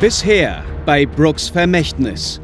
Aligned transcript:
Bisher 0.00 0.64
bei 0.84 1.06
Brooks 1.06 1.48
Vermächtnis. 1.48 2.40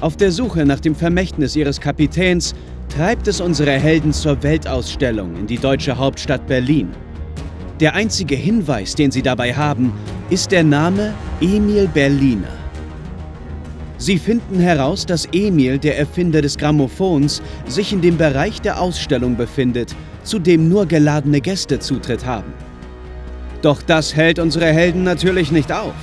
Auf 0.00 0.16
der 0.16 0.32
Suche 0.32 0.64
nach 0.64 0.80
dem 0.80 0.94
Vermächtnis 0.94 1.54
ihres 1.54 1.78
Kapitäns 1.78 2.54
treibt 2.88 3.28
es 3.28 3.42
unsere 3.42 3.72
Helden 3.72 4.10
zur 4.10 4.42
Weltausstellung 4.42 5.36
in 5.36 5.46
die 5.46 5.58
deutsche 5.58 5.96
Hauptstadt 5.96 6.46
Berlin. 6.46 6.88
Der 7.78 7.94
einzige 7.94 8.36
Hinweis, 8.36 8.94
den 8.94 9.10
sie 9.10 9.20
dabei 9.20 9.52
haben, 9.54 9.92
ist 10.30 10.50
der 10.50 10.64
Name 10.64 11.12
Emil 11.42 11.88
Berliner. 11.88 12.56
Sie 13.98 14.18
finden 14.18 14.58
heraus, 14.58 15.04
dass 15.04 15.28
Emil, 15.32 15.78
der 15.78 15.98
Erfinder 15.98 16.40
des 16.40 16.56
Grammophons, 16.56 17.42
sich 17.66 17.92
in 17.92 18.00
dem 18.00 18.16
Bereich 18.16 18.62
der 18.62 18.80
Ausstellung 18.80 19.36
befindet, 19.36 19.94
zu 20.24 20.38
dem 20.38 20.70
nur 20.70 20.86
geladene 20.86 21.42
Gäste 21.42 21.78
Zutritt 21.78 22.24
haben. 22.24 22.54
Doch 23.60 23.82
das 23.82 24.16
hält 24.16 24.38
unsere 24.38 24.66
Helden 24.66 25.04
natürlich 25.04 25.52
nicht 25.52 25.70
auf. 25.70 25.94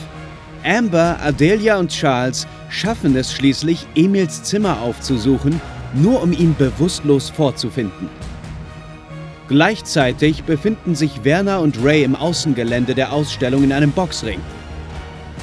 Amber, 0.63 1.17
Adelia 1.21 1.77
und 1.77 1.89
Charles 1.91 2.47
schaffen 2.69 3.15
es 3.15 3.33
schließlich, 3.33 3.85
Emils 3.95 4.43
Zimmer 4.43 4.81
aufzusuchen, 4.81 5.59
nur 5.93 6.21
um 6.21 6.31
ihn 6.31 6.55
bewusstlos 6.57 7.29
vorzufinden. 7.29 8.09
Gleichzeitig 9.47 10.43
befinden 10.43 10.95
sich 10.95 11.23
Werner 11.23 11.59
und 11.59 11.83
Ray 11.83 12.03
im 12.03 12.15
Außengelände 12.15 12.95
der 12.95 13.11
Ausstellung 13.11 13.63
in 13.63 13.73
einem 13.73 13.91
Boxring. 13.91 14.39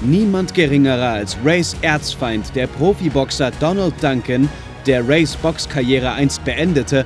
Niemand 0.03 0.55
geringerer 0.55 1.11
als 1.11 1.37
Rays 1.45 1.77
Erzfeind, 1.83 2.55
der 2.55 2.67
Profiboxer 2.67 3.51
Donald 3.61 3.95
Duncan, 4.03 4.49
der 4.87 5.07
Rays 5.07 5.37
Boxkarriere 5.37 6.13
einst 6.13 6.43
beendete, 6.45 7.05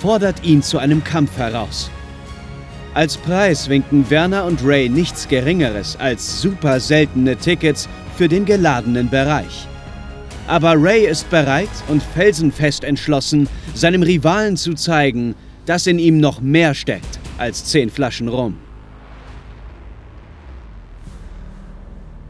fordert 0.00 0.44
ihn 0.44 0.62
zu 0.62 0.78
einem 0.78 1.02
Kampf 1.02 1.36
heraus. 1.36 1.90
Als 2.96 3.18
Preis 3.18 3.68
winken 3.68 4.08
Werner 4.08 4.46
und 4.46 4.64
Ray 4.64 4.88
nichts 4.88 5.28
Geringeres 5.28 5.96
als 5.96 6.40
super 6.40 6.80
seltene 6.80 7.36
Tickets 7.36 7.90
für 8.16 8.26
den 8.26 8.46
geladenen 8.46 9.10
Bereich. 9.10 9.68
Aber 10.46 10.82
Ray 10.82 11.04
ist 11.04 11.28
bereit 11.28 11.68
und 11.88 12.02
felsenfest 12.02 12.84
entschlossen, 12.84 13.50
seinem 13.74 14.02
Rivalen 14.02 14.56
zu 14.56 14.72
zeigen, 14.72 15.34
dass 15.66 15.86
in 15.86 15.98
ihm 15.98 16.20
noch 16.20 16.40
mehr 16.40 16.72
steckt 16.72 17.18
als 17.36 17.66
zehn 17.66 17.90
Flaschen 17.90 18.28
Rum. 18.28 18.56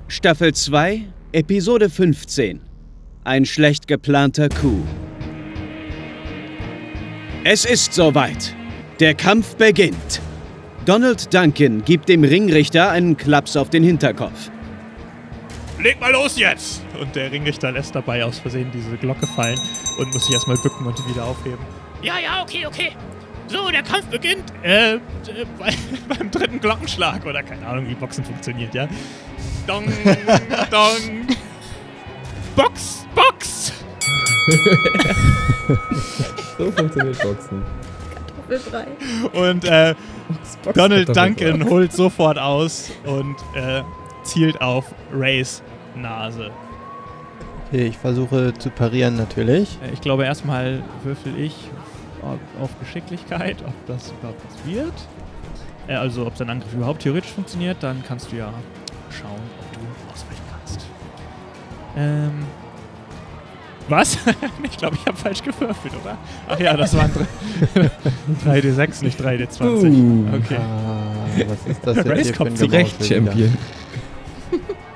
Staffel 0.08 0.52
2, 0.52 1.02
Episode 1.30 1.88
15. 1.88 2.58
Ein 3.22 3.44
schlecht 3.44 3.86
geplanter 3.86 4.48
Coup. 4.48 4.82
Es 7.44 7.64
ist 7.64 7.92
soweit. 7.92 8.52
Der 8.98 9.14
Kampf 9.14 9.54
beginnt. 9.54 10.20
Donald 10.86 11.34
Duncan 11.34 11.84
gibt 11.84 12.08
dem 12.08 12.22
Ringrichter 12.22 12.90
einen 12.90 13.16
Klaps 13.16 13.56
auf 13.56 13.70
den 13.70 13.82
Hinterkopf. 13.82 14.50
Leg 15.80 15.98
mal 15.98 16.12
los 16.12 16.38
jetzt! 16.38 16.80
Und 17.00 17.16
der 17.16 17.32
Ringrichter 17.32 17.72
lässt 17.72 17.96
dabei 17.96 18.24
aus 18.24 18.38
Versehen 18.38 18.70
diese 18.72 18.96
Glocke 18.96 19.26
fallen 19.26 19.58
und 19.98 20.12
muss 20.14 20.26
sich 20.26 20.34
erstmal 20.34 20.56
bücken 20.58 20.86
und 20.86 20.96
die 20.96 21.10
wieder 21.10 21.24
aufheben. 21.24 21.58
Ja, 22.02 22.20
ja, 22.20 22.40
okay, 22.40 22.66
okay. 22.66 22.92
So, 23.48 23.68
der 23.68 23.82
Kampf 23.82 24.06
beginnt 24.06 24.44
äh, 24.62 24.94
äh, 24.94 24.98
bei, 25.58 25.74
beim 26.16 26.30
dritten 26.30 26.60
Glockenschlag 26.60 27.26
oder 27.26 27.42
keine 27.42 27.66
Ahnung, 27.66 27.88
wie 27.88 27.94
Boxen 27.94 28.24
funktioniert, 28.24 28.72
ja? 28.72 28.86
Dong, 29.66 29.86
dong. 30.70 31.26
Box, 32.54 33.04
Box! 33.12 33.72
so 36.58 36.70
funktioniert 36.70 37.20
Boxen. 37.20 37.64
Kartoffelbrei. 38.48 38.86
Und 39.32 39.64
äh, 39.64 39.94
Donald. 40.74 41.16
Duncan 41.16 41.64
holt 41.68 41.92
sofort 41.92 42.38
aus 42.38 42.90
und 43.04 43.36
äh, 43.54 43.82
zielt 44.22 44.60
auf 44.60 44.86
Rays 45.12 45.62
Nase. 45.94 46.50
Okay, 47.68 47.86
ich 47.86 47.98
versuche 47.98 48.54
zu 48.54 48.70
parieren 48.70 49.16
natürlich. 49.16 49.78
Äh, 49.82 49.92
Ich 49.92 50.00
glaube, 50.00 50.24
erstmal 50.24 50.82
würfel 51.02 51.38
ich 51.38 51.54
auf, 52.22 52.38
auf 52.62 52.70
Geschicklichkeit, 52.80 53.56
ob 53.66 53.74
das 53.86 54.12
überhaupt 54.18 54.40
was 54.48 54.72
wird. 54.72 54.94
Äh, 55.88 55.94
also, 55.94 56.26
ob 56.26 56.36
sein 56.36 56.50
Angriff 56.50 56.72
überhaupt 56.74 57.02
theoretisch 57.02 57.30
funktioniert, 57.32 57.78
dann 57.80 58.02
kannst 58.06 58.32
du 58.32 58.36
ja 58.36 58.52
schauen, 59.10 59.40
ob 59.60 59.72
du 59.72 60.12
ausweichen 60.12 60.42
kannst. 60.50 60.86
Ähm. 61.96 62.44
Was? 63.88 64.18
ich 64.64 64.76
glaube, 64.76 64.96
ich 65.00 65.06
habe 65.06 65.16
falsch 65.16 65.42
gewürfelt, 65.42 65.94
oder? 66.02 66.18
Ach 66.48 66.58
ja, 66.58 66.76
das 66.76 66.94
waren 66.96 67.10
3D6, 68.44 69.02
nicht 69.04 69.20
3D20. 69.20 69.62
Uh. 69.62 70.24
Okay, 70.34 70.56
Ah, 70.58 71.40
was 71.48 71.70
ist 71.70 71.80
das 71.86 71.96
jetzt 71.96 72.08
Race 72.08 72.22
hier 72.26 72.32
kommt 72.34 72.58
Zu 72.58 72.66
Recht, 72.66 72.98
Gemausel 72.98 73.22
wieder? 73.22 73.32
Champion. 73.32 73.58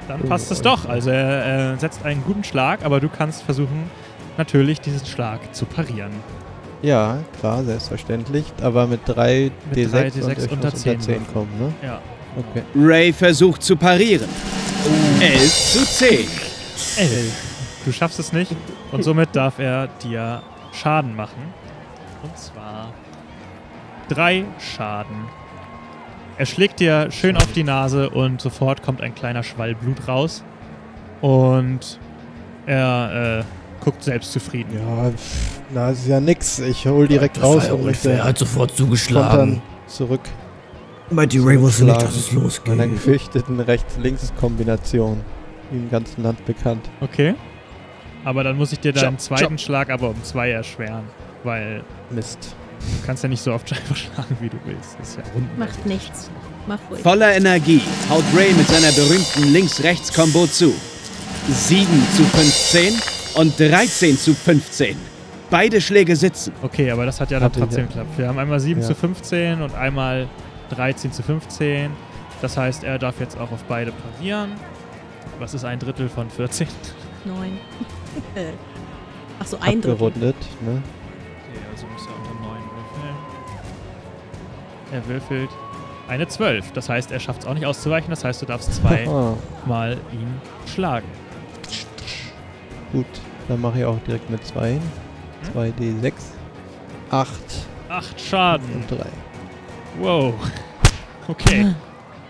dann 0.08 0.20
passt 0.22 0.50
es 0.50 0.60
doch. 0.62 0.88
Also, 0.88 1.10
er 1.10 1.74
äh, 1.74 1.78
setzt 1.78 2.04
einen 2.04 2.24
guten 2.24 2.42
Schlag, 2.44 2.84
aber 2.84 2.98
du 3.00 3.08
kannst 3.08 3.42
versuchen, 3.42 3.90
natürlich 4.38 4.80
diesen 4.80 5.06
Schlag 5.06 5.54
zu 5.54 5.66
parieren. 5.66 6.10
Ja, 6.82 7.18
klar, 7.38 7.62
selbstverständlich. 7.62 8.46
Aber 8.62 8.86
mit 8.86 9.00
3 9.06 9.50
Mit 9.74 9.78
D6, 9.78 9.90
drei 9.90 10.04
und 10.06 10.14
D6 10.14 10.44
ich 10.46 10.50
unter 10.52 10.70
muss 10.70 10.80
10 10.82 10.92
unter 10.92 11.04
10 11.04 11.08
würfeln. 11.08 11.26
kommen, 11.32 11.50
ne? 11.60 11.72
Ja. 11.86 12.00
Okay. 12.36 12.62
Ray 12.74 13.12
versucht 13.12 13.62
zu 13.62 13.76
parieren. 13.76 14.28
11 15.20 15.72
zu 15.72 15.84
10. 15.84 16.08
11. 16.96 17.32
Du 17.84 17.92
schaffst 17.92 18.18
es 18.18 18.32
nicht 18.32 18.52
und 18.92 19.02
somit 19.02 19.34
darf 19.34 19.58
er 19.58 19.88
dir 20.02 20.42
Schaden 20.72 21.14
machen. 21.16 21.54
Und 22.22 22.36
zwar 22.36 22.92
drei 24.08 24.44
Schaden. 24.58 25.16
Er 26.36 26.46
schlägt 26.46 26.80
dir 26.80 27.10
schön 27.10 27.36
auf 27.36 27.52
die 27.52 27.64
Nase 27.64 28.10
und 28.10 28.40
sofort 28.40 28.82
kommt 28.82 29.00
ein 29.02 29.14
kleiner 29.14 29.42
Schwall 29.42 29.74
Blut 29.74 30.08
raus. 30.08 30.42
Und 31.20 31.98
er 32.66 33.40
äh, 33.40 33.84
guckt 33.84 34.02
selbstzufrieden. 34.02 34.74
Ja, 34.78 35.10
pff, 35.10 35.60
na, 35.72 35.90
ist 35.90 36.06
ja 36.06 36.20
nix. 36.20 36.58
Ich 36.60 36.86
hol 36.86 37.06
direkt 37.08 37.42
raus 37.42 37.70
und 37.70 37.84
möchte 37.84 38.12
Er 38.12 38.24
hat 38.24 38.38
sofort 38.38 38.74
zugeschlagen. 38.76 39.60
zurück. 39.86 40.22
Mighty 41.10 41.38
Ray 41.40 41.60
wusste 41.60 41.84
nicht, 41.84 42.00
dass 42.00 42.14
es 42.14 42.32
losgeht. 42.32 42.78
gefürchteten 42.78 43.58
Rechts-Links-Kombination. 43.60 45.20
Wie 45.70 45.78
im 45.78 45.90
ganzen 45.90 46.22
Land 46.22 46.44
bekannt. 46.46 46.88
Okay. 47.00 47.34
Aber 48.24 48.44
dann 48.44 48.56
muss 48.56 48.72
ich 48.72 48.80
dir 48.80 48.92
deinen 48.92 49.18
zweiten 49.18 49.56
Job. 49.56 49.60
Schlag 49.60 49.90
aber 49.90 50.10
um 50.10 50.22
zwei 50.22 50.50
erschweren, 50.50 51.04
weil. 51.44 51.82
Mist. 52.10 52.54
Du 52.80 53.06
kannst 53.06 53.22
ja 53.22 53.28
nicht 53.28 53.42
so 53.42 53.52
oft 53.52 53.70
einfach 53.72 53.96
schlagen, 53.96 54.36
wie 54.40 54.48
du 54.48 54.56
willst. 54.64 54.98
Das 54.98 55.10
ist 55.10 55.18
ja 55.18 55.22
unten. 55.34 55.58
Macht 55.58 55.86
nichts. 55.86 56.30
Mach 56.66 56.78
ruhig. 56.90 57.00
Voller 57.02 57.34
Energie 57.34 57.80
haut 58.08 58.24
Ray 58.34 58.52
mit 58.52 58.68
seiner 58.68 58.92
berühmten 58.92 59.52
Links-Rechts-Kombo 59.52 60.46
zu. 60.46 60.74
7 61.48 61.86
zu 62.14 62.24
15 62.24 62.94
und 63.34 63.58
13 63.58 64.16
zu 64.18 64.34
15. 64.34 64.96
Beide 65.50 65.80
Schläge 65.80 66.14
sitzen. 66.14 66.52
Okay, 66.62 66.90
aber 66.90 67.06
das 67.06 67.20
hat 67.20 67.30
ja 67.30 67.40
dann 67.40 67.52
trotzdem 67.52 67.88
geklappt. 67.88 68.16
Wir 68.16 68.28
haben 68.28 68.38
einmal 68.38 68.60
7 68.60 68.80
ja. 68.80 68.86
zu 68.86 68.94
15 68.94 69.62
und 69.62 69.74
einmal 69.74 70.28
13 70.70 71.12
zu 71.12 71.22
15. 71.22 71.90
Das 72.40 72.56
heißt, 72.56 72.84
er 72.84 72.98
darf 72.98 73.18
jetzt 73.20 73.38
auch 73.38 73.50
auf 73.50 73.64
beide 73.64 73.92
parieren. 73.92 74.50
Was 75.38 75.54
ist 75.54 75.64
ein 75.64 75.78
Drittel 75.78 76.08
von 76.08 76.30
14? 76.30 76.68
9. 77.24 77.58
Ach 79.40 79.46
so, 79.46 79.56
ein 79.60 79.80
Drittel. 79.80 79.92
Abgerundet, 79.92 80.36
ne? 80.60 80.82
Okay, 81.50 81.60
also 81.70 81.86
muss 81.86 82.06
er 82.06 82.16
unter 82.16 82.48
9 82.48 82.60
würfeln. 82.60 83.16
Er 84.92 85.06
würfelt 85.08 85.50
eine 86.08 86.26
12. 86.28 86.72
Das 86.72 86.88
heißt, 86.88 87.12
er 87.12 87.20
schafft 87.20 87.42
es 87.42 87.46
auch 87.46 87.54
nicht 87.54 87.66
auszuweichen. 87.66 88.10
Das 88.10 88.24
heißt, 88.24 88.42
du 88.42 88.46
darfst 88.46 88.74
zweimal 88.82 89.96
ihn 90.12 90.40
schlagen. 90.66 91.06
gut. 92.92 93.06
Dann 93.48 93.60
mache 93.60 93.78
ich 93.80 93.84
auch 93.84 93.98
direkt 94.06 94.30
mit 94.30 94.44
2. 94.46 94.78
2 95.52 95.68
D6. 95.80 96.12
8 97.10 97.30
Acht 97.88 98.20
Schaden. 98.20 98.66
und 98.72 98.88
3. 98.90 99.04
Wow. 99.98 100.34
Okay. 101.26 101.74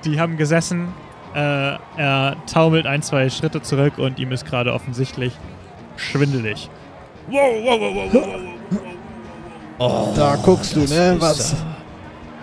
Die 0.04 0.18
haben 0.18 0.38
gesessen. 0.38 0.88
Äh, 1.34 1.76
er 1.96 2.36
taumelt 2.50 2.86
ein, 2.86 3.02
zwei 3.02 3.28
Schritte 3.28 3.60
zurück 3.60 3.98
und 3.98 4.18
ihm 4.18 4.32
ist 4.32 4.46
gerade 4.46 4.72
offensichtlich 4.72 5.34
schwindelig. 6.00 6.68
Wow, 7.28 7.40
wow, 7.64 7.80
wow, 7.80 7.94
wow, 7.94 8.12
wow, 8.14 8.24
wow. 8.24 8.80
Oh, 9.78 10.12
Da 10.14 10.36
guckst 10.36 10.76
du, 10.76 10.80
ne? 10.80 11.16
Was? 11.18 11.52
ja 11.52 11.58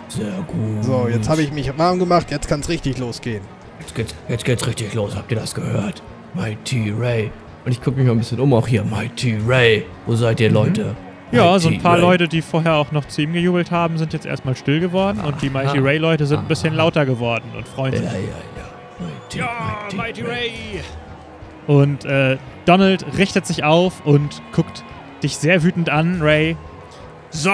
Sehr 0.09 0.31
gut. 0.48 0.83
So, 0.83 1.07
jetzt 1.07 1.30
habe 1.30 1.42
ich 1.42 1.51
mich 1.51 1.75
warm 1.77 2.00
gemacht, 2.00 2.31
jetzt 2.31 2.48
kann 2.48 2.62
es 2.62 2.69
richtig 2.69 2.98
losgehen. 2.98 3.42
Jetzt 3.80 3.94
geht's, 3.95 4.15
jetzt 4.27 4.45
geht's 4.45 4.65
richtig 4.68 4.94
los. 4.94 5.15
Habt 5.15 5.31
ihr 5.31 5.38
das 5.39 5.54
gehört? 5.54 6.01
Mighty 6.33 6.94
Ray. 6.98 7.31
Und 7.65 7.71
ich 7.71 7.81
gucke 7.81 7.98
mich 7.98 8.06
mal 8.07 8.13
ein 8.13 8.18
bisschen 8.19 8.39
um 8.39 8.54
auch 8.54 8.68
hier. 8.68 8.83
Mighty 8.83 9.38
Ray. 9.45 9.86
Wo 10.06 10.15
seid 10.15 10.39
ihr, 10.39 10.50
Leute? 10.51 10.95
Ja, 11.31 11.60
so 11.60 11.68
ein 11.68 11.74
Mighty 11.74 11.83
paar 11.83 11.94
Ray. 11.95 12.01
Leute, 12.01 12.27
die 12.27 12.42
vorher 12.42 12.75
auch 12.75 12.92
noch 12.92 13.06
zu 13.06 13.21
ihm 13.21 13.33
gejubelt 13.33 13.69
haben, 13.71 13.98
sind 13.98 14.13
jetzt 14.13 14.25
erstmal 14.25 14.56
still 14.56 14.80
geworden 14.80 15.19
und 15.25 15.42
die 15.42 15.50
Mighty 15.50 15.77
Aha. 15.80 15.86
Ray-Leute 15.86 16.25
sind 16.25 16.39
ein 16.39 16.48
bisschen 16.48 16.69
Aha. 16.74 16.77
lauter 16.77 17.06
geworden 17.06 17.44
und 17.56 17.68
freuen 17.68 17.94
Ja, 17.94 18.00
sich. 18.00 18.10
ja, 18.12 18.18
ja. 18.18 19.06
Mighty, 19.06 19.38
Ja, 19.39 19.88
Mighty 19.95 20.21
Ray. 20.24 20.51
Und 21.67 22.05
äh, 22.05 22.37
Donald 22.65 23.05
richtet 23.17 23.45
sich 23.45 23.63
auf 23.63 24.05
und 24.05 24.41
guckt 24.53 24.83
dich 25.21 25.37
sehr 25.37 25.63
wütend 25.63 25.89
an, 25.89 26.21
Ray. 26.21 26.55
So, 27.29 27.51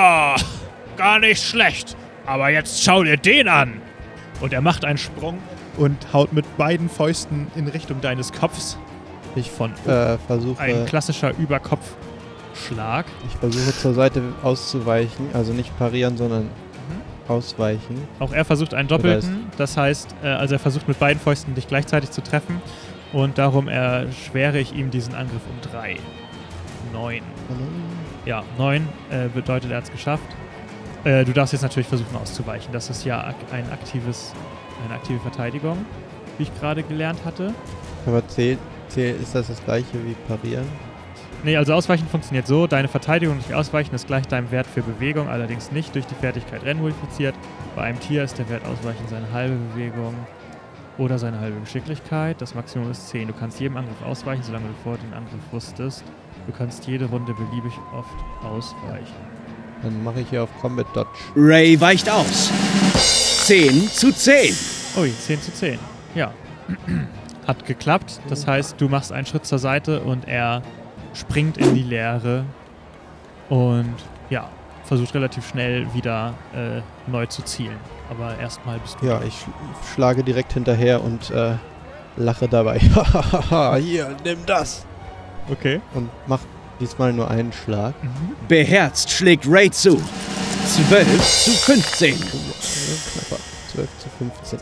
gar 0.97 1.19
nicht 1.19 1.43
schlecht. 1.43 1.97
Aber 2.25 2.49
jetzt 2.49 2.83
schau 2.83 3.03
dir 3.03 3.17
den 3.17 3.47
an. 3.47 3.81
Und 4.39 4.53
er 4.53 4.61
macht 4.61 4.85
einen 4.85 4.97
Sprung 4.97 5.39
und 5.77 6.13
haut 6.13 6.33
mit 6.33 6.57
beiden 6.57 6.89
Fäusten 6.89 7.47
in 7.55 7.67
Richtung 7.67 8.01
deines 8.01 8.31
Kopfs. 8.31 8.77
Ich 9.35 9.49
Von 9.49 9.71
äh, 9.87 9.91
ein 9.91 10.19
versuche, 10.27 10.85
klassischer 10.85 11.35
Überkopfschlag. 11.37 13.05
ich 13.27 13.35
versuche 13.37 13.75
zur 13.75 13.93
Seite 13.95 14.21
auszuweichen. 14.43 15.27
Also 15.33 15.53
nicht 15.53 15.75
parieren, 15.79 16.17
sondern 16.17 16.49
ausweichen. 17.27 18.07
Auch 18.19 18.31
er 18.33 18.45
versucht 18.45 18.73
einen 18.73 18.87
Doppelten. 18.87 19.47
Das 19.57 19.77
heißt, 19.77 20.15
äh, 20.23 20.27
also 20.27 20.55
er 20.55 20.59
versucht 20.59 20.87
mit 20.87 20.99
beiden 20.99 21.21
Fäusten 21.21 21.55
dich 21.55 21.67
gleichzeitig 21.67 22.11
zu 22.11 22.21
treffen. 22.21 22.61
Und 23.13 23.37
darum 23.37 23.67
erschwere 23.67 24.59
ich 24.59 24.73
ihm 24.73 24.89
diesen 24.89 25.13
Angriff 25.13 25.41
um 25.49 25.71
drei. 25.71 25.97
Neun. 26.91 27.21
Ja, 28.25 28.43
neun 28.57 28.87
äh, 29.11 29.29
bedeutet, 29.29 29.71
er 29.71 29.77
hat 29.77 29.83
es 29.85 29.91
geschafft. 29.91 30.25
Äh, 31.03 31.23
du 31.23 31.31
darfst 31.31 31.53
jetzt 31.53 31.61
natürlich 31.61 31.87
versuchen 31.87 32.15
auszuweichen. 32.15 32.73
Das 32.73 32.89
ist 32.89 33.05
ja 33.05 33.23
ak 33.23 33.35
ein 33.51 33.69
aktives, 33.71 34.33
eine 34.85 34.95
aktive 34.95 35.19
Verteidigung, 35.19 35.85
wie 36.37 36.43
ich 36.43 36.59
gerade 36.59 36.81
gelernt 36.81 37.19
hatte. 37.23 37.53
Aber 38.05 38.27
zählt, 38.27 38.59
zählt, 38.87 39.21
ist 39.21 39.35
das 39.35 39.47
das 39.47 39.63
gleiche 39.63 39.93
wie 40.05 40.15
parieren? 40.27 40.65
Nee, 41.43 41.57
also 41.57 41.73
Ausweichen 41.73 42.07
funktioniert 42.07 42.47
so. 42.47 42.67
Deine 42.67 42.87
Verteidigung 42.87 43.37
durch 43.37 43.53
Ausweichen 43.53 43.93
ist 43.93 44.07
gleich 44.07 44.25
deinem 44.27 44.49
Wert 44.49 44.65
für 44.65 44.81
Bewegung, 44.81 45.27
allerdings 45.27 45.71
nicht 45.71 45.93
durch 45.93 46.05
die 46.05 46.15
Fertigkeit 46.15 46.63
Rennen 46.63 46.81
modifiziert. 46.81 47.35
Bei 47.75 47.83
einem 47.83 47.99
Tier 47.99 48.23
ist 48.23 48.39
der 48.39 48.49
Wert 48.49 48.65
Ausweichen 48.65 49.05
seine 49.09 49.29
halbe 49.33 49.55
Bewegung 49.73 50.15
oder 50.97 51.17
seine 51.17 51.39
halbe 51.39 51.59
Geschicklichkeit. 51.59 52.41
Das 52.41 52.55
Maximum 52.55 52.91
ist 52.91 53.09
10. 53.09 53.27
Du 53.27 53.33
kannst 53.33 53.59
jedem 53.59 53.77
Angriff 53.77 54.01
ausweichen, 54.03 54.43
solange 54.43 54.67
du 54.67 54.73
vor 54.83 54.97
den 54.97 55.13
Angriff 55.13 55.41
wusstest. 55.51 56.03
Du 56.45 56.53
kannst 56.53 56.85
jede 56.87 57.05
Runde 57.05 57.33
beliebig 57.33 57.73
oft 57.95 58.43
ausweichen. 58.43 59.15
Dann 59.81 60.03
mache 60.03 60.21
ich 60.21 60.29
hier 60.29 60.43
auf 60.43 60.49
Combat 60.61 60.87
Dodge. 60.93 61.09
Ray 61.35 61.79
weicht 61.79 62.09
aus. 62.09 62.51
10 63.45 63.89
zu 63.89 64.13
10. 64.13 64.55
Ui, 64.97 65.11
10 65.11 65.41
zu 65.41 65.53
10. 65.53 65.79
Ja. 66.15 66.31
Hat 67.47 67.65
geklappt. 67.65 68.21
Das 68.29 68.47
heißt, 68.47 68.79
du 68.79 68.87
machst 68.87 69.11
einen 69.11 69.25
Schritt 69.25 69.45
zur 69.45 69.59
Seite 69.59 69.99
und 70.01 70.27
er 70.27 70.61
springt 71.13 71.57
in 71.57 71.75
die 71.75 71.83
Leere 71.83 72.45
und 73.49 73.95
ja, 74.29 74.49
versucht 74.85 75.13
relativ 75.13 75.47
schnell 75.47 75.93
wieder 75.93 76.33
äh, 76.55 76.81
neu 77.09 77.25
zu 77.25 77.41
zielen. 77.43 77.77
Aber 78.15 78.37
erstmal 78.37 78.79
bist 78.79 78.97
du. 79.01 79.07
Ja, 79.07 79.21
ich 79.25 79.33
sch- 79.33 79.93
schlage 79.95 80.23
direkt 80.23 80.53
hinterher 80.53 81.03
und 81.03 81.29
äh, 81.31 81.53
lache 82.17 82.47
dabei. 82.47 82.79
Hahaha, 82.79 83.75
hier, 83.77 84.15
nimm 84.23 84.45
das. 84.45 84.85
Okay. 85.49 85.81
Und 85.93 86.09
mach 86.27 86.39
diesmal 86.79 87.11
nur 87.13 87.29
einen 87.29 87.51
Schlag. 87.53 87.93
Mhm. 88.03 88.35
Beherzt 88.47 89.09
schlägt 89.11 89.45
Ray 89.47 89.71
zu. 89.71 90.01
12 90.67 91.43
zu 91.43 91.51
15. 91.51 92.15
Knapper. 92.19 93.41
12 93.73 93.89
zu 93.99 94.09
15. 94.19 94.59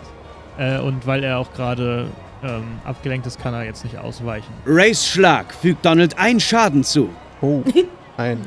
Äh, 0.58 0.80
und 0.80 1.06
weil 1.06 1.24
er 1.24 1.38
auch 1.40 1.52
gerade 1.54 2.08
ähm, 2.44 2.80
abgelenkt 2.86 3.28
ist, 3.28 3.40
kann 3.42 3.54
er 3.54 3.64
jetzt 3.64 3.84
nicht 3.84 3.98
ausweichen. 3.98 4.52
Rays 4.66 5.06
Schlag 5.06 5.54
fügt 5.54 5.86
Donald 5.86 6.18
einen 6.18 6.40
Schaden 6.40 6.84
zu. 6.84 7.10
Oh, 7.42 7.62
ein. 8.18 8.40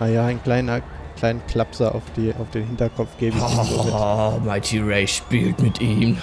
Ah 0.00 0.06
ja, 0.06 0.26
ein 0.26 0.42
kleiner, 0.42 0.80
kleinen 1.24 1.46
Klapser 1.46 1.94
auf, 1.94 2.02
die, 2.16 2.34
auf 2.34 2.50
den 2.50 2.66
Hinterkopf 2.66 3.08
gebe 3.18 3.38
ich 3.38 3.42
ihm 3.42 3.64
so 3.64 3.84
mit. 3.84 3.94
Oh, 3.94 4.40
Mighty 4.44 4.78
Ray 4.80 5.08
spielt 5.08 5.58
mit 5.58 5.80
ihm. 5.80 6.18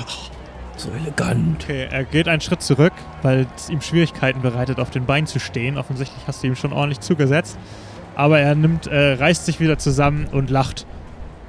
So 0.78 0.92
elegant. 0.92 1.64
Okay, 1.64 1.88
er 1.90 2.04
geht 2.04 2.28
einen 2.28 2.42
Schritt 2.42 2.62
zurück, 2.62 2.94
weil 3.24 3.48
es 3.56 3.72
ihm 3.72 3.82
Schwierigkeiten 3.82 4.44
bereitet, 4.44 4.80
auf 4.80 4.92
den 4.92 5.08
Beinen 5.08 5.26
zu 5.26 5.40
stehen. 5.40 5.80
Offensichtlich 5.80 6.22
hast 6.28 6.44
du 6.44 6.48
ihm 6.48 6.56
schon 6.56 6.72
ordentlich 6.72 7.00
zugesetzt. 7.00 7.58
Aber 8.16 8.40
er 8.40 8.54
nimmt, 8.54 8.86
äh, 8.86 9.14
reißt 9.14 9.44
sich 9.44 9.60
wieder 9.60 9.80
zusammen 9.80 10.28
und 10.32 10.52
lacht. 10.52 10.86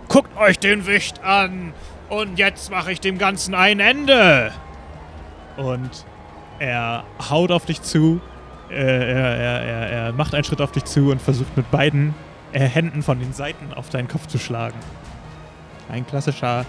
Guckt 0.09 0.35
euch 0.39 0.59
den 0.59 0.87
Wicht 0.87 1.23
an! 1.23 1.75
Und 2.09 2.39
jetzt 2.39 2.71
mache 2.71 2.91
ich 2.93 3.01
dem 3.01 3.19
Ganzen 3.19 3.55
ein 3.55 3.81
Ende! 3.81 4.51
Und 5.59 6.07
er 6.59 7.05
haut 7.31 7.51
auf 7.51 7.67
dich 7.67 7.83
zu. 7.83 8.23
Äh, 8.71 8.77
er, 8.77 9.37
er, 9.37 9.61
er, 9.63 9.91
er 9.91 10.13
macht 10.13 10.35
einen 10.35 10.45
Schritt 10.45 10.63
auf 10.63 10.73
dich 10.73 10.85
zu 10.85 11.11
und 11.11 11.21
versucht 11.21 11.55
mit 11.55 11.71
beiden 11.71 12.15
äh, 12.53 12.61
Händen 12.61 13.03
von 13.03 13.19
den 13.19 13.33
Seiten 13.33 13.73
auf 13.75 13.91
deinen 13.91 14.09
Kopf 14.09 14.27
zu 14.27 14.39
schlagen. 14.39 14.79
Ein 15.89 16.07
klassischer 16.07 16.65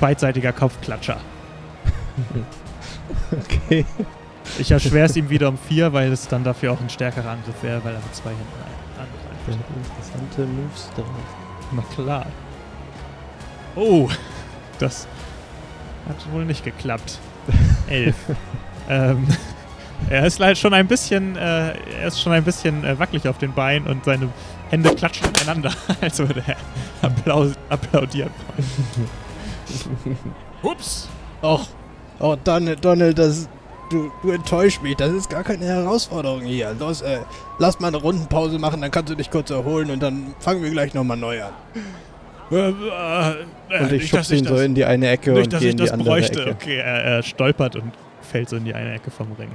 beidseitiger 0.00 0.52
Kopfklatscher. 0.52 1.18
Okay. 3.32 3.84
Ich 4.58 4.70
erschwere 4.70 5.06
es 5.06 5.16
ihm 5.16 5.30
wieder 5.30 5.48
um 5.48 5.58
vier, 5.58 5.92
weil 5.92 6.12
es 6.12 6.28
dann 6.28 6.44
dafür 6.44 6.72
auch 6.72 6.80
ein 6.80 6.90
stärkerer 6.90 7.30
Angriff 7.30 7.62
wäre, 7.62 7.82
weil 7.84 7.94
er 7.94 8.00
mit 8.00 8.14
zwei 8.14 8.30
Händen 8.30 8.46
angreift. 8.96 9.60
interessante 9.76 10.46
Moves 10.46 10.90
drauf. 10.94 11.06
Na 11.72 11.82
klar. 11.94 12.26
Oh, 13.76 14.08
das 14.78 15.06
hat 16.08 16.32
wohl 16.32 16.44
nicht 16.44 16.64
geklappt. 16.64 17.18
Elf. 17.88 18.16
ähm, 18.88 19.26
er 20.08 20.26
ist 20.26 20.38
leider 20.38 20.56
schon 20.56 20.74
ein 20.74 20.86
bisschen, 20.86 21.36
äh, 21.36 21.74
er 22.00 22.06
ist 22.06 22.20
schon 22.20 22.32
ein 22.32 22.44
bisschen 22.44 22.84
äh, 22.84 22.98
wackelig 22.98 23.28
auf 23.28 23.38
den 23.38 23.52
Beinen 23.52 23.86
und 23.86 24.04
seine 24.04 24.28
Hände 24.70 24.94
klatschen 24.94 25.28
ineinander, 25.28 25.72
als 26.00 26.18
würde 26.18 26.42
er 26.46 26.56
Applaus 27.02 27.52
applaudieren. 27.68 28.30
Ups. 30.62 31.08
Och, 31.42 31.66
oh 32.18 32.36
Donald, 32.44 32.84
Donald, 32.84 33.18
das, 33.18 33.48
du, 33.90 34.10
du 34.22 34.30
enttäuschst 34.30 34.82
mich. 34.82 34.96
Das 34.96 35.12
ist 35.12 35.30
gar 35.30 35.42
keine 35.42 35.64
Herausforderung 35.66 36.42
hier. 36.42 36.74
Los, 36.78 37.02
äh, 37.02 37.20
lass 37.58 37.80
mal 37.80 37.88
eine 37.88 37.96
Rundenpause 37.96 38.58
machen, 38.58 38.80
dann 38.80 38.90
kannst 38.90 39.10
du 39.10 39.16
dich 39.16 39.30
kurz 39.30 39.50
erholen 39.50 39.90
und 39.90 40.02
dann 40.02 40.34
fangen 40.38 40.62
wir 40.62 40.70
gleich 40.70 40.94
nochmal 40.94 41.16
neu 41.16 41.42
an. 41.42 41.52
Äh, 42.52 42.68
äh, 42.68 43.82
Und 43.84 43.92
ich 43.92 44.08
schubse 44.08 44.36
ihn 44.36 44.44
so 44.44 44.54
das- 44.54 44.62
in 44.64 44.74
die 44.74 44.84
eine 44.84 45.08
Ecke 45.08 45.32
Nicht, 45.32 45.44
und 45.44 45.52
dass 45.52 45.60
gehe 45.60 45.68
ich 45.68 45.72
in 45.72 45.76
die 45.78 45.84
das 45.84 45.92
andere 45.92 46.10
bräuchte. 46.10 46.40
Ecke. 46.42 46.50
Okay, 46.52 46.76
er, 46.78 47.04
er 47.04 47.22
stolpert 47.22 47.76
und 47.76 47.92
fällt 48.22 48.48
so 48.48 48.56
in 48.56 48.64
die 48.64 48.74
eine 48.74 48.94
Ecke 48.94 49.10
vom 49.10 49.28
Ring. 49.38 49.50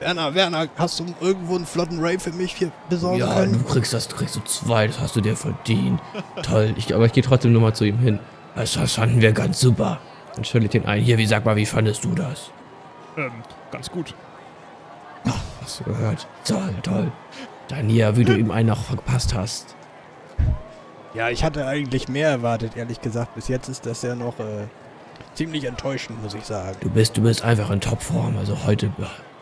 Werner, 0.00 0.34
Werner, 0.34 0.66
hast 0.76 0.98
du 0.98 1.04
irgendwo 1.20 1.56
einen 1.56 1.66
flotten 1.66 2.00
Ray 2.00 2.18
für 2.18 2.32
mich 2.32 2.54
hier 2.54 2.72
besorgen 2.88 3.18
Ja, 3.18 3.26
du 3.26 3.34
können? 3.52 3.66
kriegst 3.66 3.92
das, 3.92 4.08
kriegst 4.08 4.34
du 4.34 4.40
zwei, 4.40 4.86
das 4.86 4.98
hast 4.98 5.14
du 5.14 5.20
dir 5.20 5.36
verdient. 5.36 6.00
Toll, 6.42 6.72
ich, 6.76 6.94
aber 6.94 7.04
ich 7.04 7.12
gehe 7.12 7.22
trotzdem 7.22 7.52
nochmal 7.52 7.74
zu 7.74 7.84
ihm 7.84 7.98
hin. 7.98 8.18
Das, 8.56 8.72
das 8.72 8.94
fanden 8.94 9.20
wir 9.20 9.32
ganz 9.32 9.60
super. 9.60 10.00
Dann 10.34 10.44
stelle 10.44 10.64
ich 10.64 10.70
den 10.70 10.86
ein. 10.86 11.02
Hier, 11.02 11.18
wie 11.18 11.26
sag 11.26 11.44
mal, 11.44 11.56
wie 11.56 11.66
fandest 11.66 12.04
du 12.04 12.14
das? 12.14 12.50
Ähm, 13.16 13.30
ganz 13.70 13.90
gut. 13.90 14.14
Hast 15.62 15.80
du 15.80 15.84
gehört? 15.84 16.26
Toll, 16.44 16.74
toll. 16.82 17.12
Dann 17.68 17.88
hier, 17.88 18.16
wie 18.16 18.24
du 18.24 18.34
ihm 18.36 18.50
einen 18.50 18.68
noch 18.70 18.82
verpasst 18.82 19.34
hast. 19.34 19.76
Ja, 21.14 21.28
ich 21.28 21.44
hatte 21.44 21.66
eigentlich 21.66 22.08
mehr 22.08 22.28
erwartet, 22.30 22.76
ehrlich 22.76 23.00
gesagt. 23.00 23.34
Bis 23.34 23.48
jetzt 23.48 23.68
ist 23.68 23.84
das 23.84 24.02
ja 24.02 24.14
noch 24.14 24.38
äh, 24.40 24.66
ziemlich 25.34 25.64
enttäuschend, 25.64 26.22
muss 26.22 26.34
ich 26.34 26.44
sagen. 26.44 26.76
Du 26.80 26.88
bist, 26.88 27.16
du 27.16 27.22
bist 27.22 27.42
einfach 27.42 27.70
in 27.70 27.80
Topform. 27.80 28.38
Also 28.38 28.64
heute, 28.64 28.90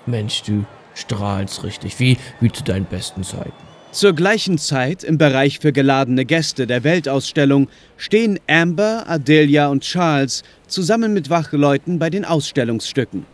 Mensch, 0.08 0.42
du 0.42 0.64
strahlst 0.94 1.64
richtig. 1.64 1.98
Wie, 2.00 2.16
wie 2.40 2.50
zu 2.50 2.64
deinen 2.64 2.86
besten 2.86 3.22
Zeiten. 3.22 3.52
Zur 3.90 4.12
gleichen 4.12 4.58
Zeit 4.58 5.02
im 5.02 5.16
Bereich 5.16 5.60
für 5.60 5.72
geladene 5.72 6.26
Gäste 6.26 6.66
der 6.66 6.84
Weltausstellung 6.84 7.68
stehen 7.96 8.38
Amber, 8.46 9.04
Adelia 9.06 9.68
und 9.68 9.82
Charles 9.82 10.42
zusammen 10.66 11.14
mit 11.14 11.30
Wachleuten 11.30 11.98
bei 11.98 12.10
den 12.10 12.26
Ausstellungsstücken. 12.26 13.24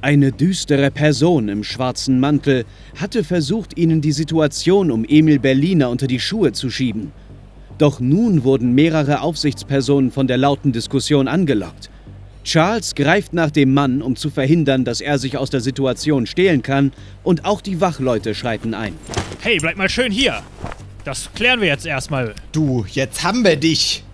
Eine 0.00 0.32
düstere 0.32 0.90
Person 0.90 1.48
im 1.48 1.62
schwarzen 1.62 2.18
Mantel 2.18 2.64
hatte 3.00 3.22
versucht, 3.22 3.78
ihnen 3.78 4.00
die 4.00 4.12
Situation 4.12 4.90
um 4.90 5.04
Emil 5.08 5.38
Berliner 5.38 5.88
unter 5.88 6.06
die 6.06 6.20
Schuhe 6.20 6.52
zu 6.52 6.68
schieben. 6.68 7.12
Doch 7.78 8.00
nun 8.00 8.42
wurden 8.42 8.74
mehrere 8.74 9.20
Aufsichtspersonen 9.20 10.10
von 10.10 10.26
der 10.26 10.38
lauten 10.38 10.72
Diskussion 10.72 11.28
angelockt. 11.28 11.90
Charles 12.46 12.94
greift 12.94 13.32
nach 13.32 13.50
dem 13.50 13.74
Mann, 13.74 14.00
um 14.00 14.14
zu 14.14 14.30
verhindern, 14.30 14.84
dass 14.84 15.00
er 15.00 15.18
sich 15.18 15.36
aus 15.36 15.50
der 15.50 15.60
Situation 15.60 16.26
stehlen 16.26 16.62
kann, 16.62 16.92
und 17.24 17.44
auch 17.44 17.60
die 17.60 17.80
Wachleute 17.80 18.36
schreiten 18.36 18.72
ein. 18.72 18.94
Hey, 19.40 19.58
bleib 19.58 19.76
mal 19.76 19.88
schön 19.88 20.12
hier. 20.12 20.42
Das 21.04 21.28
klären 21.34 21.60
wir 21.60 21.66
jetzt 21.66 21.86
erstmal. 21.86 22.34
Du, 22.52 22.86
jetzt 22.88 23.24
haben 23.24 23.44
wir 23.44 23.56
dich. 23.56 24.04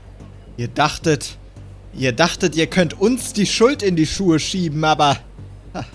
Ihr 0.57 0.69
dachtet, 0.69 1.37
ihr 1.95 2.13
dachtet, 2.13 2.57
ihr 2.57 2.69
könnt 2.69 2.99
uns 2.99 3.35
die 3.35 3.45
Schuld 3.47 3.83
in 3.83 3.97
die 3.97 4.07
Schuhe 4.07 4.39
schieben, 4.39 4.83
aber 4.83 5.19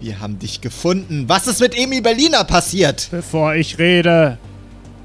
wir 0.00 0.20
haben 0.20 0.38
dich 0.38 0.60
gefunden. 0.60 1.24
Was 1.26 1.46
ist 1.46 1.60
mit 1.60 1.74
Emi 1.74 2.02
Berliner 2.02 2.44
passiert? 2.44 3.08
Bevor 3.10 3.54
ich 3.54 3.78
rede, 3.78 4.36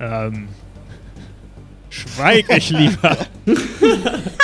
ähm, 0.01 0.49
schweig 1.89 2.45
ich 2.49 2.69
lieber. 2.71 3.17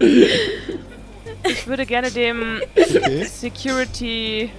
Ich 0.00 1.66
würde 1.66 1.86
gerne 1.86 2.10
dem 2.10 2.60
Okay. 2.76 3.24
Security-Mann, 3.24 4.50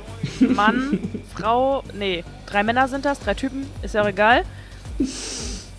Frau, 1.35 1.83
nee, 1.93 2.23
drei 2.45 2.63
Männer 2.63 2.87
sind 2.87 3.05
das, 3.05 3.19
drei 3.19 3.33
Typen, 3.33 3.65
ist 3.81 3.95
ja 3.95 4.03
auch 4.03 4.07
egal. 4.07 4.43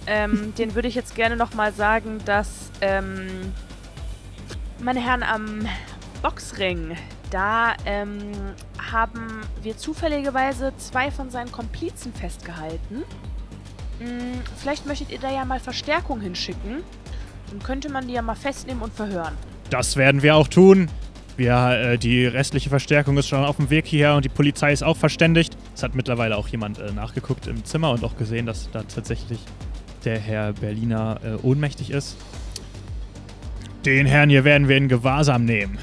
Ähm, 0.07 0.55
den 0.57 0.75
würde 0.75 0.89
ich 0.89 0.95
jetzt 0.95 1.15
gerne 1.15 1.37
nochmal 1.37 1.73
sagen, 1.73 2.19
dass, 2.25 2.71
ähm, 2.81 3.53
meine 4.83 5.01
Herren 5.01 5.23
am 5.23 5.69
Boxring, 6.23 6.97
da, 7.31 7.75
ähm, 7.85 8.33
haben 8.91 9.43
wir 9.63 9.77
zufälligerweise 9.77 10.73
zwei 10.79 11.11
von 11.11 11.29
seinen 11.31 11.53
Komplizen 11.53 12.13
festgehalten. 12.15 13.05
Hm, 13.99 14.41
vielleicht 14.57 14.87
möchtet 14.87 15.11
ihr 15.11 15.19
da 15.19 15.31
ja 15.31 15.45
mal 15.45 15.61
Verstärkung 15.61 16.21
hinschicken. 16.21 16.83
Dann 17.51 17.63
könnte 17.63 17.91
man 17.91 18.07
die 18.07 18.15
ja 18.15 18.23
mal 18.23 18.35
festnehmen 18.35 18.83
und 18.83 18.93
verhören. 18.93 19.35
Das 19.71 19.97
werden 19.97 20.23
wir 20.23 20.37
auch 20.37 20.49
tun. 20.49 20.89
Wir, 21.37 21.71
äh, 21.71 21.99
die 21.99 22.27
restliche 22.27 22.69
Verstärkung 22.69 23.17
ist 23.17 23.29
schon 23.29 23.45
auf 23.45 23.57
dem 23.57 23.71
Weg 23.71 23.87
hierher 23.87 24.15
und 24.15 24.25
die 24.25 24.29
Polizei 24.29 24.73
ist 24.73 24.83
auch 24.83 24.97
verständigt. 24.97 25.57
Es 25.75 25.83
hat 25.83 25.95
mittlerweile 25.95 26.37
auch 26.37 26.49
jemand 26.49 26.79
äh, 26.79 26.93
nachgeguckt 26.93 27.47
im 27.47 27.65
Zimmer 27.65 27.91
und 27.91 28.05
auch 28.05 28.17
gesehen, 28.17 28.47
dass 28.47 28.71
da 28.71 28.83
tatsächlich 28.83 29.41
der 30.05 30.19
Herr 30.19 30.53
Berliner 30.53 31.21
äh, 31.25 31.35
ohnmächtig 31.43 31.91
ist. 31.91 32.17
Den 33.85 34.07
Herrn 34.07 34.29
hier 34.29 34.45
werden 34.45 34.69
wir 34.69 34.77
in 34.77 34.89
Gewahrsam 34.89 35.45
nehmen. 35.45 35.79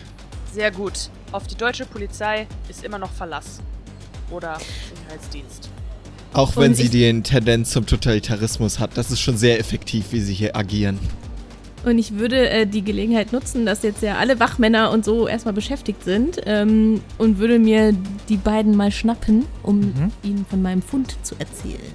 Sehr 0.53 0.71
gut. 0.71 1.09
Auf 1.31 1.47
die 1.47 1.55
deutsche 1.55 1.86
Polizei 1.86 2.47
ist 2.69 2.83
immer 2.83 3.00
noch 3.00 3.12
Verlass. 3.12 3.59
Oder 4.29 4.57
Sicherheitsdienst. 4.59 5.69
Auch 6.33 6.55
wenn 6.55 6.71
Und 6.71 6.75
sie 6.75 6.89
die 6.89 7.21
Tendenz 7.24 7.71
zum 7.71 7.86
Totalitarismus 7.86 8.79
hat, 8.79 8.95
das 8.95 9.09
ist 9.09 9.21
schon 9.21 9.38
sehr 9.38 9.59
effektiv, 9.59 10.12
wie 10.12 10.19
sie 10.19 10.33
hier 10.33 10.55
agieren. 10.55 11.00
Und 11.88 11.98
ich 12.00 12.15
würde 12.17 12.50
äh, 12.50 12.67
die 12.67 12.82
Gelegenheit 12.84 13.32
nutzen, 13.32 13.65
dass 13.65 13.82
jetzt 13.82 14.01
ja 14.01 14.17
alle 14.17 14.41
Wachmänner 14.41 14.91
und 14.91 15.06
so 15.06 15.25
erstmal 15.25 15.53
beschäftigt 15.53 16.03
sind 16.03 16.41
ähm, 16.46 17.00
und 17.17 17.38
würde 17.38 17.60
mir 17.60 17.94
die 18.27 18.36
beiden 18.36 18.75
mal 18.75 18.91
schnappen, 18.91 19.46
um 19.63 19.79
Mhm. 19.79 20.12
ihnen 20.22 20.46
von 20.50 20.62
meinem 20.62 20.82
Fund 20.82 21.15
zu 21.24 21.36
erzählen. 21.39 21.94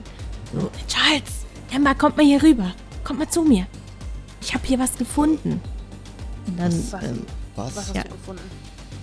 So, 0.55 0.71
Charles, 0.89 1.45
Emma, 1.75 1.93
kommt 1.93 2.17
mal 2.17 2.25
hier 2.25 2.43
rüber. 2.43 2.73
Kommt 3.05 3.19
mal 3.19 3.29
zu 3.29 3.43
mir. 3.43 3.67
Ich 4.41 4.55
habe 4.55 4.67
hier 4.67 4.79
was 4.79 4.97
gefunden. 4.97 5.61
Und 6.47 6.59
dann, 6.59 6.73
Was? 6.73 7.03
ähm, 7.03 7.23
Was? 7.55 7.77
Was 7.77 7.89
hast 7.89 7.97
Ja. 7.97 8.03
du 8.05 8.09
gefunden? 8.11 8.43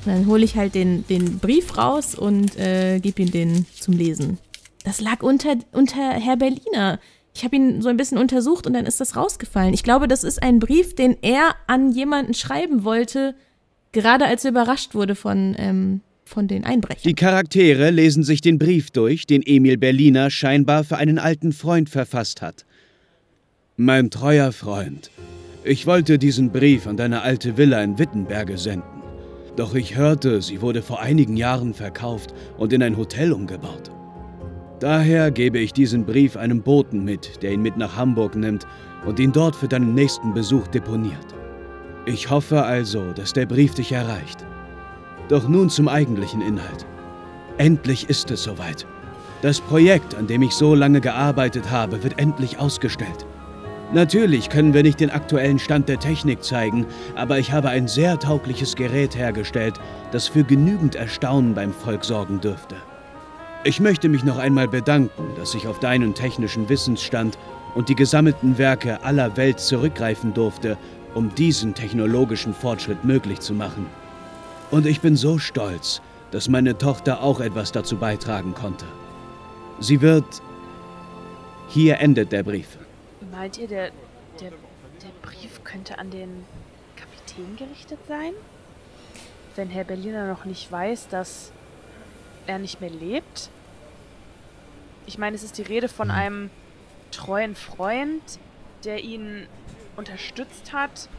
dann 0.05 0.25
hole 0.25 0.43
ich 0.43 0.55
halt 0.55 0.73
den, 0.75 1.05
den 1.07 1.37
Brief 1.39 1.77
raus 1.77 2.15
und 2.15 2.57
äh, 2.57 2.99
gebe 2.99 3.21
ihm 3.21 3.29
den 3.31 3.65
zum 3.79 3.93
Lesen. 3.95 4.39
Das 4.85 5.01
lag 5.01 5.21
unter, 5.21 5.55
unter 5.71 6.13
Herr 6.13 6.37
Berliner. 6.37 6.99
Ich 7.33 7.43
habe 7.43 7.55
ihn 7.55 7.81
so 7.81 7.89
ein 7.89 7.97
bisschen 7.97 8.17
untersucht 8.17 8.67
und 8.67 8.73
dann 8.73 8.85
ist 8.85 8.99
das 8.99 9.15
rausgefallen. 9.15 9.73
Ich 9.73 9.83
glaube, 9.83 10.07
das 10.07 10.23
ist 10.23 10.41
ein 10.41 10.59
Brief, 10.59 10.95
den 10.95 11.17
er 11.21 11.55
an 11.67 11.91
jemanden 11.91 12.33
schreiben 12.33 12.83
wollte, 12.83 13.35
gerade 13.91 14.25
als 14.25 14.45
er 14.45 14.51
überrascht 14.51 14.95
wurde 14.95 15.15
von, 15.15 15.55
ähm, 15.57 16.01
von 16.25 16.47
den 16.47 16.65
Einbrechern. 16.65 17.03
Die 17.03 17.13
Charaktere 17.13 17.91
lesen 17.91 18.23
sich 18.23 18.41
den 18.41 18.59
Brief 18.59 18.91
durch, 18.91 19.25
den 19.25 19.41
Emil 19.43 19.77
Berliner 19.77 20.29
scheinbar 20.29 20.83
für 20.83 20.97
einen 20.97 21.19
alten 21.19 21.51
Freund 21.53 21.89
verfasst 21.89 22.41
hat. 22.41 22.65
Mein 23.77 24.09
treuer 24.09 24.51
Freund, 24.51 25.09
ich 25.63 25.85
wollte 25.85 26.17
diesen 26.17 26.51
Brief 26.51 26.87
an 26.87 26.97
deine 26.97 27.21
alte 27.21 27.57
Villa 27.57 27.81
in 27.83 27.97
Wittenberge 27.97 28.57
senden. 28.57 28.99
Doch 29.55 29.75
ich 29.75 29.95
hörte, 29.95 30.41
sie 30.41 30.61
wurde 30.61 30.81
vor 30.81 31.01
einigen 31.01 31.37
Jahren 31.37 31.73
verkauft 31.73 32.33
und 32.57 32.73
in 32.73 32.81
ein 32.81 32.97
Hotel 32.97 33.33
umgebaut. 33.33 33.91
Daher 34.79 35.29
gebe 35.29 35.59
ich 35.59 35.73
diesen 35.73 36.05
Brief 36.05 36.37
einem 36.37 36.61
Boten 36.61 37.03
mit, 37.03 37.43
der 37.43 37.51
ihn 37.51 37.61
mit 37.61 37.75
nach 37.75 37.97
Hamburg 37.97 38.35
nimmt 38.35 38.65
und 39.05 39.19
ihn 39.19 39.33
dort 39.33 39.55
für 39.55 39.67
deinen 39.67 39.93
nächsten 39.93 40.33
Besuch 40.33 40.67
deponiert. 40.67 41.35
Ich 42.05 42.29
hoffe 42.29 42.63
also, 42.63 43.11
dass 43.11 43.33
der 43.33 43.45
Brief 43.45 43.73
dich 43.73 43.91
erreicht. 43.91 44.45
Doch 45.27 45.49
nun 45.49 45.69
zum 45.69 45.89
eigentlichen 45.89 46.41
Inhalt. 46.41 46.85
Endlich 47.57 48.09
ist 48.09 48.31
es 48.31 48.43
soweit. 48.43 48.87
Das 49.41 49.59
Projekt, 49.59 50.15
an 50.15 50.27
dem 50.27 50.41
ich 50.41 50.53
so 50.53 50.75
lange 50.75 51.01
gearbeitet 51.01 51.69
habe, 51.69 52.01
wird 52.03 52.17
endlich 52.17 52.57
ausgestellt. 52.57 53.25
Natürlich 53.91 54.49
können 54.49 54.73
wir 54.73 54.83
nicht 54.83 54.99
den 54.99 55.09
aktuellen 55.09 55.59
Stand 55.59 55.89
der 55.89 55.99
Technik 55.99 56.43
zeigen, 56.43 56.85
aber 57.15 57.37
ich 57.37 57.51
habe 57.51 57.69
ein 57.69 57.87
sehr 57.87 58.17
taugliches 58.17 58.75
Gerät 58.75 59.15
hergestellt, 59.15 59.79
das 60.11 60.27
für 60.27 60.43
genügend 60.43 60.95
Erstaunen 60.95 61.53
beim 61.53 61.73
Volk 61.73 62.05
sorgen 62.05 62.39
dürfte. 62.39 62.75
Ich 63.65 63.81
möchte 63.81 64.07
mich 64.07 64.23
noch 64.23 64.37
einmal 64.37 64.69
bedanken, 64.69 65.35
dass 65.35 65.53
ich 65.53 65.67
auf 65.67 65.79
deinen 65.79 66.13
technischen 66.13 66.69
Wissensstand 66.69 67.37
und 67.75 67.89
die 67.89 67.95
gesammelten 67.95 68.57
Werke 68.57 69.03
aller 69.03 69.35
Welt 69.35 69.59
zurückgreifen 69.59 70.33
durfte, 70.33 70.77
um 71.13 71.35
diesen 71.35 71.73
technologischen 71.73 72.53
Fortschritt 72.53 73.03
möglich 73.03 73.41
zu 73.41 73.53
machen. 73.53 73.85
Und 74.71 74.85
ich 74.85 75.01
bin 75.01 75.17
so 75.17 75.39
stolz, 75.39 76.01
dass 76.31 76.47
meine 76.47 76.77
Tochter 76.77 77.21
auch 77.21 77.41
etwas 77.41 77.73
dazu 77.73 77.97
beitragen 77.97 78.53
konnte. 78.53 78.85
Sie 79.79 80.01
wird... 80.01 80.41
Hier 81.67 81.99
endet 81.99 82.31
der 82.31 82.41
Brief. 82.41 82.77
Meint 83.31 83.59
ihr, 83.59 83.67
der, 83.67 83.91
der, 84.39 84.49
der 84.49 85.11
Brief 85.21 85.63
könnte 85.63 85.99
an 85.99 86.09
den 86.09 86.43
Kapitän 86.95 87.57
gerichtet 87.57 87.99
sein? 88.07 88.31
Wenn 89.55 89.69
Herr 89.69 89.83
Berliner 89.83 90.27
noch 90.27 90.45
nicht 90.45 90.71
weiß, 90.71 91.09
dass 91.09 91.51
er 92.49 92.59
nicht 92.59 92.81
mehr 92.81 92.89
lebt? 92.89 93.49
Ich 95.05 95.17
meine, 95.17 95.35
es 95.35 95.43
ist 95.43 95.57
die 95.57 95.61
Rede 95.63 95.87
von 95.87 96.11
einem 96.11 96.49
treuen 97.11 97.55
Freund, 97.55 98.21
der 98.83 99.03
ihn 99.03 99.47
unterstützt 99.95 100.71
hat 100.73 101.09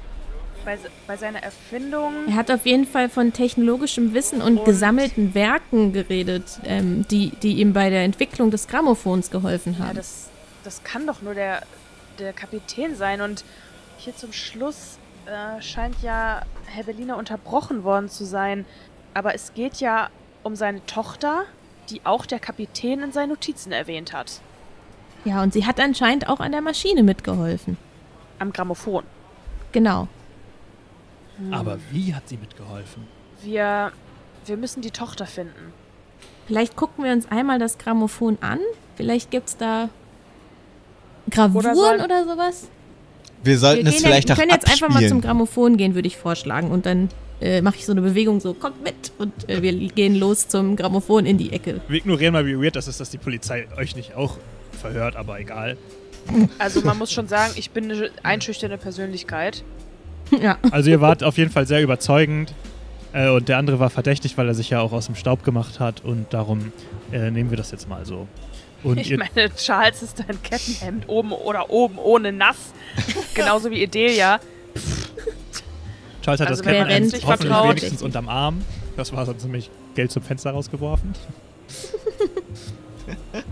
bei, 0.64 0.78
bei 1.06 1.16
seiner 1.16 1.42
Erfindung. 1.42 2.12
Er 2.28 2.34
hat 2.36 2.50
auf 2.50 2.66
jeden 2.66 2.86
Fall 2.86 3.08
von 3.08 3.32
technologischem 3.32 4.14
Wissen 4.14 4.40
und, 4.42 4.58
Und- 4.58 4.64
gesammelten 4.64 5.34
Werken 5.34 5.92
geredet, 5.92 6.60
ähm, 6.64 7.06
die, 7.10 7.30
die 7.30 7.54
ihm 7.60 7.72
bei 7.72 7.90
der 7.90 8.04
Entwicklung 8.04 8.50
des 8.50 8.68
Grammophons 8.68 9.30
geholfen 9.30 9.76
Ja, 9.78 9.86
haben. 9.86 9.96
das, 9.96 10.28
das 10.64 10.82
kann 10.84 11.06
doch 11.06 11.22
nur 11.22 11.34
der, 11.34 11.62
der 12.18 12.32
Kapitän 12.32 12.94
sein. 12.94 13.20
Und 13.20 13.44
hier 13.98 14.14
zum 14.16 14.32
Schluss 14.32 14.98
äh, 15.26 15.60
scheint 15.62 15.96
ja 16.02 16.42
Herr 16.66 16.84
Berliner 16.84 17.16
unterbrochen 17.16 17.82
worden 17.84 18.08
zu 18.08 18.24
sein. 18.24 18.64
Aber 19.14 19.34
es 19.34 19.52
geht 19.54 19.76
ja 19.80 20.08
um 20.42 20.56
seine 20.56 20.84
Tochter, 20.86 21.42
die 21.90 22.00
auch 22.04 22.26
der 22.26 22.38
Kapitän 22.38 23.02
in 23.02 23.12
seinen 23.12 23.30
Notizen 23.30 23.72
erwähnt 23.72 24.12
hat. 24.12 24.40
ja, 25.24 25.42
und 25.42 25.52
sie 25.52 25.66
hat 25.66 25.78
anscheinend 25.80 26.28
auch 26.28 26.40
an 26.40 26.52
der 26.52 26.60
Maschine 26.62 27.02
mitgeholfen. 27.02 27.76
Am 28.38 28.52
Grammophon. 28.52 29.04
Genau. 29.72 30.08
Aber 31.50 31.78
wie 31.90 32.14
hat 32.14 32.28
sie 32.28 32.36
mitgeholfen? 32.36 33.06
Wir, 33.42 33.92
wir 34.46 34.56
müssen 34.56 34.82
die 34.82 34.90
Tochter 34.90 35.26
finden. 35.26 35.72
Vielleicht 36.46 36.76
gucken 36.76 37.04
wir 37.04 37.12
uns 37.12 37.30
einmal 37.30 37.58
das 37.58 37.78
Grammophon 37.78 38.38
an. 38.40 38.58
Vielleicht 38.96 39.30
gibt 39.30 39.48
es 39.48 39.56
da 39.56 39.88
Gravuren 41.30 41.76
Oder 41.76 42.04
oder, 42.04 42.24
sowas. 42.24 42.68
Wir 43.42 43.58
sollten 43.58 43.86
wir 43.86 43.92
es 43.92 44.02
vielleicht 44.02 44.28
ja, 44.28 44.34
auch 44.34 44.38
wir 44.38 44.44
können 44.44 44.54
jetzt 44.54 44.70
einfach 44.70 44.88
mal 44.88 44.94
zum 44.94 45.18
abspielen. 45.18 45.20
Grammophon 45.20 45.76
gehen, 45.76 45.94
würde 45.94 46.08
ich 46.08 46.16
vorschlagen. 46.16 46.70
Und 46.70 46.86
dann 46.86 47.08
äh, 47.40 47.62
mache 47.62 47.76
ich 47.76 47.86
so 47.86 47.92
eine 47.92 48.02
Bewegung, 48.02 48.40
so 48.40 48.54
kommt 48.54 48.82
mit. 48.82 49.12
Und 49.18 49.48
äh, 49.48 49.62
wir 49.62 49.72
gehen 49.72 50.16
los 50.16 50.48
zum 50.48 50.76
Grammophon 50.76 51.26
in 51.26 51.38
die 51.38 51.52
Ecke. 51.52 51.80
Wir 51.88 51.98
ignorieren 51.98 52.32
mal, 52.32 52.46
wie 52.46 52.56
weird 52.56 52.76
das 52.76 52.88
ist, 52.88 53.00
dass 53.00 53.10
die 53.10 53.18
Polizei 53.18 53.66
euch 53.76 53.96
nicht 53.96 54.14
auch 54.14 54.38
verhört, 54.80 55.16
aber 55.16 55.40
egal. 55.40 55.76
Also 56.58 56.82
man 56.82 56.98
muss 56.98 57.12
schon 57.12 57.28
sagen, 57.28 57.52
ich 57.56 57.70
bin 57.70 57.90
eine 57.90 58.10
einschüchternde 58.22 58.78
Persönlichkeit. 58.78 59.64
ja. 60.40 60.58
Also 60.70 60.90
ihr 60.90 61.00
wart 61.00 61.24
auf 61.24 61.38
jeden 61.38 61.50
Fall 61.50 61.66
sehr 61.66 61.82
überzeugend. 61.82 62.52
Äh, 63.12 63.30
und 63.30 63.48
der 63.48 63.58
andere 63.58 63.80
war 63.80 63.90
verdächtig, 63.90 64.36
weil 64.38 64.46
er 64.46 64.54
sich 64.54 64.70
ja 64.70 64.80
auch 64.80 64.92
aus 64.92 65.06
dem 65.06 65.14
Staub 65.14 65.44
gemacht 65.44 65.80
hat. 65.80 66.04
Und 66.04 66.32
darum 66.32 66.72
äh, 67.12 67.30
nehmen 67.30 67.50
wir 67.50 67.56
das 67.56 67.70
jetzt 67.70 67.88
mal 67.88 68.04
so. 68.04 68.28
Und 68.82 68.98
Ich 68.98 69.16
meine, 69.16 69.54
Charles 69.56 70.02
ist 70.02 70.24
ein 70.26 70.42
Kettenhemd 70.42 71.08
oben 71.08 71.32
oder 71.32 71.70
oben 71.70 71.98
ohne 71.98 72.32
nass. 72.32 72.72
Genauso 73.34 73.70
wie 73.70 73.82
Edelia. 73.82 74.40
Charles 76.22 76.40
hat 76.40 76.48
also 76.48 76.62
das 76.62 76.72
uns 76.72 77.24
hoffentlich 77.24 77.24
vertraut- 77.24 77.68
wenigstens 77.70 78.02
unterm 78.02 78.28
Arm. 78.28 78.62
Das 78.96 79.12
war 79.12 79.24
sonst 79.26 79.42
nämlich 79.44 79.70
Geld 79.94 80.10
zum 80.10 80.22
Fenster 80.22 80.50
rausgeworfen. 80.50 81.12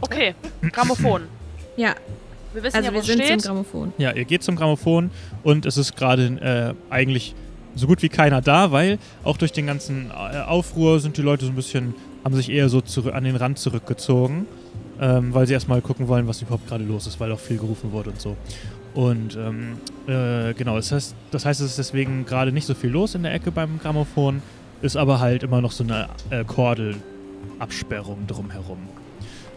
Okay, 0.00 0.34
Grammophon. 0.72 1.22
ja, 1.76 1.94
Wir 2.54 2.62
wissen 2.62 2.76
also 2.76 2.88
ja, 2.88 2.92
wo 2.92 2.96
wir 2.98 3.02
sind 3.02 3.18
zum 3.18 3.26
steht. 3.26 3.42
Grammophon. 3.44 3.92
Ja, 3.98 4.12
ihr 4.12 4.25
geht 4.25 4.42
zum 4.42 4.56
Grammophon 4.56 5.10
und 5.42 5.66
es 5.66 5.76
ist 5.76 5.96
gerade 5.96 6.76
äh, 6.88 6.92
eigentlich 6.92 7.34
so 7.75 7.87
gut 7.87 8.02
wie 8.02 8.08
keiner 8.08 8.40
da, 8.40 8.70
weil 8.72 8.98
auch 9.25 9.37
durch 9.37 9.52
den 9.52 9.66
ganzen 9.66 10.10
äh, 10.10 10.38
Aufruhr 10.42 11.00
sind 11.00 11.16
die 11.16 11.22
Leute 11.22 11.44
so 11.44 11.50
ein 11.52 11.56
bisschen, 11.56 11.94
haben 12.25 12.34
sich 12.34 12.50
eher 12.50 12.68
so 12.68 12.80
zurück, 12.80 13.14
an 13.14 13.25
den 13.25 13.37
Rand 13.37 13.58
zurückgezogen, 13.58 14.46
ähm, 15.00 15.34
weil 15.34 15.46
sie 15.46 15.54
erstmal 15.54 15.80
gucken 15.80 16.08
wollen, 16.08 16.26
was 16.28 16.42
überhaupt 16.42 16.68
gerade 16.68 16.84
los 16.84 17.06
ist, 17.06 17.18
weil 17.20 17.32
auch 17.32 17.40
viel 17.40 17.58
gerufen 17.58 17.92
wurde 17.92 18.10
und 18.10 18.20
so. 18.20 18.37
Und 18.98 19.36
ähm, 19.36 19.76
äh, 20.08 20.54
genau, 20.54 20.74
das 20.74 20.90
heißt, 20.90 21.14
das 21.30 21.44
heißt, 21.44 21.60
es 21.60 21.70
ist 21.70 21.78
deswegen 21.78 22.26
gerade 22.26 22.50
nicht 22.50 22.66
so 22.66 22.74
viel 22.74 22.90
los 22.90 23.14
in 23.14 23.22
der 23.22 23.32
Ecke 23.32 23.52
beim 23.52 23.78
Grammophon, 23.78 24.42
ist 24.82 24.96
aber 24.96 25.20
halt 25.20 25.44
immer 25.44 25.60
noch 25.60 25.70
so 25.70 25.84
eine 25.84 26.08
äh, 26.30 26.42
Kordelabsperrung 26.42 28.26
drumherum. 28.26 28.78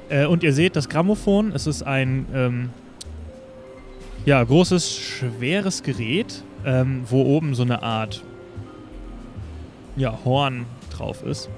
Äh, 0.09 0.27
und 0.27 0.43
ihr 0.43 0.53
seht, 0.53 0.75
das 0.75 0.89
Grammophon, 0.89 1.53
es 1.53 1.65
ist 1.65 1.81
ein 1.81 2.27
ähm, 2.35 2.69
ja, 4.25 4.43
großes, 4.43 4.95
schweres 4.95 5.81
Gerät, 5.81 6.43
ähm, 6.63 7.01
wo 7.09 7.23
oben 7.23 7.55
so 7.55 7.63
eine 7.63 7.81
Art 7.81 8.23
ja, 9.95 10.19
Horn 10.23 10.67
drauf 10.91 11.23
ist. 11.23 11.49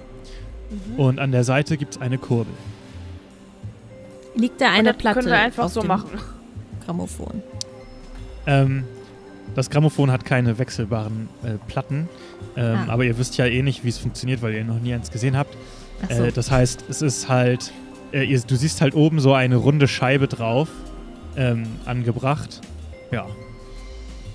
Mhm. 0.69 0.99
Und 1.01 1.19
an 1.19 1.33
der 1.33 1.43
Seite 1.43 1.75
gibt 1.75 1.95
es 1.95 2.01
eine 2.01 2.17
Kurbel. 2.17 2.53
Liegt 4.35 4.61
da 4.61 4.71
eine 4.71 4.93
das 4.93 4.97
Platte 4.99 5.19
können 5.19 5.31
wir 5.31 5.37
einfach 5.37 5.65
auf 5.65 5.73
so 5.73 5.81
dem 5.81 5.89
machen. 5.89 6.11
Grammophon. 6.85 7.43
Ähm, 8.45 8.83
das 9.55 9.69
Grammophon 9.69 10.09
hat 10.12 10.25
keine 10.25 10.57
wechselbaren 10.57 11.29
äh, 11.43 11.51
Platten, 11.67 12.09
ähm, 12.55 12.79
Ah. 12.88 12.93
aber 12.93 13.03
ihr 13.03 13.17
wisst 13.17 13.38
ja 13.38 13.45
eh 13.45 13.62
nicht, 13.62 13.83
wie 13.83 13.89
es 13.89 13.97
funktioniert, 13.97 14.41
weil 14.41 14.53
ihr 14.53 14.63
noch 14.63 14.79
nie 14.79 14.93
eins 14.93 15.12
gesehen 15.12 15.38
habt. 15.38 15.55
Ach 16.09 16.12
so. 16.15 16.23
Äh, 16.23 16.31
das 16.31 16.50
heißt, 16.50 16.85
es 16.89 17.01
ist 17.01 17.29
halt, 17.29 17.71
äh, 18.13 18.23
ihr, 18.23 18.39
du 18.41 18.55
siehst 18.55 18.81
halt 18.81 18.95
oben 18.95 19.19
so 19.19 19.33
eine 19.33 19.57
runde 19.57 19.88
Scheibe 19.88 20.27
drauf, 20.27 20.69
ähm, 21.38 21.63
angebracht. 21.85 22.62
Ja. 23.12 23.27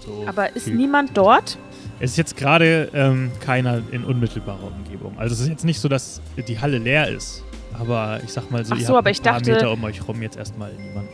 so. 0.05 0.25
Aber 0.27 0.55
ist 0.55 0.65
viel- 0.65 0.75
niemand 0.75 1.17
dort? 1.17 1.59
Es 2.01 2.13
ist 2.13 2.17
jetzt 2.17 2.37
gerade 2.37 2.91
ähm, 2.95 3.31
keiner 3.41 3.83
in 3.91 4.05
unmittelbarer 4.05 4.69
Umgebung. 4.77 5.19
Also 5.19 5.35
es 5.35 5.41
ist 5.41 5.49
jetzt 5.49 5.65
nicht 5.65 5.81
so, 5.81 5.89
dass 5.89 6.21
die 6.47 6.61
Halle 6.61 6.79
leer 6.79 7.09
ist. 7.09 7.43
Aber 7.73 8.21
ich 8.25 8.33
sag 8.33 8.51
mal 8.53 8.65
so, 8.65 8.75
Ach 8.75 8.79
ihr 8.79 8.87
so, 8.87 8.95
habt 8.95 8.99
aber 8.99 9.09
ein 9.09 9.13
ich 9.13 9.23
paar 9.23 9.33
dachte- 9.35 9.51
Meter 9.53 9.73
um 9.73 9.83
euch 9.85 10.07
rum 10.07 10.23
jetzt 10.23 10.37
erstmal 10.37 10.73
niemand. 10.75 11.09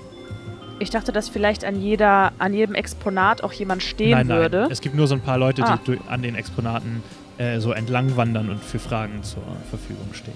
Ich 0.81 0.91
dachte, 0.91 1.13
dass 1.13 1.29
vielleicht 1.29 1.65
an 1.65 1.81
jeder, 1.81 2.33
an 2.39 2.53
jedem 2.53 2.75
Exponat 2.75 3.43
auch 3.43 3.53
jemand 3.53 3.83
stehen 3.83 4.11
nein, 4.11 4.27
nein. 4.27 4.39
würde. 4.39 4.69
Es 4.71 4.81
gibt 4.81 4.95
nur 4.95 5.07
so 5.07 5.15
ein 5.15 5.21
paar 5.21 5.39
Leute, 5.39 5.63
Ah. 5.65 5.79
die 5.87 5.99
an 6.09 6.23
den 6.23 6.35
Exponaten 6.35 7.03
äh, 7.39 7.59
so 7.61 7.73
entlang 7.73 8.17
wandern 8.17 8.51
und 8.51 8.63
für 8.63 8.79
Fragen 8.79 9.23
zur 9.23 9.43
Verfügung 9.71 10.09
stehen. 10.13 10.35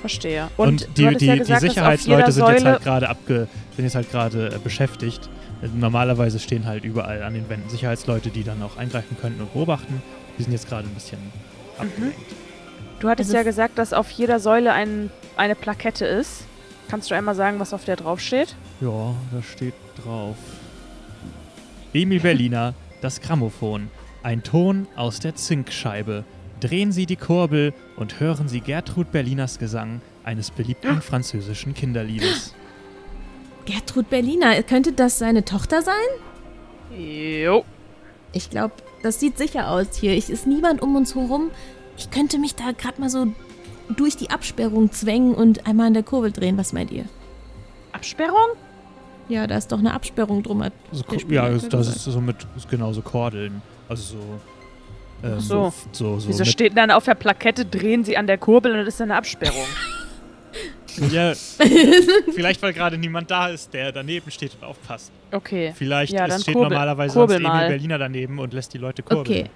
Verstehe. 0.00 0.48
Und, 0.56 0.68
Und, 0.68 0.88
die, 0.98 1.06
die, 1.16 1.26
ja 1.26 1.32
die 1.32 1.38
gesagt, 1.38 1.64
auf 1.64 1.68
Sicherheitsleute 1.70 2.32
sind 2.32 2.48
jetzt 2.48 2.64
halt 2.64 2.82
gerade 2.82 3.08
abge, 3.08 3.48
sind 3.74 3.84
jetzt 3.84 3.94
halt 3.96 4.10
gerade 4.10 4.48
äh, 4.54 4.58
beschäftigt. 4.62 5.28
Äh, 5.62 5.68
Normalerweise 5.76 6.38
stehen 6.38 6.66
halt 6.66 6.84
überall 6.84 7.22
an 7.22 7.34
den 7.34 7.48
Wänden 7.48 7.68
Sicherheitsleute, 7.68 8.30
die 8.30 8.44
dann 8.44 8.62
auch 8.62 8.76
eingreifen 8.76 9.16
könnten 9.20 9.40
und 9.40 9.52
beobachten. 9.52 10.02
Die 10.38 10.42
sind 10.44 10.52
jetzt 10.52 10.68
gerade 10.68 10.86
ein 10.86 10.94
bisschen 10.94 11.18
Mhm. 11.18 11.82
abgelenkt. 11.82 12.18
Du 13.00 13.08
hattest 13.08 13.30
Also 13.30 13.36
ja 13.38 13.42
gesagt, 13.44 13.78
dass 13.78 13.92
auf 13.92 14.10
jeder 14.10 14.40
Säule 14.40 14.72
ein, 14.72 15.10
eine 15.36 15.54
Plakette 15.54 16.04
ist. 16.04 16.44
Kannst 16.88 17.10
du 17.10 17.14
einmal 17.14 17.34
sagen, 17.34 17.60
was 17.60 17.74
auf 17.74 17.84
der 17.84 17.96
draufsteht? 17.96 18.54
Ja, 18.80 19.14
da 19.30 19.42
steht 19.42 19.74
drauf. 20.02 20.36
Emil 21.92 22.20
Berliner, 22.20 22.74
das 23.02 23.20
Grammophon. 23.20 23.90
Ein 24.22 24.42
Ton 24.42 24.86
aus 24.96 25.20
der 25.20 25.34
Zinkscheibe. 25.34 26.24
Drehen 26.60 26.90
Sie 26.90 27.06
die 27.06 27.16
Kurbel 27.16 27.72
und 27.96 28.20
hören 28.20 28.48
Sie 28.48 28.60
Gertrud 28.60 29.12
Berliners 29.12 29.58
Gesang 29.58 30.00
eines 30.24 30.50
beliebten 30.50 31.00
französischen 31.00 31.74
Kinderliedes. 31.74 32.54
Gertrud 33.64 34.08
Berliner, 34.10 34.62
könnte 34.62 34.92
das 34.92 35.18
seine 35.18 35.44
Tochter 35.44 35.82
sein? 35.82 35.94
Jo. 36.98 37.64
Ich 38.32 38.50
glaube, 38.50 38.74
das 39.02 39.20
sieht 39.20 39.38
sicher 39.38 39.70
aus 39.70 39.96
hier. 39.98 40.12
Ich 40.12 40.30
ist 40.30 40.46
niemand 40.46 40.82
um 40.82 40.96
uns 40.96 41.14
herum. 41.14 41.50
Ich 41.96 42.10
könnte 42.10 42.38
mich 42.38 42.54
da 42.54 42.72
gerade 42.72 43.00
mal 43.00 43.10
so 43.10 43.26
durch 43.96 44.16
die 44.16 44.30
Absperrung 44.30 44.92
zwängen 44.92 45.34
und 45.34 45.66
einmal 45.66 45.86
an 45.88 45.94
der 45.94 46.02
Kurbel 46.02 46.32
drehen. 46.32 46.56
Was 46.58 46.72
meint 46.72 46.90
ihr? 46.90 47.04
Absperrung? 47.92 48.48
Ja, 49.28 49.46
da 49.46 49.56
ist 49.58 49.70
doch 49.72 49.78
eine 49.78 49.92
Absperrung 49.92 50.42
drum. 50.42 50.62
Hat 50.62 50.72
So, 50.92 51.02
der 51.02 51.18
Ko- 51.20 51.32
ja, 51.32 51.48
das, 51.50 51.68
das 51.68 51.88
ist 51.88 52.04
so 52.04 52.20
mit 52.20 52.36
ist 52.56 52.68
genauso 52.68 53.02
Kordeln. 53.02 53.60
Also 53.88 54.02
so. 54.18 54.18
Ähm, 55.26 55.40
so. 55.40 55.72
so, 55.92 56.18
so 56.20 56.28
Wieso 56.28 56.44
steht 56.44 56.76
dann 56.76 56.90
auf 56.90 57.04
der 57.04 57.14
Plakette, 57.14 57.64
drehen 57.64 58.04
Sie 58.04 58.16
an 58.16 58.26
der 58.26 58.38
Kurbel 58.38 58.72
und 58.72 58.78
das 58.86 58.94
ist 58.94 59.00
eine 59.02 59.16
Absperrung? 59.16 59.66
ja, 61.12 61.32
vielleicht 62.32 62.62
weil 62.62 62.72
gerade 62.72 62.96
niemand 62.98 63.30
da 63.30 63.48
ist, 63.48 63.72
der 63.74 63.92
daneben 63.92 64.30
steht 64.30 64.52
und 64.60 64.64
aufpasst. 64.66 65.12
Okay. 65.32 65.72
Vielleicht 65.76 66.12
Ja, 66.12 66.26
dann 66.26 66.40
steht 66.40 66.54
kurbel- 66.54 66.70
normalerweise 66.70 67.14
kurbel 67.14 67.36
sonst 67.36 67.44
Emil 67.46 67.56
mal. 67.60 67.68
Berliner 67.68 67.98
daneben 67.98 68.38
und 68.38 68.52
lässt 68.52 68.72
die 68.74 68.78
Leute 68.78 69.02
kurbeln. 69.02 69.26
Okay. 69.40 69.50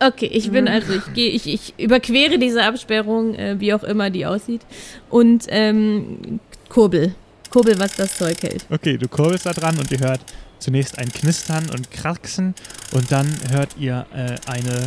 Okay, 0.00 0.30
ich 0.32 0.50
bin 0.50 0.64
Mhm. 0.64 0.70
also, 0.70 0.92
ich 0.94 1.12
gehe, 1.12 1.30
ich, 1.30 1.46
ich 1.46 1.74
überquere 1.78 2.38
diese 2.38 2.62
Absperrung, 2.62 3.34
äh, 3.34 3.58
wie 3.58 3.74
auch 3.74 3.82
immer 3.82 4.10
die 4.10 4.26
aussieht. 4.26 4.62
Und 5.10 5.44
ähm, 5.48 6.40
kurbel. 6.68 7.14
Kurbel, 7.50 7.78
was 7.78 7.94
das 7.96 8.16
Zeug 8.16 8.42
hält. 8.42 8.64
Okay, 8.70 8.96
du 8.98 9.08
kurbelst 9.08 9.46
da 9.46 9.52
dran 9.52 9.78
und 9.78 9.90
ihr 9.90 10.00
hört 10.00 10.20
zunächst 10.58 10.98
ein 10.98 11.10
Knistern 11.10 11.66
und 11.70 11.90
Kraxen 11.90 12.54
und 12.92 13.10
dann 13.10 13.26
hört 13.50 13.70
ihr 13.78 14.06
äh, 14.14 14.34
eine 14.50 14.84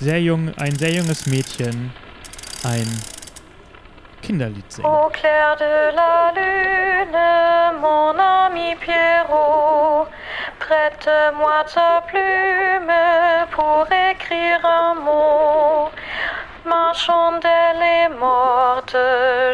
sehr 0.00 0.20
jung, 0.20 0.50
ein 0.56 0.76
sehr 0.76 0.92
junges 0.94 1.26
Mädchen 1.26 1.92
ein 2.64 2.86
Kinderlied 4.22 4.70
singen. 4.70 4.90
Au 4.90 5.08
clair 5.10 5.56
de 5.56 5.74
la 5.98 6.32
lune, 6.38 7.80
mon 7.80 8.16
ami 8.18 8.76
Pierrot, 8.76 10.06
prête-moi 10.58 11.64
ta 11.74 12.02
plume 12.08 12.92
pour 13.50 13.86
écrire 14.10 14.64
un 14.64 14.94
mot. 14.94 15.90
Ma 16.64 16.92
chandelle 16.94 17.82
est 17.82 18.08
morte, 18.10 18.96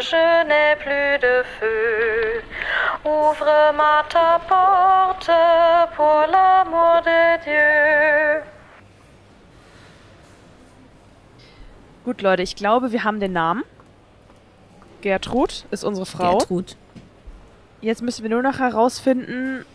je 0.09 0.43
n'ai 0.49 0.75
plus 0.83 1.17
de 1.19 1.43
feu. 1.59 2.43
Ouvre-moi 3.03 4.03
ta 4.09 4.39
porte 4.47 5.31
pour 5.95 6.25
l'amour 6.31 7.01
de 7.03 7.43
Dieu. 7.43 8.43
Gut, 12.05 12.21
Leute, 12.21 12.41
ich 12.41 12.55
glaube, 12.55 12.91
wir 12.91 13.03
haben 13.03 13.19
den 13.19 13.33
Namen. 13.33 13.63
Gertrud 15.01 15.65
ist 15.71 15.83
unsere 15.83 16.05
Frau. 16.05 16.37
Gertrud. 16.37 16.75
Jetzt 17.81 18.01
müssen 18.01 18.23
wir 18.23 18.29
nur 18.29 18.41
noch 18.41 18.59
herausfinden, 18.59 19.65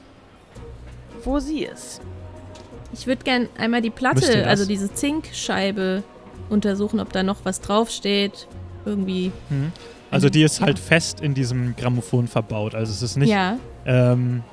wo 1.25 1.39
sie 1.39 1.65
ist. 1.65 2.01
Ich 2.93 3.07
würde 3.07 3.25
gern 3.25 3.49
einmal 3.59 3.83
die 3.83 3.91
Platte, 3.91 4.47
also 4.47 4.67
diese 4.67 4.93
Zinkscheibe, 4.93 6.03
untersuchen, 6.51 7.01
ob 7.01 7.13
da 7.13 7.23
noch 7.23 7.45
was 7.45 7.61
draufsteht. 7.61 8.47
Irgendwie. 8.85 9.33
Mhm. 9.49 9.73
Also 10.11 10.29
die 10.29 10.43
ist 10.43 10.61
halt 10.61 10.79
fest 10.79 11.21
in 11.21 11.35
diesem 11.35 11.75
Grammophon 11.75 12.29
verbaut. 12.29 12.75
Also 12.75 12.93
es 12.93 13.03
ist 13.03 13.17
nicht. 13.17 13.31
Ja. 13.31 13.57
Ähm, 13.87 14.45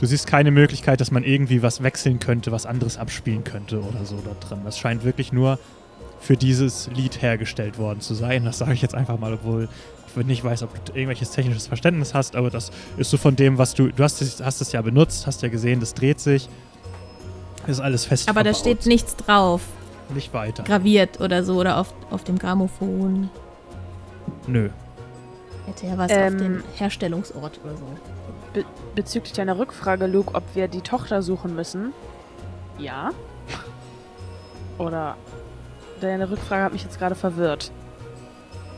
du 0.00 0.06
siehst 0.06 0.26
keine 0.26 0.50
Möglichkeit, 0.50 1.00
dass 1.00 1.10
man 1.10 1.22
irgendwie 1.22 1.62
was 1.62 1.82
wechseln 1.82 2.18
könnte, 2.18 2.50
was 2.50 2.66
anderes 2.66 2.96
abspielen 2.96 3.44
könnte 3.44 3.80
oder 3.80 4.04
so 4.04 4.16
da 4.16 4.34
drin. 4.46 4.62
Das 4.64 4.78
scheint 4.78 5.04
wirklich 5.04 5.32
nur 5.32 5.58
für 6.20 6.36
dieses 6.36 6.88
Lied 6.88 7.22
hergestellt 7.22 7.78
worden 7.78 8.00
zu 8.00 8.14
sein. 8.14 8.44
Das 8.44 8.58
sage 8.58 8.72
ich 8.74 8.82
jetzt 8.82 8.94
einfach 8.94 9.18
mal, 9.18 9.34
obwohl 9.34 9.68
ich 10.16 10.26
nicht 10.26 10.42
weiß, 10.42 10.64
ob 10.64 10.84
du 10.84 10.92
irgendwelches 10.92 11.30
technisches 11.30 11.68
Verständnis 11.68 12.12
hast, 12.14 12.34
aber 12.34 12.50
das 12.50 12.70
ist 12.96 13.10
so 13.10 13.16
von 13.18 13.36
dem, 13.36 13.56
was 13.58 13.74
du. 13.74 13.88
Du 13.88 14.02
hast 14.02 14.20
es, 14.20 14.42
hast 14.42 14.60
es 14.60 14.72
ja 14.72 14.82
benutzt, 14.82 15.26
hast 15.28 15.42
ja 15.42 15.48
gesehen, 15.48 15.78
das 15.80 15.94
dreht 15.94 16.18
sich. 16.18 16.48
Ist 17.68 17.80
alles 17.80 18.04
fest 18.06 18.28
Aber 18.28 18.42
da 18.42 18.52
verbaut. 18.52 18.60
steht 18.60 18.86
nichts 18.86 19.14
drauf. 19.14 19.60
nicht 20.14 20.32
weiter. 20.32 20.64
Graviert 20.64 21.20
oder 21.20 21.44
so. 21.44 21.56
Oder 21.60 21.76
auf, 21.76 21.92
auf 22.10 22.24
dem 22.24 22.38
Grammophon. 22.38 23.28
Nö. 24.46 24.70
Hätte 25.66 25.86
ja 25.86 25.98
was 25.98 26.10
Ähm, 26.10 26.34
auf 26.34 26.40
dem 26.40 26.62
Herstellungsort 26.76 27.60
oder 27.62 27.76
so. 27.76 27.84
Be 28.54 28.64
bezüglich 28.94 29.34
deiner 29.34 29.58
Rückfrage, 29.58 30.06
Luke, 30.06 30.34
ob 30.34 30.42
wir 30.54 30.66
die 30.66 30.80
Tochter 30.80 31.22
suchen 31.22 31.54
müssen. 31.54 31.92
Ja. 32.78 33.10
Oder 34.78 35.16
deine 36.00 36.30
Rückfrage 36.30 36.64
hat 36.64 36.72
mich 36.72 36.82
jetzt 36.82 36.98
gerade 36.98 37.14
verwirrt. 37.14 37.70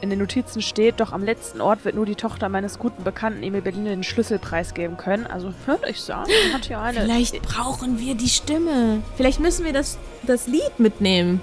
In 0.00 0.08
den 0.08 0.18
Notizen 0.18 0.62
steht, 0.62 0.98
doch 0.98 1.12
am 1.12 1.22
letzten 1.22 1.60
Ort 1.60 1.84
wird 1.84 1.94
nur 1.94 2.06
die 2.06 2.14
Tochter 2.14 2.48
meines 2.48 2.78
guten 2.78 3.04
Bekannten 3.04 3.42
Emil 3.42 3.60
Berliner 3.60 3.90
den 3.90 4.02
Schlüsselpreis 4.02 4.72
geben 4.72 4.96
können. 4.96 5.26
Also 5.26 5.52
würde 5.66 5.90
ich 5.90 6.00
sagen, 6.00 6.30
hat 6.54 6.64
hier 6.64 6.80
eine. 6.80 7.00
Vielleicht 7.00 7.42
brauchen 7.42 7.98
wir 7.98 8.14
die 8.14 8.30
Stimme. 8.30 9.02
Vielleicht 9.16 9.40
müssen 9.40 9.66
wir 9.66 9.74
das, 9.74 9.98
das 10.22 10.46
Lied 10.46 10.78
mitnehmen. 10.78 11.42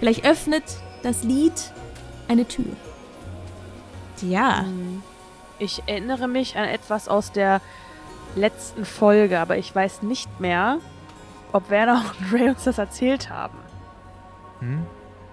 Vielleicht 0.00 0.24
öffnet 0.24 0.64
das 1.02 1.22
Lied 1.22 1.52
eine 2.28 2.48
Tür. 2.48 2.64
Ja. 4.22 4.62
Hm. 4.62 5.02
Ich 5.58 5.82
erinnere 5.86 6.28
mich 6.28 6.56
an 6.56 6.64
etwas 6.64 7.08
aus 7.08 7.30
der 7.30 7.60
letzten 8.34 8.86
Folge, 8.86 9.38
aber 9.38 9.58
ich 9.58 9.74
weiß 9.74 10.02
nicht 10.02 10.40
mehr, 10.40 10.78
ob 11.52 11.68
Werner 11.68 12.04
und 12.20 12.32
Ray 12.32 12.48
uns 12.48 12.64
das 12.64 12.78
erzählt 12.78 13.28
haben. 13.28 13.58
Hm? 14.60 14.86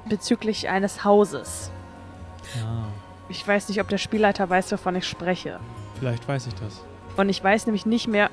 Bezüglich 0.10 0.68
eines 0.70 1.04
Hauses. 1.04 1.72
Ja, 2.58 2.86
Ich 3.30 3.48
weiß 3.48 3.70
nicht, 3.70 3.80
ob 3.80 3.88
der 3.90 3.98
Spielleiter 4.00 4.50
weiß, 4.50 4.72
wovon 4.72 4.96
ich 4.96 5.08
spreche. 5.08 5.60
vielleicht 6.00 6.28
weiß 6.28 6.48
ich 6.48 6.56
das. 6.56 6.84
Und 7.18 7.30
ich 7.30 7.44
weiß 7.44 7.66
nämlich 7.68 7.86
nicht 7.86 8.08
mehr, 8.08 8.30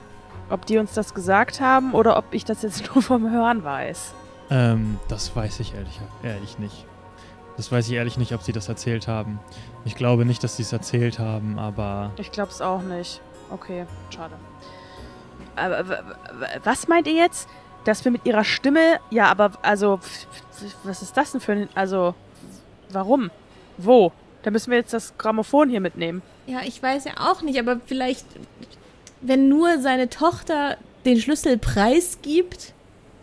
ob 0.49 0.65
die 0.67 0.79
uns 0.79 0.93
das 0.95 1.13
gesagt 1.15 1.61
haben 1.61 1.93
oder 1.93 2.17
ob 2.17 2.25
ich 2.33 2.45
das 2.45 2.63
jetzt 2.63 2.85
nur 2.95 3.03
vom 3.03 3.31
Hören 3.31 3.65
weiß. 3.65 4.15
Ähm, 4.51 4.99
das 5.09 5.35
weiß 5.35 5.61
ich 5.61 5.75
ehrlich, 5.75 6.01
ehrlich 6.23 6.59
nicht. 6.59 6.87
Das 7.57 7.73
weiß 7.73 7.89
ich 7.89 7.95
ehrlich 7.95 8.17
nicht, 8.19 8.33
ob 8.33 8.43
sie 8.43 8.53
das 8.53 8.69
erzählt 8.69 9.09
haben. 9.09 9.41
Ich 9.85 9.95
glaube 9.97 10.25
nicht, 10.25 10.45
dass 10.45 10.57
sie 10.57 10.63
es 10.63 10.73
erzählt 10.73 11.19
haben, 11.19 11.59
aber 11.59 12.13
Ich 12.17 12.31
glaube 12.31 12.51
es 12.53 12.61
auch 12.61 12.83
nicht. 12.83 13.21
Okay, 13.51 13.87
schade. 14.11 14.35
Aber 15.57 15.85
was 16.65 16.87
meint 16.87 17.07
ihr 17.07 17.15
jetzt? 17.15 17.49
Dass 17.85 18.05
wir 18.05 18.13
mit 18.13 18.27
ihrer 18.27 18.45
Stimme. 18.45 19.01
Ja, 19.11 19.27
aber 19.31 19.53
also. 19.63 20.01
Was 20.85 21.03
ist 21.03 21.17
das 21.17 21.33
denn 21.33 21.41
für 21.41 21.53
ein. 21.53 21.69
Also. 21.75 22.15
Warum? 22.91 23.31
Wo? 23.79 24.13
Da 24.43 24.51
müssen 24.51 24.71
wir 24.71 24.79
jetzt 24.79 24.93
das 24.93 25.19
Grammophon 25.19 25.69
hier 25.69 25.81
mitnehmen. 25.81 26.23
Ja, 26.47 26.61
ich 26.65 26.81
weiß 26.81 27.05
ja 27.05 27.13
auch 27.19 27.43
nicht, 27.43 27.59
aber 27.59 27.81
vielleicht, 27.85 28.25
wenn 29.21 29.49
nur 29.49 29.81
seine 29.81 30.09
Tochter 30.09 30.77
den 31.05 31.21
Schlüssel 31.21 31.59
preisgibt, 31.59 32.73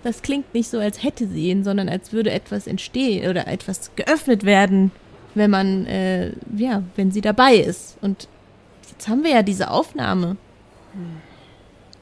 das 0.03 0.21
klingt 0.21 0.53
nicht 0.53 0.69
so, 0.69 0.79
als 0.79 1.01
hätte 1.01 1.27
sie 1.27 1.49
ihn, 1.49 1.63
sondern 1.63 1.87
als 1.87 2.11
würde 2.11 2.31
etwas 2.31 2.67
entstehen 2.67 3.29
oder 3.29 3.47
etwas 3.47 3.95
geöffnet 3.95 4.43
werden, 4.43 4.91
wenn 5.33 5.49
man, 5.49 5.85
äh, 5.85 6.33
ja, 6.57 6.83
wenn 6.97 7.11
sie 7.11 7.21
dabei 7.21 7.55
ist. 7.55 7.97
Und 8.01 8.27
jetzt 8.91 9.07
haben 9.07 9.23
wir 9.23 9.31
ja 9.31 9.43
diese 9.43 9.71
Aufnahme. 9.71 10.35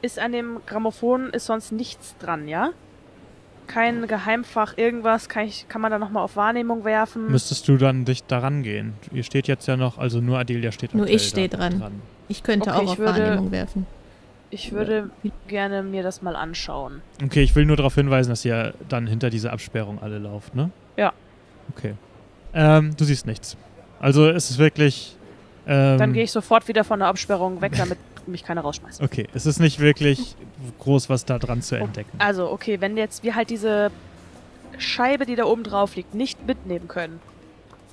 Ist 0.02 0.18
an 0.18 0.32
dem 0.32 0.60
Grammophon 0.66 1.30
ist 1.30 1.46
sonst 1.46 1.70
nichts 1.70 2.16
dran, 2.18 2.48
ja? 2.48 2.70
Kein 3.66 4.06
Geheimfach, 4.06 4.76
irgendwas. 4.76 5.28
Kann, 5.28 5.46
ich, 5.46 5.66
kann 5.68 5.80
man 5.80 5.90
da 5.90 5.98
nochmal 5.98 6.22
auf 6.24 6.36
Wahrnehmung 6.36 6.84
werfen? 6.84 7.30
müsstest 7.30 7.66
du 7.68 7.76
dann 7.76 8.04
dich 8.04 8.24
daran 8.24 8.62
gehen. 8.62 8.94
Ihr 9.12 9.22
steht 9.22 9.48
jetzt 9.48 9.66
ja 9.66 9.76
noch, 9.76 9.98
also 9.98 10.20
nur 10.20 10.38
Adelia 10.38 10.72
steht 10.72 10.94
Nur 10.94 11.08
ich 11.08 11.26
steh 11.28 11.48
da 11.48 11.56
dran. 11.58 12.02
Ich 12.28 12.42
könnte 12.42 12.70
Okay, 12.70 12.78
auch 12.78 12.82
ich 12.84 12.90
auf 12.90 12.98
würde- 12.98 13.22
Wahrnehmung 13.22 13.50
werfen. 13.50 13.86
Ich 14.50 14.72
würde 14.72 15.08
gerne 15.48 15.82
mir 15.82 16.02
das 16.02 16.20
mal 16.20 16.36
anschauen. 16.36 17.00
Okay, 17.24 17.42
ich 17.42 17.54
will 17.56 17.64
nur 17.64 17.76
darauf 17.76 17.94
hinweisen, 17.94 18.28
dass 18.28 18.44
ihr 18.44 18.74
dann 18.88 19.06
hinter 19.06 19.30
dieser 19.30 19.50
Absperrung 19.52 19.98
alle 20.02 20.18
lauft, 20.18 20.54
ne? 20.54 20.70
Ja. 20.98 21.14
Okay. 21.74 21.94
Ähm, 22.52 22.94
du 22.94 23.04
siehst 23.04 23.26
nichts. 23.26 23.56
Also 23.98 24.28
es 24.28 24.50
ist 24.50 24.58
wirklich. 24.58 25.16
Ähm, 25.66 25.96
Dann 25.96 26.12
gehe 26.12 26.24
ich 26.24 26.32
sofort 26.32 26.68
wieder 26.68 26.84
von 26.84 26.98
der 26.98 27.08
Absperrung 27.08 27.62
weg, 27.62 27.72
damit 27.78 27.96
mich 28.28 28.44
keiner 28.44 28.62
rausschmeißt. 28.62 29.02
Okay, 29.02 29.26
es 29.34 29.46
ist 29.46 29.60
nicht 29.60 29.80
wirklich 29.80 30.36
groß, 30.78 31.08
was 31.08 31.24
da 31.24 31.38
dran 31.38 31.62
zu 31.62 31.76
entdecken. 31.76 32.10
Also, 32.18 32.50
okay, 32.50 32.80
wenn 32.80 32.96
jetzt 32.96 33.22
wir 33.22 33.34
halt 33.34 33.50
diese 33.50 33.90
Scheibe, 34.78 35.26
die 35.26 35.36
da 35.36 35.44
oben 35.44 35.64
drauf 35.64 35.96
liegt, 35.96 36.14
nicht 36.14 36.46
mitnehmen 36.46 36.88
können, 36.88 37.20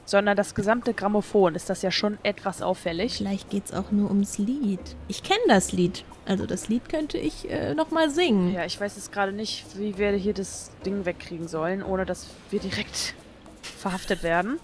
sondern 0.06 0.36
das 0.36 0.56
gesamte 0.56 0.94
Grammophon, 0.94 1.56
ist 1.56 1.70
das 1.70 1.82
ja 1.82 1.92
schon 1.92 2.18
etwas 2.24 2.62
auffällig. 2.62 3.18
Vielleicht 3.18 3.50
geht's 3.50 3.72
auch 3.74 3.92
nur 3.92 4.10
ums 4.10 4.38
Lied. 4.40 4.80
Ich 5.08 5.22
kenne 5.22 5.40
das 5.48 5.72
Lied. 5.72 6.04
Also 6.26 6.46
das 6.46 6.68
Lied 6.68 6.90
könnte 6.90 7.18
ich 7.18 7.50
äh, 7.50 7.74
nochmal 7.76 8.10
singen. 8.10 8.54
Ja, 8.54 8.66
ich 8.66 8.80
weiß 8.80 8.96
jetzt 8.96 9.12
gerade 9.12 9.32
nicht, 9.32 9.66
wie 9.78 9.98
wir 9.98 10.12
hier 10.12 10.34
das 10.34 10.72
Ding 10.86 11.06
wegkriegen 11.06 11.48
sollen, 11.48 11.84
ohne 11.84 12.06
dass 12.06 12.28
wir 12.50 12.60
direkt 12.60 13.14
verhaftet 13.62 14.24
werden. 14.24 14.60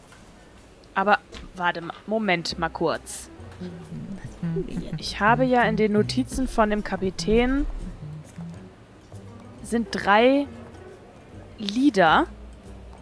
Aber 0.96 1.20
warte 1.56 1.82
mal, 1.82 1.96
Moment 2.08 2.58
mal 2.58 2.70
kurz. 2.70 3.30
Ich 4.98 5.20
habe 5.20 5.44
ja 5.46 5.64
in 5.64 5.76
den 5.78 5.92
Notizen 5.94 6.48
von 6.48 6.70
dem 6.70 6.84
Kapitän 6.84 7.66
sind 9.64 9.88
drei 9.92 10.48
Lieder, 11.58 12.28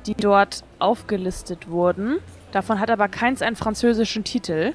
die 0.05 0.15
dort 0.15 0.63
aufgelistet 0.79 1.69
wurden. 1.69 2.19
Davon 2.51 2.79
hat 2.79 2.89
aber 2.89 3.07
keins 3.07 3.41
einen 3.41 3.55
französischen 3.55 4.23
Titel. 4.23 4.73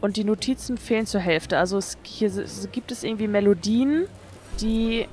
Und 0.00 0.16
die 0.16 0.24
Notizen 0.24 0.78
fehlen 0.78 1.06
zur 1.06 1.20
Hälfte. 1.20 1.58
Also 1.58 1.78
es, 1.78 1.96
hier 2.02 2.26
s- 2.28 2.68
gibt 2.72 2.90
es 2.90 3.04
irgendwie 3.04 3.28
Melodien, 3.28 4.06
die 4.60 5.06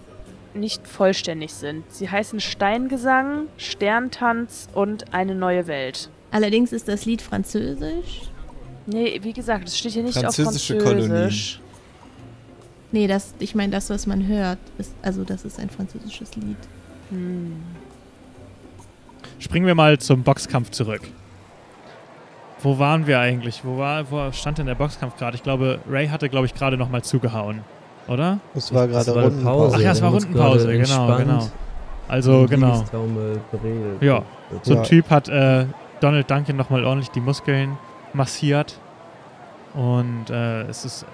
nicht 0.56 0.88
vollständig 0.88 1.54
sind. 1.54 1.84
Sie 1.94 2.10
heißen 2.10 2.40
Steingesang, 2.40 3.46
Sterntanz 3.58 4.68
und 4.74 5.14
Eine 5.14 5.36
neue 5.36 5.68
Welt. 5.68 6.10
Allerdings 6.32 6.74
ist 6.74 6.88
das 6.88 7.06
Lied 7.06 7.22
französisch. 7.22 8.22
Nee, 8.92 9.20
wie 9.22 9.34
gesagt, 9.34 9.68
es 9.68 9.78
steht 9.78 9.92
hier 9.94 10.04
nicht 10.04 10.18
Französische 10.18 10.78
auf. 10.78 10.84
Französisch. 10.84 11.60
Nee, 12.92 13.08
das, 13.08 13.34
ich 13.40 13.54
meine, 13.54 13.72
das, 13.72 13.90
was 13.90 14.08
man 14.08 14.26
hört, 14.28 14.58
ist, 14.78 14.94
also 15.02 15.24
das 15.24 15.46
ist 15.46 15.60
ein 15.60 15.70
französisches 15.70 16.36
Lied. 16.36 16.58
Hm. 17.12 17.56
Springen 19.38 19.68
wir 19.68 19.76
mal 19.76 20.00
zum 20.00 20.24
Boxkampf 20.24 20.72
zurück. 20.72 21.02
Wo 22.62 22.80
waren 22.80 23.06
wir 23.08 23.20
eigentlich? 23.20 23.64
Wo, 23.64 23.78
war, 23.78 24.10
wo 24.12 24.32
stand 24.32 24.58
denn 24.58 24.66
der 24.66 24.76
Boxkampf 24.76 25.16
gerade? 25.18 25.36
Ich 25.38 25.44
glaube, 25.44 25.80
Ray 25.90 26.08
hatte, 26.08 26.30
glaube 26.30 26.46
ich, 26.48 26.54
gerade 26.54 26.78
nochmal 26.78 27.04
zugehauen. 27.04 27.62
Oder? 28.08 28.40
Das 28.56 28.74
war 28.74 28.88
Das 28.88 29.06
gerade 29.06 29.22
Rundenpause. 29.22 29.44
Pause. 29.44 29.76
Ach 29.78 29.82
ja, 29.82 29.92
es 29.92 30.02
war 30.02 30.12
Rundenpause, 30.12 30.68
gerade 30.68 30.80
genau, 30.80 31.18
genau. 31.18 31.50
Also, 32.08 32.48
genau. 32.50 32.84
Ja. 34.02 34.24
So 34.64 34.74
ein 34.74 34.78
Ja. 34.78 34.84
Typ 34.84 35.10
hat 35.12 35.30
äh, 35.30 35.66
Donald 36.02 36.30
Duncan 36.30 36.56
nochmal 36.56 36.84
ordentlich 36.84 37.12
die 37.12 37.20
Muskeln 37.22 37.78
massiert. 38.14 38.80
Und 39.74 40.30
äh, 40.30 40.64
es 40.64 40.84
ist 40.86 41.04
äh, 41.04 41.06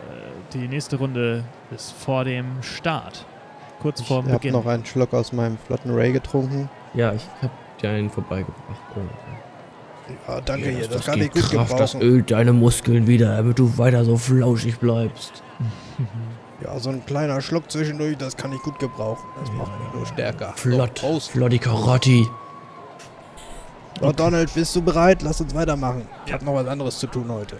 die 0.53 0.67
nächste 0.67 0.95
Runde 0.97 1.43
ist 1.75 1.91
vor 1.93 2.23
dem 2.23 2.61
Start. 2.63 3.25
Kurz 3.81 3.99
Ich 4.01 4.07
vor 4.07 4.17
habe 4.23 4.29
Beginn. 4.31 4.53
noch 4.53 4.65
einen 4.65 4.85
Schluck 4.85 5.13
aus 5.13 5.33
meinem 5.33 5.57
flotten 5.57 5.93
Ray 5.93 6.11
getrunken. 6.13 6.69
Ja, 6.93 7.13
ich 7.13 7.21
hab 7.41 7.51
dir 7.79 7.89
einen 7.89 8.09
vorbeigebracht. 8.09 8.55
Oh. 8.95 9.01
Ja, 10.27 10.39
danke 10.41 10.65
Ja, 10.71 10.77
hier, 10.77 10.87
das, 10.87 10.97
das 10.97 11.05
kann 11.05 11.21
ich 11.21 11.31
gut 11.31 11.41
Kraft, 11.51 11.77
das 11.79 11.91
gebrauchen. 11.93 12.09
ölt 12.09 12.31
deine 12.31 12.53
Muskeln 12.53 13.07
wieder, 13.07 13.35
damit 13.37 13.59
du 13.59 13.77
weiter 13.77 14.05
so 14.05 14.17
flauschig 14.17 14.79
bleibst. 14.79 15.43
Ja, 16.63 16.79
so 16.79 16.89
ein 16.89 17.05
kleiner 17.05 17.41
Schluck 17.41 17.69
zwischendurch, 17.69 18.15
das 18.17 18.37
kann 18.37 18.53
ich 18.53 18.61
gut 18.61 18.79
gebrauchen. 18.79 19.21
Das 19.41 19.51
macht 19.51 19.77
mich 19.77 19.93
nur 19.93 20.05
stärker. 20.05 20.53
Flott, 20.55 20.97
So, 20.99 21.07
Prost. 21.07 21.31
Flotti 21.31 21.59
Karotti. 21.59 22.25
So, 24.01 24.11
Donald, 24.11 24.53
bist 24.53 24.75
du 24.75 24.81
bereit? 24.81 25.21
Lass 25.21 25.39
uns 25.41 25.55
weitermachen. 25.55 26.07
Ich 26.25 26.33
habe 26.33 26.43
noch 26.43 26.55
was 26.55 26.67
anderes 26.67 26.99
zu 26.99 27.07
tun 27.07 27.25
heute. 27.29 27.57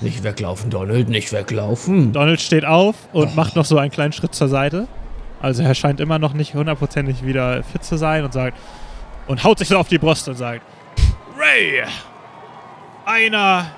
Nicht 0.00 0.22
weglaufen, 0.22 0.70
Donald, 0.70 1.08
nicht 1.08 1.32
weglaufen. 1.32 2.12
Donald 2.12 2.40
steht 2.40 2.64
auf 2.64 2.94
und 3.12 3.34
macht 3.34 3.56
noch 3.56 3.64
so 3.64 3.76
einen 3.76 3.90
kleinen 3.90 4.12
Schritt 4.12 4.34
zur 4.34 4.48
Seite. 4.48 4.86
Also 5.42 5.62
er 5.62 5.74
scheint 5.74 6.00
immer 6.00 6.18
noch 6.18 6.32
nicht 6.32 6.54
hundertprozentig 6.54 7.24
wieder 7.24 7.62
fit 7.64 7.82
zu 7.84 7.96
sein 7.96 8.24
und 8.24 8.32
sagt 8.32 8.56
und 9.26 9.42
haut 9.42 9.58
sich 9.58 9.68
so 9.68 9.76
auf 9.76 9.88
die 9.88 9.98
Brust 9.98 10.28
und 10.28 10.36
sagt 10.36 10.62
Ray, 11.36 11.82
einer 13.04 13.70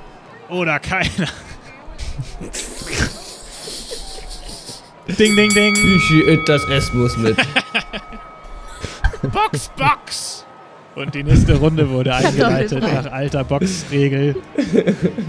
oder 0.49 0.79
keiner. 0.79 1.09
ding, 5.19 5.35
ding, 5.37 5.51
ding. 5.55 5.75
Fischi, 5.75 6.21
it, 6.29 6.49
das 6.49 6.69
Rest 6.69 6.93
muss 6.95 7.17
mit. 7.17 7.37
Box, 9.33 9.71
Box. 9.77 10.45
Und 10.95 11.15
die 11.15 11.23
nächste 11.25 11.57
Runde 11.59 11.89
wurde 11.89 12.15
eingeleitet 12.15 12.83
nach 12.83 13.11
alter 13.11 13.45
Boxregel. 13.45 14.37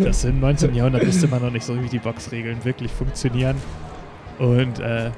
Das 0.03 0.25
im 0.25 0.39
19. 0.41 0.75
Jahrhundert 0.75 1.07
wusste 1.07 1.27
man 1.27 1.41
noch 1.41 1.51
nicht 1.51 1.63
so, 1.65 1.81
wie 1.81 1.87
die 1.87 1.99
Boxregeln 1.99 2.63
wirklich 2.65 2.91
funktionieren. 2.91 3.55
Und 4.39 4.79
äh, 4.79 5.09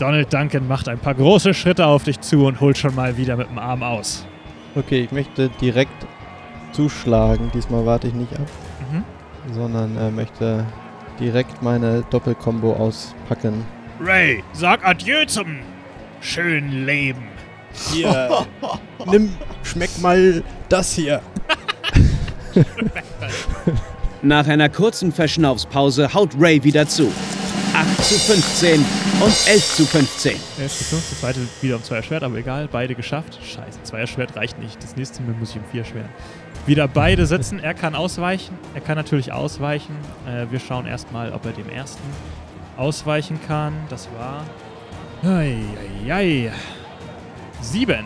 Donald 0.00 0.32
Duncan 0.32 0.66
macht 0.66 0.88
ein 0.88 0.98
paar 0.98 1.14
große 1.14 1.54
Schritte 1.54 1.86
auf 1.86 2.02
dich 2.02 2.20
zu 2.20 2.46
und 2.46 2.60
holt 2.60 2.76
schon 2.76 2.94
mal 2.96 3.16
wieder 3.16 3.36
mit 3.36 3.48
dem 3.48 3.58
Arm 3.58 3.84
aus. 3.84 4.26
Okay, 4.74 5.02
ich 5.04 5.12
möchte 5.12 5.48
direkt 5.60 6.04
zuschlagen. 6.72 7.50
Diesmal 7.54 7.86
warte 7.86 8.08
ich 8.08 8.14
nicht 8.14 8.32
ab, 8.34 8.48
Mhm. 8.90 9.04
sondern 9.54 9.96
äh, 9.96 10.10
möchte 10.10 10.64
direkt 11.20 11.62
meine 11.62 12.02
Doppelkombo 12.10 12.72
auspacken. 12.72 13.64
Ray, 14.00 14.42
sag 14.52 14.84
Adieu 14.84 15.24
zum 15.26 15.46
schönen 16.20 16.84
Leben. 16.86 17.22
Hier, 17.92 18.46
nimm, 19.06 19.34
schmeck 19.62 19.90
mal 20.00 20.42
das 20.68 20.92
hier. 20.94 21.20
Nach 24.22 24.46
einer 24.46 24.68
kurzen 24.68 25.12
Verschnaufspause 25.12 26.14
haut 26.14 26.30
Ray 26.38 26.62
wieder 26.64 26.88
zu. 26.88 27.12
8 27.74 28.04
zu 28.04 28.14
15 28.14 28.84
und 29.20 29.48
11 29.48 29.74
zu 29.74 29.84
15. 29.84 30.36
11 30.60 30.78
zu 30.78 30.84
5, 30.84 31.10
das 31.10 31.20
zweite 31.20 31.40
wieder 31.60 31.76
um 31.76 31.82
zwei 31.82 31.96
erschwert, 31.96 32.22
aber 32.22 32.36
egal, 32.36 32.68
beide 32.70 32.94
geschafft. 32.94 33.38
Scheiße, 33.42 33.82
zwei 33.82 33.98
erschwert 33.98 34.36
reicht 34.36 34.58
nicht. 34.60 34.80
Das 34.82 34.96
nächste 34.96 35.22
Mal 35.22 35.34
muss 35.34 35.50
ich 35.50 35.56
um 35.56 35.64
vier 35.72 35.80
erschweren. 35.80 36.08
Wieder 36.66 36.86
beide 36.86 37.26
sitzen, 37.26 37.58
er 37.58 37.74
kann 37.74 37.94
ausweichen. 37.94 38.56
Er 38.74 38.80
kann 38.80 38.96
natürlich 38.96 39.32
ausweichen. 39.32 39.96
Äh, 40.26 40.46
wir 40.50 40.60
schauen 40.60 40.86
erstmal, 40.86 41.32
ob 41.32 41.44
er 41.44 41.52
dem 41.52 41.68
ersten 41.68 42.02
ausweichen 42.76 43.40
kann. 43.46 43.74
Das 43.90 44.08
war. 44.16 44.44
Ei, 45.22 45.56
ei, 46.08 46.14
ei. 46.14 46.52
Sieben. 47.64 48.04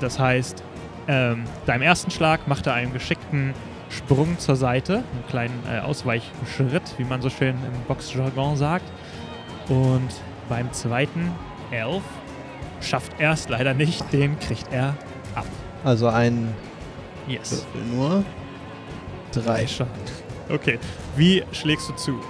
Das 0.00 0.18
heißt, 0.18 0.62
ähm, 1.08 1.44
beim 1.66 1.82
ersten 1.82 2.10
Schlag 2.10 2.46
macht 2.46 2.66
er 2.66 2.74
einen 2.74 2.92
geschickten 2.92 3.54
Sprung 3.88 4.38
zur 4.38 4.54
Seite, 4.56 4.96
einen 5.12 5.26
kleinen 5.28 5.62
äh, 5.68 5.80
Ausweichschritt, 5.80 6.82
wie 6.98 7.04
man 7.04 7.20
so 7.20 7.30
schön 7.30 7.56
im 7.56 7.82
Boxjargon 7.88 8.56
sagt. 8.56 8.84
Und 9.68 10.08
beim 10.48 10.72
zweiten, 10.72 11.32
elf, 11.70 12.02
schafft 12.80 13.12
er 13.18 13.32
es 13.32 13.48
leider 13.48 13.74
nicht, 13.74 14.04
den 14.12 14.38
kriegt 14.38 14.72
er 14.72 14.94
ab. 15.34 15.46
Also 15.84 16.08
ein 16.08 16.54
Yes. 17.26 17.64
Würfel 17.72 17.94
nur. 17.94 18.24
Drei 19.32 19.66
Schaden. 19.66 19.90
Okay, 20.48 20.78
wie 21.16 21.44
schlägst 21.52 21.88
du 21.88 21.92
zu? 21.94 22.20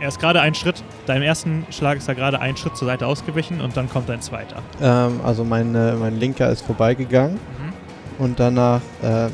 Er 0.00 0.08
ist 0.08 0.18
gerade 0.18 0.40
einen 0.40 0.54
Schritt, 0.54 0.82
deinem 1.06 1.22
ersten 1.22 1.66
Schlag 1.70 1.98
ist 1.98 2.08
er 2.08 2.14
gerade 2.14 2.40
einen 2.40 2.56
Schritt 2.56 2.74
zur 2.76 2.86
Seite 2.88 3.06
ausgewichen 3.06 3.60
und 3.60 3.76
dann 3.76 3.88
kommt 3.90 4.10
ein 4.10 4.22
zweiter. 4.22 4.56
Ähm, 4.80 5.20
also 5.24 5.44
meine, 5.44 5.96
mein 6.00 6.18
linker 6.18 6.48
ist 6.50 6.62
vorbeigegangen 6.62 7.34
Mhm. 7.34 8.24
und 8.24 8.40
danach 8.40 8.80
äh, 9.02 9.28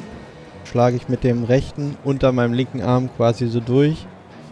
schlage 0.68 0.96
ich 0.96 1.08
mit 1.08 1.22
dem 1.22 1.44
rechten 1.44 1.96
unter 2.02 2.32
meinem 2.32 2.52
linken 2.52 2.82
Arm 2.82 3.08
quasi 3.16 3.46
so 3.46 3.60
durch 3.60 4.06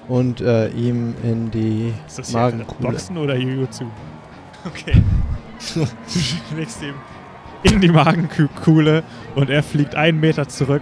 und 0.07 0.41
äh, 0.41 0.69
ihm 0.69 1.15
in 1.25 1.51
die 1.51 1.93
Ist 2.07 2.19
das 2.21 2.33
Magenkuhle. 2.33 2.91
Boxen 2.91 3.17
oder 3.19 3.35
Jiu-Jitsu? 3.37 3.85
Okay. 4.67 4.95
du 5.75 6.19
schlägst 6.55 6.81
ihm 6.83 6.95
in 7.65 7.83
die 7.83 7.89
Magenkuhle 7.91 9.03
und 9.35 9.51
er 9.51 9.63
fliegt 9.63 9.95
einen 9.95 10.21
Meter 10.21 10.49
zurück 10.49 10.81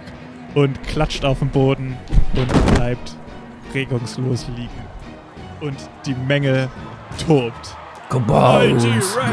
und 0.55 0.81
klatscht 0.83 1.25
auf 1.25 1.39
den 1.39 1.49
Boden 1.49 1.97
und 2.35 2.75
bleibt 2.75 3.17
regungslos 3.73 4.47
liegen. 4.55 4.69
Und 5.63 5.77
die 6.05 6.13
Menge 6.13 6.69
tobt. 7.25 7.77
Kabaus, 8.09 8.83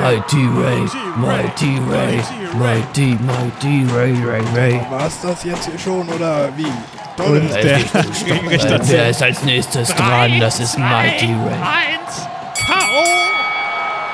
Mighty 0.01 0.47
Ray, 0.63 0.87
Mighty 1.17 1.81
Ray, 1.91 2.23
Mighty 2.55 3.19
Mighty 3.21 3.85
Ray, 3.93 4.13
Ray, 4.13 4.25
Ray, 4.25 4.45
Ray. 4.55 4.81
War's 4.91 5.21
das 5.23 5.43
jetzt 5.43 5.69
hier 5.69 5.79
schon 5.79 6.09
oder 6.09 6.49
wie? 6.57 6.73
Und 7.21 7.53
der 7.53 7.79
Äh, 7.79 7.83
Gegenrichter 8.25 8.79
Wer 8.85 9.11
ist 9.11 9.23
als 9.23 9.43
nächstes 9.43 9.93
dran? 9.93 10.39
Das 10.39 10.61
ist 10.61 10.79
Mighty 10.79 11.27
Ray. 11.27 11.53
1, 11.53 12.29
K.O. 12.65 13.05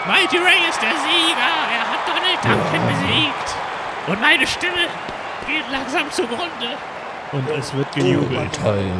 Mighty 0.08 0.38
Ray 0.38 0.70
ist 0.70 0.80
der 0.80 0.96
Sieger. 1.04 1.52
Er 1.76 1.84
hat 1.92 2.00
Donald 2.08 2.42
Duncan 2.42 2.88
besiegt. 2.88 3.56
Und 4.06 4.20
meine 4.22 4.46
Stimme 4.46 4.88
geht 5.46 5.70
langsam 5.70 6.10
zugrunde. 6.10 6.78
Und 7.32 7.46
es 7.50 7.74
wird 7.74 7.92
gejubelt. 7.92 8.58
Toll. 8.62 8.90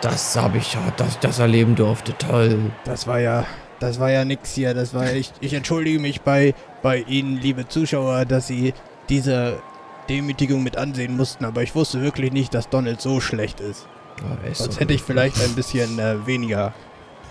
Das 0.00 0.36
habe 0.36 0.58
ich, 0.58 0.74
ja, 0.74 0.80
dass 0.96 1.10
ich 1.10 1.18
das 1.18 1.38
erleben 1.38 1.76
durfte. 1.76 2.16
Toll. 2.16 2.70
Das 2.84 3.06
war 3.06 3.20
ja, 3.20 3.44
das 3.80 4.00
war 4.00 4.10
ja 4.10 4.24
nix 4.24 4.54
hier. 4.54 4.74
Das 4.74 4.94
war 4.94 5.12
ich, 5.12 5.32
ich 5.40 5.52
entschuldige 5.52 5.98
mich 5.98 6.22
bei, 6.22 6.54
bei 6.82 6.98
Ihnen, 6.98 7.36
liebe 7.36 7.68
Zuschauer, 7.68 8.24
dass 8.24 8.46
Sie 8.46 8.72
diese 9.08 9.60
Demütigung 10.08 10.62
mit 10.62 10.76
ansehen 10.76 11.16
mussten, 11.16 11.44
aber 11.44 11.62
ich 11.62 11.74
wusste 11.74 12.02
wirklich 12.02 12.32
nicht, 12.32 12.52
dass 12.54 12.68
Donald 12.68 13.00
so 13.00 13.20
schlecht 13.20 13.60
ist. 13.60 13.86
Ja, 14.20 14.48
ist 14.50 14.58
Sonst 14.58 14.74
doch 14.74 14.80
hätte 14.80 14.92
ich 14.94 15.02
vielleicht 15.02 15.40
ein 15.42 15.54
bisschen 15.54 15.98
äh, 15.98 16.26
weniger 16.26 16.74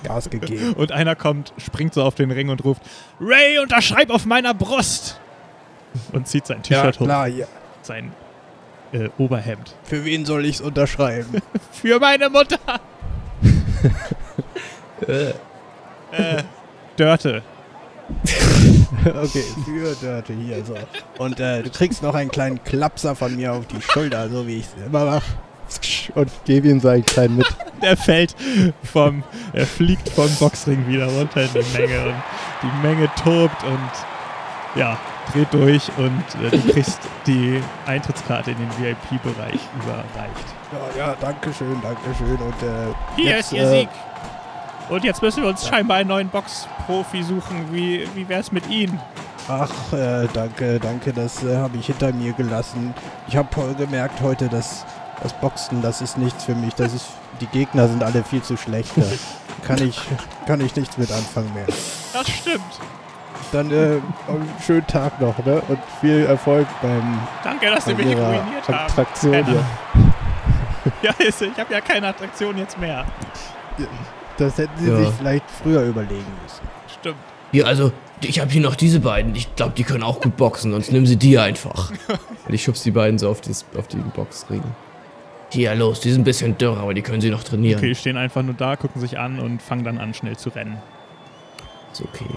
Gas 0.04 0.30
gegeben. 0.30 0.74
Und 0.78 0.92
einer 0.92 1.16
kommt, 1.16 1.54
springt 1.58 1.94
so 1.94 2.04
auf 2.04 2.16
den 2.16 2.32
Ring 2.32 2.50
und 2.50 2.64
ruft: 2.64 2.82
Ray, 3.20 3.60
unterschreib 3.60 4.10
auf 4.10 4.26
meiner 4.26 4.54
Brust! 4.54 5.20
Und 6.14 6.28
zieht 6.28 6.46
sein 6.46 6.62
ja, 6.68 6.82
T-Shirt 6.82 7.00
hoch. 7.02 7.06
klar, 7.06 7.28
ja. 7.28 7.48
Sein 7.82 8.14
äh, 8.94 9.10
Oberhemd. 9.18 9.76
Für 9.84 10.04
wen 10.06 10.26
soll 10.26 10.46
ich's 10.46 10.62
unterschreiben? 10.62 11.42
Für 11.72 12.00
meine 12.00 12.30
Mutter! 12.30 12.58
Äh, 15.08 15.30
Äh, 16.12 16.44
Dörte. 16.98 17.42
okay, 19.06 19.44
für 19.64 19.96
Dörte 20.02 20.34
hier 20.34 20.66
so. 20.66 20.76
Und 21.20 21.40
äh, 21.40 21.62
du 21.64 21.70
kriegst 21.70 22.02
noch 22.04 22.16
einen 22.16 22.32
kleinen 22.32 22.62
Klapser 22.64 23.16
von 23.16 23.36
mir 23.36 23.54
auf 23.54 23.66
die 23.68 23.82
Schulter, 23.82 24.28
so 24.30 24.46
wie 24.48 24.58
ich 24.58 24.66
es 24.66 24.86
immer 24.86 25.06
mache. 25.06 25.24
Und 26.16 26.30
gebe 26.46 26.68
ihm 26.68 26.80
so 26.80 26.88
einen 26.90 27.06
kleinen 27.06 27.38
mit. 27.38 27.48
Der 27.82 27.96
fällt 27.96 28.36
vom, 28.84 29.24
er 29.54 29.68
fliegt 29.68 30.10
vom 30.10 30.30
Boxring 30.40 30.86
wieder 30.88 31.06
runter 31.06 31.44
in 31.44 31.50
die 31.54 31.78
Menge 31.78 32.08
und 32.08 32.16
die 32.64 32.88
Menge 32.88 33.10
tobt 33.24 33.64
und 33.64 33.80
ja, 34.76 34.98
dreht 35.34 35.54
durch 35.54 35.90
und 35.98 36.24
äh, 36.44 36.50
du 36.50 36.72
kriegst 36.74 37.00
die 37.26 37.62
Eintrittskarte 37.86 38.52
in 38.52 38.58
den 38.58 38.70
VIP-Bereich 38.78 39.60
überreicht. 39.82 40.46
Ja, 40.72 41.08
ja, 41.08 41.16
danke 41.20 41.54
schön, 41.54 41.80
danke 41.82 42.02
schön. 42.18 42.38
Und 42.38 42.64
äh, 42.64 42.94
Hier 43.16 43.32
jetzt, 43.32 43.46
ist 43.46 43.54
Ihr 43.54 43.64
äh, 43.64 43.80
Sieg. 43.82 43.90
Und 44.90 45.04
jetzt 45.04 45.22
müssen 45.22 45.44
wir 45.44 45.50
uns 45.50 45.68
scheinbar 45.68 45.98
einen 45.98 46.10
neuen 46.10 46.30
Boxprofi 46.30 47.24
suchen. 47.24 47.72
Wie, 47.72 48.08
wie 48.16 48.28
wär's 48.28 48.52
mit 48.52 48.68
Ihnen? 48.70 49.00
Ach, 49.48 49.94
äh, 49.94 50.28
danke, 50.34 50.80
danke, 50.80 51.12
das 51.12 51.44
äh, 51.44 51.58
habe 51.58 51.78
ich 51.78 51.88
hinter 51.88 52.14
mir 52.14 52.34
gelassen. 52.34 52.94
Ich 53.28 53.36
habe 53.36 53.76
gemerkt 53.76 54.22
heute, 54.22 54.48
dass 54.48 54.86
das 55.22 55.34
Boxen, 55.34 55.82
das 55.82 56.02
ist 56.02 56.18
nichts 56.18 56.44
für 56.44 56.56
mich. 56.56 56.74
Das 56.76 56.94
ist, 56.94 57.08
die 57.42 57.48
Gegner 57.48 57.88
sind 57.88 58.04
alle 58.04 58.24
viel 58.24 58.42
zu 58.42 58.58
schlecht. 58.58 58.92
Da 58.96 59.04
kann 59.66 59.86
ich, 59.86 60.00
kann 60.46 60.62
ich 60.62 60.76
nichts 60.76 60.98
mit 60.98 61.12
anfangen 61.12 61.54
mehr. 61.54 61.66
Das 62.14 62.30
stimmt. 62.30 62.80
Dann 63.52 63.72
äh, 63.72 63.76
einen 64.28 64.54
schönen 64.66 64.86
Tag 64.88 65.20
noch, 65.20 65.38
ne? 65.46 65.62
Und 65.68 65.80
viel 66.02 66.26
Erfolg 66.26 66.68
beim 66.82 67.20
Danke, 67.44 67.66
dass 67.68 67.86
Sie 67.86 67.94
mich 67.96 68.06
ruiniert 68.06 68.68
haben. 68.68 68.76
Attraktion 68.86 69.32
Keine- 69.34 69.46
hier. 69.48 69.64
Ja, 71.02 71.12
ist- 71.20 71.42
ich 71.42 71.58
habe 71.58 71.74
ja 71.74 71.82
keine 71.82 72.08
Attraktion 72.08 72.58
jetzt 72.58 72.78
mehr. 72.80 73.06
Das 74.38 74.58
hätten 74.58 74.74
Sie 74.78 74.90
Ja. 74.90 74.98
sich 74.98 75.10
vielleicht 75.10 75.44
früher 75.64 75.84
überlegen 75.84 76.26
müssen. 76.44 76.62
Stimmt. 77.00 77.18
hier, 77.52 77.68
also, 77.68 77.92
ich 78.22 78.40
habe 78.40 78.50
hier 78.52 78.62
noch 78.62 78.76
diese 78.76 79.00
beiden. 79.00 79.36
Ich 79.36 79.56
glaube, 79.56 79.74
die 79.76 79.84
können 79.84 80.04
auch 80.04 80.20
gut 80.22 80.36
boxen. 80.38 80.72
Sonst 80.72 80.92
nimm 80.92 81.06
sie 81.06 81.16
die 81.18 81.38
einfach. 81.38 81.92
Und 82.48 82.54
ich 82.54 82.64
schubs 82.64 82.84
die 82.84 82.92
beiden 82.92 83.18
so 83.20 83.30
auf, 83.30 83.42
dieses, 83.42 83.66
auf 83.78 83.88
den 83.88 84.04
Boxring. 84.12 84.64
Hier, 85.52 85.74
los, 85.76 86.00
die 86.02 86.12
sind 86.12 86.22
ein 86.22 86.26
bisschen 86.26 86.58
dürr, 86.58 86.78
aber 86.78 86.94
die 86.94 87.02
können 87.02 87.22
sie 87.22 87.30
noch 87.30 87.44
trainieren. 87.44 87.80
Okay, 87.80 87.90
die 87.90 87.96
stehen 87.96 88.18
einfach 88.18 88.42
nur 88.44 88.54
da, 88.54 88.76
gucken 88.76 89.02
sich 89.02 89.18
an 89.20 89.40
und 89.40 89.62
fangen 89.62 89.84
dann 89.84 89.98
an, 89.98 90.14
schnell 90.14 90.38
zu 90.38 90.50
rennen. 90.50 90.78
Ist 91.92 92.02
okay. 92.02 92.30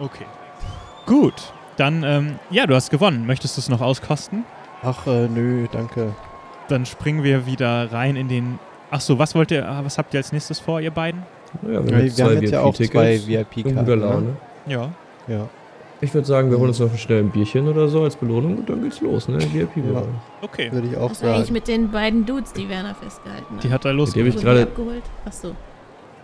Okay. 0.00 0.26
Gut. 1.08 1.34
Dann, 1.76 2.02
ähm, 2.04 2.38
ja, 2.50 2.66
du 2.66 2.74
hast 2.74 2.90
gewonnen. 2.90 3.26
Möchtest 3.26 3.56
du 3.56 3.60
es 3.60 3.68
noch 3.68 3.80
auskosten? 3.80 4.44
Ach, 4.82 5.06
äh, 5.06 5.28
nö, 5.28 5.66
danke. 5.72 6.14
Dann 6.68 6.86
springen 6.86 7.22
wir 7.24 7.46
wieder 7.46 7.90
rein 7.92 8.16
in 8.16 8.28
den. 8.28 8.58
Ach 8.90 9.00
so, 9.00 9.18
was 9.18 9.34
wollt 9.34 9.50
ihr, 9.50 9.68
ah, 9.68 9.80
was 9.84 9.98
habt 9.98 10.12
ihr 10.14 10.18
als 10.18 10.32
nächstes 10.32 10.60
vor, 10.60 10.80
ihr 10.80 10.90
beiden? 10.90 11.22
Naja, 11.62 11.84
Wir, 11.84 12.16
wir 12.16 12.24
haben 12.24 12.42
jetzt 12.42 12.52
ja 12.52 12.60
auch 12.60 12.74
zwei 12.74 13.20
VIP-Karten. 13.26 13.74
guter 13.76 13.96
Laune. 13.96 14.26
Ne? 14.26 14.36
Ja. 14.66 14.90
Ja. 15.26 15.48
Ich 16.00 16.14
würde 16.14 16.26
sagen, 16.26 16.50
wir 16.50 16.58
holen 16.58 16.68
uns 16.68 16.78
noch 16.78 16.94
schnell 16.96 17.20
ein 17.20 17.30
Bierchen 17.30 17.66
oder 17.66 17.88
so 17.88 18.02
als 18.04 18.14
Belohnung 18.16 18.58
und 18.58 18.68
dann 18.70 18.82
geht's 18.82 19.00
los, 19.00 19.26
ne? 19.28 19.38
VIP-Bereich. 19.52 20.04
Okay. 20.42 20.70
Würde 20.70 20.86
ich 20.88 20.96
auch 20.96 21.10
Was 21.10 21.18
ist 21.18 21.24
eigentlich 21.24 21.38
sagen. 21.46 21.52
mit 21.54 21.68
den 21.68 21.90
beiden 21.90 22.24
Dudes, 22.24 22.52
die 22.52 22.68
Werner 22.68 22.94
festgehalten 22.94 23.56
hat? 23.56 23.64
Die 23.64 23.72
hat 23.72 23.84
er 23.84 23.92
Die 23.92 23.94
hab 23.94 24.06
losgelassen. 24.06 24.28
ich 24.28 24.34
Wurden 24.36 24.44
gerade- 24.44 24.58
die 24.64 24.70
abgeholt? 24.70 25.02
Achso. 25.24 25.54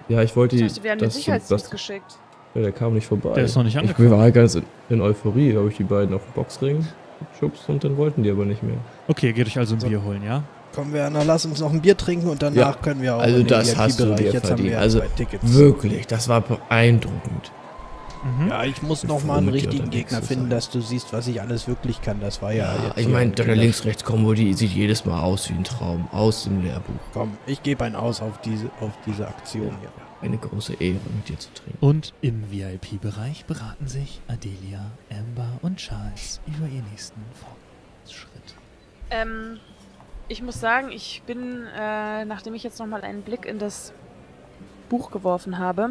Ja, 0.08 0.22
ich 0.22 0.36
wollte 0.36 0.54
Ich 0.56 0.62
die. 0.62 0.68
dachte, 0.68 0.76
wir 0.82 0.84
werden 0.90 1.00
mit 1.00 1.06
das, 1.08 1.14
Sicherheitsdienst 1.14 1.64
das, 1.64 1.70
geschickt. 1.70 2.18
Ja, 2.54 2.62
der 2.62 2.72
kam 2.72 2.94
nicht 2.94 3.06
vorbei. 3.06 3.32
Der 3.34 3.44
ist 3.44 3.56
noch 3.56 3.62
nicht 3.64 3.74
Ich 3.74 3.80
angekommen. 3.80 4.10
war 4.10 4.18
halt 4.20 4.34
ganz 4.34 4.54
in, 4.54 4.64
in 4.88 5.00
Euphorie, 5.00 5.56
habe 5.56 5.68
ich 5.68 5.76
die 5.76 5.84
beiden 5.84 6.14
auf 6.14 6.22
den 6.24 6.32
Boxring 6.34 6.86
geschubst 7.32 7.68
und 7.68 7.82
dann 7.84 7.96
wollten 7.96 8.22
die 8.22 8.30
aber 8.30 8.44
nicht 8.44 8.62
mehr. 8.62 8.76
Okay, 9.08 9.32
geht 9.32 9.46
euch 9.46 9.58
also 9.58 9.74
ein 9.74 9.80
So. 9.80 9.88
Bier 9.88 10.02
holen, 10.02 10.22
ja? 10.24 10.42
Komm, 10.74 10.92
Werner, 10.92 11.24
lass 11.24 11.46
uns 11.46 11.60
noch 11.60 11.72
ein 11.72 11.80
Bier 11.80 11.96
trinken 11.96 12.28
und 12.28 12.42
danach 12.42 12.56
Ja, 12.56 12.72
können 12.72 13.00
wir 13.00 13.14
auch 13.16 13.20
also 13.20 13.36
in 13.36 13.42
den 13.42 13.48
das 13.48 13.76
hast 13.76 14.00
du 14.00 14.14
dir 14.14 14.32
Jetzt 14.32 14.46
verdient. 14.48 14.70
wir 14.70 14.80
Also. 14.80 15.00
Wirklich, 15.42 16.06
das 16.08 16.28
war 16.28 16.40
beeindruckend. 16.40 17.52
Mhm. 18.24 18.48
Ja, 18.48 18.64
ich 18.64 18.82
muss 18.82 19.02
bin 19.02 19.08
noch 19.10 19.20
froh, 19.20 19.26
mal 19.28 19.38
einen 19.38 19.50
richtigen 19.50 19.90
Gegner 19.90 20.22
finden, 20.22 20.44
sein. 20.44 20.50
dass 20.50 20.70
du 20.70 20.80
siehst, 20.80 21.12
was 21.12 21.26
ich 21.28 21.40
alles 21.42 21.68
wirklich 21.68 22.00
kann. 22.02 22.20
Das 22.20 22.40
war 22.42 22.52
ja, 22.52 22.64
Ja, 22.74 22.84
jetzt 22.88 22.98
ich 22.98 23.08
meine, 23.08 23.30
deine 23.32 23.54
Links-Rechts-Kombo, 23.54 24.32
die 24.32 24.52
sieht 24.54 24.72
jedes 24.72 25.04
Mal 25.04 25.20
aus 25.22 25.48
wie 25.50 25.54
ein 25.54 25.62
Traum. 25.64 26.08
Aus 26.10 26.44
dem 26.44 26.62
Lehrbuch. 26.64 26.94
Komm, 27.12 27.32
ich 27.46 27.62
gebe 27.62 27.84
ein 27.84 27.94
Aus 27.94 28.20
auf 28.22 28.40
diese, 28.42 28.66
auf 28.80 28.90
diese 29.06 29.28
Aktion 29.28 29.70
hier. 29.80 29.90
Eine 30.24 30.38
große 30.38 30.72
Ehre, 30.80 30.96
mit 31.14 31.28
dir 31.28 31.38
zu 31.38 31.52
trinken. 31.52 31.76
Und 31.84 32.14
im 32.22 32.50
VIP-Bereich 32.50 33.44
beraten 33.44 33.86
sich 33.86 34.22
Adelia, 34.26 34.90
Amber 35.10 35.58
und 35.60 35.76
Charles 35.76 36.40
über 36.46 36.66
ihren 36.66 36.88
nächsten 36.90 37.20
Fortschritt. 37.34 38.54
Ähm, 39.10 39.58
ich 40.28 40.40
muss 40.40 40.58
sagen, 40.58 40.90
ich 40.92 41.22
bin, 41.26 41.66
äh, 41.76 42.24
nachdem 42.24 42.54
ich 42.54 42.62
jetzt 42.62 42.78
nochmal 42.78 43.02
einen 43.02 43.20
Blick 43.20 43.44
in 43.44 43.58
das 43.58 43.92
Buch 44.88 45.10
geworfen 45.10 45.58
habe, 45.58 45.90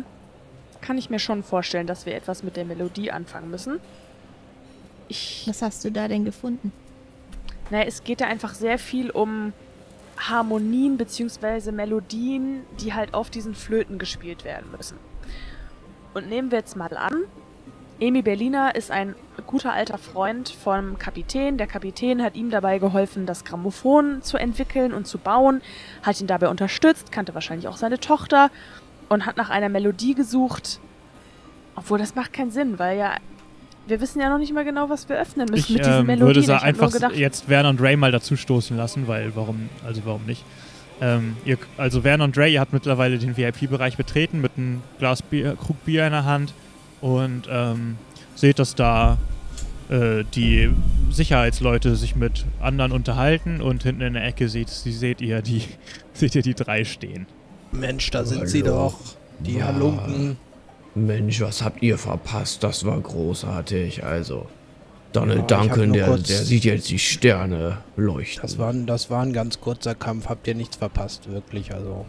kann 0.82 0.98
ich 0.98 1.12
mir 1.12 1.20
schon 1.20 1.44
vorstellen, 1.44 1.86
dass 1.86 2.08
wir 2.08 2.16
etwas 2.16 2.42
mit 2.42 2.58
der 2.58 2.66
Melodie 2.66 3.12
anfangen 3.12 3.52
müssen. 3.52 3.80
Ich, 5.10 5.44
Was 5.48 5.62
hast 5.62 5.86
du 5.86 5.92
da 5.92 6.08
denn 6.08 6.26
gefunden? 6.26 6.72
naja, 7.70 7.86
es 7.86 8.04
geht 8.04 8.20
da 8.22 8.26
einfach 8.26 8.56
sehr 8.56 8.80
viel 8.80 9.10
um 9.12 9.54
Harmonien 10.30 10.98
bzw. 10.98 11.72
Melodien, 11.72 12.62
die 12.80 12.94
halt 12.94 13.14
auf 13.14 13.30
diesen 13.30 13.56
Flöten 13.56 13.98
gespielt 13.98 14.44
werden 14.44 14.72
müssen. 14.76 14.98
Und 16.14 16.30
nehmen 16.30 16.52
wir 16.52 16.60
jetzt 16.60 16.76
mal 16.76 16.96
an, 16.96 17.24
Emi 18.00 18.22
Berliner 18.22 18.76
ist 18.76 18.92
ein 18.92 19.16
guter 19.48 19.72
alter 19.74 19.98
Freund 19.98 20.50
vom 20.50 20.98
Kapitän. 20.98 21.58
Der 21.58 21.68
Kapitän 21.68 22.22
hat 22.22 22.36
ihm 22.36 22.50
dabei 22.50 22.80
geholfen, 22.80 23.26
das 23.26 23.46
Grammophon 23.46 24.22
zu 24.22 24.38
entwickeln 24.38 24.94
und 24.94 25.08
zu 25.08 25.18
bauen, 25.18 25.62
hat 26.02 26.20
ihn 26.20 26.28
dabei 26.28 26.50
unterstützt, 26.50 27.12
kannte 27.12 27.34
wahrscheinlich 27.34 27.68
auch 27.68 27.78
seine 27.78 28.00
Tochter 28.00 28.50
und 29.10 29.26
hat 29.26 29.38
nach 29.38 29.50
einer 29.50 29.70
Melodie 29.70 30.16
gesucht. 30.16 30.80
Obwohl, 31.76 31.98
das 31.98 32.16
macht 32.16 32.34
keinen 32.34 32.52
Sinn, 32.52 32.78
weil 32.78 32.98
ja, 32.98 33.16
wir 33.88 34.00
wissen 34.02 34.20
ja 34.22 34.30
noch 34.30 34.38
nicht 34.38 34.54
mal 34.54 34.64
genau, 34.64 34.90
was 34.90 35.10
wir 35.10 35.20
öffnen 35.20 35.48
müssen 35.50 35.60
Ich 35.64 35.70
mit 35.70 35.80
diesen 35.86 36.00
ähm, 36.02 36.06
Melodien. 36.06 36.28
würde 36.28 36.40
Ich 36.40 36.48
nur 36.48 36.62
einfach 36.62 36.92
gedacht, 36.92 37.16
jetzt 37.16 37.50
Werner 37.50 37.70
und 37.70 37.82
Ray 37.82 37.96
mal 37.98 38.12
dazu 38.12 38.36
stoßen 38.36 38.78
lassen, 38.78 39.08
weil 39.08 39.36
warum, 39.36 39.70
also 39.86 40.02
warum 40.06 40.26
nicht? 40.26 40.44
Ähm, 41.02 41.36
ihr, 41.44 41.58
also 41.78 42.04
Werner 42.04 42.24
und 42.26 42.38
Ray, 42.38 42.54
ihr 42.54 42.60
habt 42.62 42.72
mittlerweile 42.72 43.18
den 43.18 43.36
VIP-Bereich 43.36 43.98
betreten 43.98 44.42
mit 44.42 44.54
einem 44.58 44.82
Glas 45.00 45.22
Bier, 45.22 45.56
Krug 45.56 45.84
Bier 45.86 46.06
in 46.06 46.12
der 46.12 46.24
Hand 46.26 46.54
und 47.02 47.44
ähm, 47.50 47.98
seht, 48.36 48.60
dass 48.60 48.76
da 48.76 49.18
äh, 49.90 50.24
die 50.34 50.70
Sicherheitsleute 51.12 51.96
sich 51.96 52.16
mit 52.16 52.46
anderen 52.62 52.92
unterhalten 52.92 53.60
und 53.62 53.84
hinten 53.84 54.02
in 54.02 54.14
der 54.14 54.26
Ecke 54.26 54.48
seht, 54.48 54.70
sie 54.70 54.92
seht 54.94 55.20
ihr 55.20 55.42
die 55.42 55.64
seht 56.14 56.36
ihr 56.36 56.42
die 56.42 56.54
drei 56.54 56.86
stehen. 56.86 57.26
Mensch, 57.72 58.10
da 58.12 58.24
sind 58.24 58.40
Hallo. 58.40 58.50
sie 58.50 58.62
doch. 58.64 58.96
Die 59.40 59.58
Ja. 59.58 59.66
Halunken. 59.66 60.38
Mensch, 60.96 61.42
was 61.42 61.64
habt 61.64 61.82
ihr 61.82 61.98
verpasst? 61.98 62.64
Das 62.64 62.86
war 62.86 63.00
großartig. 63.00 64.04
Also, 64.04 64.46
Donald 65.12 65.50
Ja, 65.50 65.58
Duncan, 65.60 65.94
der, 65.94 66.06
kurz- 66.08 66.24
der 66.28 66.44
sieht 66.44 66.64
jetzt 66.66 66.90
die 66.90 67.00
Sterne 67.00 67.80
leuchten. 67.96 68.42
Das 68.44 68.58
war, 68.58 68.70
ein, 68.70 68.86
das 68.86 69.10
war 69.10 69.22
ein 69.24 69.34
ganz 69.34 69.60
kurzer 69.60 69.96
Kampf. 69.96 70.30
Habt 70.30 70.48
ihr 70.48 70.56
nichts 70.56 70.78
verpasst, 70.78 71.32
wirklich. 71.32 71.74
Also, 71.74 72.06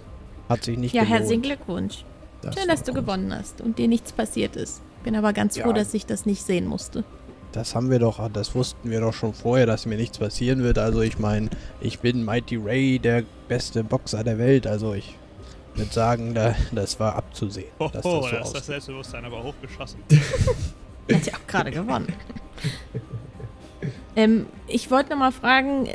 hat 0.49 0.65
sich 0.65 0.77
nicht 0.79 0.95
Ja, 0.95 1.03
gelohnt. 1.05 1.21
herzlichen 1.21 1.43
Glückwunsch. 1.43 2.05
Das 2.43 2.55
Schön, 2.57 2.69
dass 2.69 2.83
du 2.83 2.93
gut. 2.93 3.03
gewonnen 3.03 3.35
hast 3.35 3.61
und 3.63 3.79
dir 3.79 3.89
nichts 3.89 4.13
passiert 4.13 4.57
ist. 4.57 4.83
Bin 5.03 5.17
aber 5.17 5.33
ganz 5.33 5.57
froh, 5.59 5.69
Ja. 5.69 5.75
dass 5.75 5.95
ich 5.95 6.05
das 6.07 6.27
nicht 6.27 6.43
sehen 6.43 6.67
musste. 6.67 7.05
Das 7.53 7.75
haben 7.75 7.91
wir 7.91 7.99
doch, 8.01 8.29
das 8.33 8.55
wussten 8.55 8.91
wir 8.91 9.01
doch 9.01 9.15
schon 9.15 9.33
vorher, 9.33 9.65
dass 9.65 9.87
mir 9.87 9.97
nichts 9.97 10.19
passieren 10.19 10.63
wird. 10.63 10.77
Also 10.77 11.01
ich 11.03 11.19
meine, 11.19 11.49
ich 11.81 12.01
bin 12.01 12.25
Mighty 12.25 12.57
Ray, 12.57 12.99
der 12.99 13.23
beste 13.49 13.85
Boxer 13.85 14.25
der 14.25 14.39
Welt. 14.39 14.67
Also 14.67 14.93
ich 14.93 15.15
würde 15.77 15.93
sagen, 15.93 16.35
da, 16.35 16.55
das 16.73 16.99
war 17.01 17.17
abzusehen, 17.17 17.69
Oh, 17.79 17.85
dass 17.93 17.93
das 17.93 18.03
so 18.03 18.09
aussieht. 18.19 18.65
Selbstbewusstsein 18.65 19.25
aber 19.25 19.43
hochgeschossen. 19.43 20.01
Hat 21.13 21.27
ja 21.27 21.35
auch 21.35 21.47
gerade 21.47 21.71
gewonnen. 21.71 22.09
ähm, 24.17 24.47
ich 24.69 24.91
wollte 24.91 25.11
noch 25.11 25.19
mal 25.19 25.33
fragen, 25.33 25.89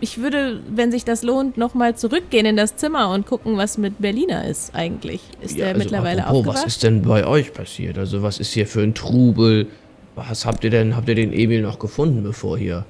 ich 0.00 0.18
würde, 0.18 0.60
wenn 0.68 0.92
sich 0.92 1.04
das 1.04 1.22
lohnt, 1.22 1.56
noch 1.56 1.74
mal 1.74 1.96
zurückgehen 1.96 2.46
in 2.46 2.56
das 2.56 2.76
Zimmer 2.76 3.10
und 3.10 3.26
gucken, 3.26 3.56
was 3.56 3.78
mit 3.78 4.00
Berliner 4.00 4.44
ist 4.44 4.74
eigentlich. 4.74 5.22
Ist 5.40 5.52
Ja, 5.52 5.58
der 5.58 5.66
also 5.68 5.78
mittlerweile 5.80 6.22
apropos, 6.24 6.38
aufgewacht? 6.40 6.66
Was 6.66 6.74
ist 6.74 6.82
denn 6.84 7.02
bei 7.02 7.26
euch 7.26 7.52
passiert? 7.52 7.98
Also, 7.98 8.22
was 8.22 8.38
ist 8.38 8.52
hier 8.52 8.66
für 8.66 8.82
ein 8.82 8.94
Trubel? 8.94 9.66
Was 10.14 10.46
habt 10.46 10.64
ihr 10.64 10.70
denn, 10.70 10.96
habt 10.96 11.08
ihr 11.08 11.14
den 11.14 11.32
Emil 11.32 11.62
noch 11.62 11.78
gefunden, 11.78 12.22
bevor 12.22 12.58
hier 12.58 12.84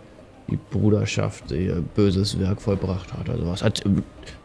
die 0.50 0.58
Bruderschaft 0.70 1.50
ihr 1.50 1.82
böses 1.94 2.38
Werk 2.38 2.60
vollbracht 2.60 3.12
hat? 3.12 3.28
Also, 3.30 3.46
was 3.46 3.62
hat, 3.62 3.82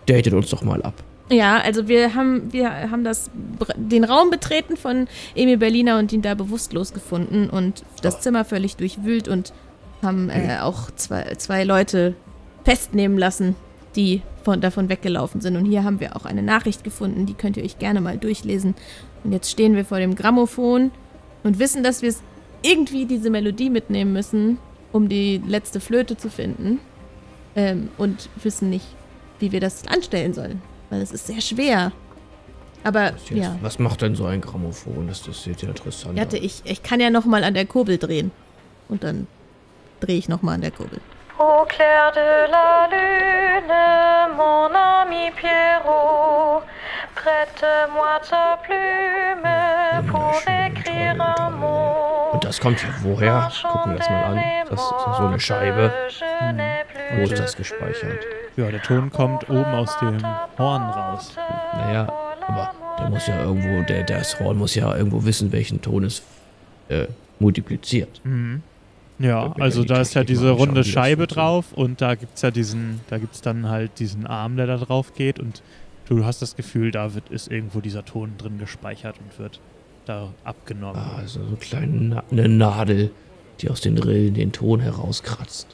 datet 0.05 0.33
uns 0.33 0.49
doch 0.49 0.63
mal 0.63 0.81
ab. 0.83 0.93
Ja, 1.29 1.59
also 1.59 1.87
wir 1.87 2.15
haben, 2.15 2.51
wir 2.51 2.91
haben 2.91 3.03
das, 3.03 3.31
den 3.75 4.03
Raum 4.03 4.29
betreten 4.29 4.75
von 4.75 5.07
Emil 5.35 5.57
Berliner 5.57 5.97
und 5.97 6.11
ihn 6.11 6.21
da 6.21 6.35
bewusstlos 6.35 6.93
gefunden 6.93 7.49
und 7.49 7.83
das 8.01 8.19
Zimmer 8.19 8.43
völlig 8.43 8.75
durchwühlt 8.75 9.27
und 9.27 9.53
haben 10.01 10.29
äh, 10.29 10.57
auch 10.61 10.91
zwei, 10.91 11.33
zwei 11.37 11.63
Leute 11.63 12.15
festnehmen 12.65 13.17
lassen, 13.17 13.55
die 13.95 14.21
von, 14.43 14.59
davon 14.59 14.89
weggelaufen 14.89 15.39
sind. 15.39 15.55
Und 15.55 15.65
hier 15.65 15.83
haben 15.85 16.01
wir 16.01 16.15
auch 16.15 16.25
eine 16.25 16.43
Nachricht 16.43 16.83
gefunden, 16.83 17.25
die 17.25 17.33
könnt 17.33 17.55
ihr 17.55 17.63
euch 17.63 17.79
gerne 17.79 18.01
mal 18.01 18.17
durchlesen. 18.17 18.75
Und 19.23 19.31
jetzt 19.31 19.49
stehen 19.49 19.75
wir 19.75 19.85
vor 19.85 19.99
dem 19.99 20.15
Grammophon 20.15 20.91
und 21.43 21.59
wissen, 21.59 21.83
dass 21.83 22.01
wir 22.01 22.09
es 22.09 22.21
irgendwie 22.61 23.05
diese 23.05 23.29
Melodie 23.29 23.69
mitnehmen 23.69 24.11
müssen, 24.11 24.57
um 24.91 25.07
die 25.07 25.41
letzte 25.45 25.79
Flöte 25.79 26.17
zu 26.17 26.29
finden. 26.29 26.79
Ähm, 27.55 27.89
und 27.97 28.29
wissen 28.41 28.69
nicht, 28.69 28.87
wie 29.39 29.51
wir 29.51 29.59
das 29.59 29.87
anstellen 29.87 30.33
sollen. 30.33 30.61
Weil 30.93 31.01
es 31.01 31.11
ist 31.11 31.25
sehr 31.25 31.41
schwer. 31.41 31.91
Aber 32.83 33.05
Jetzt, 33.05 33.31
ja, 33.31 33.55
Was 33.61 33.79
macht 33.79 34.03
denn 34.03 34.13
so 34.13 34.25
ein 34.25 34.41
Grammophon? 34.41 35.07
Das, 35.07 35.23
das 35.23 35.41
sieht 35.41 35.63
ja 35.63 35.69
interessant 35.69 36.19
aus. 36.19 36.33
ich, 36.33 36.61
ich 36.65 36.83
kann 36.83 36.99
ja 36.99 37.09
noch 37.09 37.25
mal 37.25 37.43
an 37.43 37.55
der 37.55 37.65
Kurbel 37.65 37.97
drehen. 37.97 38.31
Und 38.89 39.03
dann 39.03 39.25
drehe 40.01 40.17
ich 40.17 40.29
noch 40.29 40.43
mal 40.43 40.53
an 40.53 40.61
der 40.61 40.69
Kurbel. 40.69 40.99
Au 41.39 41.65
clair 41.65 42.11
de 42.13 42.51
la 42.51 42.87
lune, 42.93 44.37
mon 44.37 44.71
ami 44.75 45.31
Pierrot, 45.35 46.61
prête-moi 47.15 48.19
ta 48.29 48.59
plume 48.63 50.11
pour 50.11 50.39
écrire 50.45 51.19
un 51.39 51.49
mot. 51.49 52.33
Und 52.33 52.43
das 52.45 52.59
kommt 52.59 52.83
ja 52.83 52.89
woher? 53.01 53.51
Gucken 53.63 53.93
wir 53.93 53.97
das 53.97 54.09
mal 54.11 54.23
an. 54.25 54.39
Das 54.69 54.79
ist 54.79 55.17
so 55.17 55.23
eine 55.25 55.39
Scheibe. 55.39 55.91
Wo 57.15 57.23
ist 57.23 57.39
das 57.39 57.55
gespeichert? 57.55 58.42
Ja, 58.55 58.69
der 58.69 58.81
Ton 58.81 59.09
kommt 59.09 59.49
oben 59.49 59.65
aus 59.65 59.97
dem 59.99 60.17
Horn 60.57 60.83
raus. 60.83 61.35
Naja, 61.73 62.07
aber 62.47 62.71
der 62.99 63.09
muss 63.09 63.27
ja 63.27 63.43
irgendwo, 63.43 63.81
der, 63.83 64.03
das 64.03 64.39
Horn 64.39 64.57
muss 64.57 64.75
ja 64.75 64.95
irgendwo 64.95 65.25
wissen, 65.25 65.51
welchen 65.51 65.81
Ton 65.81 66.03
es 66.03 66.21
äh, 66.89 67.07
multipliziert. 67.39 68.21
Mhm. 68.23 68.61
Ja, 69.19 69.53
also 69.53 69.83
da 69.83 70.01
ist 70.01 70.15
ja 70.15 70.23
diese 70.23 70.49
runde 70.49 70.83
Scheibe 70.83 71.27
drauf 71.27 71.71
und 71.73 72.01
da 72.01 72.15
gibt's 72.15 72.41
ja 72.41 72.51
diesen, 72.51 72.99
da 73.09 73.19
gibt's 73.19 73.41
dann 73.41 73.69
halt 73.69 73.99
diesen 73.99 74.25
Arm, 74.25 74.57
der 74.57 74.67
da 74.67 74.77
drauf 74.77 75.13
geht 75.13 75.39
und 75.39 75.61
du 76.09 76.25
hast 76.25 76.41
das 76.41 76.55
Gefühl, 76.55 76.91
da 76.91 77.13
wird, 77.13 77.29
ist 77.29 77.51
irgendwo 77.51 77.79
dieser 77.79 78.03
Ton 78.05 78.33
drin 78.37 78.57
gespeichert 78.57 79.15
und 79.19 79.39
wird 79.39 79.59
da 80.05 80.33
abgenommen. 80.43 80.97
Ah, 81.01 81.17
also 81.19 81.41
so 81.41 81.47
eine 81.47 81.55
kleine 81.57 81.95
Na 81.95 82.23
eine 82.31 82.49
Nadel, 82.49 83.11
die 83.61 83.69
aus 83.69 83.81
den 83.81 83.97
Rillen 83.97 84.33
den 84.33 84.51
Ton 84.51 84.79
herauskratzt. 84.79 85.67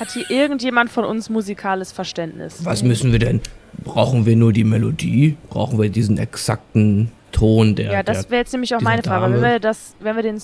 Hat 0.00 0.10
hier 0.10 0.30
irgendjemand 0.30 0.90
von 0.90 1.04
uns 1.04 1.28
musikales 1.30 1.92
Verständnis? 1.92 2.64
Was 2.64 2.82
müssen 2.82 3.12
wir 3.12 3.18
denn? 3.18 3.40
Brauchen 3.84 4.24
wir 4.26 4.36
nur 4.36 4.52
die 4.52 4.64
Melodie? 4.64 5.36
Brauchen 5.50 5.78
wir 5.80 5.90
diesen 5.90 6.18
exakten 6.18 7.10
Ton, 7.32 7.74
der. 7.74 7.92
ja, 7.92 8.02
das 8.02 8.30
wäre 8.30 8.40
jetzt 8.40 8.52
nämlich 8.52 8.74
auch 8.74 8.80
meine 8.80 9.02
Frage. 9.02 9.34
Wenn 9.34 9.42
wir 9.42 9.60
das, 9.60 9.94
wenn 10.00 10.16
wir 10.16 10.22
den, 10.22 10.40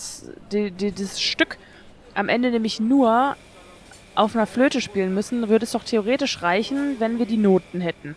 die, 0.53 0.71
die, 0.71 0.93
das 0.93 1.21
Stück 1.21 1.57
am 2.15 2.29
Ende 2.29 2.51
nämlich 2.51 2.81
nur 2.81 3.37
auf 4.15 4.37
einer 4.37 4.47
Flöte 4.47 4.83
spielen 4.83 5.15
müssen, 5.15 5.49
würde 5.49 5.65
es 5.65 5.73
doch 5.73 5.85
theoretisch 5.85 6.43
reichen, 6.43 6.97
wenn 6.99 7.19
wir 7.19 7.25
die 7.25 7.39
Noten 7.39 7.81
hätten. 7.81 8.15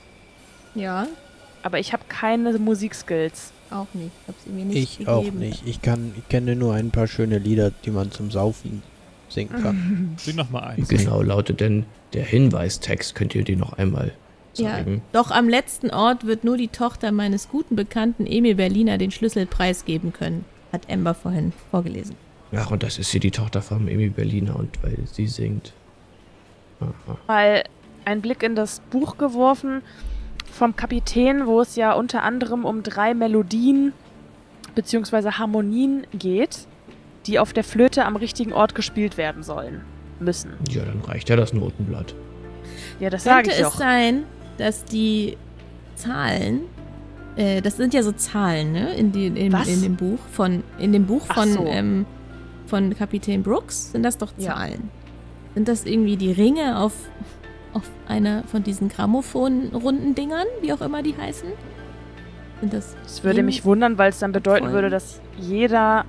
Ja, 0.73 1.07
Aber 1.63 1.79
ich 1.79 1.93
habe 1.93 2.03
keine 2.09 2.51
Musikskills. 2.59 3.53
auch 3.71 3.87
nicht. 3.93 4.11
Sie 4.45 4.51
mir 4.51 4.65
nicht 4.65 4.77
Ich 4.77 4.97
gegeben. 4.97 5.09
auch 5.11 5.31
nicht. 5.31 5.63
Ich 5.65 5.81
kann, 5.81 6.11
ich 6.17 6.27
kenne 6.27 6.57
nur 6.57 6.73
ein 6.73 6.91
paar 6.91 7.07
schöne 7.07 7.37
Lieder, 7.37 7.71
die 7.85 7.91
man 7.91 8.11
zum 8.11 8.29
Saufen 8.29 8.83
singen 9.35 9.61
kann. 9.61 10.13
Sing 10.17 10.35
noch 10.35 10.49
mal 10.49 10.61
eins. 10.63 10.87
genau 10.89 11.21
lautet 11.21 11.59
denn 11.61 11.85
der 12.13 12.23
Hinweistext. 12.25 13.13
Könnt 13.13 13.35
ihr 13.35 13.43
den 13.43 13.59
noch 13.59 13.73
einmal 13.73 14.13
Ja, 14.55 14.71
zeigen? 14.71 15.01
doch 15.11 15.29
am 15.29 15.47
letzten 15.47 15.91
Ort 15.91 16.25
wird 16.25 16.43
nur 16.43 16.57
die 16.57 16.69
Tochter 16.69 17.11
meines 17.11 17.47
guten 17.49 17.75
Bekannten 17.75 18.25
Emil 18.25 18.55
Berliner 18.55 18.97
den 18.97 19.11
Schlüsselpreis 19.11 19.85
geben 19.85 20.11
können, 20.13 20.43
hat 20.73 20.89
Amber 20.91 21.13
vorhin 21.13 21.53
vorgelesen. 21.69 22.15
Ach, 22.55 22.71
und 22.71 22.81
das 22.83 22.97
ist 22.97 23.11
hier 23.11 23.19
die 23.19 23.31
Tochter 23.31 23.61
von 23.61 23.81
Amy 23.89 24.09
Berliner 24.09 24.55
und 24.55 24.81
weil 24.81 24.97
sie 25.11 25.27
singt. 25.27 25.73
Aha. 26.79 27.17
Mal 27.27 27.63
einen 28.05 28.21
Blick 28.21 28.43
in 28.43 28.55
das 28.55 28.79
Buch 28.91 29.17
geworfen 29.17 29.81
vom 30.51 30.75
Kapitän, 30.75 31.47
wo 31.47 31.59
es 31.61 31.75
ja 31.75 31.93
unter 31.93 32.23
anderem 32.23 32.63
um 32.63 32.81
drei 32.83 33.13
Melodien 33.13 33.91
bzw. 34.75 35.31
Harmonien 35.31 36.05
geht, 36.13 36.67
die 37.27 37.39
auf 37.39 37.53
der 37.53 37.63
Flöte 37.63 38.05
am 38.05 38.15
richtigen 38.15 38.53
Ort 38.53 38.75
gespielt 38.75 39.17
werden 39.17 39.43
sollen. 39.43 39.81
Müssen. 40.19 40.51
Ja, 40.69 40.83
dann 40.85 41.01
reicht 41.01 41.29
ja 41.29 41.35
das 41.35 41.51
Notenblatt. 41.53 42.15
Ja, 43.01 43.09
das 43.09 43.25
sage 43.25 43.49
Könnte 43.49 43.51
ich 43.59 43.65
es 43.65 43.71
doch. 43.73 43.77
sein, 43.77 44.23
dass 44.57 44.85
die 44.85 45.37
Zahlen, 45.95 46.61
äh, 47.35 47.61
das 47.61 47.75
sind 47.75 47.93
ja 47.93 48.01
so 48.01 48.13
Zahlen, 48.13 48.71
ne, 48.71 48.93
in, 48.95 49.11
die, 49.11 49.27
in, 49.27 49.51
Was? 49.51 49.67
in 49.67 49.81
dem 49.81 49.95
Buch 49.97 50.19
von, 50.31 50.63
in 50.79 50.93
dem 50.93 51.05
Buch 51.05 51.25
von, 51.25 51.51
so. 51.51 51.65
ähm, 51.65 52.05
von 52.67 52.95
Kapitän 52.95 53.43
Brooks, 53.43 53.91
sind 53.91 54.03
das 54.03 54.17
doch 54.17 54.31
Ja. 54.37 54.53
Zahlen. 54.55 54.89
Sind 55.53 55.67
das 55.67 55.85
irgendwie 55.85 56.15
die 56.17 56.31
Ringe 56.31 56.79
auf, 56.79 56.93
auf 57.73 57.83
einer 58.07 58.43
von 58.45 58.63
diesen 58.63 58.87
Grammophon-Runden-Dingern, 58.89 60.45
wie 60.61 60.71
auch 60.73 60.81
immer 60.81 61.03
die 61.03 61.15
heißen? 61.15 61.49
Sind 62.61 62.73
das 62.73 62.95
Es 63.05 63.23
würde 63.23 63.43
mich 63.43 63.65
wundern, 63.65 63.97
weil 63.97 64.09
es 64.11 64.19
dann 64.19 64.31
bedeuten 64.31 64.63
Folgen. 64.65 64.73
würde, 64.73 64.89
dass 64.89 65.19
jeder 65.37 66.05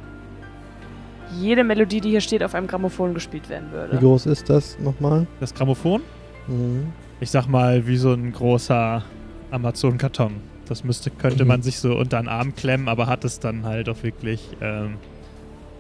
jede 1.40 1.64
Melodie, 1.64 2.00
die 2.00 2.10
hier 2.10 2.20
steht, 2.20 2.42
auf 2.42 2.54
einem 2.54 2.66
Grammophon 2.66 3.14
gespielt 3.14 3.48
werden 3.48 3.68
Wie 3.70 3.74
würde. 3.74 3.96
groß 3.98 4.26
ist 4.26 4.48
das 4.50 4.78
nochmal? 4.78 5.26
Das 5.40 5.54
Grammophon? 5.54 6.02
Mhm. 6.46 6.86
Ich 7.20 7.30
sag 7.30 7.46
mal, 7.46 7.86
wie 7.86 7.96
so 7.96 8.12
ein 8.12 8.32
großer 8.32 9.02
Amazon-Karton. 9.50 10.34
Das 10.68 10.84
müsste, 10.84 11.10
könnte 11.10 11.44
Mhm. 11.44 11.48
man 11.48 11.62
sich 11.62 11.78
so 11.78 11.96
unter 11.96 12.18
den 12.20 12.28
Arm 12.28 12.54
klemmen, 12.54 12.88
aber 12.88 13.06
hat 13.06 13.24
es 13.24 13.38
dann 13.40 13.64
halt 13.64 13.88
auch 13.88 14.02
wirklich, 14.02 14.48
ähm, 14.60 14.94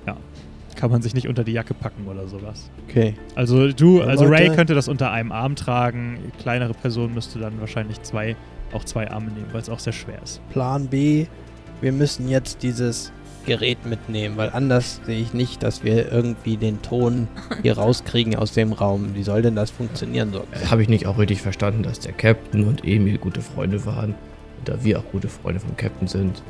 ja, 0.06 0.16
kann 0.76 0.90
man 0.90 1.02
sich 1.02 1.14
nicht 1.14 1.26
unter 1.28 1.42
die 1.42 1.52
Jacke 1.52 1.74
packen 1.74 2.06
oder 2.06 2.26
sowas. 2.28 2.70
Okay. 2.88 3.14
Also 3.34 3.72
du, 3.72 4.02
also 4.02 4.24
Ray 4.26 4.44
Leute. 4.44 4.56
könnte 4.56 4.74
das 4.74 4.88
unter 4.88 5.10
einem 5.10 5.32
Arm 5.32 5.56
tragen. 5.56 6.18
Kleinere 6.40 6.74
Person 6.74 7.14
müsste 7.14 7.38
dann 7.38 7.58
wahrscheinlich 7.60 8.00
zwei, 8.02 8.36
auch 8.72 8.84
zwei 8.84 9.10
Arme 9.10 9.30
nehmen, 9.30 9.46
weil 9.52 9.60
es 9.62 9.68
auch 9.70 9.78
sehr 9.78 9.92
schwer 9.94 10.22
ist. 10.22 10.40
Plan 10.50 10.86
B, 10.86 11.26
wir 11.80 11.92
müssen 11.92 12.28
jetzt 12.28 12.62
dieses 12.62 13.10
Gerät 13.46 13.86
mitnehmen, 13.86 14.36
weil 14.36 14.50
anders 14.50 15.00
sehe 15.06 15.20
ich 15.20 15.32
nicht, 15.32 15.62
dass 15.62 15.82
wir 15.84 16.12
irgendwie 16.12 16.56
den 16.56 16.82
Ton 16.82 17.28
hier 17.62 17.78
rauskriegen 17.78 18.36
aus 18.36 18.52
dem 18.52 18.72
Raum. 18.72 19.14
Wie 19.14 19.22
soll 19.22 19.42
denn 19.42 19.54
das 19.56 19.70
funktionieren 19.70 20.32
so? 20.32 20.40
Äh, 20.52 20.66
Habe 20.66 20.82
ich 20.82 20.88
nicht 20.88 21.06
auch 21.06 21.18
richtig 21.18 21.40
verstanden, 21.40 21.82
dass 21.82 22.00
der 22.00 22.12
Captain 22.12 22.66
und 22.66 22.84
Emil 22.84 23.18
gute 23.18 23.40
Freunde 23.40 23.86
waren? 23.86 24.14
Und 24.58 24.68
da 24.68 24.82
wir 24.84 24.98
auch 24.98 25.04
gute 25.12 25.28
Freunde 25.28 25.60
vom 25.60 25.76
Captain 25.76 26.08
sind, 26.08 26.42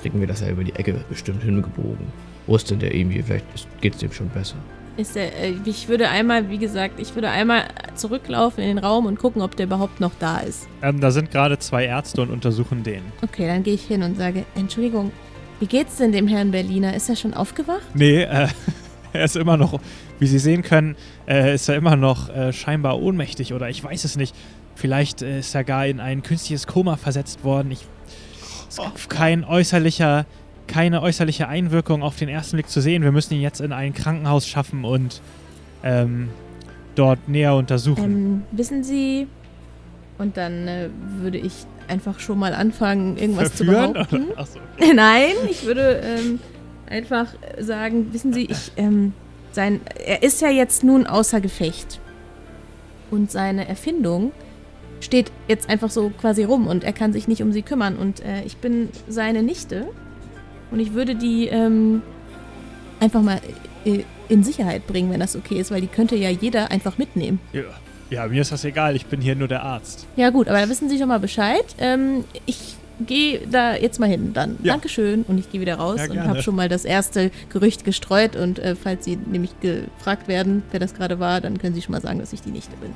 kriegen 0.00 0.20
wir 0.20 0.26
das 0.26 0.40
ja 0.40 0.48
über 0.48 0.64
die 0.64 0.74
Ecke 0.74 1.04
bestimmt 1.08 1.42
hingebogen. 1.42 2.06
Wo 2.46 2.56
ist 2.56 2.70
denn 2.70 2.78
der 2.78 2.94
Emil? 2.94 3.22
Vielleicht 3.22 3.46
geht 3.80 3.94
es 3.94 4.00
dem 4.00 4.12
schon 4.12 4.28
besser. 4.28 4.56
Ist 4.96 5.14
der, 5.14 5.38
äh, 5.38 5.54
ich 5.66 5.88
würde 5.88 6.08
einmal, 6.08 6.48
wie 6.48 6.58
gesagt, 6.58 6.98
ich 6.98 7.14
würde 7.14 7.28
einmal 7.28 7.64
zurücklaufen 7.94 8.62
in 8.62 8.76
den 8.76 8.78
Raum 8.78 9.04
und 9.04 9.18
gucken, 9.18 9.42
ob 9.42 9.54
der 9.56 9.66
überhaupt 9.66 10.00
noch 10.00 10.12
da 10.18 10.38
ist. 10.38 10.66
Ähm, 10.80 11.00
da 11.00 11.10
sind 11.10 11.30
gerade 11.30 11.58
zwei 11.58 11.84
Ärzte 11.84 12.22
und 12.22 12.30
untersuchen 12.30 12.82
den. 12.82 13.02
Okay, 13.22 13.46
dann 13.46 13.62
gehe 13.62 13.74
ich 13.74 13.84
hin 13.84 14.02
und 14.02 14.16
sage, 14.16 14.44
Entschuldigung, 14.54 15.12
wie 15.60 15.66
geht's 15.66 15.96
denn 15.96 16.12
dem 16.12 16.28
Herrn 16.28 16.50
Berliner? 16.50 16.94
Ist 16.94 17.08
er 17.08 17.16
schon 17.16 17.34
aufgewacht? 17.34 17.82
Nee, 17.94 18.22
äh, 18.22 18.48
er 19.12 19.24
ist 19.24 19.36
immer 19.36 19.56
noch, 19.56 19.80
wie 20.18 20.26
Sie 20.26 20.38
sehen 20.38 20.62
können, 20.62 20.96
äh, 21.26 21.54
ist 21.54 21.68
er 21.68 21.76
immer 21.76 21.96
noch 21.96 22.28
äh, 22.28 22.52
scheinbar 22.52 23.00
ohnmächtig 23.00 23.52
oder 23.52 23.68
ich 23.68 23.82
weiß 23.82 24.04
es 24.04 24.16
nicht. 24.16 24.34
Vielleicht 24.74 25.22
äh, 25.22 25.38
ist 25.38 25.54
er 25.54 25.64
gar 25.64 25.86
in 25.86 26.00
ein 26.00 26.22
künstliches 26.22 26.66
Koma 26.66 26.96
versetzt 26.96 27.44
worden. 27.44 27.70
Ich, 27.70 27.86
es 28.68 28.78
ist 28.78 29.10
kein 29.10 29.44
äußerlicher, 29.44 30.26
keine 30.66 31.00
äußerliche 31.00 31.48
Einwirkung 31.48 32.02
auf 32.02 32.16
den 32.16 32.28
ersten 32.28 32.56
Blick 32.56 32.68
zu 32.68 32.80
sehen. 32.80 33.02
Wir 33.02 33.12
müssen 33.12 33.34
ihn 33.34 33.40
jetzt 33.40 33.60
in 33.60 33.72
ein 33.72 33.94
Krankenhaus 33.94 34.46
schaffen 34.46 34.84
und 34.84 35.22
ähm, 35.82 36.28
dort 36.94 37.28
näher 37.28 37.54
untersuchen. 37.54 38.04
Ähm, 38.04 38.42
wissen 38.52 38.84
Sie, 38.84 39.26
und 40.18 40.36
dann 40.36 40.68
äh, 40.68 40.88
würde 41.18 41.38
ich 41.38 41.66
einfach 41.88 42.20
schon 42.20 42.38
mal 42.38 42.54
anfangen, 42.54 43.16
irgendwas 43.16 43.52
Verführen? 43.52 43.86
zu 43.86 43.92
behaupten. 43.92 44.24
Oder? 44.30 44.38
Achso. 44.40 44.58
Nein, 44.94 45.32
ich 45.50 45.64
würde 45.64 46.00
ähm, 46.04 46.40
einfach 46.88 47.28
sagen, 47.58 48.12
wissen 48.12 48.32
Sie, 48.32 48.46
ich, 48.46 48.72
ähm, 48.76 49.12
sein, 49.52 49.80
er 50.04 50.22
ist 50.22 50.40
ja 50.40 50.50
jetzt 50.50 50.84
nun 50.84 51.06
außer 51.06 51.40
Gefecht. 51.40 52.00
Und 53.10 53.30
seine 53.30 53.68
Erfindung 53.68 54.32
steht 55.00 55.30
jetzt 55.48 55.68
einfach 55.68 55.90
so 55.90 56.10
quasi 56.10 56.44
rum 56.44 56.66
und 56.66 56.84
er 56.84 56.92
kann 56.92 57.12
sich 57.12 57.28
nicht 57.28 57.42
um 57.42 57.52
sie 57.52 57.62
kümmern. 57.62 57.96
Und 57.96 58.20
äh, 58.20 58.42
ich 58.44 58.56
bin 58.56 58.88
seine 59.08 59.42
Nichte 59.42 59.86
und 60.70 60.80
ich 60.80 60.94
würde 60.94 61.14
die 61.14 61.46
ähm, 61.46 62.02
einfach 63.00 63.22
mal 63.22 63.40
äh, 63.84 64.04
in 64.28 64.42
Sicherheit 64.42 64.86
bringen, 64.86 65.10
wenn 65.10 65.20
das 65.20 65.36
okay 65.36 65.58
ist, 65.60 65.70
weil 65.70 65.80
die 65.80 65.86
könnte 65.86 66.16
ja 66.16 66.30
jeder 66.30 66.70
einfach 66.70 66.98
mitnehmen. 66.98 67.40
Ja. 67.52 67.62
Ja, 68.10 68.26
mir 68.26 68.42
ist 68.42 68.52
das 68.52 68.64
egal. 68.64 68.96
Ich 68.96 69.06
bin 69.06 69.20
hier 69.20 69.34
nur 69.34 69.48
der 69.48 69.62
Arzt. 69.62 70.06
Ja 70.16 70.30
gut, 70.30 70.48
aber 70.48 70.60
da 70.60 70.68
wissen 70.68 70.88
Sie 70.88 70.98
schon 70.98 71.08
mal 71.08 71.20
Bescheid. 71.20 71.64
Ähm, 71.78 72.24
ich 72.46 72.76
geh 73.00 73.40
da 73.50 73.74
jetzt 73.74 74.00
mal 74.00 74.08
hin 74.08 74.32
dann. 74.32 74.58
Ja. 74.62 74.72
Dankeschön. 74.72 75.24
Und 75.28 75.38
ich 75.38 75.50
gehe 75.50 75.60
wieder 75.60 75.76
raus 75.76 76.00
Ja, 76.00 76.10
und 76.10 76.28
habe 76.28 76.42
schon 76.42 76.56
mal 76.56 76.68
das 76.68 76.84
erste 76.84 77.30
Gerücht 77.50 77.84
gestreut. 77.84 78.36
Und 78.36 78.58
äh, 78.58 78.74
falls 78.74 79.04
Sie 79.04 79.16
nämlich 79.16 79.58
gefragt 79.60 80.28
werden, 80.28 80.62
wer 80.70 80.80
das 80.80 80.94
gerade 80.94 81.18
war, 81.18 81.40
dann 81.40 81.58
können 81.58 81.74
Sie 81.74 81.82
schon 81.82 81.92
mal 81.92 82.00
sagen, 82.00 82.18
dass 82.18 82.32
ich 82.32 82.42
die 82.42 82.50
Nichte 82.50 82.76
bin. 82.76 82.90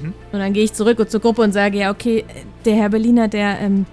Mhm. 0.00 0.14
Und 0.32 0.38
dann 0.38 0.52
gehe 0.52 0.64
ich 0.64 0.72
zurück 0.72 0.98
und 0.98 1.10
zur 1.10 1.20
Gruppe 1.20 1.42
und 1.42 1.52
sage, 1.52 1.78
ja, 1.78 1.90
okay, 1.90 2.24
der 2.64 2.76
Herr 2.76 2.88
Berliner, 2.88 3.28
der, 3.28 3.60
ähm, 3.60 3.86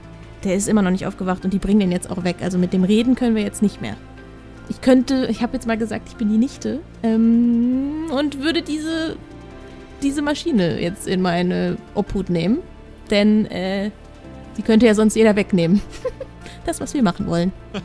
der 0.44 0.56
ist 0.56 0.70
immer 0.70 0.82
noch 0.82 0.92
nicht 0.92 1.06
aufgewacht 1.06 1.44
und 1.44 1.54
die 1.54 1.60
bringen 1.60 1.80
den 1.80 1.92
jetzt 1.92 2.10
auch 2.10 2.24
weg. 2.24 2.38
Also 2.42 2.58
mit 2.58 2.74
dem 2.74 2.84
Reden 2.84 3.16
können 3.16 3.36
wir 3.36 3.44
jetzt 3.44 3.62
nicht 3.62 3.82
mehr. 3.82 3.98
Ich 4.70 4.82
könnte, 4.82 5.28
ich 5.32 5.42
habe 5.42 5.54
jetzt 5.54 5.66
mal 5.66 5.78
gesagt, 5.78 6.10
ich 6.10 6.16
bin 6.16 6.30
die 6.32 6.38
Nichte 6.38 6.80
ähm, 7.02 8.06
und 8.12 8.40
würde 8.40 8.62
diese, 8.62 9.18
diese 10.02 10.22
Maschine 10.22 10.80
jetzt 10.80 11.08
in 11.08 11.22
meine 11.22 11.78
Obhut 11.96 12.30
nehmen. 12.30 12.60
Denn 13.10 13.46
äh, 13.48 13.92
die 14.58 14.62
könnte 14.62 14.86
ja 14.86 14.94
sonst 14.94 15.16
jeder 15.16 15.36
wegnehmen. 15.36 15.82
das, 16.66 16.80
was 16.80 16.94
wir 16.94 17.04
machen 17.04 17.28
wollen. 17.28 17.52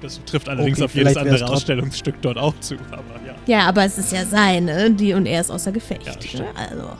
Das 0.00 0.20
trifft 0.24 0.48
allerdings 0.48 0.78
Okay, 0.78 0.84
auf 0.84 0.94
jedes 0.96 1.16
andere 1.16 1.46
Ausstellungsstück 1.46 2.16
dort 2.22 2.36
auch 2.36 2.58
zu, 2.58 2.74
aber 2.90 3.24
ja. 3.24 3.34
Ja, 3.46 3.68
aber 3.68 3.84
es 3.84 3.98
ist 3.98 4.12
ja 4.12 4.24
seine, 4.24 4.90
die 4.90 5.14
und 5.14 5.26
er 5.26 5.40
ist 5.40 5.48
außer 5.48 5.70
Gefecht. 5.70 6.04
Ja, 6.34 6.40
ne? 6.40 6.46
Also, 6.56 6.90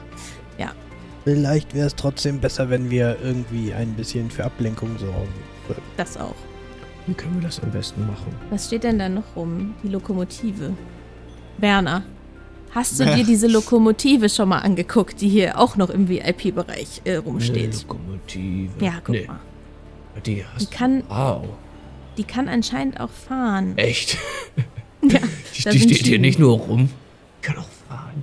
Vielleicht 1.24 1.74
wäre 1.74 1.86
es 1.86 1.94
trotzdem 1.94 2.40
besser, 2.40 2.68
wenn 2.68 2.90
wir 2.90 3.16
irgendwie 3.22 3.72
ein 3.72 3.94
bisschen 3.94 4.30
für 4.30 4.44
Ablenkung 4.44 4.98
sorgen. 4.98 5.32
das 5.96 6.16
auch. 6.16 6.34
Wie 7.06 7.14
können 7.14 7.36
wir 7.36 7.42
das 7.42 7.60
am 7.60 7.70
besten 7.70 8.06
machen? 8.06 8.34
Was 8.50 8.66
steht 8.66 8.84
denn 8.84 8.98
da 8.98 9.08
noch 9.08 9.36
rum? 9.36 9.74
Die 9.82 9.88
Lokomotive. 9.88 10.72
Werner, 11.58 12.02
hast 12.74 12.98
du 13.00 13.04
dir 13.04 13.24
diese 13.24 13.46
Lokomotive 13.46 14.28
schon 14.28 14.48
mal 14.48 14.58
angeguckt, 14.58 15.20
die 15.20 15.28
hier 15.28 15.58
auch 15.58 15.76
noch 15.76 15.90
im 15.90 16.08
VIP-Bereich 16.08 17.02
äh, 17.04 17.10
Eine 17.10 17.18
rumsteht? 17.20 17.82
Lokomotive. 17.82 18.70
Ja, 18.84 18.94
guck 19.04 19.14
nee, 19.14 19.26
mal. 19.26 19.40
Die 20.26 20.44
hast 20.44 20.60
Die 20.60 20.66
kann, 20.74 21.02
Wow. 21.08 21.44
die 22.18 22.24
kann 22.24 22.48
anscheinend 22.48 23.00
auch 23.00 23.10
fahren. 23.10 23.76
Echt? 23.76 24.18
Ja, 25.02 25.18
Die, 25.72 25.78
die 25.78 25.94
steht 25.94 26.06
hier 26.06 26.18
nicht 26.18 26.38
nur 26.38 26.58
rum. 26.58 26.88
Die 27.42 27.46
kann 27.46 27.56
auch 27.58 27.68
fahren. 27.88 28.22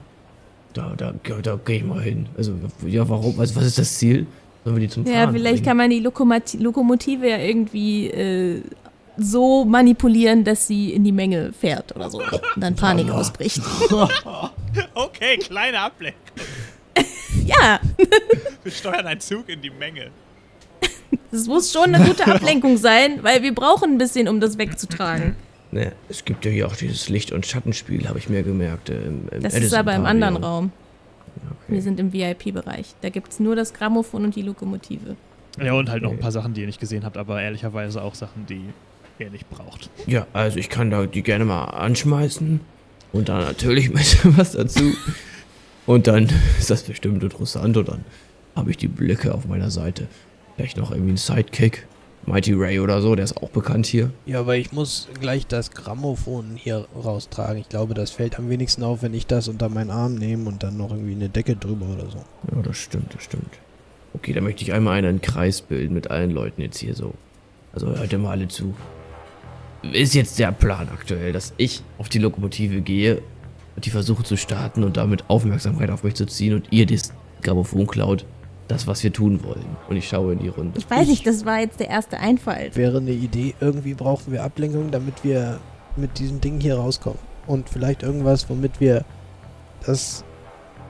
Da, 0.74 0.94
da, 0.96 1.14
da 1.42 1.60
gehe 1.66 1.78
ich 1.78 1.84
mal 1.84 2.02
hin. 2.02 2.28
Also, 2.38 2.54
ja, 2.86 3.08
warum? 3.10 3.40
Also, 3.40 3.56
was 3.56 3.66
ist 3.66 3.80
das 3.80 3.98
Ziel? 3.98 4.28
Sollen 4.64 4.76
wir 4.76 4.82
die 4.82 4.90
zum 4.90 5.06
Ja, 5.06 5.14
Fahren 5.24 5.34
vielleicht 5.34 5.56
bringen? 5.64 5.66
kann 5.66 5.78
man 5.78 5.90
die 5.90 6.00
Lokomotive 6.60 7.28
ja 7.30 7.38
irgendwie 7.38 8.08
äh, 8.08 8.62
so 9.20 9.66
manipulieren, 9.66 10.44
dass 10.44 10.68
sie 10.68 10.94
in 10.94 11.04
die 11.04 11.12
Menge 11.12 11.52
fährt 11.54 11.96
oder 11.96 12.10
so. 12.10 12.20
Und 12.20 12.42
dann 12.64 12.76
Panik 12.76 13.10
ausbricht. 13.12 13.62
Okay, 14.94 15.38
kleine 15.38 15.80
Ablenkung. 15.80 16.20
Ja, 17.46 17.80
Wir 18.64 18.72
steuern 18.72 19.06
einen 19.06 19.20
Zug 19.20 19.50
in 19.50 19.62
die 19.62 19.70
Menge. 19.70 20.10
das 21.32 21.46
muss 21.48 21.72
schon 21.72 21.94
eine 21.96 22.04
gute 22.06 22.26
Ablenkung 22.28 22.78
sein, 22.78 23.20
weil 23.24 23.42
wir 23.44 23.54
brauchen 23.54 23.92
ein 23.94 23.98
bisschen, 23.98 24.28
um 24.28 24.40
das 24.40 24.58
wegzutragen. 24.58 25.36
Ne, 25.72 25.92
es 26.10 26.26
gibt 26.26 26.44
ja 26.46 26.52
hier 26.52 26.66
auch 26.68 26.76
dieses 26.76 27.08
Licht- 27.10 27.32
und 27.32 27.46
Schattenspiel, 27.46 28.08
habe 28.10 28.18
ich 28.20 28.30
mir 28.30 28.42
gemerkt. 28.44 28.90
äh, 28.90 28.96
Im, 29.06 29.28
im 29.32 29.42
Das 29.44 29.54
ist 29.54 29.60
Edison 29.60 29.80
aber 29.80 29.94
im 29.96 30.06
anderen 30.06 30.38
Raum. 30.38 30.72
Wir 31.68 31.78
Okay. 31.78 31.82
sind 31.82 32.00
im 32.00 32.12
VIP-Bereich. 32.14 32.96
Da 33.02 33.10
gibt 33.10 33.32
es 33.32 33.40
nur 33.40 33.56
das 33.56 33.74
Grammophon 33.74 34.24
und 34.26 34.36
die 34.36 34.42
Lokomotive. 34.42 35.16
Ja, 35.64 35.74
und 35.74 35.90
halt 35.90 36.02
noch 36.02 36.10
ein 36.10 36.16
Okay. 36.16 36.22
paar 36.24 36.32
Sachen, 36.32 36.54
die 36.56 36.62
ihr 36.62 36.68
nicht 36.68 36.80
gesehen 36.80 37.06
habt, 37.06 37.18
aber 37.18 37.42
ehrlicherweise 37.42 38.02
auch 38.02 38.16
Sachen, 38.16 38.46
die 38.48 38.66
ihr 39.20 39.30
nicht 39.30 39.50
braucht. 39.50 39.90
Ja, 40.08 40.28
also 40.34 40.58
ich 40.58 40.70
kann 40.70 40.90
da 40.90 41.06
die 41.06 41.24
gerne 41.24 41.46
mal 41.46 41.66
anschmeißen. 41.66 42.60
Und 43.12 43.30
dann 43.30 43.42
natürlich 43.42 43.88
ein 43.90 43.94
bisschen 43.94 44.38
was 44.38 44.52
dazu. 44.52 44.94
Und 45.86 46.08
dann 46.08 46.30
ist 46.60 46.70
das 46.70 46.84
bestimmt 46.84 47.24
interessant. 47.24 47.78
Und 47.78 47.90
dann 47.90 48.06
habe 48.56 48.72
ich 48.72 48.78
die 48.78 48.88
Blicke 48.88 49.34
auf 49.34 49.46
meiner 49.46 49.72
Seite. 49.72 50.08
Vielleicht 50.56 50.78
noch 50.78 50.92
irgendwie 50.92 51.14
ein 51.14 51.18
Sidekick. 51.18 51.88
Mighty 52.26 52.54
Ray 52.54 52.80
oder 52.80 53.02
so, 53.02 53.16
der 53.16 53.24
ist 53.24 53.38
auch 53.38 53.50
bekannt 53.50 53.88
hier. 53.88 54.12
Ja, 54.26 54.42
aber 54.42 54.58
ich 54.58 54.72
muss 54.72 55.08
gleich 55.20 55.48
das 55.48 55.72
Grammophon 55.72 56.58
hier 56.58 56.86
raustragen. 56.94 57.62
Ich 57.62 57.70
glaube, 57.70 57.94
das 57.94 58.12
fällt 58.12 58.38
am 58.38 58.50
wenigsten 58.50 58.84
auf, 58.84 59.02
wenn 59.02 59.14
ich 59.14 59.26
das 59.26 59.48
unter 59.48 59.70
meinen 59.70 59.90
Arm 59.90 60.16
nehme 60.16 60.48
und 60.48 60.62
dann 60.62 60.78
noch 60.78 60.92
irgendwie 60.92 61.14
eine 61.14 61.30
Decke 61.30 61.56
drüber 61.56 61.88
oder 61.88 62.10
so. 62.12 62.18
Ja, 62.54 62.62
das 62.62 62.78
stimmt, 62.78 63.16
das 63.16 63.24
stimmt. 63.24 63.58
Okay, 64.14 64.34
dann 64.34 64.44
möchte 64.44 64.64
ich 64.64 64.74
einmal 64.74 64.98
einen 64.98 65.22
Kreis 65.22 65.62
bilden 65.62 65.94
mit 65.94 66.12
allen 66.12 66.32
Leuten 66.32 66.62
jetzt 66.62 66.78
hier 66.78 66.94
so. 66.94 67.14
Also 67.74 67.88
hört 67.88 68.12
ihr 68.12 68.20
mal 68.20 68.32
alle 68.32 68.48
zu. 68.48 68.76
Ist 69.82 70.14
jetzt 70.14 70.40
der 70.40 70.52
Plan 70.52 70.90
aktuell, 70.90 71.32
dass 71.32 71.54
ich 71.58 71.84
auf 71.98 72.10
die 72.10 72.20
Lokomotive 72.20 72.82
gehe 72.82 73.22
und 73.76 73.86
die 73.86 73.90
versuche 73.90 74.24
zu 74.24 74.36
starten 74.36 74.84
und 74.84 74.98
damit 74.98 75.30
Aufmerksamkeit 75.30 75.90
auf 75.90 76.04
mich 76.04 76.16
zu 76.16 76.26
ziehen 76.26 76.56
und 76.56 76.68
ihr 76.72 76.86
das 76.86 77.14
Grammophon 77.42 77.88
klaut. 77.88 78.26
Das, 78.68 78.86
was 78.86 79.04
wir 79.04 79.12
tun 79.12 79.44
wollen. 79.44 79.66
Und 79.88 79.96
ich 79.96 80.08
schaue 80.08 80.34
in 80.34 80.40
die 80.40 80.50
Runde. 80.50 80.78
Ich 80.78 80.88
weiß 80.88 81.08
nicht, 81.08 81.26
das 81.26 81.44
war 81.44 81.60
jetzt 81.60 81.80
der 81.80 81.90
erste 81.90 82.20
Einfall. 82.20 82.70
Wäre 82.76 82.98
eine 82.98 83.12
Idee, 83.12 83.56
irgendwie 83.60 83.96
brauchen 83.96 84.32
wir 84.32 84.44
Ablenkung, 84.44 84.92
damit 84.92 85.24
wir 85.24 85.60
mit 85.96 86.20
diesem 86.20 86.40
Ding 86.40 86.60
hier 86.60 86.76
rauskommen. 86.76 87.18
Und 87.48 87.68
vielleicht 87.68 88.04
irgendwas, 88.04 88.48
womit 88.48 88.80
wir 88.80 89.06
das 89.88 90.24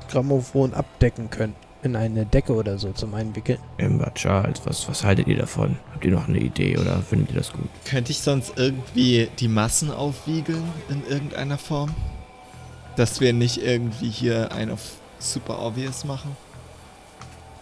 Grammophon 0.09 0.73
abdecken 0.73 1.29
können. 1.29 1.55
In 1.82 1.95
eine 1.95 2.25
Decke 2.25 2.53
oder 2.53 2.77
so 2.77 2.91
zum 2.91 3.13
Einwickeln. 3.13 3.57
Ember, 3.77 4.11
Charles, 4.13 4.61
was, 4.65 4.89
was 4.89 5.03
haltet 5.05 5.27
ihr 5.27 5.38
davon? 5.38 5.77
Habt 5.93 6.03
ihr 6.03 6.11
noch 6.11 6.27
eine 6.27 6.39
Idee 6.39 6.77
oder 6.77 7.01
findet 7.01 7.30
ihr 7.30 7.38
das 7.38 7.53
gut? 7.53 7.69
Könnte 7.86 8.11
ich 8.11 8.19
sonst 8.19 8.53
irgendwie 8.57 9.30
die 9.39 9.47
Massen 9.47 9.89
aufwiegeln 9.89 10.63
in 10.89 11.05
irgendeiner 11.07 11.57
Form? 11.57 11.95
Dass 12.97 13.21
wir 13.21 13.32
nicht 13.32 13.63
irgendwie 13.63 14.09
hier 14.09 14.51
einen 14.51 14.71
auf 14.71 14.82
super 15.19 15.65
obvious 15.65 16.03
machen? 16.03 16.36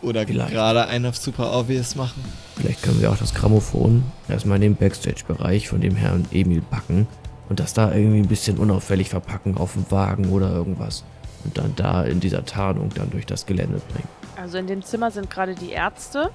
Oder 0.01 0.25
Vielleicht. 0.25 0.51
gerade 0.51 0.87
einen 0.87 1.05
auf 1.05 1.17
super 1.17 1.55
obvious 1.55 1.95
machen? 1.95 2.23
Vielleicht 2.55 2.81
können 2.81 2.99
wir 3.01 3.11
auch 3.11 3.17
das 3.17 3.35
Grammophon 3.35 4.03
erstmal 4.27 4.55
in 4.57 4.61
den 4.61 4.75
Backstage-Bereich 4.75 5.69
von 5.69 5.81
dem 5.81 5.95
Herrn 5.95 6.25
Emil 6.31 6.61
packen 6.61 7.07
und 7.49 7.59
das 7.59 7.73
da 7.73 7.93
irgendwie 7.93 8.19
ein 8.19 8.27
bisschen 8.27 8.57
unauffällig 8.57 9.09
verpacken 9.09 9.57
auf 9.57 9.73
dem 9.73 9.89
Wagen 9.91 10.29
oder 10.29 10.51
irgendwas. 10.51 11.03
Und 11.47 11.57
dann 11.57 11.73
da 11.75 12.03
in 12.03 12.19
dieser 12.19 12.45
Tarnung 12.45 12.89
dann 12.93 13.09
durch 13.09 13.25
das 13.25 13.45
Gelände 13.45 13.81
bringen. 13.93 14.07
Also 14.35 14.57
in 14.57 14.67
dem 14.67 14.83
Zimmer 14.83 15.11
sind 15.11 15.29
gerade 15.29 15.55
die 15.55 15.71
Ärzte. 15.71 16.29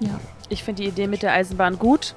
Ja. 0.00 0.18
Ich 0.48 0.64
finde 0.64 0.82
die 0.82 0.88
Idee 0.88 1.06
mit 1.06 1.22
der 1.22 1.32
Eisenbahn 1.32 1.78
gut. 1.78 2.14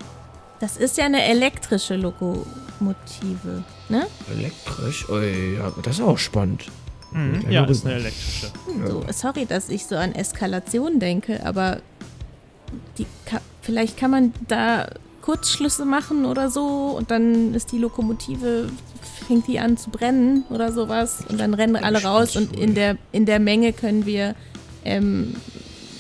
Das 0.60 0.78
ist 0.78 0.98
ja 0.98 1.06
eine 1.06 1.24
elektrische 1.24 1.96
Lokomotive, 1.96 3.64
ne? 3.90 4.08
Elektrisch? 4.32 5.10
Ui, 5.10 5.58
ja, 5.58 5.72
das 5.84 6.00
ist 6.00 6.02
auch 6.02 6.18
spannend. 6.18 6.66
Mhm. 7.12 7.46
Ja, 7.50 7.66
ist 7.66 7.86
eine 7.86 7.96
elektrische. 7.96 8.52
So, 8.88 9.04
sorry, 9.12 9.46
dass 9.46 9.70
ich 9.70 9.86
so 9.86 9.98
an 9.98 10.14
Eskalation 10.14 11.00
denke, 11.00 11.46
aber 11.46 11.82
die 12.98 13.06
ka 13.26 13.42
vielleicht 13.62 13.98
kann 13.98 14.12
man 14.12 14.34
da 14.48 14.88
Kurzschlüsse 15.22 15.86
machen 15.86 16.26
oder 16.26 16.50
so 16.50 16.96
und 16.98 17.12
dann 17.12 17.54
ist 17.54 17.72
die 17.72 17.78
Lokomotive, 17.78 18.70
fängt 19.32 19.48
die 19.48 19.60
an 19.60 19.78
zu 19.78 19.90
brennen 19.90 20.44
oder 20.50 20.74
sowas 20.74 21.24
und 21.30 21.40
dann 21.40 21.54
rennen 21.54 21.78
alle 21.78 22.04
raus 22.04 22.36
und 22.36 22.54
in 22.54 22.76
der, 22.76 22.98
in 23.14 23.26
der 23.26 23.40
Menge 23.40 23.72
können 23.72 24.06
wir, 24.06 24.36
ähm, 24.84 25.38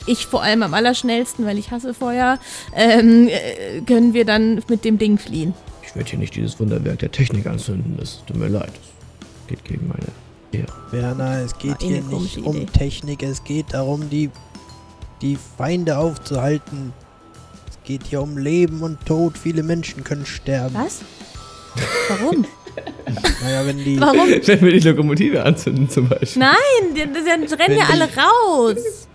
ich 0.06 0.26
vor 0.26 0.44
allem 0.44 0.64
am 0.64 0.74
allerschnellsten, 0.74 1.46
weil 1.46 1.58
ich 1.58 1.72
hasse 1.72 1.94
Feuer, 1.94 2.40
ähm, 2.76 3.30
äh, 3.30 3.80
können 3.88 4.14
wir 4.14 4.26
dann 4.26 4.62
mit 4.68 4.84
dem 4.84 4.98
Ding 4.98 5.18
fliehen. 5.18 5.54
Ich 5.82 5.96
werde 5.96 6.10
hier 6.10 6.20
nicht 6.20 6.36
dieses 6.36 6.60
Wunderwerk 6.60 7.00
der 7.00 7.10
Technik 7.10 7.48
anzünden. 7.48 7.96
Das 7.98 8.22
tut 8.26 8.36
mir 8.36 8.50
leid. 8.50 8.74
Das 9.22 9.48
geht 9.48 9.64
gegen 9.64 9.88
meine 9.88 10.08
Ehre. 10.52 10.74
Werner, 10.92 11.40
es 11.40 11.58
geht 11.58 11.82
eh 11.84 11.88
hier 11.88 12.02
nicht 12.02 12.38
um 12.40 12.58
Idee. 12.58 12.66
Technik, 12.66 13.24
es 13.24 13.46
geht 13.46 13.68
darum, 13.74 14.10
die, 14.10 14.30
die 15.22 15.38
Feinde 15.58 15.98
aufzuhalten. 15.98 16.92
Es 17.70 17.80
geht 17.86 18.04
hier 18.08 18.22
um 18.22 18.38
Leben 18.38 18.82
und 18.82 19.06
Tod. 19.06 19.38
Viele 19.38 19.64
Menschen 19.64 20.04
können 20.04 20.26
sterben. 20.26 20.76
Was? 20.76 21.00
Warum? 22.10 22.46
Naja, 23.44 23.66
wenn 23.66 23.78
die. 23.78 24.00
Warum? 24.00 24.30
Wenn 24.46 24.62
wir 24.62 24.72
die 24.74 24.80
Lokomotive 24.88 25.44
anzünden 25.44 25.90
zum 25.90 26.08
Beispiel. 26.10 26.42
Nein, 26.42 26.56
die- 26.96 27.00
die- 27.08 27.26
dann 27.26 27.44
rennen 27.60 27.78
ja 27.78 27.86
Wenn 27.88 28.02
alle 28.02 28.08
die- 28.08 28.20
raus. 28.20 29.08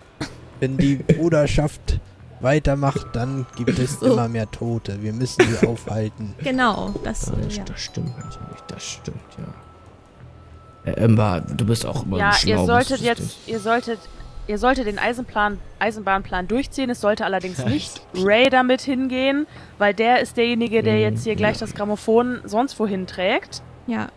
Wenn 0.60 0.76
die 0.76 0.96
Bruderschaft 0.96 2.00
weitermacht, 2.40 3.06
dann 3.14 3.46
gibt 3.56 3.78
es 3.78 4.00
So. 4.00 4.06
immer 4.12 4.28
mehr 4.28 4.50
Tote. 4.50 5.02
Wir 5.02 5.12
müssen 5.12 5.42
sie 5.46 5.66
aufhalten. 5.66 6.34
Genau, 6.42 6.94
das, 7.04 7.32
das, 7.44 7.56
ja. 7.56 7.64
das 7.64 7.80
stimmt 7.80 8.16
natürlich. 8.18 8.60
Das 8.68 8.84
stimmt, 8.84 9.16
ja. 9.38 10.92
Äh, 10.92 10.96
Ember, 10.96 11.42
du 11.56 11.64
bist 11.66 11.84
auch 11.86 12.04
immer 12.04 12.18
ja, 12.18 12.32
schlau. 12.32 12.50
ihr 12.60 12.66
solltet 12.66 13.00
jetzt, 13.00 13.20
das. 13.20 13.38
ihr 13.46 13.58
solltet, 13.60 13.98
ihr 14.46 14.58
solltet 14.58 14.86
den 14.86 14.98
Eisenplan, 14.98 15.58
Eisenbahnplan 15.78 16.46
durchziehen. 16.48 16.90
Es 16.90 17.00
sollte 17.00 17.24
allerdings 17.24 17.64
nicht 17.64 18.00
Ray 18.14 18.48
damit 18.50 18.82
hingehen, 18.82 19.46
weil 19.78 19.94
der 19.94 20.20
ist 20.20 20.36
derjenige, 20.36 20.82
der 20.82 20.94
Mhm, 20.94 21.00
jetzt 21.00 21.24
hier 21.24 21.36
gleich 21.36 21.56
ja. 21.56 21.60
das 21.66 21.74
Grammophon 21.74 22.40
sonst 22.44 22.78
wohin 22.78 23.06
trägt. 23.06 23.62
Ja. 23.86 24.08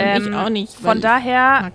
Und 0.00 0.04
ich 0.22 0.26
Ähm, 0.28 0.34
auch 0.34 0.48
nicht. 0.48 0.74
Von 0.74 1.00
daher 1.00 1.72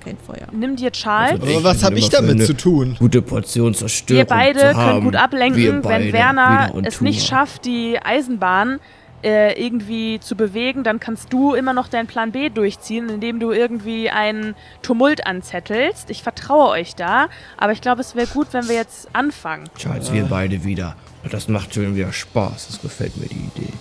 nimm 0.54 0.78
dir 0.78 0.92
Charles. 0.92 1.42
Also, 1.42 1.56
Aber 1.58 1.64
was 1.66 1.84
habe 1.84 2.00
ich 2.00 2.08
damit 2.10 2.46
zu 2.46 2.54
tun? 2.54 2.96
Gute 2.98 3.22
Portion 3.22 3.74
Zerstörung 3.74 4.20
Wir 4.20 4.26
beide 4.26 4.60
zu 4.60 4.66
können 4.68 4.78
haben. 4.78 5.04
gut 5.04 5.16
ablenken, 5.18 5.62
Wir 5.62 5.74
wenn 5.74 5.82
beide, 5.82 6.14
Werner 6.14 6.74
es 6.84 7.02
nicht 7.02 7.28
schafft, 7.28 7.66
die 7.66 8.00
Eisenbahn 8.02 8.80
äh, 9.26 9.62
irgendwie 9.62 10.22
zu 10.22 10.36
bewegen, 10.38 10.84
dann 10.84 11.02
kannst 11.02 11.34
du 11.34 11.54
immer 11.54 11.74
noch 11.74 11.90
deinen 11.90 12.08
Plan 12.08 12.32
B 12.32 12.50
durchziehen, 12.50 13.10
indem 13.10 13.42
du 13.42 13.52
irgendwie 13.52 14.10
einen 14.10 14.56
Tumult 14.82 15.26
anzettelst. 15.28 16.10
Ich 16.10 16.24
vertraue 16.24 16.70
euch 16.70 16.96
da, 16.96 17.28
aber 17.58 17.74
ich 17.74 17.82
glaube, 17.82 18.02
es 18.02 18.16
wäre 18.16 18.28
gut, 18.28 18.48
wenn 18.52 18.68
wir 18.70 18.76
jetzt 18.76 19.10
anfangen. 19.14 19.66
Charles, 19.78 20.14
wir 20.14 20.26
beide 20.26 20.64
wieder. 20.64 20.96
Das 21.30 21.48
macht 21.50 21.74
schon 21.74 21.96
wieder 21.96 22.12
Spaß. 22.14 22.68
Das 22.68 22.82
gefällt 22.82 23.16
mir 23.18 23.28
die 23.28 23.50
Idee. 23.56 23.74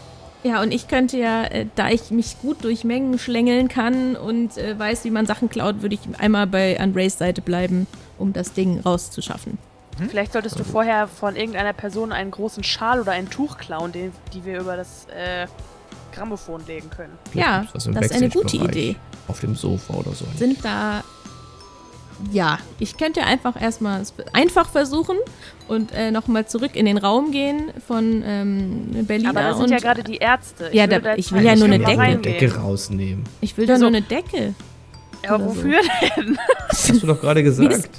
Ja, 0.45 0.61
und 0.61 0.72
ich 0.72 0.88
könnte 0.88 1.18
ja, 1.18 1.45
äh, 1.45 1.66
da 1.76 1.90
ich 1.90 2.11
mich 2.11 2.40
gut 2.40 2.64
durch 2.64 2.84
Mengen 2.84 3.18
schlängeln 3.18 3.68
kann 3.68 4.16
und 4.16 4.59
äh, 4.59 4.76
weiß, 4.78 5.05
wie 5.05 5.11
man 5.11 5.26
Sachen 5.26 5.49
klaut, 5.49 5.82
würde 5.82 5.95
ich 5.95 6.01
einmal 6.18 6.47
bei 6.47 6.80
Andres 6.80 7.18
Seite 7.18 7.43
bleiben, 7.43 7.86
um 8.18 8.32
das 8.32 8.53
Ding 8.53 8.80
rauszuschaffen. 8.80 9.59
Vielleicht 10.09 10.32
solltest 10.32 10.59
du 10.59 10.64
vorher 10.64 11.07
von 11.07 11.36
irgendeiner 11.36 11.72
Person 11.72 12.12
einen 12.12 12.30
großen 12.30 12.64
Schal 12.64 13.01
oder 13.01 13.12
ein 13.12 13.28
Tuch 13.30 13.59
klauen, 13.59 13.93
den, 13.93 14.12
die 14.32 14.45
wir 14.45 14.61
über 14.61 14.76
das 14.76 15.07
äh, 15.14 15.47
Grammophon 16.12 16.66
legen 16.66 16.90
können. 16.90 17.16
Ja, 17.34 17.66
was 17.72 17.86
im 17.86 17.95
das 17.95 18.07
ist 18.07 18.14
eine 18.14 18.30
gute. 18.30 18.57
Idee. 18.57 18.97
Auf 19.28 19.40
dem 19.40 19.55
Sofa 19.55 19.95
oder 19.95 20.12
so. 20.12 20.24
Sind 20.36 20.64
da. 20.64 21.05
Ja, 22.31 22.59
ich 22.79 22.97
könnte 22.97 23.23
einfach 23.25 23.61
erstmal 23.61 24.01
es 24.01 24.14
einfach 24.33 24.68
versuchen 24.70 25.16
und 25.68 25.93
äh, 25.93 26.11
nochmal 26.11 26.47
zurück 26.47 26.77
in 26.77 26.87
den 26.87 26.99
Raum 26.99 27.33
gehen 27.33 27.70
von 27.87 28.23
ähm, 28.25 29.07
Berliner. 29.07 29.31
Aber 29.31 29.41
da 29.43 29.55
sind 29.55 29.64
und 29.64 29.70
ja 29.73 29.79
gerade 29.79 30.03
die 30.05 30.16
Ärzte. 30.18 30.70
Ja, 30.73 30.85
würde 30.89 31.01
da- 31.01 31.14
ich 31.16 31.33
will 31.33 31.43
ja 31.45 31.57
nur 31.57 31.64
eine 31.66 31.79
Decke. 31.79 32.01
Eine. 32.01 32.18
Decke 32.18 32.55
rausnehmen. 32.57 33.25
ich 33.41 33.57
will 33.57 33.66
doch 33.66 33.75
So. 33.75 33.81
nur 33.81 33.89
eine 33.89 34.03
Decke. 34.03 34.55
Ja, 35.25 35.39
so. 35.39 35.45
wofür 35.47 35.81
denn? 36.16 36.39
Hast 36.68 36.91
du 37.03 37.07
doch 37.07 37.20
gerade 37.20 37.43
Mir 37.43 37.49
ist, 37.49 37.59
gesagt. 37.59 37.91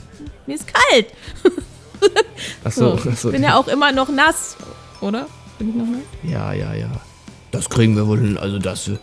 mir 0.47 0.55
ist 0.55 0.65
kalt. 0.73 1.07
Achso, 2.63 2.97
So. 2.97 3.09
achso. 3.09 3.27
Ich 3.29 3.33
bin 3.33 3.43
ja 3.43 3.55
auch 3.57 3.67
immer 3.67 3.91
noch 3.91 4.09
nass, 4.09 4.55
oder? 5.01 5.27
Bin 5.57 5.69
ich 5.69 5.75
noch 5.75 5.85
nass? 5.87 6.01
Ja, 6.23 6.53
ja, 6.53 6.73
ja. 6.73 6.89
Das 7.51 7.69
kriegen 7.69 7.95
wir 7.95 8.07
wohl 8.07 8.19
hin. 8.19 8.37
Also 8.37 8.57
das 8.59 8.87
ist 8.87 8.99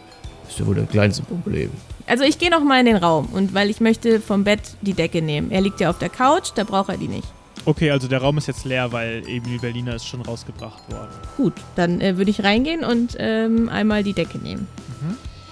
ja 0.58 0.66
wohl 0.66 0.74
das 0.74 0.88
kleinste 0.88 1.22
Problem. 1.22 1.70
Also 2.06 2.24
ich 2.24 2.38
gehe 2.38 2.50
noch 2.50 2.62
mal 2.62 2.80
in 2.80 2.86
den 2.86 2.96
Raum 2.96 3.28
und 3.32 3.54
weil 3.54 3.70
ich 3.70 3.80
möchte 3.80 4.20
vom 4.20 4.44
Bett 4.44 4.60
die 4.80 4.94
Decke 4.94 5.22
nehmen. 5.22 5.50
Er 5.50 5.60
liegt 5.60 5.80
ja 5.80 5.90
auf 5.90 5.98
der 5.98 6.08
Couch, 6.08 6.50
da 6.54 6.64
braucht 6.64 6.88
er 6.88 6.96
die 6.96 7.08
nicht. 7.08 7.28
Okay, 7.66 7.90
also 7.90 8.08
der 8.08 8.20
Raum 8.20 8.38
ist 8.38 8.46
jetzt 8.48 8.64
leer, 8.64 8.90
weil 8.90 9.22
Emil 9.26 9.58
Berliner 9.58 9.94
ist 9.94 10.06
schon 10.06 10.22
rausgebracht 10.22 10.90
worden. 10.90 11.10
Gut, 11.36 11.52
dann 11.76 12.00
äh, 12.00 12.16
würde 12.16 12.30
ich 12.30 12.42
reingehen 12.42 12.84
und 12.84 13.16
ähm, 13.18 13.68
einmal 13.68 14.02
die 14.02 14.14
Decke 14.14 14.38
nehmen. 14.38 14.66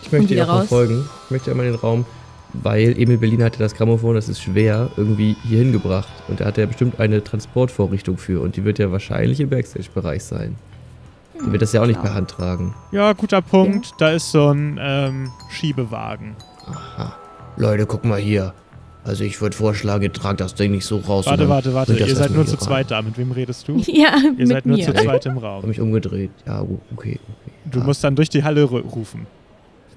Ich 0.02 0.12
möchte 0.12 0.34
dir 0.34 0.44
auch 0.44 0.48
raus. 0.48 0.68
verfolgen. 0.68 1.04
Ich 1.26 1.30
möchte 1.30 1.50
einmal 1.50 1.66
in 1.66 1.72
den 1.72 1.80
Raum, 1.80 2.06
weil 2.54 2.98
Emil 2.98 3.18
Berlin 3.18 3.42
hatte 3.42 3.58
das 3.58 3.74
Grammophon, 3.74 4.14
das 4.14 4.28
ist 4.28 4.40
schwer, 4.40 4.90
irgendwie 4.96 5.36
hier 5.46 5.58
hingebracht. 5.58 6.08
Und 6.28 6.40
da 6.40 6.46
hat 6.46 6.56
er 6.56 6.66
bestimmt 6.66 6.98
eine 6.98 7.22
Transportvorrichtung 7.22 8.16
für. 8.16 8.40
Und 8.40 8.56
die 8.56 8.64
wird 8.64 8.78
ja 8.78 8.90
wahrscheinlich 8.90 9.40
im 9.40 9.50
Backstage-Bereich 9.50 10.24
sein. 10.24 10.56
Die 11.44 11.52
wird 11.52 11.62
das 11.62 11.72
ja 11.72 11.82
auch 11.82 11.86
nicht 11.86 12.00
per 12.02 12.14
Hand 12.14 12.30
tragen. 12.30 12.74
Ja, 12.92 13.12
guter 13.12 13.40
Punkt. 13.42 13.92
Da 13.98 14.10
ist 14.10 14.30
so 14.32 14.48
ein 14.50 14.78
ähm, 14.80 15.30
Schiebewagen. 15.50 16.36
Aha. 16.66 17.14
Leute, 17.56 17.86
guck 17.86 18.04
mal 18.04 18.18
hier. 18.18 18.54
Also 19.04 19.24
ich 19.24 19.40
würde 19.40 19.56
vorschlagen, 19.56 20.02
ihr 20.02 20.12
tragt 20.12 20.40
das 20.40 20.54
Ding 20.54 20.72
nicht 20.72 20.84
so 20.84 20.98
raus. 20.98 21.26
Warte, 21.26 21.48
warte, 21.48 21.72
warte. 21.72 21.94
Ihr 21.94 22.14
seid 22.14 22.30
nur 22.32 22.44
zu 22.44 22.56
zweit 22.58 22.90
da. 22.90 23.00
Mit 23.00 23.16
wem 23.16 23.32
redest 23.32 23.66
du? 23.68 23.76
Ja, 23.86 24.16
Ihr 24.22 24.32
mit 24.32 24.48
seid 24.48 24.66
nur 24.66 24.76
mir. 24.76 24.84
zu 24.84 24.92
zweit 24.92 25.24
im 25.26 25.36
Ich 25.38 25.42
Raum. 25.42 25.56
habe 25.58 25.66
mich 25.68 25.80
umgedreht. 25.80 26.30
Ja, 26.46 26.60
okay, 26.60 26.78
okay. 26.94 27.20
Du 27.64 27.80
Ah. 27.80 27.84
musst 27.84 28.04
dann 28.04 28.16
durch 28.16 28.28
die 28.28 28.42
Halle 28.44 28.64
ru- 28.64 28.80
rufen, 28.86 29.26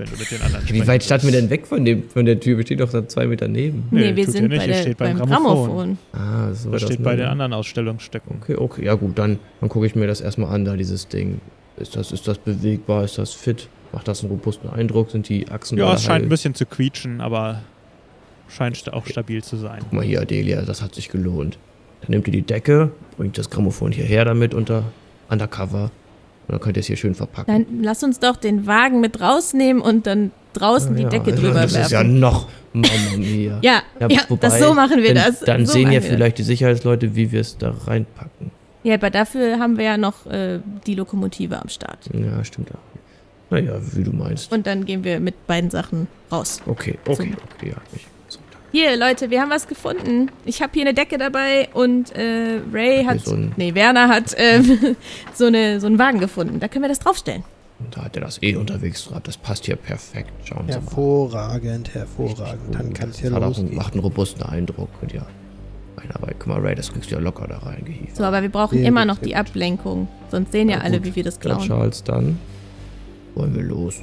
wenn 0.01 0.09
du 0.09 0.17
mit 0.17 0.31
den 0.31 0.41
anderen 0.41 0.67
Wie 0.67 0.87
weit 0.87 1.03
standen 1.03 1.27
wir 1.27 1.31
denn 1.33 1.49
weg 1.51 1.67
von, 1.67 1.85
dem, 1.85 2.09
von 2.09 2.25
der 2.25 2.39
Tür? 2.39 2.57
Wir 2.57 2.65
stehen 2.65 2.79
doch 2.79 2.91
da 2.91 3.07
zwei 3.07 3.27
Meter 3.27 3.47
neben. 3.47 3.83
Nee, 3.91 4.11
Nee, 4.11 4.15
wir 4.15 4.27
sind 4.29 4.49
nicht, 4.49 4.59
bei 4.59 4.67
der, 4.67 4.81
steht 4.81 4.97
beim 4.97 5.17
beim 5.19 5.29
Grammophon. 5.29 5.65
Grammophon. 5.67 5.97
Ah, 6.13 6.53
so 6.53 6.71
Das 6.71 6.81
weit 6.81 6.89
steht 6.89 7.03
bei 7.03 7.15
den 7.15 7.27
anderen 7.27 7.53
Ausstellungsstücken. 7.53 8.37
Okay, 8.41 8.55
okay, 8.55 8.85
ja 8.85 8.95
gut, 8.95 9.17
dann, 9.19 9.37
dann 9.59 9.69
gucke 9.69 9.85
ich 9.85 9.95
mir 9.95 10.07
das 10.07 10.19
erstmal 10.19 10.53
an, 10.53 10.65
da 10.65 10.75
dieses 10.75 11.07
Ding. 11.07 11.39
Ist 11.77 11.95
das, 11.95 12.11
ist 12.11 12.27
das 12.27 12.39
bewegbar? 12.39 13.03
Ist 13.03 13.17
das 13.19 13.33
fit? 13.33 13.69
Macht 13.93 14.07
das 14.07 14.21
einen 14.23 14.31
robusten 14.31 14.69
Eindruck? 14.69 15.11
Sind 15.11 15.29
die 15.29 15.49
Achsen 15.49 15.77
Ja, 15.77 15.93
es 15.93 16.01
scheint 16.03 16.15
heil? 16.15 16.23
ein 16.23 16.29
bisschen 16.29 16.55
zu 16.55 16.65
quietschen, 16.65 17.21
aber 17.21 17.61
scheint 18.49 18.91
auch 18.91 19.05
stabil 19.05 19.43
zu 19.43 19.55
sein. 19.57 19.79
Guck 19.81 19.93
mal 19.93 20.03
hier, 20.03 20.21
Adelia, 20.21 20.61
das 20.63 20.81
hat 20.81 20.95
sich 20.95 21.09
gelohnt. 21.09 21.57
Dann 22.01 22.11
nehmt 22.11 22.27
ihr 22.27 22.33
die 22.33 22.41
Decke, 22.41 22.91
bringt 23.17 23.37
das 23.37 23.49
Grammophon 23.51 23.91
hierher 23.91 24.25
damit 24.25 24.53
unter 24.55 24.83
undercover 25.29 25.91
und 26.47 26.53
dann 26.53 26.59
könnt 26.59 26.77
ihr 26.77 26.81
es 26.81 26.87
hier 26.87 26.97
schön 26.97 27.15
verpacken. 27.15 27.65
Dann 27.67 27.83
lass 27.83 28.03
uns 28.03 28.19
doch 28.19 28.35
den 28.35 28.67
Wagen 28.67 28.99
mit 29.01 29.21
rausnehmen 29.21 29.81
und 29.81 30.05
dann 30.07 30.31
draußen 30.53 30.95
die 30.95 31.03
Ja, 31.03 31.09
Decke 31.09 31.29
ja, 31.31 31.35
drüber 31.35 31.61
Das 31.61 31.73
werfen. 31.73 31.85
ist 31.85 31.91
ja 31.91 32.03
noch 32.03 32.47
Mamma 32.73 33.17
mia. 33.17 33.59
ja, 33.61 33.81
ja, 33.99 34.07
wobei, 34.29 34.47
das 34.47 34.59
so 34.59 34.73
machen 34.73 35.01
wir 35.01 35.13
dann, 35.13 35.25
das. 35.27 35.39
Dann 35.41 35.65
so 35.65 35.73
sehen 35.73 35.91
ja 35.91 36.01
vielleicht 36.01 36.37
die 36.37 36.43
Sicherheitsleute, 36.43 37.15
wie 37.15 37.31
wir 37.31 37.41
es 37.41 37.57
da 37.57 37.73
reinpacken. 37.85 38.31
das. 38.49 38.49
Ja, 38.83 38.95
aber 38.95 39.09
dafür 39.09 39.59
haben 39.59 39.77
wir 39.77 39.85
ja 39.85 39.97
noch 39.97 40.25
äh, 40.25 40.59
die 40.87 40.95
Lokomotive 40.95 41.61
am 41.61 41.69
Start. 41.69 41.99
Ja, 42.13 42.43
stimmt 42.43 42.71
auch. 42.71 43.51
Naja, 43.51 43.73
wie 43.93 44.03
du 44.03 44.11
meinst. 44.11 44.51
Und 44.51 44.65
dann 44.65 44.85
gehen 44.85 45.03
wir 45.03 45.19
mit 45.19 45.45
beiden 45.45 45.69
Sachen 45.69 46.07
raus. 46.31 46.61
Okay, 46.65 46.97
okay, 47.05 47.33
okay, 47.57 47.69
ja. 47.69 47.75
Ich. 47.93 48.07
Hier, 48.71 48.95
Leute, 48.95 49.29
wir 49.29 49.41
haben 49.41 49.49
was 49.49 49.67
gefunden. 49.67 50.31
Ich 50.45 50.61
habe 50.61 50.71
hier 50.73 50.83
eine 50.83 50.93
Decke 50.93 51.17
dabei 51.17 51.67
und 51.73 52.15
äh, 52.15 52.59
Ray 52.71 53.03
hat, 53.03 53.19
so 53.25 53.33
ein- 53.35 53.51
nee, 53.57 53.75
Werner 53.75 54.07
hat 54.07 54.33
ähm, 54.37 54.95
so, 55.33 55.45
eine, 55.47 55.81
so 55.81 55.87
einen 55.87 55.99
Wagen 55.99 56.19
gefunden. 56.19 56.59
Da 56.59 56.67
können 56.69 56.83
wir 56.85 56.89
das 56.89 56.99
draufstellen. 56.99 57.43
Und 57.79 57.97
da 57.97 58.05
hat 58.05 58.15
er 58.15 58.21
das 58.21 58.41
eh 58.41 58.55
unterwegs 58.55 59.07
gehabt. 59.09 59.27
Das 59.27 59.35
passt 59.37 59.65
hier 59.65 59.75
perfekt. 59.75 60.31
Schauen 60.45 60.67
Sie 60.67 60.73
mal. 60.73 60.81
Hervorragend, 60.81 61.93
hervorragend. 61.93 62.73
Dann 62.75 62.93
kann 62.93 63.09
es 63.09 63.17
auch, 63.25 63.39
losgehen. 63.39 63.75
macht 63.75 63.93
einen 63.93 64.01
robusten 64.03 64.43
Eindruck. 64.43 64.89
Und 65.01 65.11
ja, 65.11 65.25
Einarbeit. 65.97 66.35
Guck 66.39 66.47
mal, 66.47 66.59
Ray, 66.59 66.75
das 66.75 66.93
kriegst 66.93 67.11
du 67.11 67.15
ja 67.15 67.21
locker 67.21 67.47
da 67.47 67.57
reingehievt. 67.57 68.15
So, 68.15 68.23
aber 68.23 68.41
wir 68.41 68.49
brauchen 68.49 68.77
Sehr 68.77 68.87
immer 68.87 69.03
noch 69.03 69.17
die. 69.17 69.35
Ablenkung. 69.35 70.07
Sonst 70.29 70.51
sehen 70.53 70.69
ja, 70.69 70.77
alle, 70.77 70.97
gut. 70.99 71.07
wie 71.07 71.15
wir 71.17 71.23
das 71.23 71.39
klauen. 71.39 71.67
Charles, 71.67 72.03
dann 72.03 72.39
wollen 73.35 73.53
wir 73.55 73.63
los. 73.63 73.95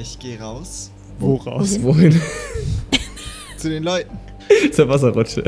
Ich 0.00 0.18
gehe 0.18 0.38
raus. 0.38 0.92
Woraus? 1.18 1.82
Wohin? 1.82 2.20
Zu 3.62 3.68
den 3.70 3.84
Leuten. 3.84 4.18
Zur 4.72 4.88
Wasserrutsche. 4.88 5.44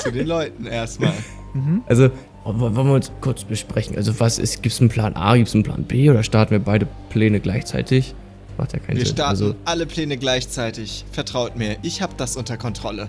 Zu 0.00 0.12
den 0.12 0.28
Leuten 0.28 0.64
erstmal. 0.64 1.12
Also, 1.86 2.08
wollen 2.44 2.86
wir 2.86 2.94
uns 2.94 3.10
kurz 3.20 3.42
besprechen? 3.42 3.96
Also, 3.96 4.20
was 4.20 4.38
ist, 4.38 4.62
gibt 4.62 4.72
es 4.72 4.80
einen 4.80 4.88
Plan 4.88 5.16
A, 5.16 5.34
gibt 5.36 5.48
es 5.48 5.54
einen 5.54 5.64
Plan 5.64 5.82
B 5.82 6.08
oder 6.08 6.22
starten 6.22 6.52
wir 6.52 6.60
beide 6.60 6.86
Pläne 7.10 7.40
gleichzeitig? 7.40 8.14
Macht 8.58 8.74
ja 8.74 8.78
keinen 8.78 8.96
Wir 8.98 9.06
Sinn. 9.06 9.14
starten 9.14 9.30
Also, 9.30 9.54
alle 9.64 9.86
Pläne 9.86 10.16
gleichzeitig. 10.18 11.04
Vertraut 11.10 11.56
mir, 11.56 11.76
ich 11.82 12.00
habe 12.00 12.12
das 12.16 12.36
unter 12.36 12.56
Kontrolle. 12.56 13.08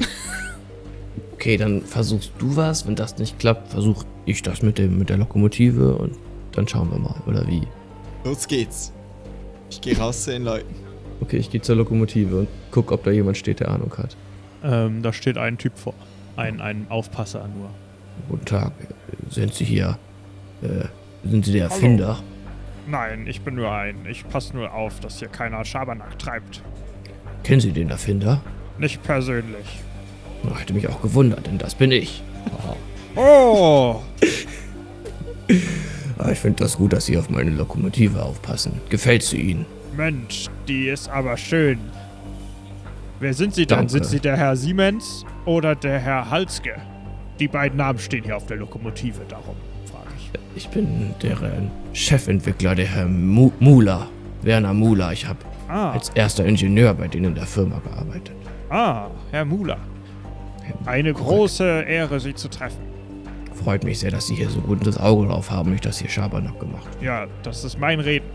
okay, 1.34 1.56
dann 1.56 1.82
versuchst 1.82 2.32
du 2.40 2.56
was. 2.56 2.84
Wenn 2.84 2.96
das 2.96 3.16
nicht 3.18 3.38
klappt, 3.38 3.68
versuch 3.68 4.02
ich 4.26 4.42
das 4.42 4.60
mit, 4.62 4.76
dem, 4.76 4.98
mit 4.98 5.08
der 5.08 5.18
Lokomotive 5.18 5.94
und 5.94 6.16
dann 6.50 6.66
schauen 6.66 6.90
wir 6.90 6.98
mal, 6.98 7.14
oder 7.28 7.46
wie? 7.46 7.62
Los 8.24 8.48
geht's. 8.48 8.92
Ich 9.70 9.80
gehe 9.80 9.96
raus 9.96 10.24
zu 10.24 10.32
den 10.32 10.42
Leuten. 10.42 10.87
Okay, 11.20 11.36
ich 11.36 11.50
gehe 11.50 11.60
zur 11.60 11.76
Lokomotive 11.76 12.40
und 12.40 12.48
guck, 12.70 12.92
ob 12.92 13.04
da 13.04 13.10
jemand 13.10 13.36
steht, 13.36 13.60
der 13.60 13.70
Ahnung 13.70 13.92
hat. 13.96 14.16
Ähm, 14.62 15.02
da 15.02 15.12
steht 15.12 15.38
ein 15.38 15.58
Typ 15.58 15.76
vor. 15.76 15.94
Ein, 16.36 16.60
ein 16.60 16.86
Aufpasser 16.88 17.48
nur. 17.48 17.70
Guten 18.28 18.44
Tag, 18.44 18.72
sind 19.30 19.54
Sie 19.54 19.64
hier? 19.64 19.98
Äh, 20.62 20.84
sind 21.28 21.44
Sie 21.44 21.52
der 21.52 21.64
Erfinder? 21.64 22.18
Nein, 22.88 23.26
ich 23.26 23.42
bin 23.42 23.56
nur 23.56 23.70
ein. 23.70 24.06
Ich 24.08 24.28
passe 24.28 24.56
nur 24.56 24.72
auf, 24.72 25.00
dass 25.00 25.18
hier 25.18 25.28
keiner 25.28 25.64
Schabernack 25.64 26.18
treibt. 26.18 26.62
Kennen 27.44 27.60
Sie 27.60 27.72
den 27.72 27.90
Erfinder? 27.90 28.40
Nicht 28.78 29.02
persönlich. 29.02 29.80
Na, 30.42 30.56
Hätte 30.56 30.72
mich 30.72 30.88
auch 30.88 31.02
gewundert, 31.02 31.46
denn 31.46 31.58
das 31.58 31.74
bin 31.74 31.90
ich. 31.92 32.22
Oh! 33.16 34.00
Aber 36.18 36.32
ich 36.32 36.38
finde 36.38 36.62
das 36.62 36.76
gut, 36.76 36.92
dass 36.92 37.06
Sie 37.06 37.18
auf 37.18 37.28
meine 37.30 37.50
Lokomotive 37.50 38.22
aufpassen. 38.22 38.80
Gefällt 38.88 39.22
sie 39.22 39.40
Ihnen? 39.40 39.66
Mensch, 40.02 40.46
die 40.68 40.86
ist 40.88 41.08
aber 41.08 41.36
schön. 41.36 41.78
Wer 43.18 43.34
sind 43.34 43.52
Sie 43.54 43.66
dann? 43.66 43.78
Danke. 43.80 43.92
Sind 43.92 44.04
Sie 44.06 44.20
der 44.20 44.36
Herr 44.36 44.54
Siemens 44.54 45.24
oder 45.44 45.74
der 45.74 45.98
Herr 45.98 46.30
Halske? 46.30 46.76
Die 47.40 47.48
beiden 47.48 47.76
Namen 47.78 47.98
stehen 47.98 48.22
hier 48.22 48.36
auf 48.36 48.46
der 48.46 48.58
Lokomotive, 48.58 49.22
darum 49.28 49.56
frage 49.90 50.06
ich. 50.16 50.30
Ich 50.56 50.68
bin 50.68 51.14
deren 51.20 51.72
Chefentwickler, 51.92 52.76
der 52.76 52.86
Herr 52.86 53.06
Mu 53.06 53.50
Mula. 53.58 54.06
Werner 54.42 54.72
Mula. 54.72 55.10
Ich 55.12 55.26
habe 55.26 55.38
Ah, 55.68 55.90
als 55.90 56.10
erster 56.10 56.46
Ingenieur 56.46 56.94
bei 56.94 57.08
denen 57.08 57.26
in 57.26 57.34
der 57.34 57.44
Firma 57.44 57.80
gearbeitet. 57.80 58.34
ah, 58.70 59.08
Herr 59.32 59.44
Mula. 59.44 59.76
Eine 60.86 61.12
große 61.12 61.82
Ehre, 61.82 62.20
Sie 62.20 62.34
zu 62.34 62.48
treffen. 62.48 62.80
Freut 63.64 63.82
mich 63.84 63.98
sehr, 63.98 64.12
dass 64.12 64.28
Sie 64.28 64.36
hier 64.36 64.48
so 64.48 64.60
gut 64.60 64.86
das 64.86 64.96
Auge 64.96 65.26
drauf 65.26 65.50
haben, 65.50 65.72
nicht 65.72 65.84
dass 65.84 65.98
hier 65.98 66.08
Schabernack 66.08 66.58
gemacht. 66.60 66.86
Ja, 67.02 67.26
das 67.42 67.64
ist 67.64 67.78
mein 67.80 67.98
Reden. 68.00 68.26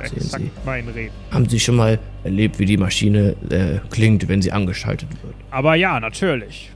Exakt 0.00 0.44
mein 0.64 0.88
Reden. 0.88 1.12
Haben 1.30 1.48
Sie 1.48 1.60
schon 1.60 1.76
mal 1.76 1.98
erlebt, 2.24 2.58
wie 2.58 2.64
die 2.66 2.76
Maschine 2.76 3.34
äh, 3.50 3.78
klingt, 3.90 4.28
wenn 4.28 4.42
sie 4.42 4.52
angeschaltet 4.52 5.08
wird? 5.22 5.34
Aber 5.50 5.74
ja, 5.74 5.98
natürlich. 6.00 6.70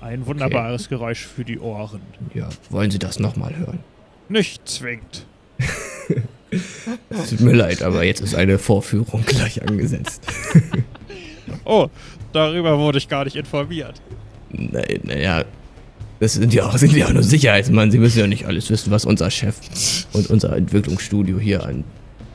Ein 0.00 0.24
wunderbares 0.26 0.88
Geräusch 0.88 1.26
für 1.26 1.44
die 1.44 1.58
Ohren. 1.58 2.00
Ja, 2.34 2.48
wollen 2.70 2.90
Sie 2.90 2.98
das 2.98 3.18
nochmal 3.18 3.56
hören? 3.56 3.78
Nicht 4.28 4.68
zwingend. 4.68 5.26
Es 7.10 7.30
tut 7.30 7.40
mir 7.40 7.54
leid, 7.54 7.82
aber 7.82 8.04
jetzt 8.04 8.20
ist 8.20 8.34
eine 8.34 8.58
Vorführung 8.58 9.24
gleich 9.24 9.62
angesetzt. 9.62 10.22
Oh, 11.64 11.88
darüber 12.32 12.76
wurde 12.78 12.98
ich 12.98 13.08
gar 13.08 13.24
nicht 13.24 13.36
informiert. 13.36 14.00
Naja, 14.50 15.44
Das 16.18 16.34
sind 16.34 16.52
ja 16.54 16.66
auch, 16.66 16.76
sind 16.76 16.92
ja 16.94 17.06
auch 17.06 17.12
nur 17.12 17.22
Sicherheitsmann. 17.22 17.90
Sie 17.90 17.98
müssen 17.98 18.18
ja 18.18 18.26
nicht 18.26 18.46
alles 18.46 18.68
wissen, 18.70 18.90
was 18.90 19.04
unser 19.04 19.30
Chef 19.30 19.56
und 20.12 20.28
unser 20.30 20.56
Entwicklungsstudio 20.56 21.38
hier 21.38 21.64
an 21.64 21.84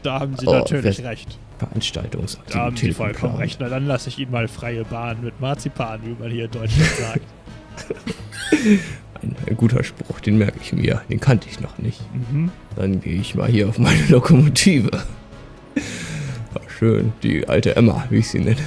Da 0.04 0.20
haben 0.20 0.36
Sie 0.38 0.48
Oh, 0.48 0.54
natürlich 0.54 1.04
recht. 1.04 1.38
Veranstaltungsaktivitäten 1.60 2.60
Da 2.60 2.66
haben 2.66 2.78
Sie 2.78 2.92
vollkommen 2.94 3.36
recht. 3.36 3.60
Na, 3.60 3.70
dann 3.70 3.86
lasse 3.86 4.10
ich 4.10 4.18
Ihnen 4.18 4.32
mal 4.32 4.48
freie 4.48 4.84
Bahn 4.84 5.24
mit 5.24 5.40
Marzipan, 5.40 6.02
wie 6.04 6.16
man 6.20 6.32
hier 6.32 6.46
in 6.46 6.52
Deutschland 6.52 6.90
sagt. 7.00 7.22
Ein, 9.22 9.36
ein 9.48 9.56
guter 9.56 9.84
Spruch, 9.84 10.20
den 10.20 10.40
merke 10.40 10.58
ich 10.62 10.74
mir. 10.74 11.04
Den 11.10 11.20
kannte 11.20 11.48
ich 11.48 11.60
noch 11.60 11.78
nicht. 11.78 12.02
Mhm. 12.32 12.50
Dann 12.76 13.02
gehe 13.02 13.22
ich 13.22 13.36
mal 13.36 13.48
hier 13.48 13.70
auf 13.70 13.78
meine 13.78 14.04
Lokomotive. 14.08 14.90
War 14.92 16.62
schön, 16.68 17.14
die 17.22 17.48
alte 17.48 17.76
Emma, 17.76 18.04
wie 18.10 18.18
ich 18.18 18.30
sie 18.30 18.40
nenne. 18.40 18.58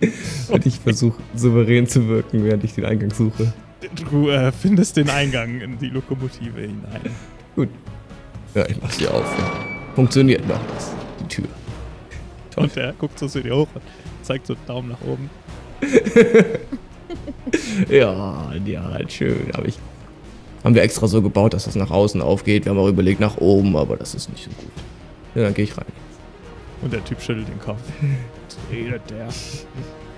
Und 0.48 0.66
ich 0.66 0.80
versuche 0.80 1.22
souverän 1.36 1.86
zu 1.86 2.08
wirken, 2.08 2.44
während 2.44 2.64
ich 2.64 2.74
den 2.74 2.86
Eingang 2.86 3.12
suche. 3.12 3.52
Du 4.10 4.30
äh, 4.30 4.50
findest 4.50 4.96
den 4.96 5.08
Eingang 5.08 5.60
in 5.60 5.78
die 5.78 5.90
Lokomotive 5.90 6.60
hinein. 6.60 7.02
Gut. 7.54 7.68
Ja, 8.54 8.66
ich 8.68 8.80
mach 8.80 8.90
sie 8.90 9.08
auf. 9.08 9.24
Funktioniert 9.94 10.46
noch 10.48 10.60
das, 10.74 10.92
die 11.20 11.28
Tür. 11.28 11.48
Und 12.56 12.76
er 12.76 12.92
guckt 12.92 13.18
so 13.18 13.26
zu 13.28 13.42
dir 13.42 13.56
hoch 13.56 13.68
und 13.74 13.82
zeigt 14.22 14.46
so 14.46 14.54
einen 14.54 14.66
Daumen 14.66 14.88
nach 14.88 15.00
oben. 15.02 15.30
Ja, 17.88 18.52
ja, 18.64 18.84
halt 18.84 19.12
schön. 19.12 19.50
Aber 19.54 19.66
ich. 19.66 19.78
Haben 20.62 20.74
wir 20.74 20.82
extra 20.82 21.06
so 21.06 21.22
gebaut, 21.22 21.54
dass 21.54 21.64
das 21.64 21.74
nach 21.74 21.90
außen 21.90 22.20
aufgeht. 22.20 22.66
Wir 22.66 22.70
haben 22.70 22.78
auch 22.78 22.88
überlegt 22.88 23.18
nach 23.18 23.38
oben, 23.38 23.76
aber 23.76 23.96
das 23.96 24.14
ist 24.14 24.28
nicht 24.28 24.44
so 24.44 24.50
gut. 24.50 24.72
Ja, 25.34 25.44
dann 25.44 25.54
gehe 25.54 25.64
ich 25.64 25.76
rein. 25.76 25.86
Und 26.82 26.92
der 26.92 27.02
Typ 27.04 27.20
schüttelt 27.22 27.48
den 27.48 27.58
Kopf. 27.58 27.80
Was 28.46 28.58
redet 28.70 29.02
der? 29.08 29.28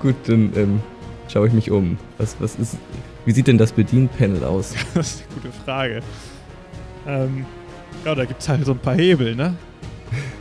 Gut, 0.00 0.16
dann 0.26 0.52
ähm, 0.56 0.80
schaue 1.28 1.46
ich 1.46 1.52
mich 1.52 1.70
um. 1.70 1.96
Was, 2.18 2.36
was 2.40 2.56
ist. 2.56 2.76
Wie 3.24 3.30
sieht 3.30 3.46
denn 3.46 3.58
das 3.58 3.70
Bedienpanel 3.72 4.42
aus? 4.42 4.74
Das 4.94 5.14
ist 5.14 5.22
eine 5.22 5.40
gute 5.40 5.52
Frage. 5.64 6.02
Ähm, 7.06 7.46
ja, 8.04 8.14
da 8.14 8.24
gibt's 8.24 8.48
halt 8.48 8.64
so 8.64 8.72
ein 8.72 8.78
paar 8.78 8.94
Hebel, 8.94 9.34
ne? 9.34 9.56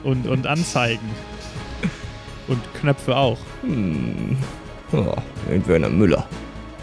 Und, 0.03 0.27
und 0.27 0.47
Anzeigen. 0.47 1.09
Und 2.47 2.61
Knöpfe 2.73 3.15
auch. 3.15 3.37
Hm. 3.61 4.37
Oh, 4.91 5.15
ein 5.49 5.65
Werner 5.67 5.89
Müller. 5.89 6.27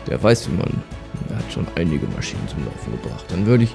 Der 0.07 0.23
weiß, 0.23 0.49
wie 0.49 0.57
man. 0.57 0.83
Er 1.29 1.37
hat 1.37 1.53
schon 1.53 1.67
einige 1.75 2.07
Maschinen 2.09 2.47
zum 2.49 2.65
Laufen 2.65 2.93
gebracht. 2.93 3.25
Dann 3.29 3.45
würde 3.45 3.65
ich 3.65 3.75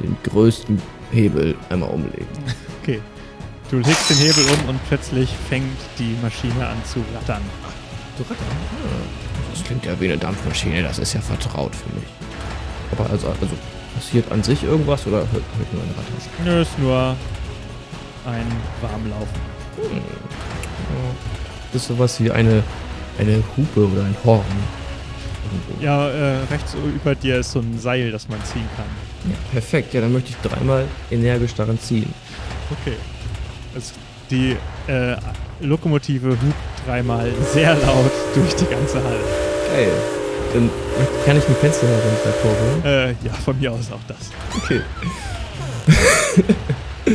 den 0.00 0.16
größten 0.24 0.80
Hebel 1.12 1.54
einmal 1.70 1.90
umlegen. 1.90 2.26
Okay. 2.82 3.00
Du 3.68 3.78
legst 3.78 4.08
den 4.08 4.18
Hebel 4.18 4.44
um 4.44 4.68
und 4.68 4.80
plötzlich 4.86 5.28
fängt 5.48 5.76
die 5.98 6.14
Maschine 6.22 6.68
an 6.68 6.76
zu 6.84 7.00
rattern. 7.12 7.42
Das 9.50 9.64
klingt 9.64 9.84
ja 9.84 9.98
wie 9.98 10.04
eine 10.04 10.16
Dampfmaschine, 10.16 10.84
das 10.84 11.00
ist 11.00 11.12
ja 11.12 11.20
vertraut 11.20 11.74
für 11.74 11.92
mich. 11.96 12.08
Aber 12.92 13.10
also, 13.10 13.26
also 13.26 13.48
passiert 13.96 14.30
an 14.30 14.42
sich 14.42 14.62
irgendwas 14.62 15.06
oder 15.06 15.18
hört, 15.18 15.32
hört 15.32 15.72
nur 15.72 15.82
ein 15.82 15.90
Rattern? 15.96 16.44
Nö, 16.44 16.62
ist 16.62 16.78
nur 16.78 17.16
ein 18.26 18.46
Warmlaufen. 18.82 19.40
Hm. 19.76 20.00
Das 21.72 21.82
ist 21.82 21.88
sowas 21.88 22.20
wie 22.20 22.30
eine, 22.30 22.62
eine 23.18 23.42
Hupe 23.56 23.86
oder 23.86 24.02
ein 24.02 24.16
Horn. 24.24 24.44
Irgendwo. 25.44 25.84
Ja, 25.84 26.08
äh, 26.08 26.44
rechts 26.50 26.74
über 26.74 27.14
dir 27.14 27.38
ist 27.38 27.52
so 27.52 27.60
ein 27.60 27.78
Seil, 27.78 28.10
das 28.10 28.28
man 28.28 28.42
ziehen 28.44 28.68
kann. 28.76 28.86
Ja, 29.30 29.36
perfekt, 29.52 29.94
ja, 29.94 30.00
dann 30.00 30.12
möchte 30.12 30.30
ich 30.30 30.36
dreimal 30.36 30.84
energisch 31.10 31.54
daran 31.54 31.78
ziehen. 31.78 32.12
Okay. 32.70 32.96
Also 33.74 33.94
die 34.30 34.56
äh, 34.88 35.16
Lokomotive 35.60 36.30
hupt 36.30 36.86
dreimal 36.86 37.30
sehr 37.52 37.74
laut 37.74 38.10
durch 38.34 38.54
die 38.54 38.66
ganze 38.66 39.02
Halle. 39.02 39.20
Geil. 39.72 39.92
Dann 40.56 40.70
kann 41.26 41.36
ich 41.36 41.46
ein 41.46 41.54
Fenster 41.56 41.86
herunterkurbeln. 41.86 42.82
Äh, 42.82 43.10
ja, 43.26 43.34
von 43.44 43.60
mir 43.60 43.70
aus 43.72 43.92
auch 43.92 44.00
das. 44.08 44.30
Okay. 44.56 44.80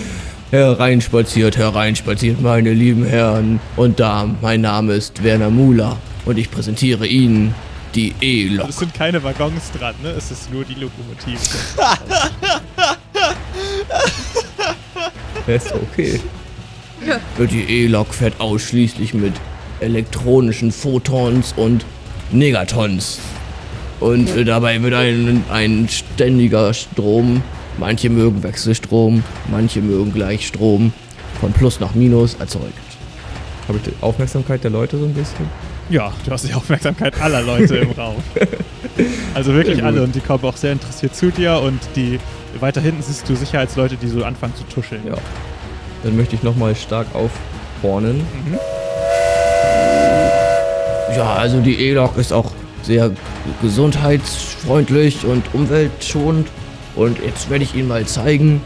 Hereinspaziert, 0.52 1.58
hereinspaziert, 1.58 2.40
meine 2.40 2.72
lieben 2.72 3.04
Herren 3.04 3.60
und 3.78 4.00
Damen. 4.00 4.38
Mein 4.44 4.62
Name 4.62 4.94
ist 4.94 5.24
Werner 5.24 5.50
Muller 5.50 5.98
und 6.26 6.38
ich 6.38 6.52
präsentiere 6.52 7.08
Ihnen 7.08 7.56
die 7.96 8.14
E-Lok. 8.22 8.70
Es 8.70 8.78
sind 8.78 8.94
keine 8.94 9.24
Waggons 9.24 9.72
dran, 9.72 9.96
ne? 10.04 10.10
Es 10.10 10.30
ist 10.30 10.54
nur 10.54 10.64
die 10.64 10.76
Lokomotive. 10.76 11.40
Ist 15.48 15.74
okay. 15.74 16.20
Die 17.40 17.64
E-Lok 17.64 18.14
fährt 18.14 18.40
ausschließlich 18.40 19.16
mit 19.16 19.34
elektronischen 19.80 20.72
Photons 20.72 21.56
und 21.58 21.84
Negatons. 22.32 23.20
Und 24.00 24.30
äh, 24.36 24.44
dabei 24.44 24.82
wird 24.82 24.94
ein, 24.94 25.44
ein 25.50 25.88
ständiger 25.90 26.74
Strom, 26.74 27.44
manche 27.78 28.10
mögen 28.10 28.44
Wechselstrom, 28.44 29.24
manche 29.50 29.82
mögen 29.82 30.14
Gleichstrom, 30.14 30.94
von 31.40 31.54
Plus 31.54 31.80
nach 31.80 31.94
Minus 31.94 32.36
erzeugt. 32.36 32.74
Habe 33.68 33.78
ich 33.78 33.84
die 33.84 34.04
Aufmerksamkeit 34.04 34.64
der 34.64 34.72
Leute 34.72 34.98
so 34.98 35.06
ein 35.06 35.14
bisschen? 35.14 35.48
ja, 35.92 36.12
du 36.26 36.32
hast 36.32 36.48
die 36.48 36.54
Aufmerksamkeit 36.54 37.20
aller 37.22 37.42
Leute 37.42 37.78
im 37.78 37.92
Raum. 37.92 38.16
Also 39.34 39.54
wirklich 39.54 39.82
alle 39.84 40.04
und 40.04 40.14
die 40.14 40.20
kommen 40.20 40.44
auch 40.44 40.58
sehr 40.58 40.74
interessiert 40.74 41.16
zu 41.16 41.32
dir 41.32 41.60
und 41.62 41.80
die 41.96 42.20
weiter 42.60 42.82
hinten 42.82 43.02
siehst 43.02 43.28
du 43.28 43.36
Sicherheitsleute, 43.36 43.96
die 43.96 44.08
so 44.08 44.26
anfangen 44.26 44.54
zu 44.54 44.64
tuscheln. 44.66 45.08
Ja. 45.08 45.16
Dann 46.04 46.18
möchte 46.18 46.36
ich 46.36 46.44
nochmal 46.44 46.76
stark 46.76 47.08
aufhornen. 47.16 48.18
Mhm. 48.18 48.60
Ja, 51.16 51.34
also 51.34 51.60
die 51.60 51.76
E-Lok 51.76 52.18
ist 52.18 52.32
auch 52.32 52.52
sehr 52.84 53.12
gesundheitsfreundlich 53.62 55.26
und 55.26 55.44
umweltschonend. 55.54 56.48
Und 56.96 57.20
jetzt 57.24 57.50
werde 57.50 57.64
ich 57.64 57.76
Ihnen 57.76 57.88
mal 57.88 58.06
zeigen, 58.06 58.62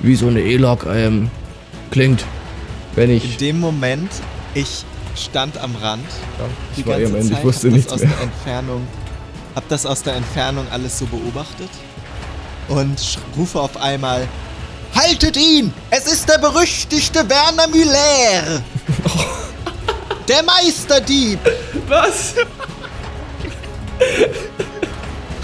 wie 0.00 0.14
so 0.14 0.28
eine 0.28 0.40
E-Lok 0.40 0.86
ähm, 0.86 1.30
klingt, 1.90 2.24
wenn 2.94 3.10
In 3.10 3.16
ich... 3.16 3.36
dem 3.36 3.60
Moment, 3.60 4.10
ich 4.54 4.84
stand 5.16 5.58
am 5.58 5.74
Rand. 5.76 6.04
ich 6.76 6.82
Die 6.82 6.88
war 6.88 6.98
ganze 6.98 7.14
am 7.14 7.20
Ende, 7.20 7.28
Zeit 7.30 7.38
ich 7.38 7.44
wusste 7.44 7.68
nichts 7.68 7.86
das 7.86 7.94
aus 7.94 8.00
mehr. 8.00 8.10
der 8.10 8.22
Entfernung, 8.22 8.86
hab 9.54 9.68
das 9.68 9.86
aus 9.86 10.02
der 10.02 10.16
Entfernung 10.16 10.66
alles 10.70 10.98
so 10.98 11.06
beobachtet 11.06 11.70
und 12.68 13.18
rufe 13.36 13.60
auf 13.60 13.80
einmal: 13.80 14.26
Haltet 14.94 15.36
ihn! 15.36 15.72
Es 15.90 16.06
ist 16.06 16.28
der 16.28 16.38
berüchtigte 16.38 17.28
Werner 17.28 17.68
Müller! 17.68 18.62
Der 20.28 20.42
Meisterdieb! 20.42 21.38
Was? 21.88 22.34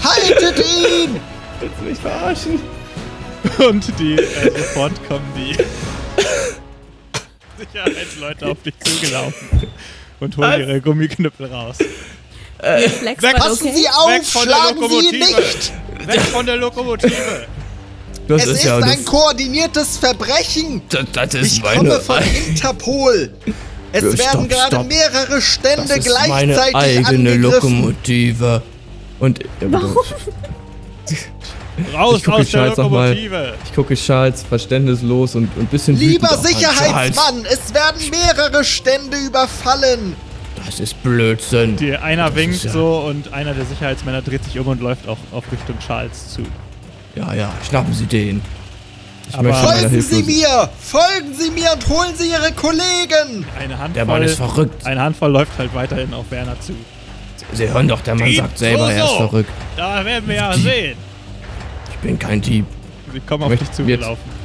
Haltet 0.03 0.59
ihn! 0.59 1.19
Willst 1.59 1.75
du 1.79 1.83
mich 1.85 1.97
verarschen? 1.97 2.59
Und 3.67 3.99
die, 3.99 4.13
äh, 4.13 4.51
sofort 4.55 4.93
kommen 5.07 5.25
die 5.35 5.57
Sicherheitsleute 7.57 8.45
auf 8.45 8.61
dich 8.61 8.75
zugelaufen 8.79 9.67
und 10.19 10.37
holen 10.37 10.59
ihre 10.59 10.81
Gummiknüppel 10.81 11.47
raus. 11.47 11.77
Reflex 12.59 13.23
war 13.23 13.33
Passen 13.33 13.69
okay. 13.69 13.77
Sie 13.77 13.89
auf! 13.89 14.07
Weg 14.09 14.23
von 14.25 14.47
der 14.47 14.55
Schlagen 14.55 14.89
Sie 14.89 14.95
ihn 14.95 15.19
Lokomotive. 15.19 15.41
nicht! 15.41 15.73
Weg 16.07 16.21
von 16.21 16.45
der 16.45 16.55
Lokomotive! 16.57 17.47
Das 18.27 18.43
Es 18.43 18.49
ist, 18.49 18.63
ja 18.63 18.75
ein 18.77 18.81
das, 18.81 19.05
koordiniertes 19.05 19.97
Verbrechen! 19.97 20.81
das, 20.89 21.05
das 21.11 21.33
ist 21.33 21.53
Ich 21.53 21.63
meine 21.63 21.77
komme 21.77 21.99
von 22.01 22.21
Interpol! 22.23 23.33
Es 23.97 24.03
Ja, 24.03 24.09
werden 24.19 24.19
stopp, 24.45 24.49
gerade 24.49 24.75
stopp. 24.75 24.87
mehrere 24.87 25.41
Stände 25.41 25.87
Das 25.87 25.97
ist 26.05 26.27
meine 26.27 26.53
gleichzeitig 26.53 26.75
eigene 26.75 27.31
angegriffen. 27.31 27.41
Lokomotive. 27.81 28.61
Und 29.19 29.39
Warum? 29.61 29.95
Raus 31.93 32.19
Ich 32.21 32.27
aus 32.29 32.37
der 32.37 32.45
Charles 32.45 32.77
noch 32.77 32.89
mal. 32.89 33.09
Lokomotive! 33.09 33.53
ich 33.65 33.73
gucke 33.75 33.95
Charles 33.95 34.43
verständnislos 34.43 35.35
und 35.35 35.49
ein 35.57 35.65
bisschen 35.67 35.97
Lieber. 35.97 36.29
Sicherheitsmann, 36.37 37.45
es 37.51 37.73
werden 37.73 38.01
mehrere 38.09 38.63
Stände 38.63 39.17
überfallen. 39.17 40.15
Das 40.65 40.79
ist 40.79 41.01
Blödsinn. 41.03 41.75
Die, 41.75 41.95
einer 41.95 42.27
Das 42.27 42.35
winkt 42.35 42.63
ja- 42.63 42.71
so 42.71 42.99
und 43.09 43.31
einer 43.33 43.53
der 43.53 43.65
Sicherheitsmänner 43.65 44.21
dreht 44.21 44.43
sich 44.45 44.57
um 44.57 44.67
und 44.67 44.81
läuft 44.81 45.07
auch 45.07 45.17
auf 45.31 45.43
Richtung 45.51 45.77
Charles 45.85 46.33
zu. 46.33 46.41
Ja, 47.15 47.33
ja, 47.33 47.51
schnappen 47.67 47.93
Sie 47.93 48.05
den. 48.05 48.41
Ich 49.29 49.35
Aber- 49.37 49.53
Folgen 49.53 50.01
Sie 50.01 50.23
mir! 50.23 50.69
Folgen 50.79 51.33
Sie 51.33 51.49
mir 51.51 51.71
und 51.73 51.87
holen 51.89 52.15
Sie 52.15 52.29
Ihre 52.29 52.51
Kollegen! 52.53 53.45
Eine 53.59 53.77
Handvoll, 53.77 53.93
Der 53.93 54.05
Mann 54.05 54.23
ist 54.23 54.35
verrückt. 54.37 54.85
eine 54.85 55.01
Handvoll 55.01 55.31
läuft 55.31 55.57
halt 55.57 55.73
weiterhin 55.73 56.13
auf 56.13 56.29
Werner 56.29 56.59
zu. 56.59 56.73
Sie 57.53 57.67
hören 57.69 57.87
doch, 57.87 58.01
der 58.01 58.15
Mann 58.15 58.27
Dieb, 58.27 58.37
sagt 58.37 58.57
selber, 58.57 58.85
so, 58.85 58.91
er 58.91 59.05
ist 59.05 59.11
verrückt. 59.13 59.49
Da 59.77 60.05
werden 60.05 60.27
wir 60.27 60.35
ja 60.35 60.53
Die- 60.53 60.61
sehen. 60.61 60.97
Ich 61.91 61.97
bin 61.97 62.19
kein 62.19 62.41
Dieb. 62.41 62.65
Sie 63.13 63.19
kommen 63.21 63.43
auf 63.43 63.49
Möchte 63.49 63.65
dich 63.65 63.69
jetzt- 63.69 63.77
zugelaufen. 63.77 64.35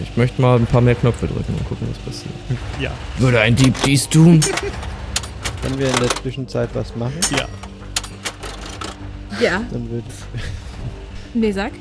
Ich 0.00 0.16
möchte 0.16 0.40
mal 0.40 0.56
ein 0.56 0.66
paar 0.66 0.80
mehr 0.80 0.94
Knöpfe 0.94 1.26
drücken 1.26 1.54
und 1.54 1.68
gucken, 1.68 1.88
was 1.90 1.98
passiert. 1.98 2.32
Ja, 2.80 2.90
Würde 3.18 3.40
ein 3.40 3.56
Dieb 3.56 3.74
dies 3.84 4.08
tun? 4.08 4.40
Können 5.62 5.76
wir 5.78 5.88
in 5.88 5.96
der 5.96 6.10
Zwischenzeit 6.22 6.68
was 6.74 6.94
machen? 6.94 7.18
ja. 7.32 7.46
Ja. 9.40 9.60
Dann 9.70 9.90
würde 9.90 10.04
Nee, 11.34 11.52
sag. 11.52 11.72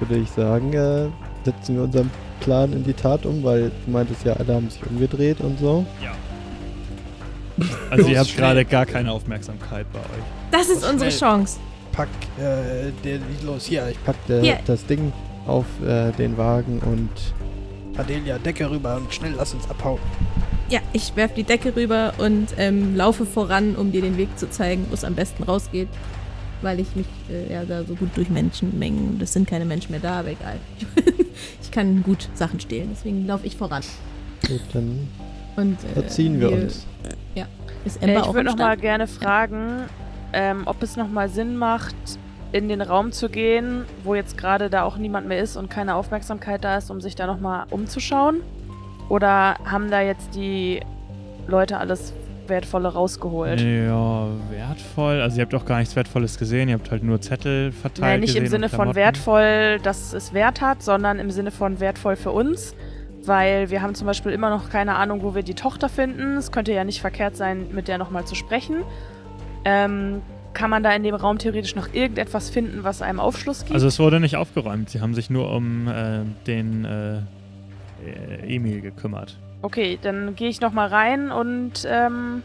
würde 0.00 0.16
ich 0.16 0.28
sagen, 0.30 0.72
äh, 0.72 1.08
setzen 1.44 1.76
wir 1.76 1.82
unseren 1.84 2.10
Plan 2.40 2.72
in 2.72 2.84
die 2.84 2.92
Tat 2.92 3.26
um, 3.26 3.42
weil 3.42 3.70
du 3.84 3.90
meintest 3.90 4.24
ja, 4.24 4.34
alle 4.34 4.54
haben 4.54 4.70
sich 4.70 4.84
umgedreht 4.86 5.40
und 5.40 5.58
so. 5.58 5.84
Ja. 6.02 6.12
Also 7.90 8.08
ihr 8.08 8.18
Los, 8.18 8.28
habt 8.28 8.36
gerade 8.36 8.64
gar 8.64 8.86
keine 8.86 9.10
Aufmerksamkeit 9.10 9.86
bei 9.92 9.98
euch. 9.98 10.24
Das 10.52 10.68
ist 10.68 10.88
unsere 10.88 11.10
Schnell. 11.10 11.30
Chance. 11.30 11.58
Pack 11.90 12.08
äh, 12.38 12.92
der 13.02 13.18
los 13.44 13.64
hier. 13.64 13.88
Ich 13.90 14.04
pack 14.04 14.14
Pack 14.26 14.36
äh, 14.36 14.40
Hier. 14.42 14.58
das 14.64 14.86
Ding 14.86 15.12
auf 15.48 15.64
äh, 15.84 16.12
den 16.12 16.36
Wagen 16.36 16.78
und 16.80 17.10
Adelia 17.98 18.38
Decke 18.38 18.70
rüber 18.70 18.96
und 18.96 19.12
schnell 19.12 19.34
lass 19.36 19.54
uns 19.54 19.68
abhauen. 19.68 19.98
Ja, 20.70 20.80
ich 20.92 21.16
werf 21.16 21.34
die 21.34 21.42
Decke 21.42 21.74
rüber 21.74 22.12
und 22.18 22.48
ähm, 22.58 22.94
laufe 22.94 23.26
voran, 23.26 23.74
um 23.74 23.90
dir 23.90 24.02
den 24.02 24.16
Weg 24.18 24.38
zu 24.38 24.48
zeigen, 24.50 24.86
wo 24.90 24.94
es 24.94 25.02
am 25.02 25.14
besten 25.14 25.42
rausgeht. 25.42 25.88
Weil 26.62 26.80
ich 26.80 26.94
mich 26.94 27.06
äh, 27.30 27.52
ja 27.52 27.64
da 27.64 27.84
so 27.84 27.94
gut 27.94 28.10
durch 28.14 28.28
Menschenmengen, 28.30 29.18
das 29.18 29.32
sind 29.32 29.48
keine 29.48 29.64
Menschen 29.64 29.92
mehr 29.92 30.00
da, 30.00 30.20
aber 30.20 30.30
egal. 30.30 30.58
ich 31.62 31.70
kann 31.70 32.02
gut 32.02 32.28
Sachen 32.34 32.60
stehlen, 32.60 32.88
deswegen 32.92 33.26
laufe 33.26 33.46
ich 33.46 33.56
voran. 33.56 33.82
gut, 34.46 34.60
dann 34.72 35.08
Und 35.56 35.76
äh, 35.84 35.88
verziehen 35.94 36.40
wir 36.40 36.52
uns. 36.52 36.86
Ist 37.84 38.02
Äh, 38.02 38.06
Ember 38.06 38.20
ich 38.20 38.26
auch 38.26 38.34
würde 38.34 38.50
am 38.50 38.56
noch 38.56 38.58
mal 38.58 38.72
Start? 38.72 38.80
gerne 38.80 39.06
fragen, 39.06 39.84
ähm, 40.32 40.62
ob 40.66 40.82
es 40.82 40.96
noch 40.96 41.08
mal 41.08 41.28
Sinn 41.28 41.56
macht, 41.56 41.94
in 42.52 42.68
den 42.68 42.80
Raum 42.80 43.12
zu 43.12 43.28
gehen, 43.28 43.84
wo 44.04 44.14
jetzt 44.14 44.36
gerade 44.36 44.68
da 44.70 44.82
auch 44.82 44.96
niemand 44.96 45.28
mehr 45.28 45.38
ist 45.40 45.56
und 45.56 45.70
keine 45.70 45.94
Aufmerksamkeit 45.94 46.64
da 46.64 46.76
ist, 46.78 46.90
um 46.90 47.00
sich 47.00 47.14
da 47.14 47.26
noch 47.26 47.40
mal 47.40 47.66
umzuschauen? 47.70 48.40
Oder 49.08 49.56
haben 49.64 49.90
da 49.90 50.00
jetzt 50.00 50.34
die 50.34 50.80
Leute 51.46 51.78
alles 51.78 52.12
Wertvolle 52.48 52.88
rausgeholt? 52.88 53.60
Ja, 53.60 54.28
wertvoll. 54.50 55.20
Also 55.20 55.38
ihr 55.38 55.42
habt 55.42 55.54
auch 55.54 55.64
gar 55.64 55.78
nichts 55.78 55.96
Wertvolles 55.96 56.38
gesehen. 56.38 56.68
Ihr 56.68 56.74
habt 56.74 56.90
halt 56.90 57.02
nur 57.02 57.20
Zettel 57.20 57.72
verteilt 57.72 58.00
Nein, 58.00 58.20
nicht 58.20 58.36
im 58.36 58.46
Sinne 58.46 58.68
von 58.68 58.94
wertvoll, 58.94 59.78
dass 59.82 60.12
es 60.12 60.32
Wert 60.32 60.60
hat, 60.60 60.82
sondern 60.82 61.18
im 61.18 61.30
Sinne 61.30 61.50
von 61.50 61.80
wertvoll 61.80 62.16
für 62.16 62.30
uns. 62.30 62.74
Weil 63.24 63.70
wir 63.70 63.82
haben 63.82 63.94
zum 63.94 64.06
Beispiel 64.06 64.32
immer 64.32 64.50
noch 64.50 64.70
keine 64.70 64.94
Ahnung, 64.94 65.22
wo 65.22 65.34
wir 65.34 65.42
die 65.42 65.54
Tochter 65.54 65.88
finden. 65.88 66.36
Es 66.36 66.52
könnte 66.52 66.72
ja 66.72 66.84
nicht 66.84 67.00
verkehrt 67.00 67.36
sein, 67.36 67.66
mit 67.72 67.88
der 67.88 67.98
nochmal 67.98 68.24
zu 68.24 68.34
sprechen. 68.34 68.84
Ähm, 69.64 70.22
kann 70.54 70.70
man 70.70 70.82
da 70.82 70.92
in 70.92 71.02
dem 71.02 71.14
Raum 71.14 71.38
theoretisch 71.38 71.76
noch 71.76 71.92
irgendetwas 71.92 72.50
finden, 72.50 72.84
was 72.84 73.02
einem 73.02 73.20
Aufschluss 73.20 73.60
gibt? 73.60 73.74
Also 73.74 73.86
es 73.86 73.98
wurde 73.98 74.18
nicht 74.18 74.36
aufgeräumt. 74.36 74.90
Sie 74.90 75.00
haben 75.00 75.14
sich 75.14 75.30
nur 75.30 75.52
um 75.52 75.88
äh, 75.88 76.20
den 76.46 76.84
äh, 76.84 77.18
äh, 77.18 78.54
Emil 78.56 78.80
gekümmert. 78.80 79.38
Okay, 79.62 79.98
dann 80.00 80.34
gehe 80.36 80.48
ich 80.48 80.60
nochmal 80.60 80.88
rein 80.88 81.30
und 81.30 81.86
ähm, 81.86 82.42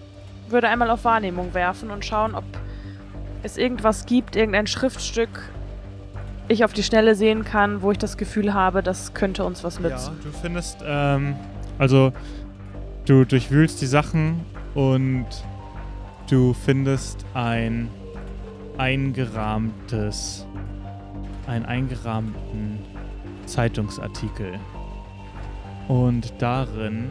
würde 0.49 0.68
einmal 0.70 0.89
auf 0.89 1.03
Wahrnehmung 1.03 1.53
werfen 1.53 1.89
und 1.89 2.05
schauen, 2.05 2.36
ob 2.36 2.45
es 3.43 3.57
irgendwas 3.57 4.05
gibt, 4.05 4.36
irgendein 4.36 4.68
Schriftstück, 4.68 5.30
ich 6.47 6.64
auf 6.64 6.74
die 6.74 6.84
Schnelle 6.84 7.16
sehen 7.16 7.45
kann, 7.45 7.82
wo 7.82 7.91
ich 7.91 7.97
das 7.97 8.18
Gefühl 8.18 8.53
habe, 8.53 8.84
das 8.84 9.14
könnte 9.14 9.43
uns 9.45 9.64
was 9.64 9.80
nützen. 9.80 10.20
du 10.24 10.32
findest, 10.32 10.80
ähm, 10.86 11.36
also 11.78 12.11
du 13.05 13.26
durchwühlst 13.26 13.82
die 13.82 13.86
Sachen 13.86 14.41
und 14.74 15.28
du 16.30 16.53
findest 16.53 17.26
ein 17.34 17.89
eingerahmtes, 18.78 20.45
einen 21.47 21.66
eingerahmten 21.66 22.80
Zeitungsartikel. 23.45 24.59
Und 25.88 26.34
darin 26.39 27.09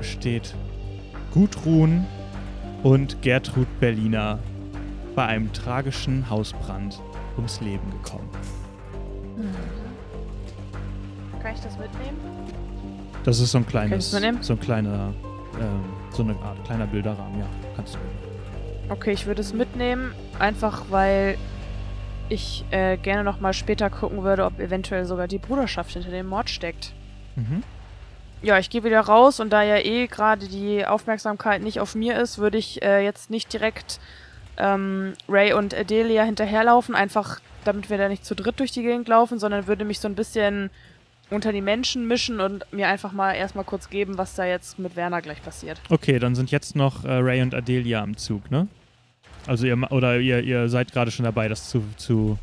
steht 0.00 0.54
Gudrun 1.32 2.06
und 2.82 3.22
Gertrud 3.22 3.68
Berliner 3.80 4.38
bei 5.14 5.26
einem 5.26 5.52
tragischen 5.52 6.28
Hausbrand 6.28 7.00
ums 7.36 7.60
Leben 7.60 7.90
gekommen. 7.90 8.28
Kann 11.42 11.54
ich 11.54 11.60
das 11.60 11.78
mitnehmen? 11.78 12.18
Das 13.24 13.40
ist 13.40 13.52
so 13.52 13.58
ein 13.58 13.66
kleines, 13.66 14.10
so 14.10 14.52
ein 14.52 14.60
kleiner, 14.60 15.12
ähm, 15.60 15.84
so 16.10 16.22
eine 16.22 16.34
Art 16.36 16.62
kleiner 16.64 16.86
Bilderrahmen, 16.86 17.38
ja, 17.38 17.46
kannst 17.76 17.94
du. 17.94 17.98
Okay, 18.88 19.12
ich 19.12 19.26
würde 19.26 19.40
es 19.40 19.54
mitnehmen, 19.54 20.12
einfach 20.38 20.84
weil 20.90 21.38
ich 22.28 22.64
äh, 22.70 22.96
gerne 22.96 23.22
nochmal 23.22 23.52
später 23.52 23.90
gucken 23.90 24.22
würde, 24.22 24.44
ob 24.44 24.58
eventuell 24.58 25.04
sogar 25.04 25.28
die 25.28 25.38
Bruderschaft 25.38 25.92
hinter 25.92 26.10
dem 26.10 26.26
Mord 26.26 26.50
steckt. 26.50 26.92
Mhm. 27.36 27.62
Ja, 28.42 28.58
ich 28.58 28.70
gehe 28.70 28.82
wieder 28.84 29.00
raus 29.00 29.40
und 29.40 29.50
da 29.50 29.62
ja 29.62 29.76
eh 29.78 30.06
gerade 30.08 30.48
die 30.48 30.84
Aufmerksamkeit 30.84 31.62
nicht 31.62 31.80
auf 31.80 31.94
mir 31.94 32.18
ist, 32.18 32.38
würde 32.38 32.58
ich 32.58 32.82
äh, 32.82 33.04
jetzt 33.04 33.30
nicht 33.30 33.52
direkt 33.52 34.00
ähm, 34.58 35.12
Ray 35.28 35.52
und 35.52 35.74
Adelia 35.74 36.24
hinterherlaufen, 36.24 36.94
einfach 36.94 37.40
damit 37.64 37.88
wir 37.88 37.98
da 37.98 38.08
nicht 38.08 38.24
zu 38.24 38.34
dritt 38.34 38.58
durch 38.58 38.72
die 38.72 38.82
Gegend 38.82 39.06
laufen, 39.08 39.38
sondern 39.38 39.66
würde 39.68 39.84
mich 39.84 40.00
so 40.00 40.08
ein 40.08 40.16
bisschen 40.16 40.70
unter 41.30 41.52
die 41.52 41.60
Menschen 41.60 42.08
mischen 42.08 42.40
und 42.40 42.66
mir 42.72 42.88
einfach 42.88 43.12
mal 43.12 43.32
erstmal 43.32 43.64
kurz 43.64 43.88
geben, 43.88 44.18
was 44.18 44.34
da 44.34 44.44
jetzt 44.44 44.78
mit 44.78 44.96
Werner 44.96 45.22
gleich 45.22 45.42
passiert. 45.42 45.80
Okay, 45.88 46.18
dann 46.18 46.34
sind 46.34 46.50
jetzt 46.50 46.76
noch 46.76 47.04
äh, 47.04 47.12
Ray 47.12 47.40
und 47.42 47.54
Adelia 47.54 48.02
am 48.02 48.16
Zug, 48.16 48.50
ne? 48.50 48.66
Also 49.46 49.66
ihr 49.66 49.76
ma- 49.76 49.88
oder 49.90 50.18
ihr, 50.18 50.40
ihr 50.42 50.68
seid 50.68 50.92
gerade 50.92 51.10
schon 51.10 51.24
dabei, 51.24 51.48
das 51.48 51.68
zu, 51.68 51.82
zu 51.96 52.38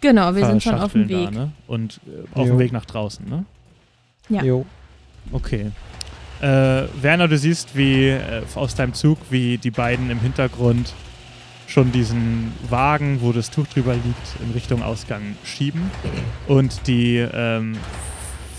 Genau, 0.00 0.34
wir 0.34 0.46
sind 0.46 0.62
schon 0.62 0.78
auf 0.80 0.92
dem 0.92 1.08
Weg. 1.08 1.26
Da, 1.26 1.30
ne? 1.30 1.52
Und 1.66 2.00
äh, 2.06 2.38
auf 2.38 2.46
Jo. 2.46 2.54
dem 2.54 2.58
Weg 2.58 2.72
nach 2.72 2.84
draußen, 2.84 3.28
ne? 3.28 3.44
Ja. 4.28 4.42
Jo. 4.42 4.64
Okay. 5.30 5.70
Äh, 6.40 6.88
Werner, 7.00 7.28
du 7.28 7.38
siehst, 7.38 7.76
wie 7.76 8.08
äh, 8.08 8.42
aus 8.56 8.74
deinem 8.74 8.94
Zug, 8.94 9.18
wie 9.30 9.58
die 9.58 9.70
beiden 9.70 10.10
im 10.10 10.18
Hintergrund 10.20 10.92
schon 11.68 11.92
diesen 11.92 12.52
Wagen, 12.68 13.20
wo 13.22 13.32
das 13.32 13.50
Tuch 13.50 13.66
drüber 13.68 13.94
liegt, 13.94 14.40
in 14.44 14.50
Richtung 14.50 14.82
Ausgang 14.82 15.36
schieben. 15.44 15.90
Und 16.48 16.86
die 16.86 17.16
ähm, 17.16 17.76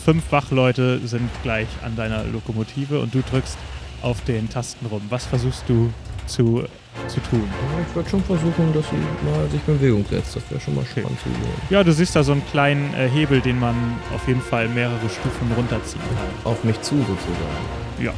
fünf 0.03 0.31
Wachleute 0.31 0.99
sind 1.05 1.29
gleich 1.43 1.67
an 1.83 1.95
deiner 1.95 2.23
Lokomotive 2.23 2.99
und 2.99 3.13
du 3.13 3.21
drückst 3.21 3.57
auf 4.01 4.21
den 4.21 4.49
Tasten 4.49 4.85
rum. 4.85 5.01
Was 5.09 5.25
versuchst 5.25 5.63
du 5.67 5.93
zu, 6.25 6.63
zu 7.07 7.19
tun? 7.21 7.43
Ja, 7.43 7.85
Ich 7.89 7.95
würde 7.95 8.09
schon 8.09 8.23
versuchen, 8.23 8.73
dass 8.73 8.85
sie 8.89 8.95
mal 9.29 9.49
sich 9.49 9.61
in 9.67 9.77
Bewegung 9.77 10.05
setzt. 10.09 10.35
Das 10.35 10.43
wäre 10.49 10.59
schon 10.61 10.75
mal 10.75 10.81
Okay. 10.81 11.01
spannend 11.01 11.19
zu 11.21 11.29
sehen. 11.29 11.61
Ja, 11.69 11.83
du 11.83 11.91
siehst 11.93 12.15
da 12.15 12.23
so 12.23 12.31
einen 12.33 12.45
kleinen 12.47 12.93
äh, 12.93 13.07
Hebel, 13.09 13.41
den 13.41 13.59
man 13.59 13.75
auf 14.13 14.27
jeden 14.27 14.41
Fall 14.41 14.67
mehrere 14.69 15.09
Stufen 15.09 15.51
runterziehen 15.55 16.01
kann. 16.15 16.51
Auf 16.51 16.63
mich 16.63 16.81
zu 16.81 16.95
sozusagen. 16.97 18.13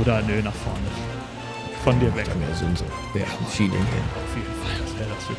Oder 0.00 0.22
nö, 0.22 0.40
nach 0.42 0.54
vorne. 0.54 0.78
Von 1.82 1.98
dir 1.98 2.14
weg. 2.14 2.26
Ja 2.28 2.34
mehr 2.36 2.54
Sinn 2.54 2.76
so. 2.76 2.84
Wer 3.14 3.26
hat 3.26 3.38
Feeling 3.48 3.72
hin? 3.72 4.04
Auf 4.14 4.36
jeden 4.36 4.54
Fall. 4.62 4.84
Das 4.84 4.98
wäre 4.98 5.08
das 5.14 5.24
für 5.26 5.32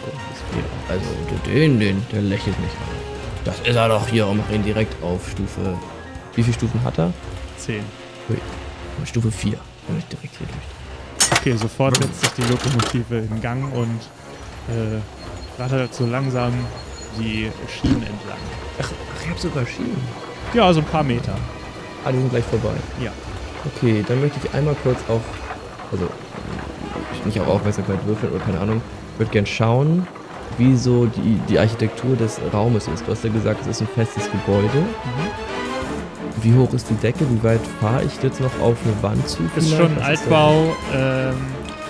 Ja, 0.57 0.65
also 0.89 1.05
den, 1.45 1.79
den, 1.79 2.05
der 2.11 2.21
lächelt 2.21 2.59
mich 2.59 2.71
an. 2.71 3.11
Das 3.45 3.59
ist 3.61 3.75
er 3.75 3.87
doch 3.87 4.07
hier 4.07 4.27
und 4.27 4.37
mach 4.37 4.49
ihn 4.51 4.63
direkt 4.63 5.01
auf 5.03 5.29
Stufe. 5.29 5.77
Wie 6.35 6.43
viele 6.43 6.53
Stufen 6.55 6.83
hat 6.83 6.97
er? 6.97 7.13
Zehn. 7.57 7.83
Stufe 9.05 9.31
4. 9.31 9.53
Kann 9.87 9.97
ich 9.97 10.05
direkt 10.05 10.35
hier 10.37 10.47
durch. 10.47 10.70
Okay, 11.37 11.55
sofort 11.55 11.97
setzt 11.97 12.21
sich 12.21 12.29
die 12.31 12.43
Lokomotive 12.43 13.17
in 13.17 13.41
Gang 13.41 13.73
und 13.73 13.99
äh, 14.69 15.61
rattert 15.61 15.93
so 15.93 16.05
langsam 16.05 16.53
die 17.17 17.51
Schienen 17.67 18.03
entlang. 18.03 18.37
Ach, 18.81 18.89
ich 19.21 19.29
hab 19.29 19.39
sogar 19.39 19.65
Schienen. 19.65 20.01
Ja, 20.53 20.71
so 20.73 20.81
ein 20.81 20.85
paar 20.85 21.03
Meter. 21.03 21.35
Ah, 22.05 22.11
die 22.11 22.17
sind 22.17 22.29
gleich 22.29 22.45
vorbei. 22.45 22.73
Ja. 23.03 23.11
Okay, 23.75 24.03
dann 24.07 24.21
möchte 24.21 24.39
ich 24.43 24.53
einmal 24.53 24.75
kurz 24.83 24.99
auf. 25.07 25.21
Also, 25.91 26.07
nicht 27.25 27.39
auf 27.39 27.47
Aufmerksamkeit 27.47 28.05
würfeln 28.05 28.33
oder 28.33 28.43
keine 28.43 28.59
Ahnung. 28.59 28.81
Ich 29.13 29.19
würde 29.19 29.31
gern 29.31 29.45
schauen, 29.45 30.07
wie 30.57 30.75
so 30.75 31.05
die, 31.05 31.39
die 31.47 31.59
Architektur 31.59 32.15
des 32.15 32.39
Raumes 32.53 32.87
ist. 32.87 33.05
Du 33.05 33.11
hast 33.11 33.23
ja 33.23 33.29
gesagt, 33.29 33.61
es 33.61 33.67
ist 33.67 33.81
ein 33.81 33.87
festes 33.87 34.29
Gebäude. 34.31 34.85
Wie 36.41 36.53
hoch 36.55 36.73
ist 36.73 36.89
die 36.89 36.95
Decke? 36.95 37.25
Wie 37.29 37.43
weit 37.43 37.61
fahre 37.79 38.03
ich 38.03 38.21
jetzt 38.23 38.39
noch 38.39 38.59
auf 38.61 38.77
eine 38.83 39.03
Wand 39.03 39.27
zu? 39.27 39.43
Ist 39.55 39.67
vielleicht? 39.69 39.77
schon 39.77 39.97
ein? 39.97 40.03
Altbau 40.03 40.75
ähm, 40.93 41.35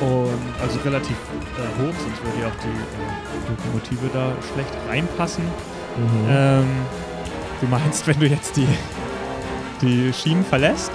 und 0.02 0.62
also 0.62 0.80
relativ 0.84 1.16
äh, 1.16 1.82
hoch, 1.82 1.94
sonst 2.00 2.24
würde 2.24 2.42
ja 2.42 2.48
auch 2.48 2.64
die 2.64 2.68
äh, 2.68 3.50
Lokomotive 3.50 4.10
da 4.14 4.32
schlecht 4.54 4.72
reinpassen. 4.90 5.44
Mhm. 5.46 6.28
Ähm, 6.30 6.66
du 7.62 7.68
meinst, 7.68 8.08
wenn 8.08 8.20
du 8.20 8.28
jetzt 8.28 8.58
die, 8.58 8.68
die 9.82 10.12
Schienen 10.14 10.44
verlässt, 10.44 10.92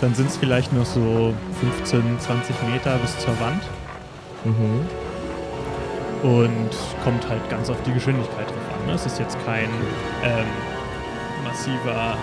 dann 0.00 0.14
sind 0.14 0.28
es 0.30 0.36
vielleicht 0.36 0.72
noch 0.72 0.86
so 0.86 1.34
15, 1.60 2.20
20 2.20 2.54
Meter 2.72 2.96
bis 2.98 3.18
zur 3.18 3.38
Wand 3.40 3.62
Mhm. 4.44 4.86
und 6.22 6.70
kommt 7.02 7.28
halt 7.28 7.50
ganz 7.50 7.68
auf 7.70 7.76
die 7.82 7.92
Geschwindigkeit 7.92 8.46
drauf 8.46 8.78
an. 8.80 8.86
Ne? 8.86 8.92
Es 8.92 9.04
ist 9.04 9.18
jetzt 9.18 9.36
kein 9.44 9.68
ähm, 10.22 10.46
massiver 11.44 12.16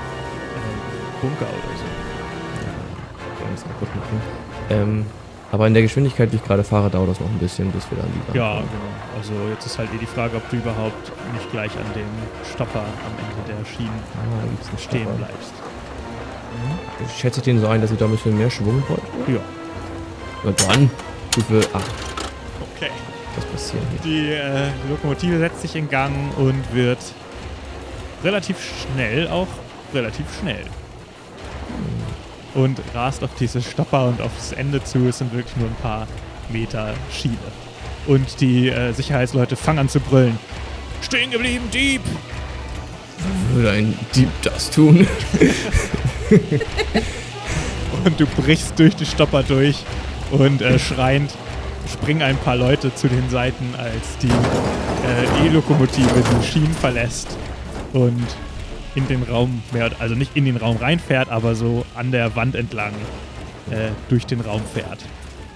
Bunker 1.21 1.45
oder 1.45 1.77
so. 1.77 1.85
Alles 3.47 3.63
kaputt 3.63 3.89
machen. 3.95 4.21
Ähm, 4.69 5.05
aber 5.51 5.67
in 5.67 5.73
der 5.73 5.83
Geschwindigkeit, 5.83 6.31
wie 6.31 6.37
ich 6.37 6.43
gerade 6.43 6.63
fahre, 6.63 6.89
dauert 6.89 7.09
das 7.11 7.19
noch 7.19 7.29
ein 7.29 7.37
bisschen, 7.37 7.71
bis 7.71 7.89
wir 7.91 7.97
dann 7.99 8.07
die 8.11 8.27
Wand 8.27 8.35
Ja, 8.35 8.55
kommen. 8.55 8.69
genau. 8.69 9.17
Also 9.17 9.49
jetzt 9.51 9.65
ist 9.65 9.77
halt 9.77 9.89
eh 9.93 9.97
die 9.97 10.05
Frage, 10.07 10.37
ob 10.37 10.49
du 10.49 10.57
überhaupt 10.57 11.11
nicht 11.33 11.51
gleich 11.51 11.71
an 11.71 11.85
dem 11.95 12.07
Stopper 12.53 12.79
am 12.79 13.13
Ende 13.47 13.53
der 13.59 13.65
Schienen 13.65 13.99
Ah, 14.15 14.77
stehen 14.79 15.07
bleibst. 15.17 15.53
Schätze 17.17 17.39
ich 17.39 17.43
den 17.45 17.59
so 17.59 17.67
ein, 17.67 17.81
dass 17.81 17.91
ich 17.91 17.97
da 17.97 18.05
ein 18.05 18.11
bisschen 18.11 18.37
mehr 18.37 18.49
Schwung 18.49 18.81
brauche? 18.87 19.01
Ja. 19.31 19.39
Na 20.43 20.51
dann, 20.51 20.89
Stufe 21.31 21.61
8. 21.73 21.83
Okay. 22.75 22.89
Was 23.35 23.45
passiert 23.45 23.83
hier? 24.03 24.11
Die 24.11 24.31
äh, 24.31 24.69
Lokomotive 24.89 25.37
setzt 25.37 25.61
sich 25.61 25.75
in 25.75 25.89
Gang 25.89 26.13
und 26.37 26.63
wird 26.73 26.99
relativ 28.23 28.57
schnell 28.63 29.27
auch 29.27 29.47
relativ 29.95 30.25
schnell. 30.39 30.65
und 32.53 32.79
rast 32.93 33.23
auf 33.23 33.31
diese 33.39 33.61
Stopper 33.61 34.07
und 34.07 34.21
aufs 34.21 34.51
Ende 34.53 34.83
zu. 34.83 35.07
Es 35.07 35.17
sind 35.17 35.33
wirklich 35.33 35.55
nur 35.57 35.67
ein 35.67 35.75
paar 35.81 36.07
Meter 36.49 36.93
Schiene. 37.11 37.37
Und 38.07 38.39
die 38.39 38.69
äh, 38.69 38.93
Sicherheitsleute 38.93 39.55
fangen 39.55 39.79
an 39.79 39.89
zu 39.89 39.99
brüllen. 39.99 40.39
Stehen 41.01 41.31
geblieben, 41.31 41.65
Dieb! 41.73 42.01
Würde 43.53 43.71
ein 43.71 43.97
Dieb 44.13 44.29
das 44.43 44.69
tun? 44.69 45.07
Und 48.05 48.19
du 48.19 48.25
brichst 48.25 48.77
durch 48.77 48.95
die 48.95 49.05
Stopper 49.05 49.41
durch 49.41 49.83
und 50.31 50.61
äh, 50.61 50.77
schreiend 50.77 51.31
springen 51.91 52.21
ein 52.21 52.37
paar 52.37 52.55
Leute 52.55 52.93
zu 52.93 53.07
den 53.07 53.29
Seiten, 53.29 53.73
als 53.77 54.17
die 54.21 54.27
äh, 54.27 55.47
E-Lokomotive 55.47 56.23
die 56.39 56.45
Schienen 56.45 56.73
verlässt 56.73 57.27
und 57.93 58.25
in 58.95 59.07
den 59.07 59.23
Raum, 59.23 59.61
mehr, 59.71 59.91
also 59.99 60.15
nicht 60.15 60.35
in 60.35 60.45
den 60.45 60.57
Raum 60.57 60.77
reinfährt, 60.77 61.29
aber 61.29 61.55
so 61.55 61.85
an 61.95 62.11
der 62.11 62.35
Wand 62.35 62.55
entlang 62.55 62.93
äh, 63.69 63.89
durch 64.09 64.25
den 64.25 64.41
Raum 64.41 64.61
fährt. 64.73 65.05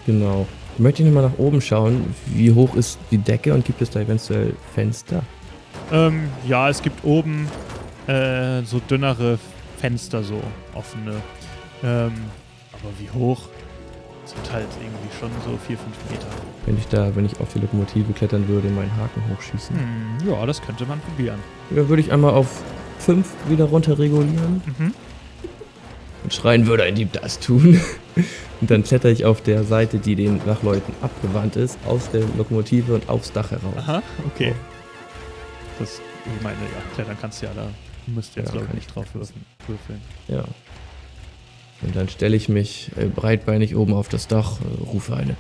Genau. 0.06 0.48
Ich 0.76 0.80
möchte 0.80 1.04
nochmal 1.04 1.24
nach 1.24 1.38
oben 1.38 1.62
schauen. 1.62 2.16
Wie 2.28 2.52
hoch 2.54 2.76
ist 2.76 3.00
die 3.12 3.18
Decke 3.18 3.54
und 3.54 3.66
gibt 3.66 3.82
es 3.82 3.90
da 3.90 4.00
eventuell 4.00 4.54
Fenster? 4.74 5.24
Ähm, 5.92 6.30
ja, 6.48 6.70
es 6.70 6.82
gibt 6.82 7.04
oben 7.04 7.48
äh, 8.08 8.62
so 8.64 8.80
dünnere 8.80 9.40
Fenster, 9.78 10.24
so 10.24 10.42
offene. 10.74 11.16
Ähm, 11.84 12.14
aber 12.74 12.92
wie 12.98 13.10
hoch? 13.12 13.42
Sind 14.26 14.54
halt 14.54 14.68
irgendwie 14.80 15.18
schon 15.20 15.30
so 15.44 15.58
4, 15.58 15.78
5 15.78 15.88
Meter. 16.12 16.28
Wenn 16.66 16.78
ich 16.78 16.88
da, 16.88 17.16
wenn 17.16 17.26
ich 17.26 17.40
auf 17.40 17.52
die 17.52 17.60
Lokomotive 17.60 18.14
klettern 18.14 18.48
würde, 18.48 18.70
meinen 18.70 18.96
Haken 18.96 19.24
hochschießen. 19.32 19.76
Hm, 19.76 20.30
ja, 20.30 20.46
das 20.46 20.62
könnte 20.62 20.86
man 20.86 21.00
probieren. 21.00 21.40
Ja, 21.72 21.90
würde 21.90 22.02
ich 22.02 22.12
einmal 22.12 22.34
auf 22.34 22.62
5 23.00 23.28
wieder 23.48 23.66
runter 23.66 23.98
regulieren 23.98 24.62
Mhm. 24.78 24.94
und 26.24 26.34
schreien, 26.34 26.68
würde 26.68 26.84
ein 26.84 26.96
Dieb 26.96 27.14
das 27.14 27.40
tun. 27.40 27.80
Und 28.62 28.70
dann 28.70 28.84
kletter 28.84 29.08
ich 29.10 29.24
auf 29.24 29.40
der 29.42 29.64
Seite, 29.64 30.00
die 30.00 30.16
den 30.16 30.46
Wachleuten 30.46 30.94
abgewandt 31.02 31.56
ist, 31.56 31.78
aus 31.88 32.12
der 32.12 32.24
Lokomotive 32.38 32.94
und 32.94 33.08
aufs 33.08 33.32
Dach 33.32 33.52
heraus. 33.52 33.74
Aha, 33.78 34.04
okay. 34.28 34.54
Das, 35.80 36.02
ich 36.26 36.44
meine, 36.44 36.58
ja, 36.58 36.82
klettern 36.94 37.16
kannst 37.22 37.42
du 37.42 37.46
ja 37.46 37.54
da. 37.56 37.68
Du 38.06 38.12
musst 38.12 38.36
jetzt, 38.36 38.48
Ja, 38.48 38.52
glaube 38.56 38.68
ich, 38.68 38.74
nicht 38.74 38.88
ich 38.90 38.94
drauf 38.94 39.06
würfeln. 39.14 39.46
würfeln. 39.66 40.02
Ja. 40.28 40.44
Und 41.84 41.96
dann 41.96 42.10
stelle 42.10 42.36
ich 42.36 42.50
mich 42.50 42.92
äh, 42.98 43.06
breitbeinig 43.06 43.78
oben 43.78 43.94
auf 43.94 44.10
das 44.10 44.28
Dach, 44.28 44.58
äh, 44.60 44.84
rufe 44.84 45.16
eine, 45.16 45.38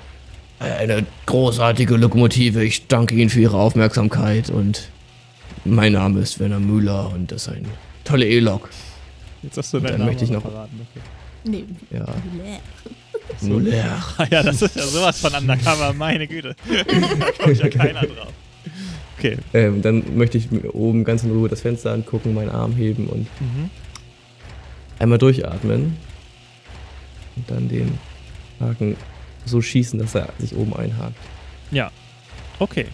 eine 0.62 1.06
großartige 1.26 1.98
Lokomotive. 1.98 2.64
Ich 2.64 2.88
danke 2.88 3.16
Ihnen 3.16 3.30
für 3.30 3.42
Ihre 3.42 3.58
Aufmerksamkeit 3.58 4.50
und 4.50 4.88
mein 5.66 5.94
Name 5.94 6.20
ist 6.22 6.40
Werner 6.40 6.60
Müller 6.60 7.12
und 7.14 7.32
das 7.32 7.44
ist 7.44 7.50
eine 7.54 7.68
tolle 8.04 8.28
E-Lok. 8.28 8.70
Jetzt 9.44 9.58
hast 9.58 9.74
du 9.74 9.80
deinen 9.80 9.92
dann 9.92 10.00
Namen 10.00 10.10
möchte 10.12 10.26
ich 10.26 10.32
noch- 10.32 10.42
verraten. 10.42 10.80
Okay. 10.92 11.02
Nee. 11.46 11.66
Ja. 11.92 12.06
Müller. 13.42 14.04
Ah 14.18 14.26
ja, 14.30 14.44
das 14.44 14.62
ist 14.62 14.76
ja 14.76 14.84
sowas 14.84 15.20
von 15.20 15.34
undercover, 15.34 15.94
meine 15.94 16.28
Güte. 16.28 16.56
da 16.70 17.44
kommt 17.44 17.58
ja 17.58 17.70
keiner 17.70 18.02
drauf. 18.02 18.34
Okay. 19.18 19.38
Ähm, 19.54 19.82
dann 19.82 20.18
möchte 20.18 20.38
ich 20.38 20.50
mir 20.52 20.74
oben 20.74 21.04
ganz 21.04 21.24
in 21.24 21.32
Ruhe 21.32 21.48
das 21.50 21.62
Fenster 21.62 21.92
angucken, 21.92 22.34
meinen 22.34 22.50
Arm 22.50 22.76
heben 22.76 23.08
und 23.08 23.28
Mhm. 23.40 23.70
einmal 24.98 25.18
durchatmen. 25.18 25.98
Und 27.36 27.50
dann 27.52 27.70
den 27.70 27.98
Haken 28.60 28.98
so 29.46 29.62
schießen, 29.62 30.00
dass 30.00 30.16
er 30.16 30.30
sich 30.40 30.56
oben 30.56 30.76
einhakt. 30.76 31.16
Ja. 31.72 31.92
Okay. 32.60 32.86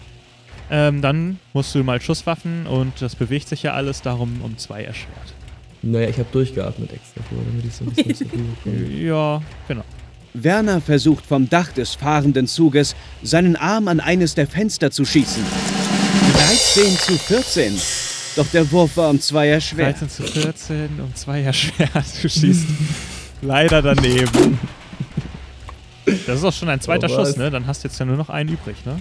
Ähm, 0.70 1.00
dann 1.00 1.38
musst 1.52 1.74
du 1.74 1.84
mal 1.84 2.00
Schusswaffen 2.00 2.66
und 2.66 3.00
das 3.00 3.14
bewegt 3.14 3.48
sich 3.48 3.62
ja 3.62 3.74
alles 3.74 4.02
darum 4.02 4.40
um 4.42 4.58
zwei 4.58 4.82
erschwert. 4.82 5.34
Naja, 5.82 6.08
ich 6.08 6.18
habe 6.18 6.28
durchgeatmet 6.32 6.92
extra, 6.92 7.20
vor, 7.28 7.38
damit 7.48 7.64
ich 7.64 7.74
so 7.74 7.84
ein 7.84 7.92
bisschen 7.92 8.30
komme. 8.30 8.88
Ja, 8.90 9.40
genau. 9.68 9.84
Werner 10.34 10.80
versucht 10.80 11.24
vom 11.24 11.48
Dach 11.48 11.72
des 11.72 11.94
fahrenden 11.94 12.46
Zuges 12.46 12.94
seinen 13.22 13.56
Arm 13.56 13.88
an 13.88 14.00
eines 14.00 14.34
der 14.34 14.46
Fenster 14.46 14.90
zu 14.90 15.04
schießen. 15.04 15.42
13 16.34 16.96
zu 16.98 17.12
14. 17.16 17.80
Doch 18.36 18.46
der 18.48 18.70
Wurf 18.70 18.96
war 18.96 19.08
um 19.10 19.20
zwei 19.20 19.48
erschwert. 19.48 20.00
13 20.00 20.10
zu 20.10 20.22
14 20.24 20.88
um 21.00 21.14
zwei 21.14 21.42
erschwert. 21.42 21.90
Du 22.22 22.28
schießt 22.28 22.66
leider 23.42 23.82
daneben. 23.82 24.58
Das 26.26 26.38
ist 26.38 26.44
auch 26.44 26.52
schon 26.52 26.68
ein 26.68 26.80
zweiter 26.80 27.08
Oh? 27.10 27.14
Schuss, 27.16 27.36
ne? 27.36 27.50
Dann 27.50 27.66
hast 27.66 27.82
du 27.82 27.88
jetzt 27.88 27.98
ja 27.98 28.06
nur 28.06 28.16
noch 28.16 28.28
einen 28.30 28.50
übrig, 28.50 28.76
ne? 28.84 29.00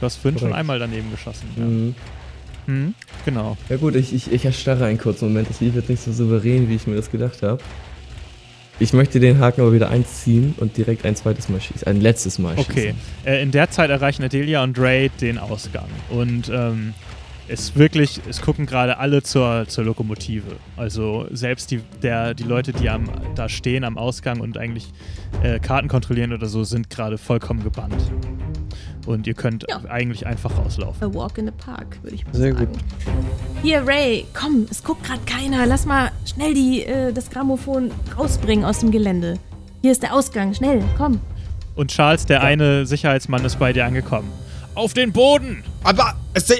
Du 0.00 0.06
hast 0.06 0.16
vorhin 0.16 0.38
schon 0.38 0.48
Korrekt. 0.48 0.60
einmal 0.60 0.78
daneben 0.78 1.10
geschossen. 1.10 1.48
Ja. 1.56 1.64
Mhm. 1.64 1.94
Mhm, 2.66 2.94
genau. 3.26 3.58
Ja 3.68 3.76
gut, 3.76 3.94
ich, 3.94 4.14
ich, 4.14 4.32
ich 4.32 4.44
erstarre 4.46 4.86
einen 4.86 4.96
kurzen 4.98 5.28
Moment. 5.28 5.50
Das 5.50 5.60
lief 5.60 5.74
jetzt 5.74 5.90
nicht 5.90 6.02
so 6.02 6.12
souverän, 6.12 6.68
wie 6.68 6.74
ich 6.76 6.86
mir 6.86 6.96
das 6.96 7.10
gedacht 7.10 7.42
habe. 7.42 7.62
Ich 8.80 8.92
möchte 8.92 9.20
den 9.20 9.38
Haken 9.38 9.60
aber 9.60 9.72
wieder 9.72 9.90
einziehen 9.90 10.54
und 10.56 10.76
direkt 10.76 11.04
ein 11.04 11.14
zweites 11.14 11.48
Mal 11.48 11.60
schießen. 11.60 11.86
Ein 11.86 12.00
letztes 12.00 12.38
Mal 12.38 12.54
Okay. 12.56 12.94
schießen. 12.94 12.96
Äh, 13.26 13.42
in 13.42 13.50
der 13.50 13.70
Zeit 13.70 13.90
erreichen 13.90 14.24
Adelia 14.24 14.62
und 14.64 14.78
Ray 14.78 15.10
den 15.20 15.38
Ausgang. 15.38 15.86
Und 16.08 16.50
ähm, 16.52 16.94
es 17.48 17.76
wirklich, 17.76 18.20
es 18.28 18.40
gucken 18.40 18.64
gerade 18.64 18.96
alle 18.96 19.22
zur, 19.22 19.66
zur 19.68 19.84
Lokomotive. 19.84 20.56
Also 20.78 21.26
selbst 21.30 21.70
die, 21.70 21.80
der, 22.02 22.32
die 22.32 22.44
Leute, 22.44 22.72
die 22.72 22.88
am, 22.88 23.10
da 23.36 23.48
stehen 23.50 23.84
am 23.84 23.98
Ausgang 23.98 24.40
und 24.40 24.56
eigentlich 24.56 24.86
äh, 25.42 25.60
Karten 25.60 25.88
kontrollieren 25.88 26.32
oder 26.32 26.46
so, 26.46 26.64
sind 26.64 26.88
gerade 26.88 27.18
vollkommen 27.18 27.62
gebannt. 27.62 27.94
Und 29.06 29.26
ihr 29.26 29.34
könnt 29.34 29.64
Ja. 29.68 29.80
eigentlich 29.90 30.26
einfach 30.26 30.56
rauslaufen. 30.56 31.02
A 31.02 31.14
walk 31.14 31.36
in 31.38 31.46
the 31.46 31.52
park, 31.52 31.98
würde 32.02 32.14
ich 32.16 32.24
mal 32.26 32.34
Sehr 32.34 32.54
sagen. 32.54 32.66
gut. 32.68 32.78
Hier, 33.62 33.86
Ray, 33.86 34.24
komm, 34.32 34.66
es 34.70 34.82
guckt 34.82 35.04
gerade 35.04 35.20
keiner. 35.26 35.66
Lass 35.66 35.84
mal 35.84 36.10
schnell 36.24 36.54
die, 36.54 36.84
äh, 36.84 37.12
das 37.12 37.28
Grammophon 37.30 37.90
rausbringen 38.18 38.64
aus 38.64 38.78
dem 38.78 38.90
Gelände. 38.90 39.38
Hier 39.82 39.92
ist 39.92 40.02
der 40.02 40.14
Ausgang, 40.14 40.54
schnell, 40.54 40.82
komm. 40.96 41.20
Und 41.74 41.90
Charles, 41.90 42.24
der 42.24 42.42
eine 42.42 42.86
Sicherheitsmann, 42.86 43.44
ist 43.44 43.58
bei 43.58 43.72
dir 43.72 43.84
angekommen. 43.84 44.30
Auf 44.74 44.94
den 44.94 45.12
Boden! 45.12 45.62
Aber, 45.82 46.14
es, 46.32 46.50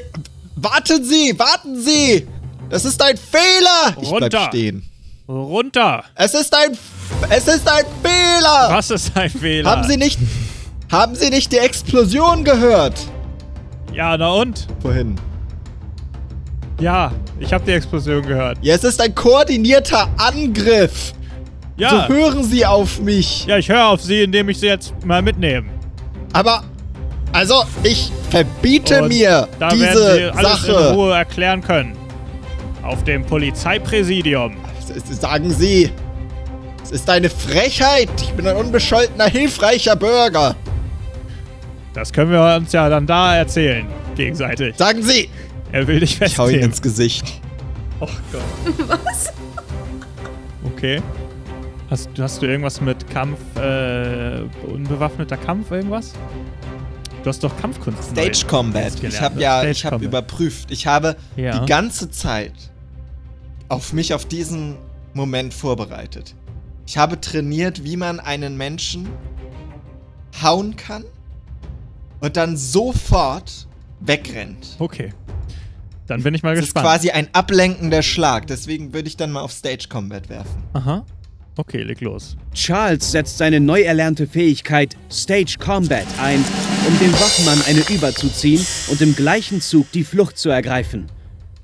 warten 0.57 1.03
Sie, 1.05 1.33
warten 1.39 1.81
Sie! 1.81 2.27
Das 2.69 2.85
ist 2.85 3.01
ein 3.03 3.17
Fehler! 3.17 3.97
Ich 4.03 4.09
bleib 4.11 4.23
Runter. 4.23 4.45
stehen. 4.49 4.83
Runter! 5.29 6.05
Es 6.15 6.35
ist 6.35 6.55
ein, 6.55 6.77
es 7.31 7.49
ist 7.49 7.67
ein 7.69 7.85
Fehler! 8.03 8.69
Was 8.71 8.91
ist 8.91 9.17
ein 9.17 9.31
Fehler? 9.31 9.71
Haben 9.71 9.85
Sie 9.89 9.97
nicht, 9.97 10.19
haben 10.95 11.15
Sie 11.17 11.29
nicht 11.31 11.51
die 11.53 11.59
Explosion 11.59 12.45
gehört? 12.45 12.95
Ja, 13.93 14.17
na 14.17 14.29
und? 14.31 14.67
Vorhin. 14.81 15.17
Ja, 16.81 17.13
ich 17.41 17.53
habe 17.53 17.65
die 17.65 17.73
Explosion 17.73 18.23
gehört. 18.25 18.59
Ja, 18.63 18.75
es 18.75 18.85
ist 18.85 19.01
ein 19.01 19.15
koordinierter 19.15 20.09
Angriff. 20.17 21.13
Ja, 21.77 21.91
So 21.91 22.15
hören 22.15 22.45
Sie 22.45 22.65
auf 22.65 23.01
mich. 23.01 23.45
ja 23.47 23.59
ich 23.59 23.69
höre 23.69 23.89
auf 23.89 24.01
sie, 24.01 24.23
indem 24.23 24.49
ich 24.49 24.59
sie 24.61 24.67
jetzt 24.69 24.95
mal 25.05 25.21
mitnehme. 25.21 25.69
Aber, 26.33 26.63
also, 27.33 27.65
ich 27.83 28.13
verbiete 28.31 29.03
Und 29.03 29.09
mir 29.09 29.49
Da 29.59 29.71
werden 29.73 29.81
sie 29.81 30.17
diese 30.19 30.35
alles 30.35 30.65
in 30.65 30.73
Sache. 30.75 30.93
Ruhe 30.95 31.15
erklären 31.15 31.61
können. 31.61 31.97
Auf 32.85 33.03
dem 33.03 33.25
Polizeipräsidium. 33.25 34.57
Sagen 35.11 35.51
Sie, 35.51 35.91
es 36.85 36.91
ist 36.93 37.09
eine 37.11 37.31
Frechheit. 37.31 38.11
Ich 38.21 38.31
bin 38.33 38.47
ein 38.47 38.57
unbescholtener, 38.57 39.27
hilfreicher 39.27 39.97
Bürger. 39.97 40.55
Das 41.95 42.13
können 42.13 42.31
wir 42.33 42.57
uns 42.57 42.73
ja 42.73 42.89
dann 42.89 43.07
da 43.07 43.37
erzählen, 43.37 43.87
gegenseitig. 44.17 44.77
Sagen 44.77 45.03
Sie, 45.03 45.29
Er 45.73 45.87
will 45.87 46.01
dich 46.01 46.21
ich 46.21 46.37
hau 46.39 46.45
ihn 46.47 46.51
festnehmen. 46.51 46.65
ins 46.65 46.83
Gesicht. 46.83 47.41
Was? 48.01 49.33
Okay. 50.65 51.01
Hast, 51.91 52.11
hast 52.19 52.43
du 52.43 52.47
irgendwas 52.47 52.81
mit 52.81 53.09
Kampf, 53.09 53.39
äh, 53.57 54.41
unbewaffneter 54.67 55.37
Kampf, 55.37 55.71
irgendwas? 55.71 56.13
Du 57.23 57.29
hast 57.31 57.43
doch 57.45 57.57
Kampfkunst. 57.59 58.15
neu 58.15 58.23
Stage 58.25 58.47
Combat. 58.47 59.03
Ich 59.03 59.21
habe 59.21 59.37
ne? 59.37 59.43
ja, 59.43 59.59
Stage 59.59 59.71
ich 59.71 59.85
habe 59.87 60.05
überprüft. 60.05 60.71
Ich 60.71 60.87
habe 60.87 61.17
Ja. 61.37 61.59
die 61.61 61.67
ganze 61.67 62.11
Zeit 62.11 62.53
auf 63.69 63.93
mich 63.93 64.13
auf 64.13 64.27
diesen 64.27 64.77
Moment 65.15 65.55
vorbereitet. 65.55 66.35
Ich 66.87 66.99
habe 66.99 67.21
trainiert, 67.21 67.85
wie 67.85 67.97
man 67.97 68.21
einen 68.21 68.59
Menschen 68.59 69.09
hauen 70.43 70.77
kann 70.77 71.05
und 72.25 72.39
dann 72.39 72.57
sofort 72.57 73.69
wegrennt. 74.01 74.77
Okay. 74.79 75.13
Dann 76.07 76.23
bin 76.23 76.35
ich 76.35 76.43
mal 76.43 76.55
Das 76.55 76.65
ist 76.65 76.75
gespannt. 76.75 76.87
quasi 76.87 77.11
ein 77.11 77.29
ablenkender 77.33 78.03
Schlag. 78.03 78.47
Deswegen 78.47 78.95
würde 78.95 79.09
ich 79.09 79.17
dann 79.17 79.31
mal 79.31 79.43
auf 79.43 79.53
Stage 79.53 79.89
Combat 79.89 80.29
werfen. 80.29 80.63
Aha. 80.73 81.05
Okay, 81.57 81.83
leg 81.83 82.01
los. 82.01 82.37
Charles 82.53 83.13
setzt 83.13 83.39
seine 83.39 83.61
neu 83.61 83.83
erlernte 83.83 84.27
Fähigkeit 84.27 84.97
Stage 85.11 85.57
Combat 85.59 86.07
ein, 86.21 86.43
um 86.89 86.99
dem 86.99 87.13
Wachmann 87.13 87.61
eine 87.67 87.81
überzuziehen 87.95 88.65
und 88.89 89.01
im 89.03 89.15
gleichen 89.15 89.61
Zug 89.61 89.93
die 89.93 90.03
Flucht 90.03 90.39
zu 90.39 90.49
ergreifen. 90.49 91.07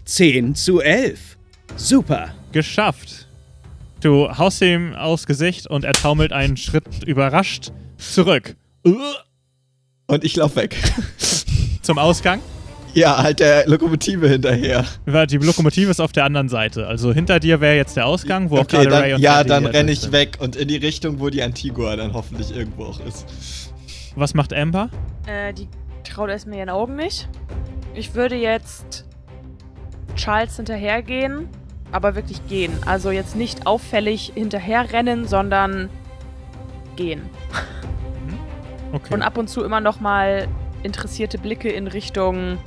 10 0.05 0.55
zu 0.55 0.81
11. 0.81 1.39
Super. 1.77 2.35
Geschafft. 2.53 3.29
Du 4.03 4.29
haust 4.37 4.61
ihm 4.63 4.95
aufs 4.95 5.27
Gesicht 5.27 5.67
und 5.67 5.85
er 5.85 5.93
taumelt 5.93 6.33
einen 6.33 6.57
Schritt 6.57 7.03
überrascht 7.05 7.73
zurück. 7.97 8.57
Uh, 8.87 8.97
Und 10.11 10.25
ich 10.25 10.35
lauf 10.37 10.57
weg. 10.57 10.77
Zum 11.83 11.99
Ausgang. 11.99 12.41
Ja, 12.95 13.23
halt 13.23 13.39
der 13.39 13.69
Lokomotive 13.69 14.29
hinterher. 14.29 14.85
Die 15.07 15.37
Lokomotive 15.37 15.91
ist 15.93 16.01
auf 16.01 16.11
der 16.11 16.25
anderen 16.25 16.49
Seite. 16.49 16.89
Also 16.89 17.13
hinter 17.13 17.39
dir 17.39 17.61
wäre 17.61 17.77
jetzt 17.77 17.97
der 17.97 18.07
Ausgang, 18.07 18.51
wo 18.51 18.57
auch 18.57 18.63
Okay, 18.63 18.85
gerade 18.85 18.93
Ray 18.93 19.11
dann, 19.11 19.17
und 19.17 19.23
ja, 19.23 19.45
dann 19.45 19.67
renne 19.67 19.93
ich 19.93 20.01
sind. 20.01 20.13
weg 20.13 20.39
und 20.41 20.57
in 20.57 20.67
die 20.67 20.77
Richtung, 20.77 21.21
wo 21.21 21.31
die 21.31 21.43
Antigua 21.43 21.95
dann 21.95 22.13
hoffentlich 22.13 22.55
irgendwo 22.55 22.87
auch 22.87 22.99
ist. 23.07 23.27
Was 24.17 24.35
macht 24.35 24.53
Amber? 24.53 24.91
Äh, 25.27 25.55
die 25.55 25.69
traut 26.03 26.31
erst 26.31 26.49
mir 26.49 26.57
ihren 26.59 26.71
Augen 26.71 26.97
nicht. 26.97 27.29
Ich 27.95 28.15
würde 28.17 28.35
jetzt 28.35 29.05
Charles 30.17 30.57
hinterhergehen, 30.57 31.49
aber 31.93 32.17
wirklich 32.17 32.45
gehen. 32.49 32.73
Also 32.87 33.13
jetzt 33.13 33.37
nicht 33.37 33.69
auffällig 33.69 34.33
hinterherrennen, 34.35 35.29
sondern 35.29 35.89
gehen. 36.97 37.23
Okay. 38.93 39.15
Und 39.15 39.23
ab 39.23 39.39
und 39.39 39.49
zu 39.49 39.63
immer 39.65 39.81
noch 39.81 40.01
mal 40.01 40.49
interessierte 40.83 41.39
Blicke 41.39 41.69
in 41.69 41.87
Richtung 41.87 42.59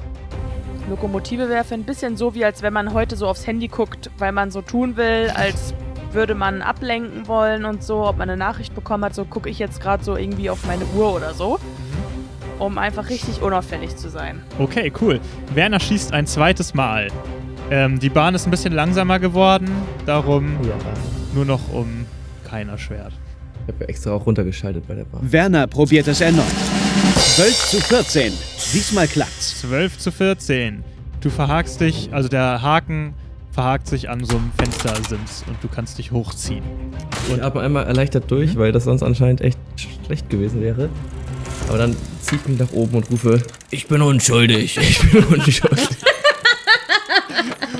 Lokomotive 0.90 1.50
werfen. 1.50 1.82
Ein 1.82 1.84
bisschen 1.84 2.18
so, 2.18 2.36
wie 2.36 2.46
als 2.46 2.62
wenn 2.62 2.74
man 2.74 2.94
heute 2.94 3.16
so 3.16 3.28
aufs 3.28 3.48
Handy 3.48 3.68
guckt, 3.68 4.10
weil 4.18 4.32
man 4.32 4.52
so 4.52 4.62
tun 4.62 4.98
will, 4.98 5.32
als 5.34 5.74
würde 6.12 6.36
man 6.36 6.62
ablenken 6.62 7.28
wollen 7.28 7.66
und 7.66 7.84
so, 7.84 8.06
ob 8.06 8.18
man 8.18 8.30
eine 8.30 8.38
Nachricht 8.38 8.76
bekommen 8.76 9.04
hat. 9.06 9.16
So 9.16 9.26
gucke 9.26 9.50
ich 9.50 9.60
jetzt 9.60 9.82
gerade 9.82 10.04
so 10.04 10.16
irgendwie 10.16 10.50
auf 10.50 10.66
meine 10.68 10.86
Uhr 10.96 11.14
oder 11.16 11.34
so, 11.34 11.60
um 12.60 12.78
einfach 12.78 13.10
richtig 13.10 13.42
unauffällig 13.42 13.96
zu 13.96 14.10
sein. 14.10 14.42
Okay, 14.60 14.92
cool. 15.02 15.20
Werner 15.54 15.80
schießt 15.80 16.14
ein 16.14 16.28
zweites 16.28 16.74
Mal. 16.74 17.08
Ähm, 17.72 18.00
die 18.00 18.10
Bahn 18.10 18.36
ist 18.36 18.46
ein 18.46 18.52
bisschen 18.52 18.74
langsamer 18.74 19.20
geworden, 19.20 19.72
darum 20.06 20.58
Ja. 20.68 20.76
nur 21.34 21.46
noch 21.46 21.72
um 21.72 22.06
kein 22.48 22.70
Erschwert. 22.70 23.14
Ich 23.66 23.74
habe 23.74 23.84
ja 23.84 23.90
extra 23.90 24.12
auch 24.12 24.26
runtergeschaltet 24.26 24.86
bei 24.88 24.96
der 24.96 25.06
Bahn. 25.06 25.32
Werner 25.32 25.68
probiert 25.68 26.08
es 26.08 26.20
erneut. 26.20 26.44
12 27.16 27.70
zu 27.70 27.82
14. 27.82 28.34
Diesmal 28.74 29.08
klappt's. 29.08 29.62
12 29.62 29.98
zu 29.98 30.12
14. 30.12 30.84
Du 31.22 31.30
verhakst 31.30 31.80
dich, 31.80 32.10
also 32.12 32.28
der 32.28 32.62
Haken 32.62 33.14
verhakt 33.54 33.88
sich 33.88 34.10
an 34.10 34.26
so 34.26 34.36
einem 34.36 34.52
Fenstersims 34.58 35.46
und 35.48 35.56
du 35.62 35.70
kannst 35.70 35.98
dich 35.98 36.12
hochziehen. 36.12 36.64
Ich 37.30 37.42
atme 37.42 37.62
einmal 37.62 37.86
erleichtert 37.86 38.30
durch, 38.30 38.58
weil 38.58 38.74
das 38.74 38.84
sonst 38.84 39.04
anscheinend 39.04 39.40
echt 39.42 39.60
schlecht 40.06 40.30
gewesen 40.30 40.62
wäre. 40.62 40.90
Aber 41.70 41.78
dann 41.78 41.96
ziehe 42.22 42.42
ich 42.42 42.48
mich 42.50 42.60
nach 42.60 42.74
oben 42.74 42.98
und 42.98 43.10
rufe, 43.12 43.42
ich 43.70 43.88
bin 43.88 44.02
unschuldig, 44.02 44.78
ich 44.78 45.00
bin 45.12 45.24
unschuldig. 45.24 45.88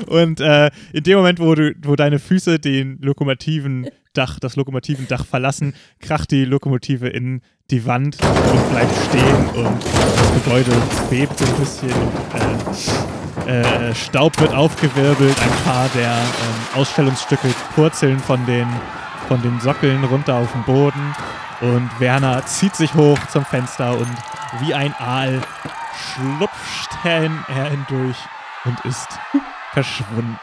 Und 0.06 0.40
äh, 0.40 0.70
in 0.92 1.02
dem 1.02 1.18
Moment, 1.18 1.40
wo, 1.40 1.54
du, 1.54 1.74
wo 1.82 1.96
deine 1.96 2.18
Füße 2.18 2.58
den 2.58 2.98
lokomotiven 3.00 3.88
Dach, 4.14 4.38
das 4.38 4.54
Lokomotivendach 4.54 5.26
verlassen, 5.26 5.74
kracht 6.00 6.30
die 6.30 6.44
Lokomotive 6.44 7.08
in 7.08 7.40
die 7.70 7.84
Wand 7.84 8.16
und 8.22 8.70
bleibt 8.70 8.94
stehen 9.08 9.46
und 9.56 9.82
das 9.82 10.34
Gebäude 10.34 10.70
bebt 11.10 11.36
so 11.36 11.44
ein 11.44 11.54
bisschen. 11.56 11.90
Äh, 13.46 13.90
äh, 13.90 13.94
Staub 13.94 14.38
wird 14.40 14.54
aufgewirbelt, 14.54 15.36
ein 15.42 15.64
paar 15.64 15.88
der 15.96 16.12
ähm, 16.12 16.80
Ausstellungsstücke 16.80 17.48
purzeln 17.74 18.20
von 18.20 18.44
den, 18.46 18.68
von 19.26 19.42
den 19.42 19.58
Sockeln 19.60 20.04
runter 20.04 20.36
auf 20.36 20.52
den 20.52 20.62
Boden 20.62 21.14
und 21.60 21.90
Werner 21.98 22.44
zieht 22.46 22.76
sich 22.76 22.94
hoch 22.94 23.18
zum 23.32 23.44
Fenster 23.44 23.96
und 23.96 24.10
wie 24.60 24.74
ein 24.74 24.94
Aal 24.98 25.40
schlupft 25.96 26.90
er 27.04 27.68
hindurch 27.70 28.18
und 28.64 28.84
ist 28.84 29.08
verschwunden. 29.74 30.38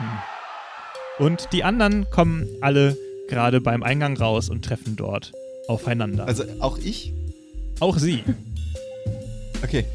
Und 1.19 1.47
die 1.53 1.63
anderen 1.63 2.09
kommen 2.09 2.47
alle 2.61 2.97
gerade 3.29 3.61
beim 3.61 3.81
Eingang 3.83 4.17
raus 4.17 4.49
und 4.49 4.63
treffen 4.65 4.95
dort 4.95 5.31
aufeinander. 5.67 6.25
Also 6.27 6.43
auch 6.59 6.77
ich? 6.77 7.13
auch 7.79 7.97
sie. 7.97 8.23
Okay. 9.63 9.85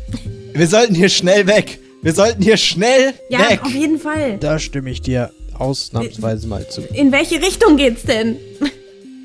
Wir 0.54 0.66
sollten 0.66 0.94
hier 0.94 1.08
schnell 1.08 1.46
weg. 1.46 1.78
Wir 2.02 2.12
sollten 2.14 2.42
hier 2.42 2.56
schnell 2.56 3.14
Ja, 3.28 3.50
weg. 3.50 3.60
auf 3.62 3.72
jeden 3.72 3.98
Fall. 3.98 4.38
Da 4.38 4.58
stimme 4.58 4.90
ich 4.90 5.02
dir 5.02 5.30
ausnahmsweise 5.58 6.46
mal 6.48 6.68
zu. 6.68 6.82
In 6.82 7.12
welche 7.12 7.40
Richtung 7.40 7.76
geht's 7.76 8.02
denn? 8.02 8.36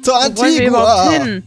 Zur 0.03 0.13
Wo 0.15 0.37
wollen 0.41 0.57
wir 0.57 0.67
überhaupt 0.67 1.09
Antigua. 1.09 1.25
hin? 1.25 1.43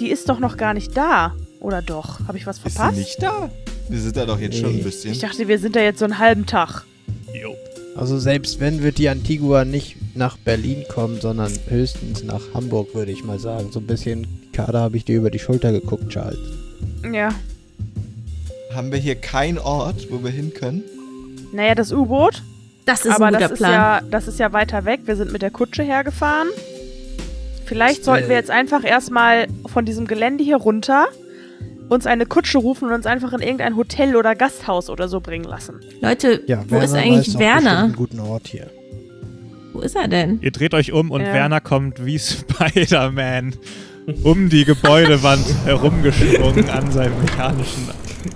Die 0.00 0.08
ist 0.10 0.28
doch 0.28 0.38
noch 0.40 0.56
gar 0.56 0.74
nicht 0.74 0.96
da. 0.96 1.34
Oder 1.60 1.82
doch? 1.82 2.20
Habe 2.28 2.36
ich 2.38 2.46
was 2.46 2.58
Ist 2.58 2.64
sie 2.64 2.70
verpasst? 2.70 2.98
nicht 2.98 3.22
da? 3.22 3.50
Wir 3.88 4.00
sind 4.00 4.16
da 4.16 4.26
doch 4.26 4.38
jetzt 4.40 4.56
schon 4.58 4.70
ein 4.70 4.82
bisschen. 4.82 5.12
Ich 5.12 5.18
dachte, 5.20 5.46
wir 5.48 5.58
sind 5.58 5.76
da 5.76 5.80
jetzt 5.80 5.98
so 5.98 6.04
einen 6.04 6.18
halben 6.18 6.46
Tag. 6.46 6.84
Jo. 7.32 7.54
Also 7.96 8.18
selbst 8.18 8.60
wenn 8.60 8.82
wird 8.82 8.98
die 8.98 9.08
Antigua 9.08 9.64
nicht 9.64 9.96
nach 10.16 10.36
Berlin 10.36 10.84
kommen, 10.88 11.20
sondern 11.20 11.52
höchstens 11.68 12.24
nach 12.24 12.42
Hamburg, 12.52 12.94
würde 12.94 13.12
ich 13.12 13.22
mal 13.24 13.38
sagen. 13.38 13.70
So 13.70 13.78
ein 13.80 13.86
bisschen 13.86 14.26
Kader 14.52 14.80
habe 14.80 14.96
ich 14.96 15.04
dir 15.04 15.16
über 15.16 15.30
die 15.30 15.38
Schulter 15.38 15.70
geguckt, 15.72 16.08
Charles. 16.08 16.38
Ja. 17.12 17.30
Haben 18.74 18.90
wir 18.90 18.98
hier 18.98 19.14
keinen 19.14 19.58
Ort, 19.58 20.08
wo 20.10 20.22
wir 20.24 20.30
hin 20.30 20.52
können? 20.52 20.82
Naja, 21.52 21.76
das 21.76 21.92
U-Boot. 21.92 22.42
Das 22.84 23.04
ist 23.04 23.12
Aber 23.12 23.26
ein 23.26 23.34
guter 23.34 23.44
das 23.44 23.52
ist, 23.52 23.58
Plan. 23.58 23.72
ja, 23.72 24.00
das 24.10 24.28
ist 24.28 24.38
ja 24.38 24.52
weiter 24.52 24.84
weg. 24.84 25.00
Wir 25.04 25.16
sind 25.16 25.32
mit 25.32 25.42
der 25.42 25.50
Kutsche 25.50 25.82
hergefahren. 25.82 26.48
Vielleicht 27.64 28.04
sollten 28.04 28.28
wir 28.28 28.36
jetzt 28.36 28.50
einfach 28.50 28.84
erstmal 28.84 29.46
von 29.66 29.84
diesem 29.86 30.06
Gelände 30.06 30.44
hier 30.44 30.56
runter 30.56 31.06
uns 31.88 32.06
eine 32.06 32.26
Kutsche 32.26 32.58
rufen 32.58 32.88
und 32.88 32.94
uns 32.94 33.06
einfach 33.06 33.32
in 33.32 33.40
irgendein 33.40 33.76
Hotel 33.76 34.16
oder 34.16 34.34
Gasthaus 34.34 34.88
oder 34.90 35.08
so 35.08 35.20
bringen 35.20 35.44
lassen. 35.44 35.80
Leute, 36.00 36.42
Ja, 36.46 36.64
wo 36.68 36.78
ist 36.78 36.92
Werner 36.92 36.98
eigentlich 37.06 37.34
weiß 37.34 37.36
auch 37.36 37.38
bestimmt 37.38 37.40
Werner? 37.40 37.78
einen 37.84 37.96
guten 37.96 38.20
Ort 38.20 38.48
hier. 38.48 38.70
Wo 39.72 39.80
ist 39.80 39.96
er 39.96 40.08
denn? 40.08 40.38
Ihr 40.40 40.50
dreht 40.52 40.72
euch 40.74 40.92
um 40.92 41.10
und 41.10 41.20
Ja. 41.22 41.32
Werner 41.32 41.60
kommt 41.60 42.04
wie 42.04 42.18
Spider-Man 42.18 43.54
um 44.22 44.48
die 44.48 44.64
Gebäudewand 44.64 45.44
herumgeschwungen 45.64 46.68
an 46.70 46.90
seinem 46.92 47.20
mechanischen 47.20 47.88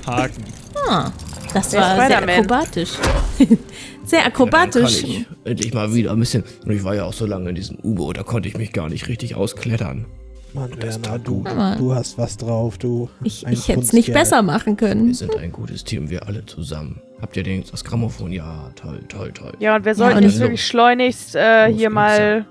Haken. 0.07 0.45
Ah, 0.89 1.11
das 1.55 1.73
war 1.75 2.07
sehr 2.07 2.23
akrobatisch. 2.23 2.91
sehr 4.05 4.27
akrobatisch. 4.27 5.03
kann 5.03 5.11
ich 5.11 5.27
endlich 5.45 5.75
mal 5.75 5.95
wieder 5.95 6.13
ein 6.13 6.19
bisschen. 6.21 6.45
Und 6.65 6.73
ich 6.73 6.85
war 6.85 6.95
ja 6.95 7.05
auch 7.05 7.13
so 7.13 7.27
lange 7.27 7.51
in 7.51 7.55
diesem 7.55 7.79
U-Boot, 7.83 8.17
da 8.17 8.23
konnte 8.23 8.49
ich 8.49 8.57
mich 8.57 8.73
gar 8.73 8.89
nicht 8.89 9.09
richtig 9.09 9.35
ausklettern. 9.35 10.07
Mann, 10.55 10.71
Das 10.81 11.03
Werner, 11.03 11.19
du, 11.19 11.45
du 11.79 11.95
hast 11.95 12.17
was 12.19 12.37
drauf, 12.37 12.79
du. 12.79 13.09
ich 13.23 13.47
ich 13.47 13.69
hätte 13.69 13.81
es 13.81 13.93
nicht 13.93 14.13
besser 14.13 14.43
machen 14.43 14.79
Wir 14.81 14.89
können. 14.89 15.15
sind 15.15 15.37
ein 15.37 15.53
gutes 15.53 15.85
Team, 15.85 16.09
wir 16.11 16.27
alle 16.27 16.45
zusammen. 16.47 17.01
Habt 17.21 17.37
ihr 17.37 17.43
den, 17.43 17.65
das 17.71 17.85
Grammophon? 17.85 18.33
Ja, 18.33 18.71
toll, 18.77 19.01
toll, 19.09 19.33
toll. 19.33 19.53
Ja, 19.59 19.77
und 19.77 19.85
wir 19.85 19.95
sollten 19.95 20.23
jetzt 20.23 20.39
wirklich 20.39 20.65
schleunigst 20.67 21.35
äh, 21.35 21.73
hier 21.73 21.91
mal. 21.91 22.47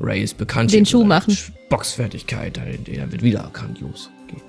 Ray 0.00 0.22
ist 0.22 0.36
bekannt. 0.38 0.72
Den 0.72 0.84
Schuh 0.84 0.98
für 0.98 1.08
seine 1.08 1.08
machen. 1.08 1.36
Boxfertigkeit, 1.70 2.56
der, 2.56 3.10
wird 3.10 3.22
wiedererkannt, 3.22 3.80
Los 3.80 4.10
geht's. 4.28 4.42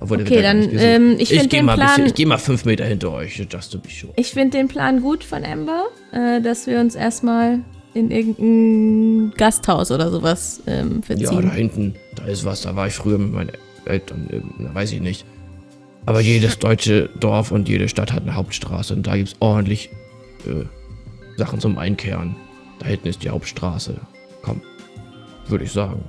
Obwohl, 0.00 0.20
Okay, 0.20 0.36
ja 0.36 0.42
dann, 0.42 0.68
ähm, 0.76 1.14
ich 1.18 1.28
find 1.30 1.48
geh 1.48 1.58
den 1.58 1.66
mal 1.66 1.76
Bisschen, 1.78 2.06
ich 2.06 2.14
gehe 2.14 2.26
mal 2.26 2.38
fünf 2.38 2.64
Meter 2.64 2.84
hinter 2.84 3.12
euch, 3.12 3.38
just 3.50 3.72
to 3.72 3.78
be 3.78 3.88
sure. 3.88 4.12
Ich 4.16 4.32
finde 4.32 4.58
den 4.58 4.68
Plan 4.68 5.00
gut 5.00 5.24
von 5.24 5.44
Amber, 5.44 5.84
äh, 6.12 6.40
dass 6.42 6.66
wir 6.66 6.80
uns 6.80 6.94
erstmal 6.96 7.60
in 7.94 8.10
irgendein 8.10 9.32
Gasthaus 9.36 9.90
oder 9.90 10.10
sowas 10.10 10.60
ähm, 10.66 11.00
Ja, 11.08 11.16
da 11.16 11.26
verziehen. 11.30 11.50
hinten, 11.52 11.94
da 12.16 12.24
ist 12.24 12.44
was, 12.44 12.62
da 12.62 12.74
war 12.76 12.86
ich 12.88 12.94
früher 12.94 13.18
mit 13.18 13.32
meinen 13.32 13.52
Eltern, 13.86 14.28
ähm, 14.32 14.54
na, 14.58 14.74
weiß 14.74 14.92
ich 14.92 15.00
nicht. 15.00 15.24
Aber 16.06 16.20
jedes 16.20 16.58
deutsche 16.58 17.08
Dorf 17.20 17.50
und 17.50 17.68
jede 17.68 17.88
Stadt 17.88 18.12
hat 18.12 18.22
eine 18.22 18.34
Hauptstraße 18.34 18.94
und 18.94 19.06
da 19.06 19.16
gibt's 19.16 19.34
ordentlich 19.40 19.90
äh, 20.46 20.64
Sachen 21.38 21.60
zum 21.60 21.78
Einkehren. 21.78 22.36
Da 22.80 22.86
hinten 22.86 23.08
ist 23.08 23.22
die 23.22 23.30
Hauptstraße. 23.30 23.96
Komm, 24.42 24.60
würde 25.46 25.64
ich 25.64 25.72
sagen. 25.72 26.04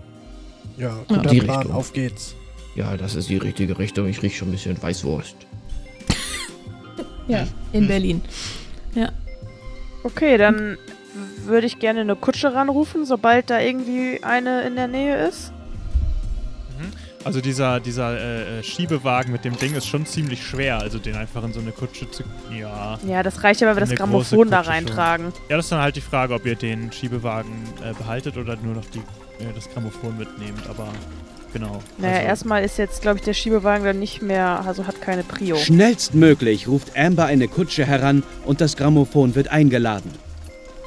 Ja, 0.77 0.89
Ja. 0.89 0.97
guter 1.07 1.29
Die 1.29 1.39
Plan, 1.39 1.57
Richtung. 1.59 1.75
auf 1.75 1.93
geht's. 1.93 2.35
Ja, 2.75 2.97
das 2.97 3.15
ist 3.15 3.29
die 3.29 3.37
richtige 3.37 3.79
Richtung. 3.79 4.07
Ich 4.07 4.21
rieche 4.21 4.39
schon 4.39 4.49
ein 4.49 4.51
bisschen 4.51 4.81
Weißwurst. 4.81 5.35
ja, 7.29 7.47
in 7.71 7.87
Berlin. 7.87 8.21
Okay, 10.03 10.37
dann 10.37 10.77
würde 11.45 11.67
ich 11.67 11.79
gerne 11.79 12.01
eine 12.01 12.15
Kutsche 12.15 12.53
ranrufen, 12.53 13.05
sobald 13.05 13.49
da 13.49 13.59
irgendwie 13.59 14.23
eine 14.23 14.61
in 14.63 14.75
der 14.75 14.87
Nähe 14.87 15.27
ist. 15.27 15.51
Also 17.25 17.41
dieser, 17.41 17.79
dieser 17.79 18.19
äh, 18.19 18.59
äh, 18.59 18.63
Schiebewagen 18.63 19.31
mit 19.31 19.43
dem 19.45 19.57
Ding 19.57 19.73
ist 19.73 19.87
schon 19.87 20.05
ziemlich 20.05 20.45
schwer, 20.45 20.77
also 20.77 20.99
den 20.99 21.15
einfach 21.15 21.43
in 21.43 21.53
so 21.53 21.59
eine 21.59 21.71
Kutsche 21.71 22.09
zu... 22.11 22.23
Ja. 22.55 22.99
Ja, 23.07 23.23
das 23.23 23.43
reicht 23.43 23.61
ja, 23.61 23.67
wenn 23.67 23.75
wir 23.75 23.79
das 23.79 23.95
Grammophon 23.95 24.51
da 24.51 24.57
Kutsche 24.57 24.65
schon. 24.65 24.73
reintragen. 24.73 25.33
Ja, 25.49 25.57
das 25.57 25.65
ist 25.65 25.71
dann 25.71 25.81
halt 25.81 25.95
die 25.95 26.01
Frage, 26.01 26.35
ob 26.35 26.45
ihr 26.45 26.55
den 26.55 26.91
Schiebewagen 26.91 27.51
äh, 27.83 27.93
behaltet 27.93 28.37
oder 28.37 28.55
nur 28.57 28.75
noch 28.75 28.85
die, 28.85 28.99
äh, 28.99 29.51
das 29.55 29.67
Grammophon 29.71 30.15
mitnehmt, 30.19 30.69
aber 30.69 30.89
genau. 31.51 31.81
Naja, 31.97 32.17
also, 32.17 32.27
erstmal 32.27 32.63
ist 32.63 32.77
jetzt, 32.77 33.01
glaube 33.01 33.17
ich, 33.17 33.23
der 33.23 33.33
Schiebewagen 33.33 33.83
dann 33.83 33.97
nicht 33.97 34.21
mehr, 34.21 34.63
also 34.63 34.85
hat 34.85 35.01
keine 35.01 35.23
Prio. 35.23 35.55
Schnellstmöglich 35.55 36.67
ruft 36.67 36.95
Amber 36.95 37.25
eine 37.25 37.47
Kutsche 37.47 37.85
heran 37.85 38.21
und 38.45 38.61
das 38.61 38.77
Grammophon 38.77 39.33
wird 39.33 39.47
eingeladen. 39.47 40.11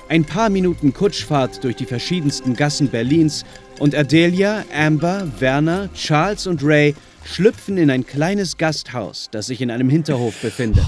Ein 0.09 0.25
paar 0.25 0.49
Minuten 0.49 0.95
Kutschfahrt 0.95 1.63
durch 1.65 1.77
die 1.77 1.85
verschiedensten 1.85 2.55
Gassen 2.55 2.89
Berlins 2.89 3.45
und 3.79 3.95
Adelia, 3.95 4.65
Amber, 4.75 5.27
Werner, 5.39 5.91
Charles 5.95 6.47
und 6.47 6.63
Ray 6.65 6.95
schlüpfen 7.25 7.77
in 7.77 7.91
ein 7.91 8.07
kleines 8.07 8.57
Gasthaus, 8.57 9.29
das 9.31 9.47
sich 9.49 9.61
in 9.61 9.71
einem 9.71 9.91
Hinterhof 9.91 10.41
befindet. 10.41 10.87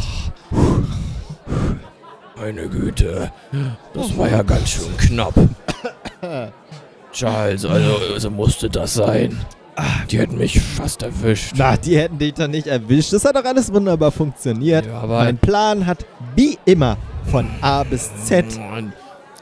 Meine 2.36 2.68
Güte, 2.68 3.30
das 3.92 4.16
war 4.16 4.30
ja 4.30 4.42
ganz 4.42 4.70
schön 4.70 4.96
knapp. 4.96 5.34
Charles, 7.12 7.64
also, 7.66 7.96
also 8.14 8.30
musste 8.30 8.70
das 8.70 8.94
sein. 8.94 9.38
Die 10.10 10.18
hätten 10.18 10.38
mich 10.38 10.60
fast 10.60 11.02
erwischt. 11.02 11.52
Na, 11.56 11.76
die 11.76 11.98
hätten 11.98 12.18
dich 12.18 12.34
doch 12.34 12.48
nicht 12.48 12.66
erwischt. 12.66 13.12
Das 13.12 13.24
hat 13.24 13.36
doch 13.36 13.44
alles 13.44 13.72
wunderbar 13.72 14.10
funktioniert. 14.10 14.86
Ja, 14.86 15.00
aber- 15.00 15.24
mein 15.24 15.38
Plan 15.38 15.86
hat 15.86 16.04
wie 16.36 16.58
immer 16.64 16.96
von 17.30 17.46
A 17.60 17.82
bis 17.84 18.10
Z. 18.24 18.44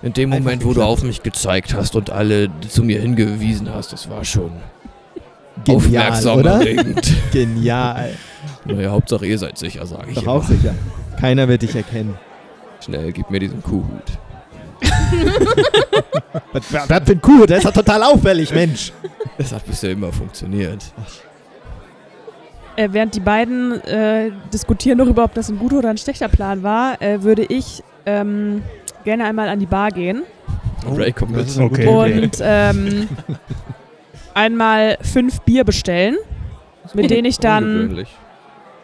In 0.03 0.13
dem 0.13 0.33
Einfach 0.33 0.45
Moment, 0.45 0.65
wo 0.65 0.73
du 0.75 0.83
auf 0.83 1.03
mich 1.03 1.23
gezeigt 1.23 1.75
hast 1.75 1.97
und 1.97 2.11
alle 2.11 2.49
zu 2.69 2.85
mir 2.85 3.01
hingewiesen 3.01 3.73
hast, 3.73 3.93
das 3.93 4.09
war 4.09 4.25
schon 4.25 4.53
Genial, 5.65 5.77
aufmerksam 5.77 6.39
oder? 6.39 6.53
erregend. 6.53 7.13
Genial. 7.33 8.11
naja, 8.65 8.91
Hauptsache 8.91 9.27
ihr 9.27 9.39
seid 9.39 9.59
sicher, 9.59 9.85
sage 9.87 10.11
ich 10.11 10.15
Doch 10.15 10.27
auch 10.27 10.45
sicher. 10.45 10.75
Keiner 11.21 11.49
wird 11.49 11.63
dich 11.63 11.75
erkennen. 11.75 12.17
Schnell, 12.85 13.11
gib 13.13 13.29
mir 13.31 13.41
diesen 13.41 13.63
Kuhhut. 13.63 13.85
Was, 16.53 16.73
was 16.73 16.89
was 16.89 17.03
für 17.05 17.13
ein 17.13 17.21
Kuh? 17.21 17.47
Der 17.47 17.57
ist 17.59 17.67
doch 17.67 17.73
total 17.73 18.03
auffällig, 18.05 18.55
Mensch. 18.55 18.93
Das 19.37 19.53
hat 19.53 19.67
bisher 19.67 19.91
immer 19.91 20.13
funktioniert. 20.13 20.85
Äh, 22.77 22.89
während 22.93 23.15
die 23.15 23.21
beiden 23.21 23.83
äh, 23.83 24.31
diskutieren 24.53 24.99
darüber, 24.99 25.25
ob 25.25 25.35
das 25.35 25.49
ein 25.49 25.59
guter 25.59 25.79
oder 25.79 25.91
ein 25.91 25.99
schlechter 25.99 26.29
Plan 26.29 26.63
war, 26.63 27.01
äh, 27.03 27.23
würde 27.23 27.43
ich 27.43 27.83
ähm, 28.07 28.63
gerne 29.09 29.25
einmal 29.25 29.49
an 29.49 29.59
die 29.59 29.67
Bar 29.67 29.91
gehen 29.91 30.23
Ray, 30.87 31.13
komm 31.13 31.33
das 31.33 31.57
mit. 31.57 31.73
Okay. 31.73 31.87
Und 31.87 32.39
ähm, 32.41 33.09
einmal 34.35 34.99
fünf 35.01 35.41
Bier 35.41 35.65
bestellen, 35.65 36.17
mit 36.95 37.11
denen 37.11 37.25
ich 37.25 37.39
dann, 37.39 38.05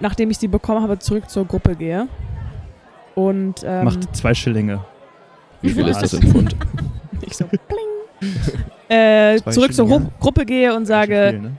nachdem 0.00 0.30
ich 0.30 0.38
sie 0.38 0.48
bekommen 0.48 0.82
habe, 0.82 0.98
zurück 0.98 1.28
zur 1.30 1.46
Gruppe 1.46 1.76
gehe. 1.76 2.08
Und 3.14 3.62
ähm, 3.64 3.84
Macht 3.84 4.16
zwei 4.16 4.34
Schillinge. 4.34 4.84
Wie 5.62 5.70
viel 5.70 5.86
ist 5.86 6.00
das 6.00 6.14
in 6.14 6.22
Pfund? 6.30 6.56
ich 7.22 7.36
so 7.36 7.44
pling, 7.46 8.30
äh, 8.88 9.40
zurück 9.50 9.72
zur. 9.72 9.86
Gru 9.86 10.00
Gruppe 10.18 10.44
gehe 10.44 10.74
und 10.74 10.86
sage, 10.86 11.28
Viel, 11.30 11.40
ne? 11.40 11.52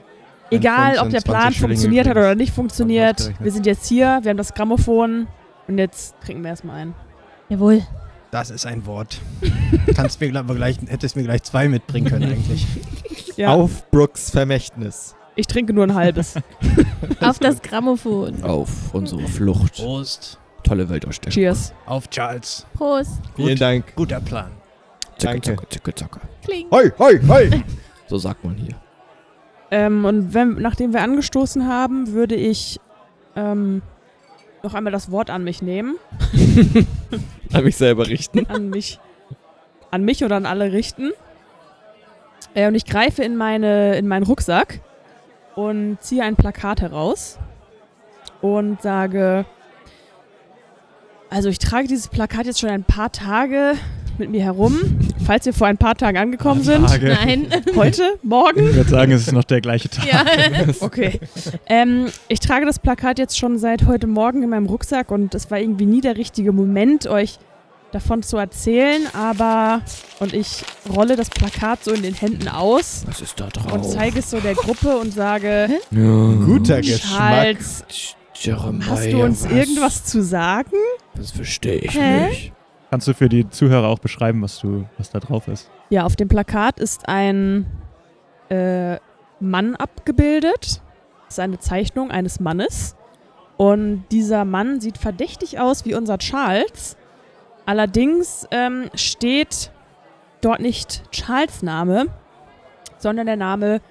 egal 0.51 0.97
ob 0.99 1.09
der 1.09 1.21
Plan 1.21 1.53
20 1.53 1.57
Schillinge 1.57 1.69
funktioniert 1.69 2.07
hat 2.07 2.17
oder 2.17 2.35
nicht 2.35 2.53
funktioniert, 2.53 3.31
wir 3.39 3.51
sind 3.51 3.65
jetzt 3.65 3.87
hier, 3.87 4.19
wir 4.21 4.29
haben 4.29 4.37
das 4.37 4.53
Grammophon 4.53 5.27
und 5.67 5.77
jetzt 5.77 6.15
trinken 6.23 6.43
wir 6.43 6.49
erstmal 6.49 6.81
ein. 6.81 6.93
Jawohl. 7.47 7.83
Das 8.35 8.49
ist 8.49 8.65
ein 8.65 8.85
Wort. 8.85 9.21
Kannst 9.95 10.19
mir 10.19 10.29
gleich, 10.29 10.45
gleich, 10.45 10.77
hättest 10.89 11.15
mir 11.15 11.23
gleich 11.23 11.43
zwei 11.43 11.69
mitbringen 11.69 12.09
können 12.09 12.29
eigentlich. 12.33 12.67
Ja, 13.37 13.53
Auf 13.53 13.89
Brooks 13.91 14.29
Vermächtnis. 14.29 15.15
ich 15.37 15.47
trinke 15.47 15.71
nur 15.71 15.85
ein 15.85 15.93
halbes. 15.93 16.35
Auf 17.21 17.39
das 17.39 17.61
Grammophon. 17.61 18.43
Auf 18.43 18.93
unsere 18.93 19.25
Flucht. 19.25 19.75
Prost. 19.75 20.37
Tolle 20.63 20.89
Weltausstellung. 20.89 21.33
Cheers. 21.33 21.73
Auf 21.85 22.09
Charles. 22.09 22.65
Prost. 22.73 23.21
Vielen 23.37 23.57
Dank. 23.57 23.95
Guter 23.95 24.19
Plan. 24.19 24.51
Zacke, 25.17 25.39
Danke. 25.39 25.55
zacke, 25.55 25.69
zacke, 25.69 25.95
zacke. 25.95 26.19
Kling. 26.43 26.67
Hoi, 26.71 26.91
hoi, 26.99 27.19
hoi. 27.25 27.63
So 28.07 28.17
sagt 28.17 28.43
man 28.43 28.55
hier. 28.55 28.75
Ähm, 29.71 30.03
und 30.03 30.33
wenn, 30.33 30.55
nachdem 30.55 30.91
wir 30.91 31.01
angestoßen 31.03 31.65
haben, 31.69 32.11
würde 32.11 32.35
ich 32.35 32.81
ähm, 33.37 33.81
noch 34.65 34.73
einmal 34.73 34.91
das 34.91 35.11
Wort 35.11 35.29
an 35.29 35.43
mich 35.43 35.61
nehmen. 35.61 35.95
An 37.53 37.63
mich 37.63 37.77
selber 37.77 38.07
richten. 38.07 38.45
An 38.47 38.69
mich, 38.69 38.99
an 39.91 40.03
mich 40.03 40.25
oder 40.25 40.35
an 40.35 40.45
alle 40.45 40.73
richten. 40.73 41.11
Äh, 42.53 42.67
und 42.67 42.75
ich 42.75 42.85
greife 42.85 43.23
in, 43.23 43.37
meine, 43.37 43.95
in 43.95 44.07
meinen 44.07 44.23
Rucksack 44.23 44.81
und 45.55 46.01
ziehe 46.01 46.23
ein 46.23 46.35
Plakat 46.35 46.81
heraus 46.81 47.39
und 48.41 48.81
sage, 48.81 49.45
also 51.29 51.47
ich 51.49 51.59
trage 51.59 51.87
dieses 51.87 52.07
Plakat 52.09 52.47
jetzt 52.47 52.59
schon 52.59 52.69
ein 52.69 52.83
paar 52.83 53.11
Tage 53.11 53.75
mit 54.19 54.29
mir 54.29 54.41
herum. 54.43 54.79
Falls 55.25 55.45
wir 55.45 55.53
vor 55.53 55.67
ein 55.67 55.77
paar 55.77 55.95
Tagen 55.95 56.17
angekommen 56.17 56.63
sind. 56.63 56.81
Nein. 57.03 57.47
Heute? 57.75 58.03
Morgen? 58.23 58.69
Ich 58.69 58.75
würde 58.75 58.89
sagen, 58.89 59.11
es 59.11 59.21
ist 59.27 59.33
noch 59.33 59.43
der 59.43 59.61
gleiche 59.61 59.89
Tag. 59.89 60.05
ja. 60.05 60.23
Okay. 60.81 61.19
ähm, 61.67 62.07
ich 62.27 62.39
trage 62.39 62.65
das 62.65 62.79
Plakat 62.79 63.17
jetzt 63.19 63.37
schon 63.37 63.57
seit 63.57 63.85
heute 63.85 64.07
Morgen 64.07 64.43
in 64.43 64.49
meinem 64.49 64.65
Rucksack 64.67 65.11
und 65.11 65.33
es 65.35 65.49
war 65.51 65.59
irgendwie 65.59 65.85
nie 65.85 66.01
der 66.01 66.17
richtige 66.17 66.51
Moment, 66.51 67.07
euch 67.07 67.37
davon 67.91 68.23
zu 68.23 68.35
erzählen, 68.37 69.03
aber 69.13 69.81
und 70.19 70.33
ich 70.33 70.63
rolle 70.93 71.15
das 71.15 71.29
Plakat 71.29 71.83
so 71.83 71.91
in 71.91 72.01
den 72.03 72.13
Händen 72.13 72.47
aus 72.49 73.03
Was 73.07 73.21
ist 73.21 73.39
da 73.39 73.47
drauf? 73.47 73.71
und 73.71 73.85
zeige 73.85 74.19
es 74.19 74.29
so 74.31 74.39
der 74.39 74.53
Gruppe 74.53 74.97
und 74.97 75.13
sage, 75.13 75.69
Ja. 75.91 76.01
Guter 76.45 76.81
Geschmack. 76.81 77.57
Charles, 77.57 77.83
Jeremiah, 78.35 78.85
hast 78.91 79.05
du 79.11 79.23
uns 79.23 79.45
was? 79.45 79.51
irgendwas 79.51 80.03
zu 80.05 80.21
sagen? 80.23 80.71
Das 81.15 81.31
verstehe 81.31 81.77
ich 81.77 81.93
Hä? 81.97 82.27
nicht. 82.27 82.51
Kannst 82.91 83.07
du 83.07 83.13
für 83.13 83.29
die 83.29 83.49
Zuhörer 83.49 83.87
auch 83.87 83.99
beschreiben, 83.99 84.41
was, 84.41 84.59
du, 84.59 84.85
was 84.97 85.09
da 85.09 85.19
drauf 85.19 85.47
ist? 85.47 85.69
Ja, 85.89 86.05
auf 86.05 86.15
dem 86.15 86.27
Plakat 86.27 86.79
ist 86.79 87.07
ein 87.09 87.65
äh, 88.49 88.97
Mann 89.39 89.75
abgebildet. 89.75 90.81
Das 91.25 91.33
ist 91.35 91.39
eine 91.39 91.59
Zeichnung 91.59 92.11
eines 92.11 92.39
Mannes. 92.39 92.95
Und 93.57 94.05
dieser 94.11 94.45
Mann 94.45 94.81
sieht 94.81 94.97
verdächtig 94.97 95.59
aus 95.59 95.85
wie 95.85 95.95
unser 95.95 96.17
Charles. 96.17 96.97
Allerdings 97.65 98.47
ähm, 98.51 98.85
steht 98.93 99.71
dort 100.41 100.59
nicht 100.59 101.03
Charles 101.11 101.63
Name, 101.63 102.07
sondern 102.97 103.25
der 103.25 103.37
Name 103.37 103.81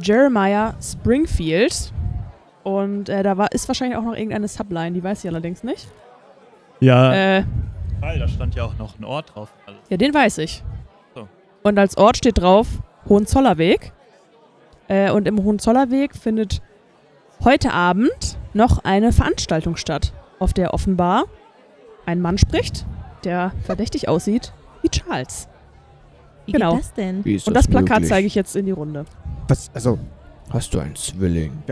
Jeremiah 0.00 0.74
Springfield. 0.82 1.92
Und 2.62 3.08
äh, 3.08 3.22
da 3.22 3.36
war, 3.36 3.52
ist 3.52 3.68
wahrscheinlich 3.68 3.96
auch 3.96 4.02
noch 4.04 4.14
irgendeine 4.14 4.48
Subline, 4.48 4.92
die 4.92 5.02
weiß 5.02 5.24
ich 5.24 5.30
allerdings 5.30 5.62
nicht. 5.62 5.88
Ja, 6.80 7.38
Äh, 7.38 7.44
da 8.18 8.28
stand 8.28 8.54
ja 8.54 8.64
auch 8.64 8.76
noch 8.78 8.98
ein 8.98 9.04
Ort 9.04 9.34
drauf. 9.34 9.52
Also, 9.66 9.78
Ja, 9.88 9.96
den 9.96 10.12
weiß 10.14 10.38
ich. 10.38 10.62
So. 11.14 11.28
Und 11.62 11.78
als 11.78 11.96
Ort 11.96 12.16
steht 12.18 12.38
drauf 12.38 12.66
Hohenzollernweg. 13.08 13.92
Äh, 14.88 15.10
und 15.10 15.26
im 15.26 15.42
Hohenzollernweg 15.42 16.14
findet 16.14 16.60
heute 17.42 17.72
Abend 17.72 18.38
noch 18.52 18.84
eine 18.84 19.12
Veranstaltung 19.12 19.76
statt, 19.76 20.12
auf 20.38 20.52
der 20.52 20.74
offenbar 20.74 21.24
ein 22.06 22.20
Mann 22.20 22.36
spricht, 22.38 22.84
der 23.24 23.52
verdächtig 23.62 24.08
aussieht 24.08 24.52
wie 24.82 24.88
Charles. 24.90 25.48
Wie 26.46 26.52
Genau. 26.52 26.72
geht 26.74 26.80
das 26.80 26.92
denn? 26.92 27.24
Wie 27.24 27.34
ist 27.36 27.48
Und 27.48 27.54
das 27.54 27.66
Plakat 27.66 27.96
möglich? 28.00 28.08
zeige 28.10 28.26
ich 28.26 28.34
jetzt 28.34 28.54
in 28.54 28.66
die 28.66 28.72
Runde. 28.72 29.06
Was, 29.48 29.70
also, 29.74 29.98
Hast 30.50 30.74
du 30.74 30.78
einen 30.78 30.94
Zwilling? 30.94 31.62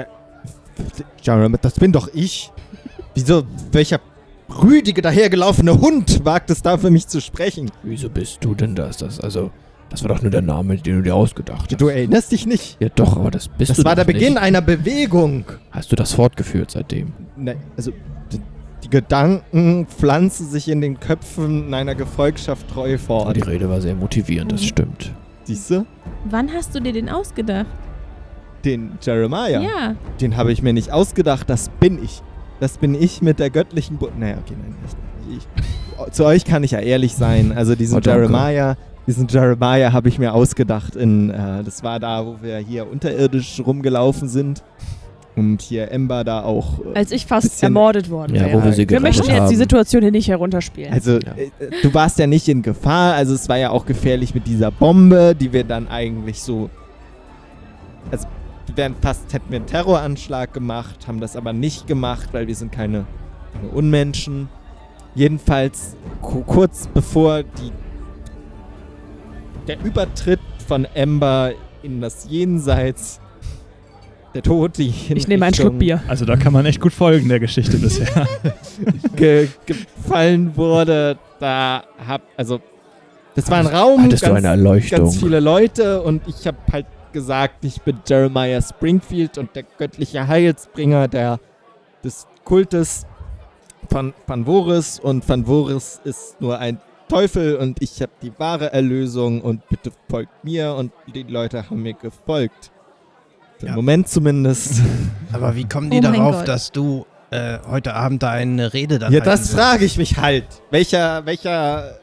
Jeremy, 1.23 1.59
das 1.61 1.75
bin 1.75 1.93
doch 1.93 2.09
ich. 2.15 2.51
Wieso, 3.15 3.43
welcher 3.71 4.01
rüdige, 4.63 5.03
dahergelaufene 5.03 5.81
Hund 5.81 6.25
wagt 6.25 6.51
es 6.51 6.63
da 6.63 6.77
für 6.79 6.91
mich 6.91 7.07
zu 7.07 7.21
sprechen? 7.21 7.71
Wieso 7.83 8.09
bist 8.09 8.39
du 8.45 8.55
denn 8.55 8.75
das? 8.75 8.99
das 8.99 9.21
also, 9.21 9.51
das 9.89 10.03
war 10.03 10.15
doch 10.15 10.23
nur 10.23 10.31
der 10.31 10.43
Name, 10.43 10.77
den 10.77 10.97
du 10.97 11.03
dir 11.03 11.15
ausgedacht 11.15 11.71
hast. 11.71 11.81
Du 11.81 11.89
erinnerst 11.89 12.33
dich 12.33 12.47
nicht? 12.47 12.77
ja 12.81 12.89
doch, 12.89 13.17
aber 13.17 13.31
das 13.31 13.49
bist 13.49 13.71
Das 13.71 13.77
du 13.79 13.85
war 13.85 13.95
der 13.97 14.05
Beginn 14.05 14.35
Nicht. 14.35 14.43
einer 14.43 14.61
Bewegung. 14.63 15.45
Hast 15.71 15.93
du 15.93 15.97
das 15.97 16.13
fortgeführt 16.13 16.71
seitdem? 16.71 17.13
Ne, 17.37 17.57
also, 17.77 17.91
d- 18.33 18.39
die 18.85 18.91
Gedanken 18.91 19.87
pflanzen 19.87 20.49
sich 20.49 20.69
in 20.69 20.81
den 20.81 20.99
Köpfen 20.99 21.73
einer 21.73 21.95
Gefolgschaft 21.95 22.69
treu 22.69 22.99
fort. 22.99 23.37
die 23.37 23.41
Rede 23.43 23.69
war 23.69 23.81
sehr 23.81 23.95
motivierend, 23.95 24.51
das 24.53 24.63
Mhm. 24.63 24.67
stimmt. 24.67 25.13
Siehst 25.45 25.71
du? 25.71 25.87
Wann 26.25 26.53
hast 26.53 26.75
du 26.75 26.81
dir 26.81 26.93
den 26.93 27.09
ausgedacht? 27.09 27.67
Den 28.65 28.93
Jeremiah, 29.03 29.61
Ja. 29.61 29.97
den 30.21 30.37
habe 30.37 30.53
ich 30.53 30.63
mir 30.63 30.73
nicht 30.73 30.93
ausgedacht, 30.93 31.51
das 31.51 31.69
bin 31.81 32.03
ich. 32.03 32.23
Das 32.63 32.79
bin 32.79 32.95
ich 32.95 33.23
mit 33.23 33.41
der 33.41 33.51
göttlichen 33.51 33.97
Bu 33.97 34.07
Naja, 34.17 34.37
okay, 34.41 34.55
nein, 34.57 34.77
ich, 35.31 35.37
ich, 36.07 36.13
zu 36.13 36.25
euch 36.25 36.45
kann 36.45 36.63
ich 36.63 36.71
ja 36.71 36.79
ehrlich 36.79 37.13
sein. 37.15 37.51
Also 37.57 37.75
diesen 37.75 37.99
Oh. 37.99 38.01
Jeremiah, 38.01 38.77
diesen 39.09 39.27
Jeremiah 39.27 39.93
habe 39.93 40.09
ich 40.09 40.21
mir 40.21 40.33
ausgedacht 40.33 40.95
in, 40.95 41.31
äh, 41.31 41.65
das 41.65 41.83
war 41.83 41.99
da, 41.99 42.25
wo 42.25 42.37
wir 42.41 42.59
hier 42.59 42.89
unterirdisch 42.89 43.61
rumgelaufen 43.67 44.29
sind. 44.29 44.63
Und 45.35 45.61
hier 45.63 45.91
Ember 45.91 46.23
da 46.23 46.43
auch. 46.45 46.79
Äh, 46.95 46.99
Als 46.99 47.11
ich 47.11 47.27
fast 47.27 47.61
ermordet 47.65 48.11
worden 48.11 48.37
Ja, 48.37 48.43
wäre. 48.45 48.61
wo 48.61 48.65
wir 48.65 48.73
sie 48.75 48.89
Wir 48.89 49.01
möchten 49.01 49.27
jetzt 49.27 49.41
haben. 49.41 49.49
die 49.51 49.57
Situation 49.57 50.03
hier 50.03 50.13
nicht 50.13 50.29
herunterspielen. 50.29 50.93
Also, 50.93 51.13
Ja. 51.15 51.33
äh, 51.37 51.45
äh, 51.65 51.71
du 51.83 51.93
warst 51.95 52.19
ja 52.21 52.29
nicht 52.29 52.47
in 52.49 52.63
Gefahr, 52.63 53.15
also 53.15 53.35
es 53.35 53.49
war 53.49 53.57
ja 53.59 53.71
auch 53.71 53.87
gefährlich 53.87 54.35
mit 54.37 54.47
dieser 54.47 54.71
Bombe, 54.71 55.35
die 55.35 55.53
wir 55.53 55.65
dann 55.65 55.89
eigentlich 55.89 56.41
so. 56.41 56.71
Also, 58.13 58.29
wir 58.77 58.83
wären 58.85 58.95
fast, 59.01 59.33
hätten 59.33 59.51
wir 59.51 59.57
einen 59.57 59.67
Terroranschlag 59.67 60.53
gemacht, 60.53 61.07
haben 61.07 61.21
das 61.21 61.37
aber 61.37 61.53
nicht 61.53 61.87
gemacht, 61.87 62.29
weil 62.33 62.47
wir 62.47 62.55
sind 62.55 62.73
keine, 62.73 63.05
keine 63.55 63.69
Unmenschen. 63.69 64.49
Jedenfalls 65.15 65.97
ku- 66.23 66.43
kurz 66.43 66.87
bevor 66.93 67.43
die, 67.43 67.71
der 69.69 69.83
Übertritt 69.85 70.41
von 70.67 70.87
Ember 70.95 71.53
in 71.83 72.01
das 72.01 72.27
Jenseits, 72.29 73.21
der 74.35 74.43
Tod, 74.43 74.79
die 74.79 74.89
ich 75.15 75.29
nehme 75.29 75.45
einen 75.45 75.55
Schluck 75.55 75.79
Bier. 75.79 76.01
also 76.09 76.25
da 76.25 76.37
kann 76.37 76.55
man 76.55 76.65
echt 76.65 76.81
gut 76.81 76.95
folgen, 76.95 77.29
der 77.29 77.39
Geschichte 77.41 77.77
bisher. 77.77 78.27
ge 79.17 79.49
gefallen 79.67 80.57
wurde, 80.57 81.19
da 81.39 81.83
hab, 82.07 82.23
also, 82.39 82.61
das 83.35 83.51
war 83.51 83.59
ein 83.59 83.67
Raum, 83.67 84.03
Hattest 84.05 84.27
du 84.27 84.33
eine 84.33 84.49
Erleuchtung? 84.49 84.99
ganz 85.01 85.19
viele 85.19 85.41
Leute 85.41 86.01
und 86.03 86.23
ich 86.27 86.47
habe 86.47 86.57
halt 86.73 86.87
gesagt, 87.13 87.65
ich 87.65 87.81
bin 87.83 87.99
Jeremiah 88.07 88.61
Springfield 88.61 89.39
und 89.39 89.55
der 89.55 89.65
göttliche 89.79 90.27
Heilsbringer 90.27 91.09
der, 91.09 91.39
des 92.03 92.27
Kultes 92.45 93.07
von 93.91 94.15
Van 94.27 94.45
Voris 94.47 94.99
und 94.99 95.29
Van 95.29 95.45
Voris 95.45 96.01
ist 96.05 96.41
nur 96.41 96.59
ein 96.59 96.81
Teufel 97.09 97.57
und 97.57 97.83
ich 97.83 98.01
habe 98.01 98.13
die 98.23 98.33
wahre 98.39 98.73
Erlösung 98.73 99.43
und 99.43 99.69
bitte 99.69 99.93
folgt 100.09 100.45
mir 100.45 100.75
und 100.75 100.93
die 101.15 101.25
Leute 101.25 101.69
haben 101.69 101.83
mir 101.83 101.95
gefolgt. 101.95 102.71
Im 103.61 103.69
Ja. 103.69 103.75
Moment 103.75 104.09
zumindest. 104.09 104.81
Aber 105.33 105.55
wie 105.55 105.65
kommen 105.69 105.91
die 105.91 105.99
Oh 105.99 106.01
darauf, 106.01 106.45
dass 106.45 106.73
du 106.73 107.07
äh, 107.31 107.59
heute 107.69 107.95
Abend 107.95 108.23
da 108.23 108.31
eine 108.31 108.73
Rede 108.73 108.99
dann 108.99 109.13
Ja, 109.13 109.21
das 109.21 109.51
frage 109.55 109.85
ich 109.85 109.99
mich 109.99 110.17
halt. 110.17 110.47
Welcher, 110.71 111.25
welcher 111.27 111.99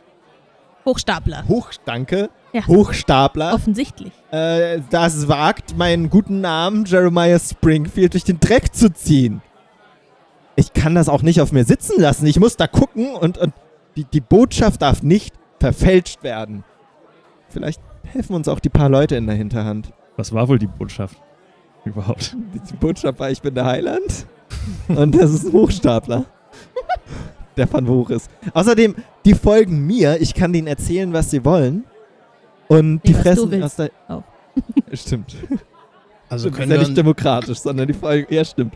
Hochstapler. 0.86 1.48
Hoch, 1.48 1.72
danke, 1.86 2.30
Ja. 2.52 2.66
Hochstapler 2.66 3.54
Offensichtlich. 3.54 4.12
äh, 4.32 4.80
das 4.90 5.28
wagt, 5.28 5.78
meinen 5.78 6.10
guten 6.10 6.42
Namen 6.42 6.86
Jeremiah 6.86 7.38
Springfield 7.40 8.14
durch 8.14 8.24
den 8.24 8.40
Dreck 8.40 8.74
zu 8.74 8.92
ziehen. 8.92 9.42
Ich 10.56 10.74
kann 10.74 10.96
das 10.96 11.10
auch 11.10 11.22
nicht 11.22 11.42
auf 11.42 11.52
mir 11.52 11.64
sitzen 11.64 12.02
lassen. 12.02 12.26
Ich 12.26 12.40
muss 12.40 12.58
da 12.58 12.68
gucken 12.68 13.14
und, 13.16 13.38
und 13.38 13.54
die, 13.96 14.04
die 14.04 14.20
Botschaft 14.22 14.82
darf 14.82 15.04
nicht 15.04 15.34
verfälscht 15.60 16.24
werden. 16.24 16.64
Vielleicht 17.50 17.82
helfen 18.04 18.34
uns 18.36 18.48
auch 18.48 18.60
die 18.60 18.70
paar 18.70 18.90
Leute 18.90 19.16
in 19.16 19.28
der 19.28 19.36
Hinterhand. 19.36 19.92
Was 20.18 20.34
war 20.34 20.48
wohl 20.48 20.60
die 20.60 20.68
Botschaft? 20.68 21.18
Überhaupt. 21.86 22.36
Die, 22.54 22.60
die 22.60 22.76
Botschaft 22.78 23.20
war, 23.20 23.30
ich 23.32 23.42
bin 23.42 23.54
der 23.56 23.66
Heiland 23.66 24.26
und 24.90 25.16
das 25.16 25.32
ist 25.34 25.46
ein 25.46 25.54
Hochstapler. 25.54 26.26
Der 27.58 27.68
von 27.68 27.88
hoch 27.88 28.10
ist. 28.10 28.30
Außerdem, 28.54 28.96
die 29.26 29.34
folgen 29.34 29.86
mir. 29.86 30.20
Ich 30.22 30.34
kann 30.34 30.52
denen 30.54 30.68
erzählen, 30.68 31.12
was 31.14 31.30
sie 31.30 31.44
wollen. 31.46 31.84
Und 32.70 33.02
die 33.06 33.14
was 33.14 33.24
du 33.24 33.30
fressen 33.50 33.64
aus 33.64 33.76
der. 33.76 33.92
Auch. 34.08 34.24
Stimmt. 34.94 35.36
Also 36.30 36.50
das 36.50 36.54
ist 36.54 36.58
können 36.60 36.72
ja 36.72 36.78
wir, 36.80 36.86
nicht 36.88 36.98
demokratisch, 36.98 37.58
sondern 37.60 37.88
die 37.88 37.94
folgen. 37.94 38.32
Ja, 38.34 38.46
stimmt. 38.46 38.74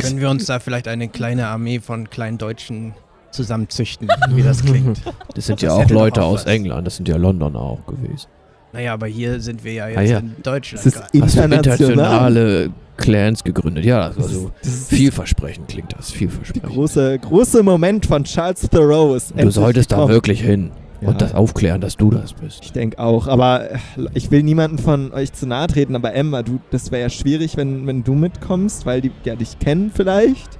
können 0.00 0.20
wir 0.20 0.28
uns 0.30 0.44
da 0.46 0.58
vielleicht 0.60 0.86
eine 0.88 1.08
kleine 1.08 1.46
Armee 1.46 1.80
von 1.80 2.10
kleinen 2.10 2.36
Deutschen 2.38 2.92
zusammenzüchten, 3.30 4.08
wie 4.30 4.42
das 4.42 4.62
klingt. 4.62 5.00
Das 5.34 5.46
sind 5.46 5.62
Das 5.62 5.66
ja 5.68 5.72
auch 5.72 5.88
Leute 5.88 6.22
auch 6.22 6.32
aus 6.34 6.40
was. 6.44 6.52
England, 6.52 6.86
das 6.86 6.96
sind 6.96 7.08
ja 7.08 7.16
Londoner 7.16 7.58
auch 7.60 7.86
gewesen. 7.86 8.26
Naja, 8.74 8.92
aber 8.92 9.06
hier 9.06 9.40
sind 9.40 9.64
wir 9.64 9.72
ja 9.72 9.88
jetzt 9.88 9.98
Ah, 9.98 10.02
ja. 10.02 10.18
in 10.18 10.34
Deutschland. 10.42 10.80
Es 10.80 10.86
ist 10.86 10.94
gerade. 10.94 11.06
Hast 11.22 11.36
du 11.36 11.40
international. 11.42 11.90
internationale 11.90 12.70
Clans 12.98 13.42
gegründet? 13.44 13.84
Ja, 13.86 14.08
das 14.08 14.18
also 14.18 14.50
Das 14.62 14.68
ist 14.72 14.88
vielversprechend 14.90 15.68
klingt 15.68 15.94
das, 15.96 16.08
die 16.08 16.18
vielversprechend. 16.18 16.70
große, 16.70 17.18
große 17.20 17.62
Moment 17.62 18.04
von 18.04 18.24
Charles 18.24 18.68
Thoreau 18.68 19.14
ist 19.14 19.32
Du 19.34 19.50
solltest 19.50 19.92
da 19.92 19.96
gekommen. 19.96 20.12
wirklich 20.12 20.42
hin 20.42 20.70
Ja. 21.02 21.08
und 21.08 21.20
das 21.20 21.34
aufklären, 21.34 21.80
dass 21.80 21.96
du 21.96 22.10
das 22.10 22.32
bist. 22.32 22.60
Ich 22.62 22.72
denke 22.72 22.98
auch, 22.98 23.26
aber 23.26 23.72
äh, 23.72 23.78
ich 24.14 24.30
will 24.30 24.42
niemanden 24.42 24.78
von 24.78 25.12
euch 25.12 25.32
zu 25.32 25.46
nahe 25.46 25.66
treten, 25.66 25.96
aber 25.96 26.14
Emma, 26.14 26.42
du, 26.42 26.60
das 26.70 26.90
wäre 26.92 27.02
ja 27.02 27.10
schwierig, 27.10 27.56
wenn, 27.56 27.86
wenn 27.86 28.04
du 28.04 28.14
mitkommst, 28.14 28.86
weil 28.86 29.00
die 29.00 29.10
ja 29.24 29.34
dich 29.34 29.58
kennen 29.58 29.90
vielleicht. 29.92 30.58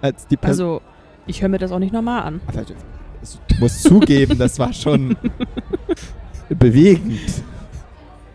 Als 0.00 0.26
die 0.28 0.36
Person. 0.36 0.66
Also, 0.66 0.82
ich 1.26 1.42
höre 1.42 1.48
mir 1.48 1.58
das 1.58 1.72
auch 1.72 1.78
nicht 1.80 1.92
normal 1.92 2.22
an. 2.22 2.40
Aber 2.46 2.62
du, 2.62 2.74
also, 3.20 3.38
du 3.48 3.54
musst 3.58 3.82
zugeben, 3.82 4.38
das 4.38 4.58
war 4.58 4.72
schon 4.72 5.16
bewegend. 6.48 7.18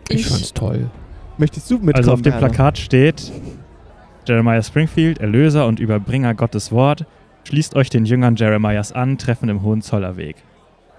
Ich, 0.08 0.20
Ich- 0.20 0.26
fand's 0.26 0.52
toll. 0.52 0.90
Möchtest 1.38 1.70
du 1.70 1.74
mitkommen? 1.76 1.94
Also 1.96 2.12
auf 2.12 2.22
dem? 2.22 2.34
Plakat 2.34 2.76
steht 2.76 3.32
Jeremiah 4.26 4.62
Springfield, 4.62 5.18
Erlöser 5.18 5.66
und 5.66 5.80
Überbringer 5.80 6.34
Gottes 6.34 6.70
Wort. 6.72 7.06
Schließt 7.44 7.74
euch 7.74 7.88
den 7.90 8.04
Jüngern 8.04 8.36
Jeremias 8.36 8.92
an, 8.92 9.16
Treffen 9.18 9.48
im 9.48 9.62
Hohenzollerweg. 9.62 10.36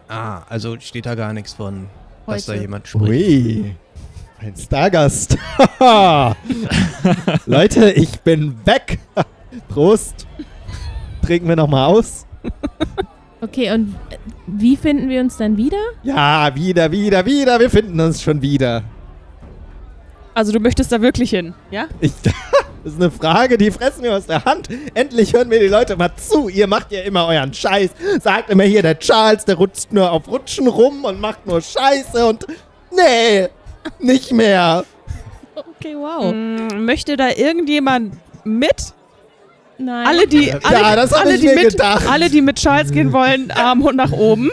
Ah, 0.07 0.41
also 0.49 0.79
steht 0.79 1.05
da 1.05 1.15
gar 1.15 1.33
nichts 1.33 1.53
von, 1.53 1.87
dass 2.27 2.45
da 2.45 2.53
Heute. 2.53 2.61
jemand 2.61 2.87
spricht. 2.87 3.09
Ui, 3.09 3.75
ein 4.39 4.55
Stargast. 4.57 5.37
Leute, 7.45 7.91
ich 7.91 8.19
bin 8.21 8.55
weg. 8.65 8.99
Prost. 9.69 10.27
Trinken 11.21 11.47
wir 11.47 11.55
nochmal 11.55 11.87
aus? 11.89 12.25
Okay, 13.39 13.71
und 13.73 13.95
äh, 14.09 14.17
wie 14.47 14.75
finden 14.75 15.09
wir 15.09 15.21
uns 15.21 15.37
dann 15.37 15.57
wieder? 15.57 15.77
Ja, 16.03 16.53
wieder, 16.55 16.91
wieder, 16.91 17.25
wieder. 17.25 17.59
Wir 17.59 17.69
finden 17.69 17.99
uns 17.99 18.21
schon 18.21 18.41
wieder. 18.41 18.83
Also, 20.33 20.51
du 20.51 20.59
möchtest 20.59 20.91
da 20.91 21.01
wirklich 21.01 21.29
hin, 21.29 21.53
ja? 21.71 21.87
Ich, 21.99 22.11
das 22.83 22.93
ist 22.93 23.01
eine 23.01 23.11
Frage, 23.11 23.57
die 23.57 23.71
fressen 23.71 24.01
mir 24.01 24.15
aus 24.15 24.25
der 24.25 24.43
Hand. 24.45 24.67
Endlich 24.93 25.33
hören 25.33 25.47
mir 25.47 25.59
die 25.59 25.67
Leute 25.67 25.95
mal 25.95 26.11
zu. 26.15 26.49
Ihr 26.49 26.67
macht 26.67 26.91
ja 26.91 27.01
immer 27.01 27.27
euren 27.27 27.53
Scheiß. 27.53 27.91
Sagt 28.21 28.49
immer 28.49 28.63
hier, 28.63 28.81
der 28.81 28.99
Charles, 28.99 29.45
der 29.45 29.55
rutscht 29.55 29.91
nur 29.91 30.11
auf 30.11 30.27
Rutschen 30.27 30.67
rum 30.67 31.05
und 31.05 31.19
macht 31.21 31.45
nur 31.45 31.61
Scheiße 31.61 32.25
und. 32.25 32.45
Nee, 32.91 33.47
nicht 33.99 34.31
mehr. 34.31 34.83
Okay, 35.55 35.95
wow. 35.95 36.33
Mm, 36.33 36.85
möchte 36.85 37.15
da 37.17 37.29
irgendjemand 37.29 38.15
mit? 38.43 38.93
Nein. 39.77 40.07
Alle, 40.07 40.27
die, 40.27 40.45
Ja, 40.47 40.59
alle, 40.63 40.95
das 40.95 41.11
hab 41.11 41.21
alle, 41.25 41.35
ich 41.35 41.41
die 41.41 41.47
mir 41.47 41.55
mit, 41.55 41.69
gedacht. 41.71 42.05
alle, 42.09 42.29
die 42.29 42.41
mit 42.41 42.57
Charles 42.57 42.91
gehen 42.91 43.11
wollen, 43.11 43.49
Arm 43.51 43.81
und 43.81 43.95
nach 43.95 44.11
oben. 44.11 44.51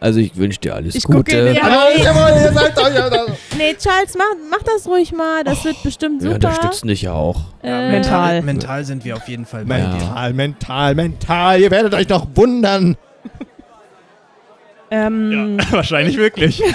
Also 0.00 0.18
ich 0.18 0.36
wünsche 0.36 0.58
dir 0.58 0.74
alles 0.74 0.96
Ich 0.96 1.04
gucke 1.04 1.30
in 1.30 1.46
Gute. 1.46 1.52
die 1.52 1.56
Ja, 2.02 2.10
Aber 2.10 2.40
ihr 2.40 2.52
seid 2.52 2.76
doch 2.76 2.92
ja. 2.92 3.08
Nee, 3.58 3.74
Charles, 3.78 4.16
mach, 4.16 4.24
mach 4.50 4.62
das 4.62 4.86
ruhig 4.86 5.12
mal. 5.12 5.44
Das 5.44 5.64
wird 5.64 5.82
bestimmt 5.82 6.22
Wir 6.22 6.32
super. 6.32 6.48
unterstützen 6.48 6.88
dich 6.88 7.02
ja 7.02 7.12
auch. 7.12 7.40
Äh, 7.62 7.90
mental. 7.90 8.42
Mental 8.42 8.84
sind 8.84 9.04
wir 9.04 9.16
auf 9.16 9.28
jeden 9.28 9.44
Fall 9.46 9.64
bei 9.64 9.78
dir. 9.80 9.88
Mental, 9.88 10.32
mental, 10.32 10.94
mental. 10.94 11.60
Ihr 11.60 11.70
werdet 11.70 11.94
euch 11.94 12.06
doch 12.06 12.26
wundern. 12.34 12.96
Ähm, 14.94 15.56
Wahrscheinlich 15.70 16.18
wirklich. 16.18 16.62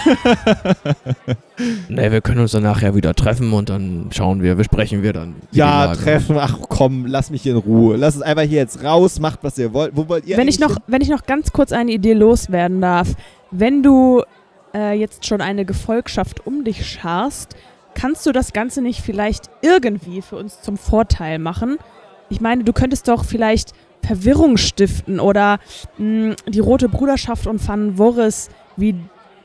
Ne, 1.88 2.12
wir 2.12 2.22
können 2.22 2.40
uns 2.40 2.52
dann 2.52 2.62
nachher 2.64 2.94
wieder 2.94 3.16
treffen 3.16 3.52
und 3.52 3.70
dann 3.70 4.10
schauen 4.12 4.44
wir, 4.44 4.54
besprechen 4.56 5.02
wir 5.02 5.12
dann. 5.14 5.36
Ja, 5.52 5.96
treffen. 5.96 6.38
Ach 6.40 6.58
komm, 6.70 7.06
lass 7.08 7.32
mich 7.32 7.46
in 7.48 7.56
Ruhe. 7.58 7.96
Lass 7.96 8.16
es 8.16 8.22
einfach 8.22 8.44
hier 8.44 8.60
jetzt 8.60 8.84
raus. 8.84 9.20
Macht, 9.20 9.40
was 9.42 9.58
ihr 9.58 9.74
wollt. 9.74 9.96
Wo 9.96 10.08
wollt 10.08 10.26
ihr 10.28 10.38
wenn, 10.38 10.48
ich 10.48 10.60
noch, 10.60 10.78
wenn 10.86 11.02
ich 11.02 11.10
noch 11.10 11.26
ganz 11.26 11.52
kurz 11.52 11.72
eine 11.72 11.92
Idee 11.92 12.14
loswerden 12.14 12.80
darf. 12.82 13.10
Wenn 13.50 13.82
du 13.82 14.24
äh, 14.74 14.94
jetzt 14.94 15.26
schon 15.26 15.42
eine 15.42 15.66
Gefolgschaft 15.66 16.46
um 16.46 16.64
dich 16.64 16.86
scharst, 16.90 17.56
kannst 17.94 18.26
du 18.26 18.32
das 18.32 18.54
Ganze 18.54 18.82
nicht 18.82 19.02
vielleicht 19.02 19.50
irgendwie 19.62 20.22
für 20.22 20.36
uns 20.38 20.62
zum 20.62 20.78
Vorteil 20.78 21.40
machen? 21.40 21.78
Ich 22.30 22.42
meine, 22.42 22.64
du 22.64 22.74
könntest 22.74 23.08
doch 23.08 23.26
vielleicht 23.26 23.74
Verwirrung 24.06 24.58
stiften 24.58 25.20
oder 25.20 25.60
mh, 25.98 26.36
die 26.48 26.60
Rote 26.60 26.90
Bruderschaft 26.90 27.48
und 27.48 27.66
Van 27.68 27.98
Worris 27.98 28.50
wie 28.76 28.96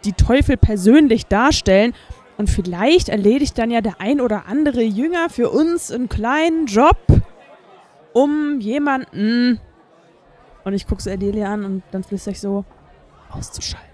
die 0.04 0.12
Teufel 0.12 0.56
persönlich 0.56 1.26
darstellen. 1.26 1.94
Und 2.38 2.50
vielleicht 2.50 3.08
erledigt 3.08 3.56
dann 3.58 3.70
ja 3.70 3.80
der 3.80 4.00
ein 4.00 4.20
oder 4.20 4.46
andere 4.46 4.82
Jünger 4.82 5.30
für 5.30 5.50
uns 5.50 5.90
einen 5.92 6.08
kleinen 6.08 6.66
Job, 6.66 6.96
um 8.12 8.58
jemanden 8.60 9.60
und 10.64 10.74
ich 10.74 10.86
gucke 10.86 11.02
so 11.02 11.10
Adelia 11.10 11.52
an 11.52 11.64
und 11.64 11.82
dann 11.90 12.04
flüstere 12.04 12.32
ich 12.32 12.40
so, 12.40 12.64
auszuschalten. 13.30 13.91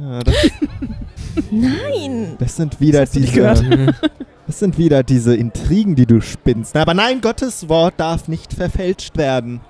Ja, 0.00 0.20
das, 0.22 0.34
Nein. 1.50 2.36
das 2.38 2.56
sind 2.56 2.80
wieder 2.80 3.00
nicht 3.00 3.14
diese. 3.14 3.32
gehört. 3.32 3.64
Das 4.46 4.58
sind 4.58 4.76
wieder 4.76 5.02
diese 5.02 5.34
Intrigen, 5.34 5.94
die 5.94 6.04
du 6.04 6.20
spinnst. 6.20 6.76
Aber 6.76 6.92
nein, 6.92 7.22
Gottes 7.22 7.66
Wort 7.70 7.94
darf 7.96 8.28
nicht 8.28 8.52
verfälscht 8.52 9.16
werden. 9.16 9.62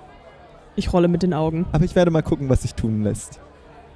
Ich 0.75 0.91
rolle 0.91 1.07
mit 1.07 1.23
den 1.23 1.33
Augen. 1.33 1.65
Aber 1.71 1.85
ich 1.85 1.95
werde 1.95 2.11
mal 2.11 2.21
gucken, 2.21 2.49
was 2.49 2.63
sich 2.63 2.73
tun 2.75 3.01
lässt. 3.01 3.39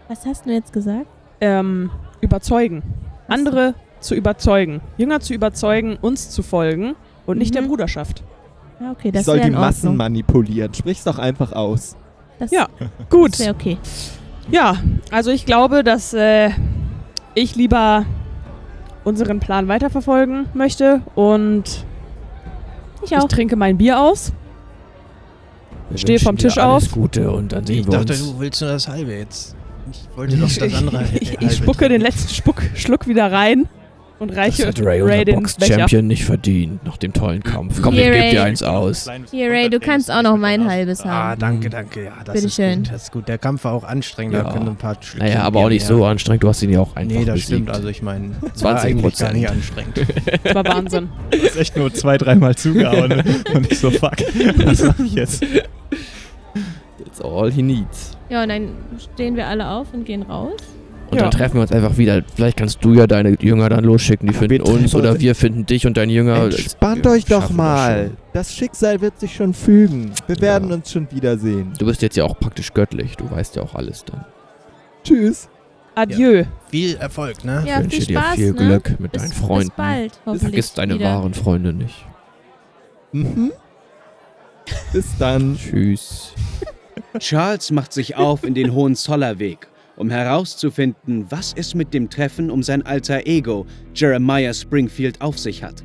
Was 0.07 0.25
hast 0.25 0.45
du 0.45 0.51
jetzt 0.53 0.71
gesagt? 0.71 1.07
Ähm, 1.41 1.91
überzeugen. 2.21 2.81
Andere 3.27 3.73
zu 3.99 4.15
überzeugen. 4.15 4.79
Jünger 4.97 5.19
zu 5.19 5.33
überzeugen, 5.33 5.97
uns 6.01 6.29
zu 6.29 6.43
folgen 6.43 6.95
und 7.25 7.37
nicht 7.39 7.53
der 7.55 7.63
Mhm. 7.63 7.67
Bruderschaft. 7.67 8.23
Ja, 8.79 8.91
okay, 8.91 9.09
Ich 9.09 9.13
das 9.15 9.25
soll 9.25 9.35
wäre 9.39 9.49
die 9.49 9.55
Massen 9.55 9.97
manipulieren. 9.97 10.73
Sprich's 10.73 11.03
doch 11.03 11.19
einfach 11.19 11.51
aus. 11.51 11.97
Das, 12.39 12.51
Ja. 12.51 12.69
Gut. 13.09 13.33
Das 13.33 13.39
wäre 13.41 13.53
okay. 13.53 13.77
Ja, 14.51 14.77
also 15.11 15.31
ich 15.31 15.45
glaube, 15.45 15.83
dass 15.83 16.13
äh, 16.13 16.49
ich 17.35 17.55
lieber 17.55 18.05
unseren 19.03 19.39
Plan 19.39 19.67
weiterverfolgen 19.67 20.47
möchte 20.53 21.01
und 21.15 21.63
Ich 23.03 23.11
ich 23.11 23.23
trinke 23.25 23.55
mein 23.55 23.77
Bier 23.77 23.99
aus. 23.99 24.33
Wir 25.89 25.97
Stehe 25.97 26.19
vom 26.19 26.35
dir 26.35 26.47
Tisch 26.49 26.57
alles 26.57 26.85
auf. 26.85 26.91
Gute 26.91 27.31
und 27.31 27.51
dann 27.51 27.65
sehen 27.65 27.79
Ich 27.79 27.85
wir 27.87 27.91
dachte, 27.91 28.13
uns. 28.13 28.31
du 28.33 28.39
willst 28.39 28.61
nur 28.61 28.71
das 28.71 28.87
halbe 28.87 29.13
jetzt. 29.13 29.55
Ich 29.91 30.07
wollte 30.15 30.37
doch 30.37 30.47
das 30.47 30.73
andere 30.73 31.03
ich, 31.19 31.31
halbe 31.31 31.45
ich 31.45 31.57
spucke 31.57 31.89
den 31.89 32.01
letzten 32.01 32.33
Spuck, 32.33 32.61
Schluck 32.75 33.07
wieder 33.07 33.31
rein 33.31 33.67
und 34.19 34.29
Das 34.31 34.37
reiche 34.37 34.67
hat 34.67 34.79
Ray, 34.81 35.01
Ray 35.01 35.19
unser 35.19 35.25
den 35.25 35.43
Becher. 35.43 35.57
Box-Champion, 35.77 36.07
nicht 36.07 36.25
verdient 36.25 36.85
nach 36.85 36.97
dem 36.97 37.13
tollen 37.13 37.41
Kampf. 37.41 37.81
Komm, 37.81 37.93
Hier, 37.93 38.13
ich 38.13 38.21
geb 38.21 38.31
dir 38.31 38.43
eins 38.43 38.61
aus. 38.63 39.09
Hier, 39.31 39.49
Ray, 39.49 39.69
du 39.69 39.79
kannst 39.79 40.11
auch 40.11 40.21
noch 40.21 40.35
mein 40.37 40.67
halbes 40.69 41.01
Ah, 41.01 41.09
haben. 41.29 41.39
danke, 41.39 41.69
danke. 41.69 42.05
Ja, 42.05 42.11
das 42.25 42.35
Bitteschön. 42.35 42.69
ist 42.71 42.77
gut. 42.83 42.93
Das 42.93 43.03
ist 43.03 43.11
gut. 43.11 43.27
Der 43.27 43.37
Kampf 43.37 43.63
war 43.63 43.73
auch 43.73 43.83
anstrengend. 43.83 44.33
Ja. 44.35 44.43
Da 44.43 44.51
können 44.51 44.67
ein 44.67 44.75
paar 44.75 44.95
Schlückchen 45.01 45.29
Naja, 45.29 45.43
aber 45.43 45.59
auch 45.61 45.69
nicht 45.69 45.85
so 45.85 46.03
anstrengend. 46.05 46.43
Du 46.43 46.49
hast 46.49 46.61
ihn 46.61 46.69
ja 46.71 46.79
auch 46.81 46.95
einfach 46.95 47.17
Nee, 47.17 47.25
das 47.25 47.35
besiegt. 47.35 47.47
stimmt. 47.47 47.69
Also 47.71 47.87
ich 47.87 48.01
meine, 48.01 48.31
20%. 48.57 48.65
eigentlich 48.85 49.17
gar 49.17 49.33
nicht 49.33 49.49
anstrengend. 49.49 50.05
Das 50.43 50.55
war 50.55 50.65
Wahnsinn. 50.65 51.09
Du 51.31 51.37
hast 51.41 51.55
echt 51.57 51.77
nur 51.77 51.93
zwei, 51.93 52.17
dreimal 52.17 52.55
zugehauen. 52.55 53.23
und 53.53 53.71
ich 53.71 53.79
so, 53.79 53.89
fuck, 53.91 54.17
was 54.65 54.83
mach 54.83 54.99
ich 54.99 55.13
jetzt? 55.13 55.43
That's 57.03 57.21
all 57.21 57.51
he 57.51 57.61
needs. 57.61 58.17
Ja, 58.29 58.43
und 58.43 58.49
dann 58.49 58.69
stehen 59.13 59.35
wir 59.35 59.47
alle 59.47 59.67
auf 59.67 59.87
und 59.93 60.05
gehen 60.05 60.21
raus. 60.23 60.51
Und 61.11 61.17
Ja. 61.17 61.23
dann 61.23 61.31
treffen 61.31 61.55
wir 61.55 61.61
uns 61.61 61.71
einfach 61.71 61.97
wieder. 61.97 62.21
Vielleicht 62.35 62.57
kannst 62.57 62.83
du 62.85 62.93
ja 62.93 63.07
deine 63.07 63.35
Jünger 63.41 63.69
dann 63.69 63.83
losschicken, 63.83 64.27
die 64.27 64.33
finden 64.33 64.61
uns 64.61 64.93
oder 64.93 65.19
wir 65.19 65.33
finden 65.33 65.65
dich 65.65 65.87
und 65.87 65.97
dein 65.97 66.09
Jünger. 66.09 66.43
Entspannt 66.45 67.07
euch 67.07 67.25
doch 67.25 67.49
mal. 67.49 68.11
Das 68.33 68.53
Schicksal 68.53 69.01
wird 69.01 69.19
sich 69.19 69.33
schon 69.35 69.53
fügen. 69.53 70.11
Wir 70.27 70.35
Ja. 70.35 70.41
werden 70.43 70.71
uns 70.71 70.91
schon 70.91 71.07
wiedersehen. 71.11 71.73
Du 71.79 71.85
bist 71.87 72.01
jetzt 72.03 72.15
ja 72.15 72.25
auch 72.25 72.37
praktisch 72.39 72.73
göttlich. 72.73 73.15
Du 73.17 73.29
weißt 73.29 73.55
ja 73.55 73.63
auch 73.63 73.73
alles 73.75 74.05
dann. 74.05 74.23
Tschüss. 75.03 75.49
Adieu. 75.95 76.43
Viel 76.69 76.95
Erfolg, 76.97 77.43
ne? 77.43 77.63
Ja, 77.65 77.77
ich 77.77 77.83
wünsche 77.85 77.97
viel 77.97 78.05
dir 78.05 78.19
Spaß, 78.19 78.35
viel 78.35 78.51
ne? 78.53 78.53
Glück 78.53 78.99
mit 78.99 79.11
Bis, 79.11 79.21
deinen 79.23 79.31
Freunden. 79.33 79.67
Bis 79.69 79.75
bald. 80.25 80.39
Vergiss 80.39 80.73
deine 80.73 80.95
wieder. 80.95 81.05
wahren 81.05 81.33
Freunde 81.33 81.73
nicht. 81.73 82.05
Mhm. 83.11 83.51
Bis 84.93 85.07
dann. 85.17 85.57
Tschüss. 85.57 86.33
Charles 87.17 87.71
macht 87.71 87.91
sich 87.91 88.15
auf 88.17 88.43
in 88.43 88.53
den 88.53 88.71
Hohenzollernweg, 88.73 89.67
um 89.99 90.09
herauszufinden, 90.09 91.25
was 91.29 91.53
es 91.55 91.75
mit 91.75 91.93
dem 91.93 92.09
Treffen 92.09 92.49
um 92.49 92.63
sein 92.63 92.81
alter 92.85 93.27
Ego, 93.27 93.65
Jeremiah 93.93 94.53
Springfield, 94.53 95.19
auf 95.21 95.37
sich 95.37 95.61
hat. 95.61 95.83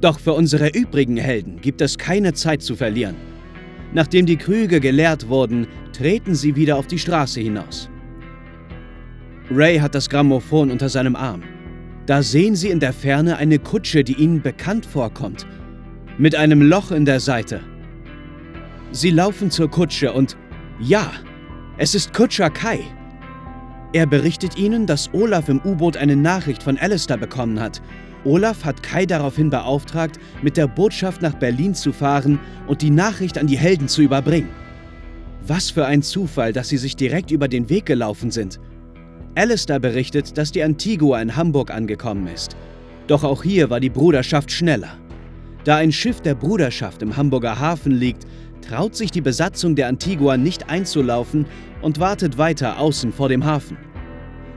Doch 0.00 0.18
für 0.18 0.32
unsere 0.32 0.68
übrigen 0.68 1.16
Helden 1.16 1.60
gibt 1.60 1.80
es 1.80 1.96
keine 1.96 2.34
Zeit 2.34 2.62
zu 2.62 2.74
verlieren. 2.74 3.14
Nachdem 3.92 4.26
die 4.26 4.36
Krüge 4.36 4.80
geleert 4.80 5.28
wurden, 5.28 5.68
treten 5.92 6.34
sie 6.34 6.56
wieder 6.56 6.76
auf 6.76 6.88
die 6.88 6.98
Straße 6.98 7.40
hinaus. 7.40 7.88
Ray 9.50 9.78
hat 9.78 9.94
das 9.94 10.10
Grammophon 10.10 10.70
unter 10.70 10.88
seinem 10.88 11.14
Arm. 11.14 11.42
Da 12.06 12.22
sehen 12.22 12.56
sie 12.56 12.70
in 12.70 12.80
der 12.80 12.92
Ferne 12.92 13.36
eine 13.36 13.60
Kutsche, 13.60 14.02
die 14.02 14.14
ihnen 14.14 14.42
bekannt 14.42 14.84
vorkommt, 14.84 15.46
mit 16.18 16.34
einem 16.34 16.60
Loch 16.60 16.90
in 16.90 17.04
der 17.04 17.20
Seite. 17.20 17.60
Sie 18.90 19.10
laufen 19.10 19.50
zur 19.50 19.70
Kutsche 19.70 20.12
und 20.12 20.36
ja, 20.80 21.12
es 21.78 21.94
ist 21.94 22.12
Kutscher 22.12 22.50
Kai. 22.50 22.80
Er 23.94 24.06
berichtet 24.06 24.58
ihnen, 24.58 24.86
dass 24.86 25.08
Olaf 25.14 25.48
im 25.48 25.60
U-Boot 25.64 25.96
eine 25.96 26.16
Nachricht 26.16 26.64
von 26.64 26.76
Alistair 26.76 27.16
bekommen 27.16 27.60
hat. 27.60 27.80
Olaf 28.24 28.64
hat 28.64 28.82
Kai 28.82 29.06
daraufhin 29.06 29.50
beauftragt, 29.50 30.18
mit 30.42 30.56
der 30.56 30.66
Botschaft 30.66 31.22
nach 31.22 31.34
Berlin 31.34 31.76
zu 31.76 31.92
fahren 31.92 32.40
und 32.66 32.82
die 32.82 32.90
Nachricht 32.90 33.38
an 33.38 33.46
die 33.46 33.56
Helden 33.56 33.86
zu 33.86 34.02
überbringen. 34.02 34.48
Was 35.46 35.70
für 35.70 35.86
ein 35.86 36.02
Zufall, 36.02 36.52
dass 36.52 36.70
sie 36.70 36.76
sich 36.76 36.96
direkt 36.96 37.30
über 37.30 37.46
den 37.46 37.68
Weg 37.68 37.86
gelaufen 37.86 38.32
sind. 38.32 38.58
Alistair 39.36 39.78
berichtet, 39.78 40.36
dass 40.38 40.50
die 40.50 40.64
Antigua 40.64 41.22
in 41.22 41.36
Hamburg 41.36 41.70
angekommen 41.70 42.26
ist. 42.26 42.56
Doch 43.06 43.22
auch 43.22 43.44
hier 43.44 43.70
war 43.70 43.78
die 43.78 43.90
Bruderschaft 43.90 44.50
schneller. 44.50 44.98
Da 45.62 45.76
ein 45.76 45.92
Schiff 45.92 46.20
der 46.20 46.34
Bruderschaft 46.34 47.00
im 47.00 47.16
Hamburger 47.16 47.60
Hafen 47.60 47.92
liegt, 47.92 48.26
traut 48.64 48.96
sich 48.96 49.10
die 49.10 49.20
Besatzung 49.20 49.76
der 49.76 49.88
Antigua 49.88 50.36
nicht 50.36 50.70
einzulaufen 50.70 51.46
und 51.82 52.00
wartet 52.00 52.38
weiter 52.38 52.78
außen 52.78 53.12
vor 53.12 53.28
dem 53.28 53.44
Hafen. 53.44 53.76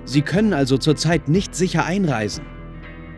Sie 0.05 0.21
können 0.21 0.53
also 0.53 0.77
zurzeit 0.77 1.27
nicht 1.27 1.55
sicher 1.55 1.85
einreisen. 1.85 2.45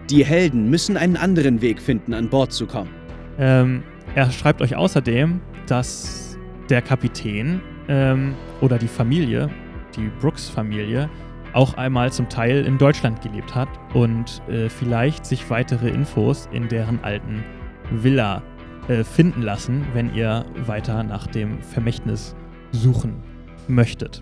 Die 0.10 0.26
Helden 0.26 0.70
müssen 0.70 0.98
einen 0.98 1.18
anderen 1.18 1.62
Weg 1.62 1.80
finden, 1.80 2.14
an 2.14 2.30
Bord 2.30 2.52
zu 2.52 2.66
kommen. 2.66 2.90
Ähm, 3.38 3.84
er 4.16 4.32
schreibt 4.32 4.62
euch 4.62 4.76
außerdem, 4.76 5.40
dass 5.68 6.38
der 6.70 6.82
Kapitän 6.82 7.62
ähm, 7.88 8.34
oder 8.60 8.80
die 8.80 8.88
Familie, 8.88 9.50
die 9.96 10.10
Brooks-Familie, 10.20 11.10
auch 11.54 11.76
einmal 11.76 12.12
zum 12.12 12.30
Teil 12.30 12.66
in 12.66 12.78
Deutschland 12.78 13.22
gelebt 13.22 13.54
hat 13.54 13.70
und 13.94 14.42
äh, 14.50 14.70
vielleicht 14.70 15.26
sich 15.26 15.50
weitere 15.50 15.90
Infos 15.90 16.48
in 16.52 16.68
deren 16.68 17.04
alten 17.04 17.44
Villa 17.92 18.42
äh, 18.90 19.04
finden 19.04 19.44
lassen, 19.44 19.86
wenn 19.94 20.14
ihr 20.14 20.46
weiter 20.66 21.04
nach 21.04 21.28
dem 21.28 21.62
Vermächtnis 21.62 22.36
suchen 22.72 23.24
möchtet. 23.68 24.22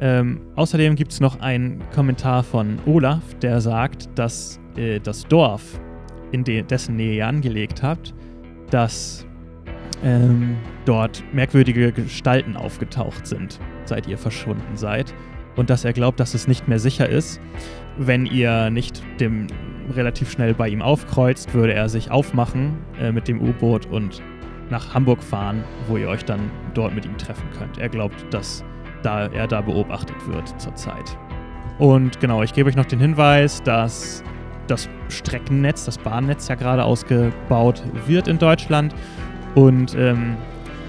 Ähm, 0.00 0.40
außerdem 0.56 0.96
gibt 0.96 1.12
es 1.12 1.20
noch 1.20 1.40
einen 1.40 1.80
Kommentar 1.94 2.42
von 2.42 2.78
Olaf, 2.86 3.22
der 3.40 3.60
sagt, 3.60 4.08
dass 4.16 4.58
äh, 4.76 4.98
das 4.98 5.24
Dorf, 5.24 5.80
in 6.32 6.42
de 6.42 6.62
dessen 6.62 6.96
Nähe 6.96 7.14
ihr 7.14 7.28
angelegt 7.28 7.82
habt, 7.82 8.12
dass 8.70 9.24
ähm, 10.02 10.56
dort 10.84 11.22
merkwürdige 11.32 11.92
Gestalten 11.92 12.56
aufgetaucht 12.56 13.26
sind, 13.26 13.60
seit 13.84 14.08
ihr 14.08 14.18
verschwunden 14.18 14.76
seid. 14.76 15.14
Und 15.54 15.70
dass 15.70 15.84
er 15.84 15.92
glaubt, 15.92 16.18
dass 16.18 16.34
es 16.34 16.48
nicht 16.48 16.66
mehr 16.66 16.78
sicher 16.78 17.08
ist. 17.08 17.40
Wenn 17.98 18.26
ihr 18.26 18.70
nicht 18.70 19.02
dem 19.20 19.46
relativ 19.92 20.30
schnell 20.30 20.54
bei 20.54 20.68
ihm 20.68 20.82
aufkreuzt, 20.82 21.54
würde 21.54 21.74
er 21.74 21.88
sich 21.88 22.10
aufmachen 22.10 22.78
äh, 23.00 23.12
mit 23.12 23.28
dem 23.28 23.40
U-Boot 23.40 23.86
und 23.86 24.22
nach 24.70 24.94
Hamburg 24.94 25.22
fahren, 25.22 25.62
wo 25.88 25.96
ihr 25.96 26.08
euch 26.08 26.24
dann 26.24 26.50
dort 26.74 26.94
mit 26.94 27.04
ihm 27.04 27.16
treffen 27.18 27.46
könnt. 27.58 27.78
Er 27.78 27.88
glaubt, 27.88 28.24
dass 28.30 28.64
da 29.02 29.26
er 29.26 29.46
da 29.46 29.60
beobachtet 29.60 30.16
wird 30.26 30.60
zurzeit. 30.60 31.16
Und 31.78 32.20
genau, 32.20 32.42
ich 32.42 32.52
gebe 32.52 32.68
euch 32.68 32.76
noch 32.76 32.84
den 32.84 33.00
Hinweis, 33.00 33.62
dass 33.62 34.22
das 34.66 34.88
Streckennetz, 35.08 35.84
das 35.84 35.98
Bahnnetz 35.98 36.48
ja 36.48 36.54
gerade 36.54 36.84
ausgebaut 36.84 37.82
wird 38.06 38.28
in 38.28 38.38
Deutschland. 38.38 38.94
Und 39.54 39.94
ähm, 39.94 40.36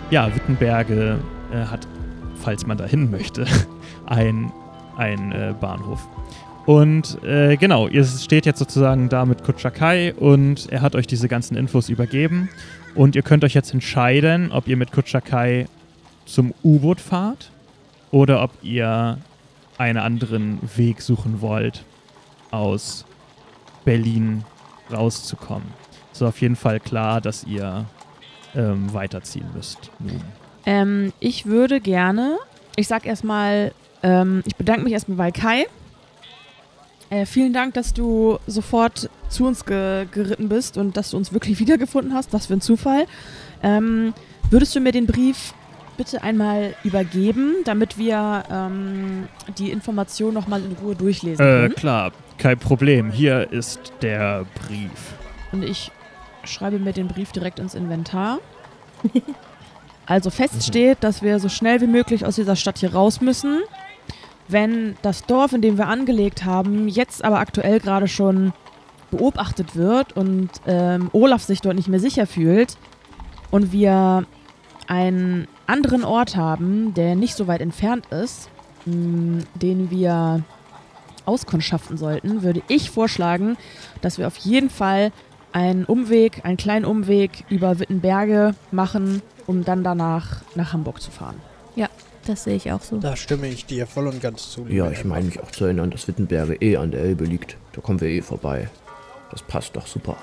ja, 0.09 0.33
Wittenberge 0.33 1.19
äh, 1.51 1.65
hat, 1.65 1.87
falls 2.35 2.65
man 2.65 2.77
dahin 2.77 3.09
möchte, 3.09 3.45
ein, 4.05 4.51
ein 4.97 5.31
äh, 5.31 5.53
Bahnhof. 5.59 6.07
Und 6.65 7.21
äh, 7.23 7.57
genau, 7.57 7.87
ihr 7.87 8.05
steht 8.05 8.45
jetzt 8.45 8.59
sozusagen 8.59 9.09
da 9.09 9.25
mit 9.25 9.43
Kutscher 9.43 9.71
Kai 9.71 10.13
und 10.13 10.71
er 10.71 10.81
hat 10.81 10.95
euch 10.95 11.07
diese 11.07 11.27
ganzen 11.27 11.57
Infos 11.57 11.89
übergeben. 11.89 12.49
Und 12.95 13.15
ihr 13.15 13.21
könnt 13.21 13.43
euch 13.43 13.53
jetzt 13.53 13.73
entscheiden, 13.73 14.51
ob 14.51 14.67
ihr 14.67 14.77
mit 14.77 14.91
Kutscher 14.91 15.21
Kai 15.21 15.67
zum 16.25 16.53
U-Boot 16.63 17.01
fahrt 17.01 17.51
oder 18.11 18.43
ob 18.43 18.51
ihr 18.61 19.17
einen 19.77 19.97
anderen 19.97 20.59
Weg 20.75 21.01
suchen 21.01 21.41
wollt, 21.41 21.83
aus 22.51 23.05
Berlin 23.83 24.45
rauszukommen. 24.91 25.67
Es 26.11 26.21
ist 26.21 26.27
auf 26.27 26.39
jeden 26.41 26.55
Fall 26.55 26.79
klar, 26.79 27.19
dass 27.19 27.43
ihr 27.43 27.85
ähm, 28.55 28.93
weiterziehen 28.93 29.47
müsst. 29.55 29.89
Ähm, 30.65 31.11
ich 31.19 31.47
würde 31.47 31.81
gerne, 31.81 32.37
ich 32.75 32.87
sag 32.87 33.05
erstmal, 33.05 33.73
ähm, 34.03 34.43
ich 34.45 34.55
bedanke 34.55 34.83
mich 34.83 34.93
erstmal 34.93 35.17
bei 35.17 35.31
Kai. 35.31 35.65
Äh, 37.13 37.27
vielen 37.27 37.53
Dank, 37.53 37.75
dass 37.75 37.93
du 37.93 38.39
sofort 38.47 39.07
zu 39.29 39.45
uns 39.45 39.65
ge 39.65 40.07
geritten 40.11 40.49
bist 40.49 40.77
und 40.77 40.97
dass 40.97 41.11
du 41.11 41.17
uns 41.17 41.31
wirklich 41.31 41.59
wiedergefunden 41.59 42.15
hast. 42.15 42.33
Was 42.33 42.47
für 42.47 42.53
ein 42.53 42.61
Zufall. 42.61 43.05
Ähm, 43.61 44.15
würdest 44.49 44.75
du 44.75 44.79
mir 44.79 44.91
den 44.91 45.05
Brief 45.05 45.53
bitte 45.95 46.23
einmal 46.23 46.73
übergeben, 46.83 47.53
damit 47.65 47.99
wir 47.99 48.43
ähm, 48.49 49.27
die 49.59 49.69
Information 49.69 50.33
nochmal 50.33 50.61
in 50.63 50.71
Ruhe 50.81 50.95
durchlesen 50.95 51.45
Äh, 51.45 51.49
können? 51.49 51.75
klar, 51.75 52.11
kein 52.39 52.57
Problem. 52.57 53.11
Hier 53.11 53.51
ist 53.51 53.93
der 54.01 54.47
Brief. 54.65 55.13
Und 55.51 55.63
ich 55.63 55.91
schreibe 56.43 56.79
mir 56.79 56.93
den 56.93 57.07
Brief 57.09 57.31
direkt 57.31 57.59
ins 57.59 57.75
Inventar. 57.75 58.39
Also 60.05 60.29
fest 60.31 60.61
steht, 60.67 60.97
dass 61.01 61.21
wir 61.21 61.39
so 61.39 61.47
schnell 61.47 61.79
wie 61.79 61.87
möglich 61.87 62.25
aus 62.25 62.35
dieser 62.35 62.57
Stadt 62.57 62.77
hier 62.79 62.93
raus 62.93 63.21
müssen. 63.21 63.61
Wenn 64.47 64.95
das 65.01 65.25
Dorf, 65.25 65.53
in 65.53 65.61
dem 65.61 65.77
wir 65.77 65.87
angelegt 65.87 66.45
haben, 66.45 66.87
jetzt 66.87 67.23
aber 67.23 67.39
aktuell 67.39 67.79
gerade 67.79 68.07
schon 68.07 68.53
beobachtet 69.11 69.75
wird 69.75 70.13
und 70.17 70.49
ähm, 70.65 71.09
Olaf 71.13 71.43
sich 71.43 71.61
dort 71.61 71.75
nicht 71.75 71.87
mehr 71.87 71.99
sicher 71.99 72.27
fühlt 72.27 72.77
und 73.51 73.71
wir 73.71 74.25
einen 74.87 75.47
anderen 75.67 76.03
Ort 76.03 76.35
haben, 76.35 76.93
der 76.93 77.15
nicht 77.15 77.35
so 77.35 77.47
weit 77.47 77.61
entfernt 77.61 78.07
ist, 78.07 78.49
mh, 78.85 79.43
den 79.55 79.89
wir 79.91 80.41
auskundschaften 81.25 81.97
sollten, 81.97 82.43
würde 82.43 82.63
ich 82.67 82.89
vorschlagen, 82.89 83.55
dass 84.01 84.17
wir 84.17 84.27
auf 84.27 84.37
jeden 84.37 84.69
Fall 84.69 85.11
einen 85.53 85.85
Umweg, 85.85 86.41
einen 86.43 86.57
kleinen 86.57 86.83
Umweg 86.83 87.45
über 87.49 87.79
Wittenberge 87.79 88.55
machen, 88.71 89.21
um 89.47 89.63
dann 89.63 89.83
danach 89.83 90.41
nach 90.55 90.73
Hamburg 90.73 91.01
zu 91.01 91.11
fahren. 91.11 91.39
Das 92.25 92.45
sehe 92.45 92.55
ich 92.55 92.71
auch 92.71 92.81
so. 92.81 92.97
Da 92.97 93.15
stimme 93.15 93.47
ich 93.47 93.65
dir 93.65 93.85
voll 93.85 94.07
und 94.07 94.21
ganz 94.21 94.51
zu. 94.51 94.63
lieber 94.65 94.85
Ja, 94.85 94.91
ich 94.91 95.03
meine 95.03 95.25
mich 95.25 95.41
auch 95.41 95.51
zu 95.51 95.65
erinnern, 95.65 95.91
dass 95.91 96.07
Wittenberge 96.07 96.55
eh 96.55 96.77
an 96.77 96.91
der 96.91 97.01
Elbe 97.01 97.25
liegt. 97.25 97.57
Da 97.73 97.81
kommen 97.81 97.99
wir 97.99 98.07
eh 98.07 98.21
vorbei. 98.21 98.69
Das 99.31 99.41
passt 99.41 99.75
doch 99.75 99.87
super. 99.87 100.17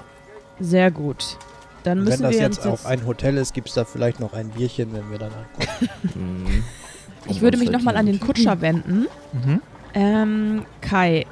Sehr 0.61 0.91
gut. 0.91 1.37
Dann 1.83 2.05
müssen 2.05 2.19
Wenn 2.19 2.23
das 2.23 2.33
wir 2.33 2.41
jetzt 2.41 2.67
auch 2.67 2.73
jetzt, 2.73 2.87
ein 2.87 3.07
Hotel 3.07 3.37
ist, 3.39 3.55
gibt 3.55 3.69
es 3.69 3.75
da 3.75 3.85
vielleicht 3.85 4.21
noch 4.21 4.33
ein 4.33 4.51
Bierchen, 4.51 4.93
wenn 4.93 5.11
wir 5.11 5.19
dann 5.19 5.33
ankommen. 5.33 5.91
Mhm. 6.15 6.65
ich 7.29 7.41
würde 7.41 7.59
mich 7.59 7.71
nochmal 7.71 7.97
an 7.97 8.07
den 8.07 8.21
Kutscher 8.21 8.61
wenden. 8.61 9.07
Mhm. 9.33 9.63
Ähm, 9.95 10.63
Kai, 10.81 11.27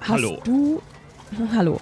hast 0.00 0.10
Hallo. 0.10 0.38
du. 0.44 0.82
Hallo. 1.54 1.80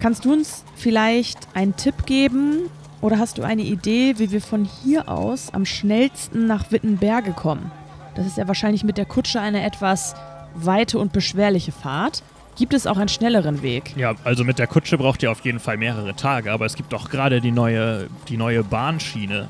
Kannst 0.00 0.24
du 0.24 0.32
uns 0.32 0.64
vielleicht 0.76 1.38
einen 1.54 1.76
Tipp 1.76 2.06
geben 2.06 2.70
oder 3.04 3.18
hast 3.18 3.36
du 3.36 3.42
eine 3.42 3.60
Idee, 3.60 4.14
wie 4.16 4.30
wir 4.30 4.40
von 4.40 4.64
hier 4.64 5.10
aus 5.10 5.52
am 5.52 5.66
schnellsten 5.66 6.46
nach 6.46 6.72
Wittenberge 6.72 7.32
kommen? 7.32 7.70
Das 8.14 8.26
ist 8.26 8.38
ja 8.38 8.48
wahrscheinlich 8.48 8.82
mit 8.82 8.96
der 8.96 9.04
Kutsche 9.04 9.42
eine 9.42 9.62
etwas 9.62 10.14
weite 10.54 10.98
und 10.98 11.12
beschwerliche 11.12 11.70
Fahrt. 11.70 12.22
Gibt 12.56 12.72
es 12.72 12.86
auch 12.86 12.96
einen 12.96 13.10
schnelleren 13.10 13.60
Weg? 13.60 13.94
Ja, 13.94 14.14
also 14.24 14.42
mit 14.42 14.58
der 14.58 14.68
Kutsche 14.68 14.96
braucht 14.96 15.22
ihr 15.22 15.30
auf 15.30 15.40
jeden 15.44 15.60
Fall 15.60 15.76
mehrere 15.76 16.14
Tage, 16.16 16.50
aber 16.50 16.64
es 16.64 16.76
gibt 16.76 16.94
auch 16.94 17.10
gerade 17.10 17.42
die 17.42 17.50
neue, 17.52 18.08
die 18.28 18.38
neue 18.38 18.64
Bahnschiene, 18.64 19.48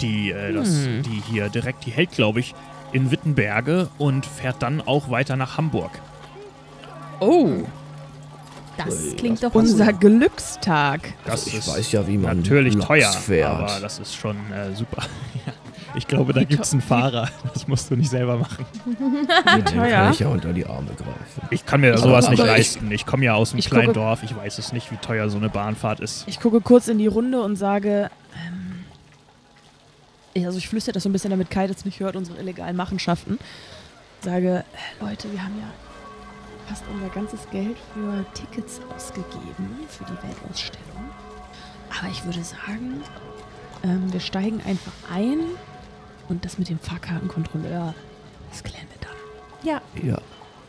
die, 0.00 0.30
äh, 0.30 0.54
das, 0.54 0.86
Hm. 0.86 1.02
die 1.02 1.20
hier 1.30 1.50
direkt, 1.50 1.84
die 1.84 1.90
hält, 1.90 2.12
glaube 2.12 2.40
ich, 2.40 2.54
in 2.92 3.10
Wittenberge 3.10 3.90
und 3.98 4.24
fährt 4.24 4.62
dann 4.62 4.80
auch 4.80 5.10
weiter 5.10 5.36
nach 5.36 5.58
Hamburg. 5.58 5.90
Oh, 7.20 7.64
Das 8.86 9.16
klingt 9.16 9.42
doch 9.42 9.54
unser 9.54 9.92
gut. 9.92 10.00
Glückstag. 10.00 11.12
Das 11.24 11.46
ich 11.46 11.54
ist 11.54 11.68
weiß 11.68 11.92
ja, 11.92 12.06
wie 12.06 12.16
man 12.18 12.38
natürlich 12.38 12.74
Loks 12.74 12.86
teuer, 12.86 13.12
fährt. 13.12 13.50
aber 13.70 13.80
das 13.80 13.98
ist 13.98 14.14
schon 14.14 14.36
äh, 14.52 14.74
super. 14.74 15.02
Ich 15.96 16.06
glaube, 16.06 16.32
da 16.32 16.44
gibt 16.44 16.62
es 16.64 16.70
einen 16.72 16.82
Fahrer. 16.82 17.28
Das 17.52 17.66
musst 17.66 17.90
du 17.90 17.96
nicht 17.96 18.10
selber 18.10 18.36
machen. 18.38 18.64
Den 18.86 19.64
teuer. 19.64 19.90
kann 19.90 20.12
ich 20.12 20.20
ja 20.20 20.28
unter 20.28 20.52
die 20.52 20.64
Arme 20.64 20.86
greifen. 20.96 21.48
Ich 21.50 21.66
kann 21.66 21.80
mir 21.80 21.94
Ich 21.94 22.00
sowas 22.00 22.30
nicht 22.30 22.38
aber 22.38 22.50
ich- 22.52 22.58
leisten. 22.58 22.92
Ich 22.92 23.06
komme 23.06 23.24
ja 23.24 23.34
aus 23.34 23.50
einem 23.50 23.58
ich 23.58 23.66
kleinen 23.68 23.86
gucke- 23.86 23.94
Dorf. 23.94 24.22
Ich 24.22 24.36
weiß 24.36 24.58
es 24.58 24.72
nicht, 24.72 24.92
wie 24.92 24.96
teuer 24.98 25.28
so 25.30 25.36
eine 25.38 25.48
Bahnfahrt 25.48 25.98
ist. 25.98 26.28
Ich 26.28 26.38
gucke 26.38 26.60
kurz 26.60 26.86
in 26.86 26.98
die 26.98 27.08
Runde 27.08 27.42
und 27.42 27.56
sage, 27.56 28.08
ähm, 28.36 28.84
ich- 30.34 30.46
also 30.46 30.58
ich 30.58 30.68
flüstere 30.68 30.92
das 30.94 31.02
so 31.02 31.08
ein 31.08 31.12
bisschen, 31.12 31.30
damit 31.32 31.50
Kai 31.50 31.66
das 31.66 31.84
nicht 31.84 31.98
hört, 31.98 32.14
unsere 32.14 32.38
illegalen 32.38 32.76
Machenschaften. 32.76 33.40
Sage, 34.20 34.62
äh, 35.00 35.04
Leute, 35.04 35.26
wir 35.32 35.42
haben 35.42 35.56
ja 35.58 35.66
fast 36.70 36.84
unser 36.94 37.08
ganzes 37.08 37.40
Geld 37.50 37.76
für 37.92 38.24
Tickets 38.32 38.80
ausgegeben 38.94 39.76
für 39.88 40.04
die 40.04 40.22
Weltausstellung. 40.22 41.10
Aber 41.98 42.08
ich 42.08 42.24
würde 42.24 42.44
sagen, 42.44 43.02
ähm, 43.82 44.12
wir 44.12 44.20
steigen 44.20 44.60
einfach 44.64 44.92
ein 45.12 45.40
und 46.28 46.44
das 46.44 46.58
mit 46.58 46.68
dem 46.68 46.78
Fahrkartenkontrolleur, 46.78 47.92
das 48.50 48.62
klären 48.62 48.86
wir 48.92 49.08
dann. 49.08 49.68
Ja, 49.68 49.82
Ja. 50.02 50.18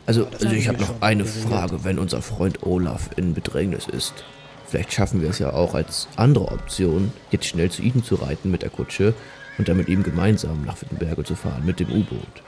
Also, 0.04 0.26
also 0.26 0.48
ich 0.48 0.66
habe 0.66 0.80
noch 0.80 1.00
eine. 1.00 1.24
Frage, 1.24 1.84
wenn 1.84 2.00
unser 2.00 2.22
Freund 2.22 2.64
Olaf 2.64 3.10
in 3.14 3.34
Bedrängnis 3.34 3.86
ist. 3.86 4.24
Vielleicht 4.66 4.92
schaffen 4.92 5.22
wir 5.22 5.30
es 5.30 5.38
ja 5.38 5.52
auch 5.52 5.74
als 5.74 6.08
andere 6.16 6.48
Option, 6.48 7.12
jetzt 7.30 7.46
schnell 7.46 7.70
zu 7.70 7.82
ihm 7.82 8.02
zu 8.02 8.16
reiten 8.16 8.50
mit 8.50 8.62
der 8.62 8.70
Kutsche 8.70 9.14
und 9.58 9.68
dann 9.68 9.76
mit 9.76 9.88
ihm 9.88 10.02
gemeinsam 10.02 10.64
nach 10.64 10.80
Wittenberge 10.82 11.22
zu 11.22 11.36
fahren 11.36 11.64
mit 11.64 11.78
dem 11.78 11.92
U-Boot. 11.92 12.42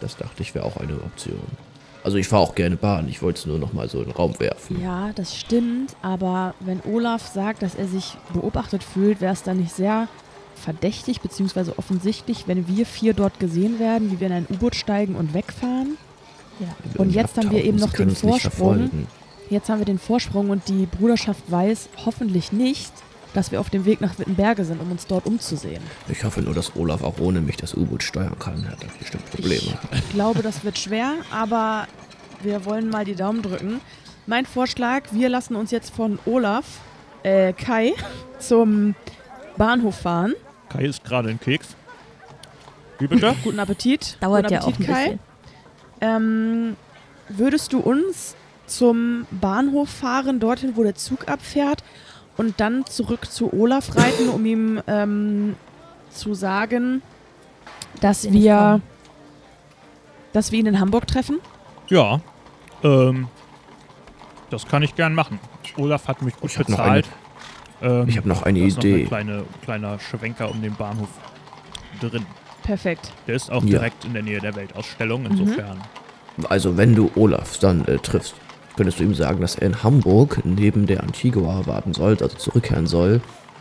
Das 0.00 0.16
dachte 0.16 0.42
ich 0.42 0.54
wäre 0.54 0.64
auch 0.64 0.78
eine 0.78 0.94
Option. 0.94 1.42
Also 2.04 2.18
ich 2.18 2.28
fahre 2.28 2.42
auch 2.42 2.54
gerne 2.54 2.76
Bahn, 2.76 3.08
ich 3.08 3.22
wollte 3.22 3.40
es 3.40 3.46
nur 3.46 3.58
noch 3.58 3.72
mal 3.72 3.88
so 3.88 3.98
in 4.00 4.04
den 4.04 4.12
Raum 4.12 4.38
werfen. 4.38 4.80
Ja, 4.82 5.10
das 5.14 5.34
stimmt, 5.34 5.96
aber 6.02 6.54
wenn 6.60 6.82
Olaf 6.84 7.26
sagt, 7.26 7.62
dass 7.62 7.74
er 7.74 7.88
sich 7.88 8.18
beobachtet 8.34 8.84
fühlt, 8.84 9.22
wäre 9.22 9.32
es 9.32 9.42
dann 9.42 9.56
nicht 9.56 9.72
sehr 9.72 10.08
verdächtig 10.54 11.22
bzw. 11.22 11.72
offensichtlich, 11.78 12.46
wenn 12.46 12.68
wir 12.68 12.84
vier 12.84 13.14
dort 13.14 13.40
gesehen 13.40 13.78
werden, 13.78 14.12
wie 14.12 14.20
wir 14.20 14.26
in 14.26 14.34
ein 14.34 14.46
U-Boot 14.50 14.74
steigen 14.76 15.14
und 15.16 15.32
wegfahren. 15.32 15.96
Wenn 16.58 17.06
Und 17.06 17.14
jetzt 17.14 17.38
haben 17.38 17.50
wir 17.50 17.64
eben 17.64 17.78
noch 17.78 17.92
den 17.92 18.14
Vorsprung. 18.14 19.06
Jetzt 19.48 19.70
haben 19.70 19.78
wir 19.78 19.86
den 19.86 19.98
Vorsprung 19.98 20.50
und 20.50 20.68
die 20.68 20.86
Bruderschaft 20.86 21.50
weiß 21.50 21.88
hoffentlich 22.04 22.52
nicht, 22.52 22.92
dass 23.34 23.50
wir 23.52 23.60
auf 23.60 23.68
dem 23.68 23.84
Weg 23.84 24.00
nach 24.00 24.18
Wittenberge 24.18 24.64
sind, 24.64 24.80
um 24.80 24.90
uns 24.90 25.06
dort 25.06 25.26
umzusehen. 25.26 25.82
Ich 26.08 26.24
hoffe 26.24 26.40
nur, 26.40 26.54
dass 26.54 26.74
Olaf 26.76 27.02
auch 27.02 27.18
ohne 27.18 27.40
mich 27.40 27.56
das 27.56 27.74
U-Boot 27.74 28.02
steuern 28.02 28.38
kann. 28.38 28.64
Er 28.64 28.72
hat 28.72 28.82
da 28.82 28.86
bestimmt 28.98 29.30
Probleme. 29.30 29.78
Ich 29.92 30.10
glaube, 30.10 30.42
das 30.42 30.64
wird 30.64 30.78
schwer, 30.78 31.14
aber 31.30 31.86
wir 32.42 32.64
wollen 32.64 32.88
mal 32.88 33.04
die 33.04 33.14
Daumen 33.16 33.42
drücken. 33.42 33.80
Mein 34.26 34.46
Vorschlag, 34.46 35.02
wir 35.10 35.28
lassen 35.28 35.56
uns 35.56 35.70
jetzt 35.70 35.94
von 35.94 36.18
Olaf, 36.24 36.64
äh, 37.24 37.52
Kai, 37.52 37.92
zum 38.38 38.94
Bahnhof 39.58 39.96
fahren. 39.96 40.34
Kai 40.70 40.84
ist 40.86 41.04
gerade 41.04 41.28
ein 41.28 41.40
Keks. 41.40 41.68
Wie 42.98 43.06
bitte? 43.06 43.34
Guten 43.44 43.58
Appetit. 43.58 44.16
dauert 44.20 44.44
Guten 44.44 44.54
ja 44.54 44.60
auch 44.62 44.68
Appetit, 44.68 44.88
ein 44.88 44.94
Kai. 44.94 45.04
bisschen. 45.04 45.20
Ähm, 46.00 46.76
würdest 47.28 47.72
du 47.72 47.80
uns 47.80 48.36
zum 48.66 49.26
Bahnhof 49.30 49.90
fahren, 49.90 50.40
dorthin, 50.40 50.76
wo 50.76 50.82
der 50.82 50.94
Zug 50.94 51.28
abfährt, 51.28 51.82
und 52.36 52.60
dann 52.60 52.84
zurück 52.86 53.30
zu 53.30 53.52
Olaf 53.52 53.96
reiten, 53.96 54.28
um 54.28 54.44
ihm 54.46 54.80
ähm, 54.86 55.56
zu 56.10 56.34
sagen, 56.34 57.02
dass 58.00 58.30
wir 58.32 58.80
dass 60.32 60.50
wir 60.50 60.58
ihn 60.58 60.66
in 60.66 60.80
Hamburg 60.80 61.06
treffen? 61.06 61.38
Ja. 61.88 62.20
Ähm, 62.82 63.28
das 64.50 64.66
kann 64.66 64.82
ich 64.82 64.94
gern 64.96 65.14
machen. 65.14 65.38
Olaf 65.76 66.08
hat 66.08 66.22
mich 66.22 66.34
gut 66.36 66.50
Ich 66.50 66.58
bezahlt. 66.58 67.06
Ähm, 67.80 68.08
Ich 68.08 68.16
habe 68.16 68.28
noch 68.28 68.42
eine 68.42 68.58
ist 68.60 68.76
noch 68.76 68.84
Idee. 68.84 69.02
ein 69.02 69.06
kleine, 69.08 69.44
kleiner 69.62 69.98
Schwenker 70.00 70.50
um 70.50 70.60
den 70.60 70.74
Bahnhof 70.74 71.08
drin. 72.00 72.26
Perfekt. 72.64 73.12
Der 73.28 73.36
ist 73.36 73.50
auch 73.50 73.62
Ja. 73.62 73.70
direkt 73.78 74.04
in 74.04 74.14
der 74.14 74.22
Nähe 74.22 74.40
der 74.40 74.56
Weltausstellung. 74.56 75.22
Mhm. 75.22 75.30
Insofern. 75.32 75.80
Also, 76.48 76.76
wenn 76.76 76.94
du 76.96 77.10
Olaf 77.14 77.58
dann 77.58 77.84
äh, 77.86 77.98
triffst, 77.98 78.34
könntest 78.76 78.98
du 78.98 79.04
ihm 79.04 79.14
sagen, 79.14 79.40
dass 79.40 79.56
er 79.56 79.66
in 79.66 79.82
Hamburg 79.82 80.40
neben 80.44 80.86
der 80.86 81.02
Antigua 81.02 81.66
warten 81.66 81.94
soll, 81.94 82.16
also 82.20 82.36
zurückkehren 82.36 82.86
soll 82.86 83.20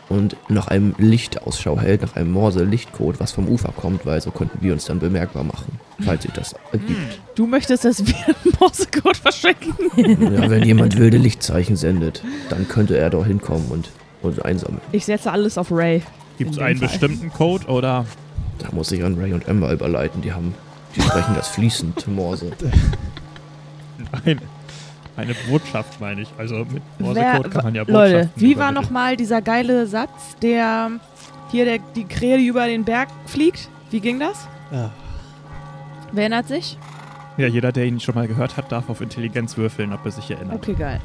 und 0.09 0.35
nach 0.49 0.67
einem 0.67 0.93
Licht 0.97 1.43
Ausschau 1.43 1.79
hält, 1.79 2.01
nach 2.01 2.15
einem 2.15 2.31
Morse-Lichtcode, 2.31 3.19
was 3.19 3.31
vom 3.31 3.47
Ufer 3.47 3.73
kommt, 3.75 4.05
weil 4.05 4.21
so 4.21 4.31
könnten 4.31 4.59
wir 4.61 4.73
uns 4.73 4.85
dann 4.85 4.99
bemerkbar 4.99 5.43
machen, 5.43 5.79
falls 6.03 6.23
sich 6.23 6.31
das 6.31 6.55
ergibt. 6.71 7.19
Du 7.35 7.47
möchtest, 7.47 7.85
dass 7.85 8.05
wir 8.05 8.15
einen 8.15 8.55
Morsecode 8.59 9.17
verschenken? 9.17 9.73
Ja, 9.95 10.49
wenn 10.49 10.63
jemand 10.63 10.97
wilde 10.97 11.17
Lichtzeichen 11.17 11.75
sendet, 11.75 12.23
dann 12.49 12.67
könnte 12.67 12.97
er 12.97 13.09
doch 13.09 13.25
hinkommen 13.25 13.67
und 13.69 13.91
uns 14.21 14.39
einsammeln. 14.39 14.81
Ich 14.91 15.05
setze 15.05 15.31
alles 15.31 15.57
auf 15.57 15.71
Ray. 15.71 16.01
Gibt 16.37 16.51
es 16.51 16.59
einen 16.59 16.79
Fall. 16.79 16.87
bestimmten 16.87 17.31
Code 17.31 17.67
oder 17.67 18.05
Da 18.59 18.67
muss 18.71 18.91
ich 18.91 19.03
an 19.03 19.15
Ray 19.19 19.33
und 19.33 19.47
Emma 19.47 19.71
überleiten, 19.71 20.21
die 20.21 20.33
haben, 20.33 20.53
die 20.95 21.01
sprechen 21.01 21.33
das 21.35 21.47
fließend 21.49 22.07
Morse. 22.07 22.51
ein, 24.25 24.39
eine 25.15 25.33
Botschaft, 25.49 25.99
meine 25.99 26.21
ich? 26.21 26.29
Also 26.37 26.65
mit 26.65 26.81
Wer, 26.97 27.05
Morsecode 27.05 27.51
kann 27.51 27.63
man 27.65 27.75
ja 27.75 27.83
Leute, 27.83 28.13
Botschaften 28.13 28.41
wie 28.41 28.57
war 28.57 28.71
nochmal 28.71 29.17
dieser 29.17 29.41
geile 29.41 29.87
Satz, 29.87 30.35
der 30.41 30.91
hier 31.51 31.65
der, 31.65 31.79
die 31.95 32.05
Krähe, 32.05 32.37
die 32.37 32.47
über 32.47 32.65
den 32.67 32.83
Berg 32.83 33.09
fliegt? 33.25 33.69
Wie 33.91 33.99
ging 33.99 34.19
das? 34.19 34.47
Ja. 34.71 34.91
Wer 36.11 36.23
erinnert 36.23 36.47
sich? 36.47 36.77
Ja, 37.37 37.47
jeder, 37.47 37.71
der 37.71 37.85
ihn 37.85 37.99
schon 37.99 38.15
mal 38.15 38.27
gehört 38.27 38.57
hat, 38.57 38.71
darf 38.71 38.89
auf 38.89 39.01
Intelligenz 39.01 39.57
würfeln, 39.57 39.93
ob 39.93 40.05
er 40.05 40.11
sich 40.11 40.29
erinnert. 40.29 40.55
Okay, 40.55 40.73
geil. 40.73 40.99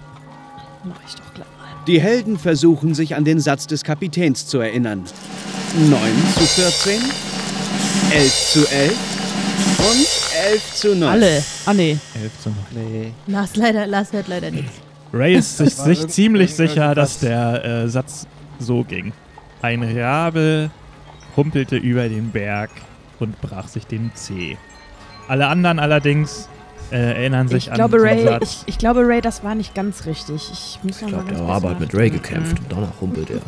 Mach 0.85 0.97
ich 1.06 1.14
doch 1.14 1.35
gleich 1.35 1.47
mal. 1.59 1.85
Die 1.86 2.01
Helden 2.01 2.39
versuchen 2.39 2.94
sich 2.94 3.14
an 3.14 3.24
den 3.24 3.40
Satz 3.40 3.66
des 3.66 3.82
Kapitäns 3.82 4.47
zu 4.47 4.59
erinnern. 4.59 5.05
9 5.74 6.01
zu 6.35 6.40
14, 6.40 7.01
11 8.12 8.51
zu 8.52 8.66
11 8.70 8.93
und 9.90 10.18
11 10.34 10.74
zu 10.74 10.94
9. 10.96 11.09
Alle. 11.09 11.44
Ah, 11.66 11.74
nee. 11.74 11.98
11 12.20 12.40
zu 12.42 12.48
9. 12.50 12.59
Nee. 12.92 13.12
Lars, 13.26 13.56
leider, 13.56 13.86
Lars 13.86 14.12
hört 14.12 14.28
leider 14.28 14.50
nichts. 14.50 14.72
Ray 15.12 15.34
ist 15.36 15.56
sich, 15.56 15.74
sich 15.74 16.06
ziemlich 16.09 16.55
sicher, 16.55 16.94
dass 16.94 17.18
der 17.20 17.64
äh, 17.64 17.88
Satz 17.88 18.26
so 18.59 18.84
ging. 18.84 19.12
Ein 19.62 19.82
Rabe 19.82 20.70
humpelte 21.36 21.76
über 21.76 22.09
den 22.09 22.30
Berg 22.30 22.70
und 23.18 23.40
brach 23.40 23.68
sich 23.68 23.86
den 23.86 24.10
Zeh. 24.14 24.56
Alle 25.28 25.46
anderen 25.48 25.78
allerdings 25.78 26.48
äh, 26.90 26.96
erinnern 26.96 27.48
sich 27.48 27.64
Ich 27.66 27.70
an 27.72 27.76
glaube, 27.76 27.98
den 27.98 28.06
Ray, 28.06 28.24
Satz. 28.24 28.42
ich, 28.66 28.74
ich 28.74 28.78
glaube, 28.78 29.00
Ray, 29.06 29.20
das 29.20 29.42
war 29.44 29.55
nicht 29.55 29.74
ganz 29.74 30.05
richtig. 30.06 30.50
Ich 30.52 30.78
muss 30.82 31.00
Ich 31.00 31.09
glaube, 31.09 31.30
der 31.32 31.40
Rabe 31.40 31.70
hat 31.70 31.80
mit. 31.80 31.94
Ray 31.94 32.10
gekämpft 32.10 32.59
und 32.59 32.70
danach 32.70 33.00
humpelt 33.00 33.30
er. 33.30 33.40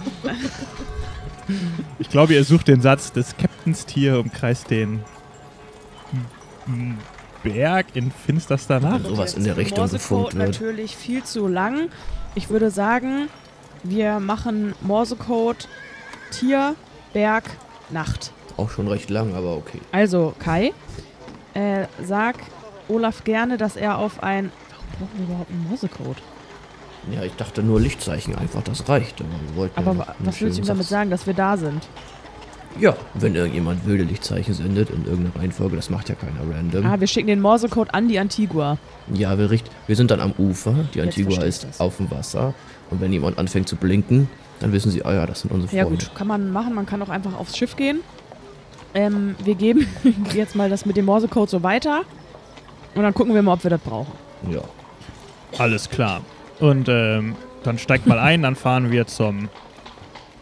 Ich 1.99 2.09
glaube, 2.09 2.35
ihr 2.35 2.45
sucht 2.45 2.69
den 2.69 2.81
Satz 2.81 3.13
des 3.13 3.37
Captains 3.37 3.85
Tier 3.85 4.19
umkreist 4.19 4.71
den 4.71 5.01
Berg 7.43 7.87
in 7.95 8.11
finsterster 8.11 8.81
Nacht. 8.81 9.07
Sowas 9.07 9.35
in 9.35 9.45
der 9.45 9.57
Richtung 9.57 9.79
Morsecode 9.79 10.01
gefunkt 10.01 10.35
wird. 10.35 10.49
natürlich 10.53 10.97
viel 10.97 11.23
zu 11.25 11.47
lang. 11.47 11.89
Ich 12.35 12.51
würde 12.51 12.71
sagen, 12.71 13.29
wir 13.83 14.21
machen 14.21 14.75
Morsecode 14.83 15.69
Tier, 16.31 16.77
Berg, 17.13 17.45
Nacht. 17.91 18.33
Auch 18.57 18.71
schon 18.71 18.89
recht 18.89 19.11
lang, 19.11 19.35
aber 19.35 19.57
okay. 19.57 19.81
Also, 19.91 20.35
Kai, 20.39 20.73
äh, 21.55 21.87
sag 22.03 22.37
Olaf 22.89 23.25
gerne, 23.25 23.57
dass 23.57 23.77
er 23.77 23.99
auf 23.99 24.23
ein. 24.23 24.53
Warum 24.99 25.09
brauchen 25.09 25.19
wir 25.19 25.25
überhaupt 25.27 25.51
einen 25.51 25.69
Morsecode? 25.69 26.17
Ja, 27.11 27.23
ich 27.23 27.35
dachte 27.37 27.63
nur 27.63 27.81
Lichtzeichen 27.81 28.35
einfach, 28.37 28.63
das 28.63 28.87
reicht. 28.89 29.21
Aber, 29.21 29.31
wir 29.31 29.57
wollten 29.57 29.81
ja 29.81 29.87
Aber 29.87 30.15
was 30.19 30.41
willst 30.41 30.59
du 30.59 30.63
ihm 30.63 30.69
damit 30.69 30.87
sagen, 30.87 31.11
dass 31.11 31.27
wir 31.27 31.35
da 31.35 31.57
sind? 31.57 31.89
Ja, 32.79 32.97
wenn 33.15 33.35
irgendjemand 33.35 33.85
wilde 33.85 34.05
Lichtzeichen 34.05 34.55
sendet 34.55 34.91
in 34.91 35.05
irgendeiner 35.05 35.43
Reihenfolge, 35.43 35.77
das 35.77 35.91
macht 35.91 36.09
ja 36.09 36.15
keiner 36.15 36.41
random. 36.55 36.87
Ah, 36.87 36.99
wir 37.01 37.07
schicken 37.07 37.27
den 37.27 37.41
Morsecode 37.41 37.93
an 37.93 38.09
die 38.09 38.19
Antigua. 38.19 38.79
Ja, 39.13 39.37
wir, 39.39 39.51
richt, 39.51 39.71
wir 39.87 39.97
sind 39.97 40.11
dann 40.11 40.21
am 40.21 40.33
Ufer, 40.39 40.75
die 40.95 41.01
Antigua 41.01 41.43
ist 41.43 41.65
das. 41.65 41.81
auf 41.81 41.97
dem 41.97 42.11
Wasser. 42.11 42.55
Und 42.91 43.01
wenn 43.01 43.13
jemand 43.13 43.39
anfängt 43.39 43.69
zu 43.69 43.77
blinken, 43.77 44.29
dann 44.61 44.73
wissen 44.73 44.91
sie, 44.91 45.05
ah 45.05 45.13
ja, 45.13 45.27
das 45.27 45.41
sind 45.41 45.53
unsere 45.53 45.75
Ja 45.75 45.85
Freunde. 45.85 46.05
gut, 46.05 46.15
kann 46.15 46.27
man 46.29 46.53
machen. 46.53 46.75
Man 46.75 46.87
kann 46.87 47.03
auch 47.03 47.09
einfach 47.09 47.37
aufs 47.39 47.57
Schiff 47.57 47.77
gehen. 47.77 48.01
Ähm, 48.95 49.35
wir 49.45 49.55
geben 49.57 49.87
jetzt 50.35 50.55
mal 50.55 50.71
das 50.71 50.87
mit 50.87 50.97
dem 50.97 51.07
Morsecode 51.07 51.51
so 51.51 51.63
weiter. 51.63 52.03
Und 52.95 53.03
dann 53.03 53.15
gucken 53.15 53.35
wir 53.35 53.43
mal, 53.43 53.55
ob 53.55 53.63
wir 53.65 53.71
das 53.71 53.81
brauchen. 53.81 54.13
Ja. 54.51 54.63
Alles 55.59 55.89
klar. 55.91 56.23
Und 56.61 56.89
ähm, 56.89 57.35
dann 57.63 57.79
steigt 57.79 58.07
mal 58.07 58.19
ein, 58.19 58.43
dann 58.43 58.57
fahren 58.57 58.91
wir 58.91 59.07
zum 59.07 59.49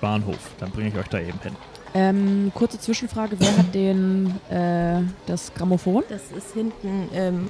Bahnhof. 0.01 0.39
Dann 0.59 0.71
bringe 0.71 0.89
ich 0.89 0.97
euch 0.97 1.09
da 1.09 1.19
eben 1.19 1.39
hin. 1.43 1.57
Ähm, 1.95 2.53
kurze 2.55 2.79
Zwischenfrage, 2.79 3.37
wer 3.39 3.57
hat 3.57 3.75
den, 3.75 4.35
äh, 4.51 5.01
das 5.27 5.53
Grammophon? 5.55 6.05
Das 6.09 6.23
ist 6.37 6.53
hinten, 6.55 7.09
ähm, 7.15 7.49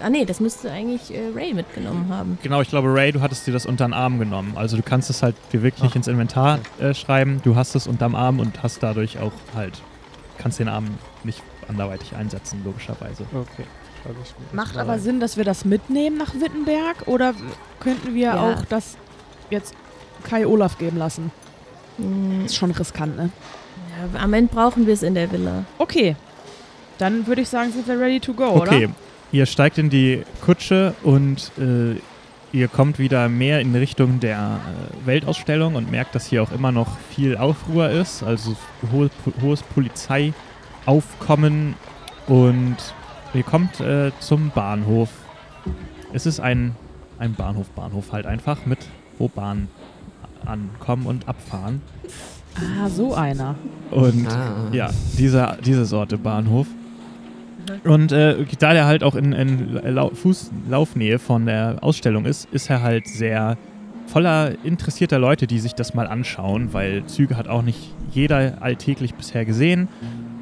äh, 0.00 0.02
ah 0.04 0.10
nee, 0.10 0.24
das 0.24 0.40
müsste 0.40 0.70
eigentlich 0.70 1.12
äh, 1.14 1.28
Ray 1.34 1.54
mitgenommen 1.54 2.08
haben. 2.10 2.38
Genau, 2.42 2.60
ich 2.60 2.68
glaube, 2.68 2.92
Ray, 2.92 3.12
du 3.12 3.20
hattest 3.20 3.46
dir 3.46 3.52
das 3.52 3.64
unterm 3.66 3.92
Arm 3.94 4.18
genommen. 4.18 4.52
Also 4.56 4.76
du 4.76 4.82
kannst 4.82 5.08
es 5.10 5.22
halt 5.22 5.34
dir 5.52 5.62
wirklich 5.62 5.90
Ach, 5.92 5.96
ins 5.96 6.06
Inventar 6.08 6.58
äh, 6.78 6.92
schreiben. 6.94 7.40
Du 7.42 7.56
hast 7.56 7.74
es 7.74 7.86
unterm 7.86 8.14
Arm 8.14 8.38
und 8.40 8.62
hast 8.62 8.82
dadurch 8.82 9.18
auch 9.18 9.32
halt, 9.54 9.80
kannst 10.38 10.58
den 10.58 10.68
Arm 10.68 10.86
nicht 11.24 11.42
anderweitig 11.68 12.14
einsetzen, 12.14 12.62
logischerweise. 12.64 13.24
Okay. 13.32 13.64
Macht 14.52 14.76
aber 14.76 14.92
rein. 14.92 15.00
Sinn, 15.00 15.20
dass 15.20 15.36
wir 15.36 15.44
das 15.44 15.64
mitnehmen 15.64 16.16
nach 16.16 16.34
Wittenberg? 16.34 17.06
Oder 17.06 17.34
könnten 17.80 18.14
wir 18.14 18.26
Ja. 18.28 18.40
auch 18.54 18.64
das 18.68 18.96
jetzt 19.50 19.74
Kai 20.22 20.46
Olaf 20.46 20.78
geben 20.78 20.96
lassen? 20.98 21.30
Ist 22.44 22.56
schon 22.56 22.70
riskant, 22.70 23.16
ne? 23.16 23.30
Ja, 24.14 24.20
am 24.20 24.32
Ende 24.32 24.52
brauchen 24.52 24.86
wir 24.86 24.94
es 24.94 25.02
in 25.02 25.14
der 25.14 25.30
Villa. 25.32 25.64
Okay. 25.78 26.14
Dann 26.98 27.26
würde 27.26 27.42
ich 27.42 27.48
sagen, 27.48 27.72
sind 27.72 27.88
wir 27.88 27.98
ready 27.98 28.20
to 28.20 28.32
go, 28.32 28.44
Okay, 28.56 28.86
oder? 28.86 28.94
ihr 29.32 29.46
steigt 29.46 29.78
in 29.78 29.90
die 29.90 30.22
Kutsche 30.44 30.94
und 31.02 31.50
äh, 31.58 31.96
ihr 32.52 32.68
kommt 32.68 32.98
wieder 32.98 33.28
mehr 33.28 33.60
in 33.60 33.74
Richtung 33.74 34.20
der 34.20 34.36
äh, 34.36 35.06
Weltausstellung 35.06 35.74
und 35.76 35.90
merkt, 35.90 36.14
dass 36.14 36.26
hier 36.26 36.42
auch 36.42 36.52
immer 36.52 36.72
noch 36.72 36.98
viel 37.10 37.36
Aufruhr 37.36 37.90
ist, 37.90 38.22
also 38.22 38.56
hohe, 38.92 39.10
hohes 39.42 39.62
Polizeiaufkommen 39.62 41.74
und 42.26 42.76
ihr 43.34 43.42
kommt 43.42 43.80
äh, 43.80 44.12
zum 44.20 44.50
Bahnhof. 44.50 45.10
Es 46.12 46.26
ist 46.26 46.40
ein, 46.40 46.74
ein 47.18 47.34
Bahnhof, 47.34 47.68
Bahnhof 47.70 48.12
halt 48.12 48.26
einfach 48.26 48.66
mit 48.66 48.78
wo 49.18 49.28
Bahnen 49.28 49.68
ankommen 50.46 51.06
und 51.06 51.28
abfahren. 51.28 51.80
Ah, 52.56 52.88
so 52.88 53.14
einer. 53.14 53.54
Und 53.90 54.26
Ah. 54.28 54.68
ja, 54.72 54.90
dieser, 55.18 55.56
diese 55.64 55.84
Sorte 55.84 56.18
Bahnhof. 56.18 56.66
Und 57.84 58.12
äh, 58.12 58.44
da 58.58 58.72
der 58.72 58.86
halt 58.86 59.04
auch 59.04 59.14
in, 59.14 59.32
in 59.32 59.74
Lau 59.94 60.10
Fußlaufnähe 60.10 61.18
von 61.18 61.46
der 61.46 61.76
Ausstellung 61.82 62.24
ist, 62.24 62.48
ist 62.50 62.70
er 62.70 62.82
halt 62.82 63.06
sehr 63.06 63.58
voller 64.06 64.52
interessierter 64.64 65.18
Leute, 65.18 65.46
die 65.46 65.58
sich 65.58 65.74
das 65.74 65.92
mal 65.92 66.06
anschauen, 66.06 66.72
weil 66.72 67.04
Züge 67.04 67.36
hat 67.36 67.46
auch 67.46 67.60
nicht 67.62 67.92
jeder 68.10 68.54
alltäglich 68.62 69.14
bisher 69.14 69.44
gesehen. 69.44 69.88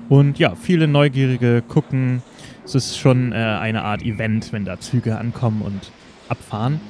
Und 0.09 0.39
ja, 0.39 0.55
viele 0.55 0.87
Neugierige 0.87 1.63
gucken. 1.67 2.23
Es 2.65 2.77
ist 2.77 2.97
schon 2.97 3.33
äh, 3.33 3.35
eine 3.35 3.83
Art 3.83 4.03
Event, 4.03 4.53
wenn 4.53 4.65
da 4.65 4.79
Züge 4.79 5.19
ankommen 5.19 5.63
und 5.63 5.91
abfahren. 6.29 6.81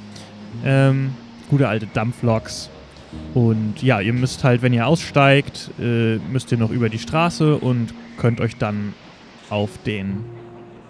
Ähm, 0.65 1.15
gute 1.49 1.67
alte 1.69 1.87
Dampfloks. 1.87 2.69
Und 3.35 3.83
ja, 3.83 4.01
ihr 4.01 4.13
müsst 4.13 4.45
halt, 4.45 4.63
wenn 4.63 4.73
ihr 4.73 4.87
aussteigt, 4.87 5.71
äh, 5.79 6.17
müsst 6.33 6.51
ihr 6.53 6.59
noch 6.59 6.71
über 6.71 6.89
die 6.89 6.99
Straße 6.99 7.57
und 7.57 7.93
könnt 8.17 8.41
euch 8.41 8.57
dann 8.57 8.95
auf 9.51 9.71
den 9.85 10.25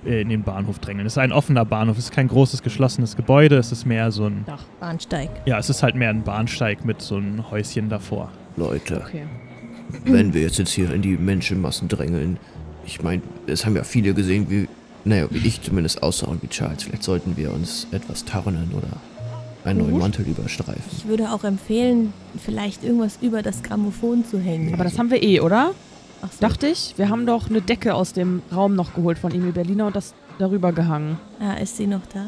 äh, 0.06 0.20
in 0.22 0.28
den 0.28 0.42
Bahnhof 0.44 0.78
drängeln. 0.78 1.06
Es 1.06 1.14
ist 1.14 1.18
ein 1.18 1.32
offener 1.32 1.64
Bahnhof, 1.64 1.98
es 1.98 2.04
ist 2.04 2.12
kein 2.12 2.28
großes 2.28 2.62
geschlossenes 2.62 3.16
Gebäude, 3.16 3.56
es 3.56 3.72
ist 3.72 3.84
mehr 3.84 4.12
so 4.12 4.26
ein 4.26 4.44
Bahnsteig. 4.78 5.28
ja, 5.46 5.58
es 5.58 5.68
ist 5.70 5.82
halt 5.82 5.96
mehr 5.96 6.10
ein 6.10 6.22
Bahnsteig 6.22 6.84
mit 6.84 7.02
so 7.02 7.16
einem 7.16 7.50
Häuschen 7.50 7.88
davor. 7.88 8.30
Leute, 8.56 9.02
Okay. 9.06 9.24
wenn 10.04 10.32
wir 10.32 10.42
jetzt, 10.42 10.58
jetzt 10.58 10.70
hier 10.72 10.92
in 10.92 11.02
die 11.02 11.16
Menschenmassen 11.16 11.88
drängeln, 11.88 12.38
ich 12.86 13.02
meine, 13.02 13.22
es 13.48 13.66
haben 13.66 13.74
ja 13.74 13.82
viele 13.82 14.14
gesehen, 14.14 14.46
wie, 14.48 14.68
naja, 15.04 15.26
wie 15.30 15.46
ich 15.46 15.60
zumindest 15.62 16.02
aussah 16.02 16.26
und 16.28 16.42
wie 16.44 16.46
Charles. 16.48 16.84
Vielleicht 16.84 17.02
sollten 17.02 17.36
wir 17.36 17.52
uns 17.52 17.88
etwas 17.90 18.24
tarnen 18.24 18.70
oder 18.72 18.88
einen 19.66 19.80
neuen. 19.80 19.98
Mantel 19.98 20.26
überstreifen. 20.26 20.82
Ich 20.96 21.06
würde 21.06 21.30
auch 21.32 21.44
empfehlen, 21.44 22.12
vielleicht 22.42 22.84
irgendwas 22.84 23.18
über 23.20 23.42
das 23.42 23.62
Grammophon 23.62 24.24
zu 24.24 24.38
hängen. 24.38 24.72
Aber 24.74 24.84
das 24.84 24.98
haben 24.98 25.10
wir 25.10 25.22
eh, 25.22 25.40
oder? 25.40 25.72
Ach 26.22 26.32
so. 26.32 26.40
Dachte 26.40 26.66
ich. 26.68 26.94
Wir 26.96 27.08
haben 27.08 27.26
doch 27.26 27.50
eine 27.50 27.60
Decke 27.60 27.94
aus 27.94 28.12
dem 28.12 28.42
Raum 28.54 28.74
noch 28.74 28.94
geholt 28.94 29.18
von 29.18 29.32
Emil 29.32 29.52
Berliner 29.52 29.86
und 29.86 29.96
das 29.96 30.14
darüber 30.38 30.72
gehangen. 30.72 31.18
Ah, 31.40 31.54
ist 31.54 31.76
sie 31.76 31.86
noch 31.86 32.02
da? 32.12 32.26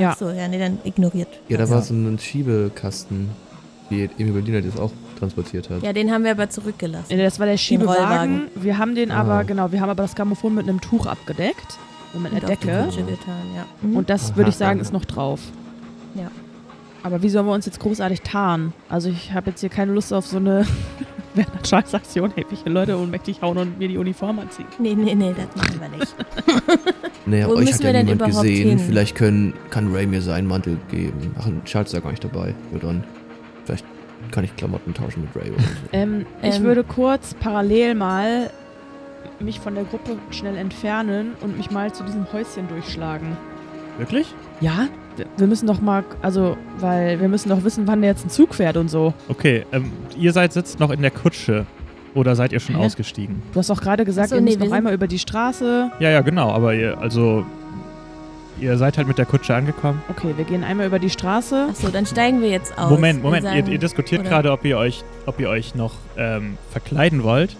Ja. 0.00 0.10
Ach 0.10 0.18
so, 0.18 0.30
ja, 0.30 0.48
nee, 0.48 0.58
dann 0.58 0.78
ignoriert. 0.84 1.28
Ja, 1.48 1.58
da 1.58 1.68
war 1.70 1.80
so 1.82 1.94
ein 1.94 2.18
Schiebekasten, 2.18 3.28
wie 3.90 4.08
Emil 4.18 4.32
Berliner 4.32 4.60
das 4.62 4.78
auch 4.78 4.90
transportiert 5.18 5.70
hat. 5.70 5.82
Ja, 5.82 5.92
den 5.92 6.10
haben 6.12 6.24
wir 6.24 6.32
aber 6.32 6.50
zurückgelassen. 6.50 7.06
Nee, 7.10 7.22
Das 7.22 7.38
war 7.38 7.46
der 7.46 7.56
Schiebewagen. 7.56 8.48
Wir 8.56 8.78
haben 8.78 8.94
den 8.94 9.10
Ah. 9.10 9.20
aber, 9.20 9.44
genau, 9.44 9.70
wir 9.72 9.80
haben 9.80 9.90
aber 9.90 10.02
das 10.02 10.14
Grammophon 10.14 10.54
mit 10.54 10.68
einem 10.68 10.80
Tuch 10.80 11.06
abgedeckt. 11.06 11.78
Und 12.12 12.22
mit 12.22 12.32
einer 12.32 12.40
Decke. 12.40 12.66
Getan, 12.66 13.06
ja. 13.56 13.66
Mhm. 13.82 13.96
Und 13.96 14.10
das 14.10 14.36
würde 14.36 14.50
ich 14.50 14.56
sagen, 14.56 14.78
ja. 14.78 14.82
ist 14.82 14.92
noch 14.92 15.04
drauf. 15.04 15.40
Ja. 16.14 16.30
Aber 17.04 17.22
wie 17.22 17.28
sollen 17.28 17.46
wir 17.46 17.52
uns 17.52 17.66
jetzt 17.66 17.78
großartig 17.80 18.22
tarnen? 18.22 18.72
Also 18.88 19.10
ich 19.10 19.32
habe 19.32 19.50
jetzt 19.50 19.60
hier 19.60 19.68
keine 19.68 19.92
Lust 19.92 20.12
auf 20.12 20.26
so 20.26 20.38
eine 20.38 20.66
Werner 21.34 21.62
Charles 21.62 21.94
Aktion, 21.94 22.32
hey, 22.34 22.46
welche 22.48 22.68
Leute 22.70 22.96
ohnmächtig 22.98 23.42
hauen 23.42 23.58
und 23.58 23.78
mir 23.78 23.88
die 23.88 23.98
Uniform 23.98 24.38
anziehen. 24.38 24.66
nee, 24.78 24.94
nee, 24.94 25.14
nee, 25.14 25.34
das 25.36 25.54
machen 25.54 25.80
wir 25.80 25.88
nicht. 25.98 26.14
Naja, 27.26 27.46
Wo 27.48 27.52
euch 27.52 27.60
müssen 27.60 27.74
hat 27.74 27.80
wir 27.80 27.86
ja 27.86 27.92
denn 27.94 28.04
niemand 28.06 28.32
überhaupt 28.32 28.46
gesehen. 28.48 28.68
hin? 28.68 28.78
Vielleicht 28.78 29.14
können, 29.16 29.54
kann 29.70 29.90
Ray 29.94 30.06
mir 30.06 30.20
seinen 30.20 30.46
Mantel 30.46 30.76
geben. 30.90 31.34
Ach, 31.38 31.46
Charles 31.64 31.88
ist 31.88 31.94
ja 31.94 32.00
gar 32.00 32.10
nicht 32.10 32.22
dabei. 32.22 32.54
Ja, 32.70 32.78
dann. 32.80 33.02
Vielleicht 33.64 33.86
kann 34.30 34.44
ich 34.44 34.54
Klamotten 34.56 34.92
tauschen 34.92 35.22
mit 35.22 35.34
Ray 35.34 35.50
oder 35.50 35.62
so. 35.62 35.68
Ähm, 35.92 36.26
ich 36.42 36.56
Ähm. 36.56 36.64
würde 36.64 36.84
kurz 36.84 37.32
parallel 37.32 37.94
mal 37.94 38.50
mich 39.40 39.58
von 39.58 39.74
der 39.74 39.84
Gruppe 39.84 40.18
schnell 40.32 40.56
entfernen 40.58 41.32
und 41.40 41.56
mich 41.56 41.70
mal 41.70 41.90
zu 41.94 42.04
diesem 42.04 42.30
Häuschen 42.30 42.68
durchschlagen. 42.68 43.38
Wirklich? 43.96 44.34
Ja, 44.60 44.88
wir- 45.36 45.46
müssen 45.46 45.66
doch 45.66 45.80
mal, 45.80 46.04
also, 46.22 46.56
weil 46.78 47.20
wir 47.20 47.28
müssen 47.28 47.48
doch 47.48 47.62
wissen, 47.64 47.86
wann 47.86 48.00
der 48.02 48.10
jetzt 48.10 48.26
ein 48.26 48.30
Zug 48.30 48.54
fährt 48.54 48.76
und 48.76 48.88
so. 48.88 49.14
Okay, 49.28 49.64
ähm, 49.72 49.92
ihr 50.18 50.32
seid 50.32 50.52
sitzt 50.52 50.80
noch 50.80 50.90
in 50.90 51.02
der 51.02 51.10
Kutsche. 51.10 51.66
Oder 52.14 52.36
seid 52.36 52.52
ihr 52.52 52.60
schon 52.60 52.76
Hä? 52.76 52.84
ausgestiegen? 52.86 53.42
Du 53.52 53.58
hast 53.58 53.70
doch 53.70 53.80
gerade 53.80 54.04
gesagt, 54.04 54.28
so, 54.28 54.36
ihr 54.36 54.40
nee, 54.40 54.50
müsst 54.56 54.60
noch 54.60 54.70
einmal 54.70 54.94
über 54.94 55.08
die 55.08 55.18
Straße. 55.18 55.90
Ja, 55.98 56.10
ja, 56.10 56.20
genau, 56.20 56.52
aber 56.52 56.72
ihr, 56.72 56.96
also, 56.98 57.44
ihr 58.60 58.78
seid 58.78 58.96
halt 58.98 59.08
mit 59.08 59.18
der 59.18 59.26
Kutsche 59.26 59.52
angekommen. 59.54 60.00
Okay, 60.08 60.32
wir 60.36 60.44
gehen 60.44 60.62
einmal 60.62 60.86
über 60.86 61.00
die 61.00 61.10
Straße. 61.10 61.66
Achso, 61.70 61.88
dann 61.88 62.06
steigen 62.06 62.40
wir 62.40 62.48
jetzt 62.50 62.78
aus. 62.78 62.88
Moment, 62.88 63.20
Moment, 63.20 63.44
ihr, 63.44 63.50
sagen- 63.50 63.72
ihr 63.72 63.78
diskutiert 63.78 64.20
oder- 64.20 64.30
gerade, 64.30 64.52
ob 64.52 64.64
ihr 64.64 64.78
euch, 64.78 65.02
ob 65.26 65.40
ihr 65.40 65.48
euch 65.48 65.74
noch 65.74 65.92
ähm, 66.16 66.56
verkleiden 66.70 67.24
wollt. 67.24 67.56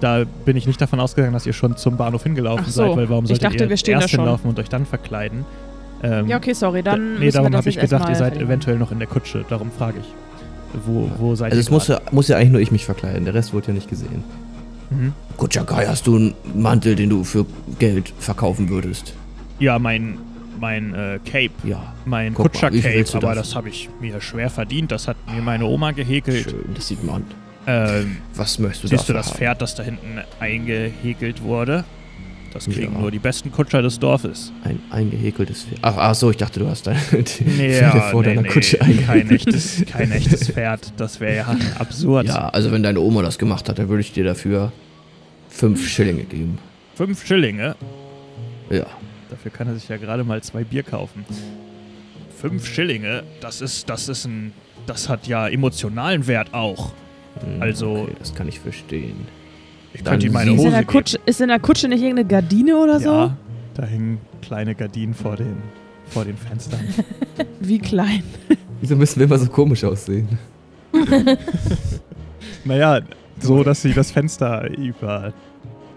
Da 0.00 0.24
bin 0.44 0.56
ich 0.56 0.66
nicht 0.66 0.80
davon 0.80 0.98
ausgegangen, 0.98 1.32
dass 1.32 1.46
ihr 1.46 1.52
schon 1.52 1.76
zum 1.76 1.96
Bahnhof 1.96 2.24
hingelaufen 2.24 2.64
so, 2.66 2.88
seid, 2.88 2.96
weil 2.96 3.08
warum 3.08 3.22
ich 3.24 3.28
solltet 3.28 3.44
dachte, 3.52 3.64
ihr 3.64 3.70
wir 3.70 3.76
stehen 3.76 3.94
da 3.94 4.00
erst 4.00 4.10
schon. 4.10 4.20
hinlaufen 4.24 4.50
und 4.50 4.58
euch 4.58 4.68
dann 4.68 4.84
verkleiden? 4.84 5.44
Ähm, 6.02 6.26
Ja, 6.28 6.36
okay, 6.36 6.52
sorry, 6.52 6.82
dann 6.82 7.14
da, 7.14 7.20
nee, 7.20 7.30
darum 7.30 7.54
habe 7.54 7.68
ich 7.68 7.78
gedacht, 7.78 8.08
ihr 8.08 8.14
seid 8.16 8.36
eventuell 8.36 8.76
noch 8.78 8.92
in 8.92 8.98
der 8.98 9.08
Kutsche. 9.08 9.44
Darum 9.48 9.70
frage 9.70 10.00
ich. 10.00 10.06
Wo, 10.86 11.10
wo 11.18 11.34
seid 11.34 11.52
Also 11.52 11.58
ihr 11.58 11.60
es 11.60 11.70
muss 11.70 11.88
ja, 11.88 12.00
muss 12.12 12.28
ja 12.28 12.36
eigentlich 12.36 12.52
nur 12.52 12.60
ich 12.60 12.70
mich 12.72 12.84
verkleiden. 12.84 13.24
Der 13.24 13.34
Rest 13.34 13.52
wurde 13.52 13.68
ja 13.68 13.72
nicht 13.74 13.88
gesehen. 13.90 14.24
Mhm. 14.90 15.12
Kutschakai, 15.36 15.86
hast 15.86 16.06
du 16.06 16.16
einen 16.16 16.34
Mantel, 16.54 16.94
den 16.96 17.10
du 17.10 17.24
für 17.24 17.46
Geld 17.78 18.12
verkaufen 18.18 18.68
würdest? 18.68 19.14
Ja, 19.58 19.78
mein, 19.78 20.18
mein 20.60 20.94
äh, 20.94 21.18
Cape. 21.24 21.50
Ja. 21.64 21.94
Mein 22.04 22.34
Kutscher-Cape, 22.34 23.04
aber 23.14 23.34
das 23.34 23.54
habe 23.54 23.68
ich 23.68 23.88
mir 24.00 24.20
schwer 24.20 24.50
verdient. 24.50 24.92
Das 24.92 25.08
hat 25.08 25.16
mir 25.34 25.42
meine 25.42 25.66
Oma 25.66 25.92
gehäkelt. 25.92 26.44
Schön, 26.44 26.74
das 26.74 26.88
sieht 26.88 27.04
man. 27.04 27.24
Ähm, 27.66 28.16
Was 28.34 28.58
möchtest 28.58 28.84
du 28.84 28.88
siehst 28.88 29.08
du 29.08 29.12
das 29.12 29.28
haben? 29.28 29.36
Pferd, 29.38 29.62
das 29.62 29.74
da 29.74 29.82
hinten 29.82 30.20
eingehäkelt 30.40 31.42
wurde? 31.42 31.84
Das 32.52 32.66
kriegen 32.66 32.92
Ja. 32.92 32.98
nur 33.00 33.10
die 33.10 33.18
besten 33.18 33.50
Kutscher 33.50 33.80
des 33.80 33.98
Dorfes. 33.98 34.52
Ein 34.62 34.78
eingehäkeltes 34.90 35.62
Pferd. 35.64 35.78
Ach, 35.82 35.94
ach 35.96 36.14
so, 36.14 36.30
ich 36.30 36.36
dachte, 36.36 36.60
du 36.60 36.68
hast 36.68 36.86
deine 36.86 36.98
Nee, 37.56 37.80
ja, 37.80 37.92
vor 38.10 38.20
nee, 38.22 38.28
deiner 38.28 38.42
nee, 38.42 38.48
Kutsche 38.48 38.76
kein 38.78 39.30
echtes, 39.30 39.84
kein 39.90 40.12
echtes 40.12 40.48
Pferd. 40.50 40.92
Das 40.98 41.18
wäre 41.20 41.36
ja 41.36 41.56
absurd. 41.78 42.26
Ja, 42.26 42.48
also 42.50 42.70
wenn 42.70 42.82
deine 42.82 43.00
Oma 43.00 43.22
das 43.22 43.38
gemacht 43.38 43.68
hat, 43.68 43.78
dann 43.78 43.88
würde 43.88 44.02
ich 44.02 44.12
dir 44.12 44.24
dafür 44.24 44.70
fünf 45.48 45.88
Schillinge 45.88 46.24
geben. 46.24 46.58
Fünf 46.94 47.24
Schillinge. 47.26 47.74
Ja. 48.70 48.86
Dafür 49.30 49.50
kann 49.50 49.68
er 49.68 49.74
sich 49.74 49.88
ja 49.88 49.96
gerade 49.96 50.22
mal 50.24 50.42
zwei 50.42 50.62
Bier 50.64 50.82
kaufen. 50.82 51.24
Fünf 52.38 52.66
Schillinge, 52.66 53.22
das 53.40 53.60
ist, 53.62 53.88
das 53.88 54.08
ist 54.08 54.26
ein, 54.26 54.52
das 54.86 55.08
hat 55.08 55.26
ja 55.26 55.48
emotionalen 55.48 56.26
Wert 56.26 56.52
auch. 56.52 56.92
Hm, 57.40 57.62
Also- 57.62 57.92
Okay, 58.02 58.12
das 58.18 58.34
kann 58.34 58.48
ich 58.48 58.60
verstehen. 58.60 59.26
Ich 59.94 60.04
könnte 60.04 60.26
ihm 60.26 60.32
meine 60.32 60.50
sieh- 60.50 60.56
Ist 60.56 60.60
in, 60.60 60.66
Hose 60.66 60.76
der 60.76 60.84
Kutsche, 60.84 61.20
ist 61.26 61.40
in 61.40 61.48
der 61.48 61.60
Kutsche 61.60 61.88
nicht 61.88 62.00
irgendeine 62.02 62.28
Gardine 62.28 62.76
oder 62.78 62.98
so? 63.00 63.10
Ja, 63.10 63.36
da 63.74 63.82
hängen 63.84 64.18
kleine 64.40 64.74
Gardinen 64.74 65.14
vor 65.14 65.36
den, 65.36 65.56
vor 66.08 66.24
den 66.24 66.36
Fenstern. 66.36 66.80
Wie 67.60 67.78
klein. 67.78 68.22
Wieso 68.80 68.96
müssen 68.96 69.18
wir 69.20 69.26
immer 69.26 69.38
so 69.38 69.48
komisch 69.50 69.84
aussehen? 69.84 70.28
naja, 72.64 73.00
so, 73.40 73.62
dass 73.62 73.82
sie 73.82 73.92
das 73.92 74.10
Fenster 74.10 74.68
über, 74.76 75.32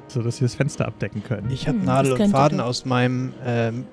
so, 0.08 0.22
dass 0.22 0.38
sie 0.38 0.46
das 0.46 0.56
Fenster 0.56 0.88
abdecken 0.88 1.24
können. 1.24 1.50
Ich 1.52 1.68
habe 1.68 1.78
Hm, 1.80 1.86
Nadel 1.86 2.14
und 2.14 2.30
Faden 2.30 2.60
aus 2.60 2.86
meinem 2.86 3.34
ähm, 3.46 3.86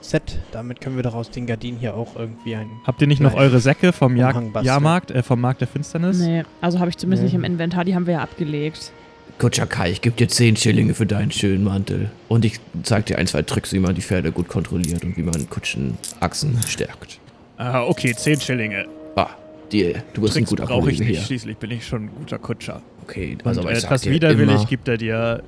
Erste-Hilfe-Set. 0.00 0.38
Damit 0.52 0.80
können 0.80 0.96
wir 0.96 1.02
daraus 1.02 1.30
den 1.30 1.46
Gardinen 1.46 1.78
hier 1.78 1.94
auch 1.94 2.16
irgendwie 2.16 2.54
ein. 2.54 2.68
Habt 2.84 3.00
ihr 3.00 3.06
nicht 3.06 3.20
noch 3.20 3.34
eure 3.34 3.60
Säcke 3.60 3.92
vom. 3.92 4.16
Jahrmarkt, 4.16 5.10
äh, 5.10 5.22
vom 5.22 5.40
Markt 5.40 5.60
der 5.60 5.68
Finsternis? 5.68 6.18
Nee, 6.20 6.44
also 6.60 6.78
habe 6.80 6.90
ich 6.90 6.96
zumindest 6.96 7.22
Nee. 7.22 7.26
nicht 7.26 7.34
im 7.34 7.44
Inventar, 7.44 7.84
die 7.84 7.94
haben 7.94 8.06
wir 8.06 8.14
ja 8.14 8.20
abgelegt. 8.22 8.92
Kutschakai, 9.38 9.90
ich 9.92 10.00
gebe 10.00 10.16
dir 10.16 10.26
zehn 10.28 10.56
Schillinge 10.56 10.94
für 10.94 11.06
deinen 11.06 11.30
schönen 11.30 11.62
Mantel. 11.62 12.10
Und 12.28 12.44
ich 12.44 12.58
zeig 12.82 13.06
dir 13.06 13.18
ein, 13.18 13.26
zwei 13.28 13.42
Tricks, 13.42 13.72
wie 13.72 13.78
man 13.78 13.94
die 13.94 14.02
Pferde 14.02 14.32
gut 14.32 14.48
kontrolliert 14.48 15.04
und 15.04 15.16
wie 15.16 15.22
man 15.22 15.48
Kutschenachsen 15.48 16.58
stärkt. 16.66 17.20
Ah, 17.56 17.84
okay, 17.84 18.14
zehn 18.16 18.40
Schillinge. 18.40 18.86
Ah, 19.14 19.28
die, 19.70 19.94
du 20.14 20.22
bist 20.22 20.34
ein 20.36 20.38
Tricks 20.44 20.50
guter 20.50 20.66
brauche 20.66 20.90
ich 20.90 20.98
nicht, 20.98 21.08
hier. 21.10 21.20
schließlich 21.20 21.56
bin 21.58 21.70
ich 21.70 21.86
schon 21.86 22.04
ein 22.06 22.10
guter 22.18 22.38
Kutscher. 22.38 22.82
Okay, 23.04 23.34
Und 23.34 23.46
also 23.46 23.60
aber 23.60 23.70
äh, 23.72 23.78
etwas 23.78 24.06
widerwillig 24.06 24.66
gibt 24.66 24.88
er 24.88 24.96
dir 24.96 25.42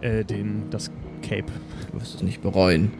äh, 0.00 0.24
den, 0.24 0.64
das 0.70 0.90
Cape. 1.22 1.44
du 1.92 2.00
wirst 2.00 2.16
es 2.16 2.22
nicht 2.22 2.42
bereuen. 2.42 2.90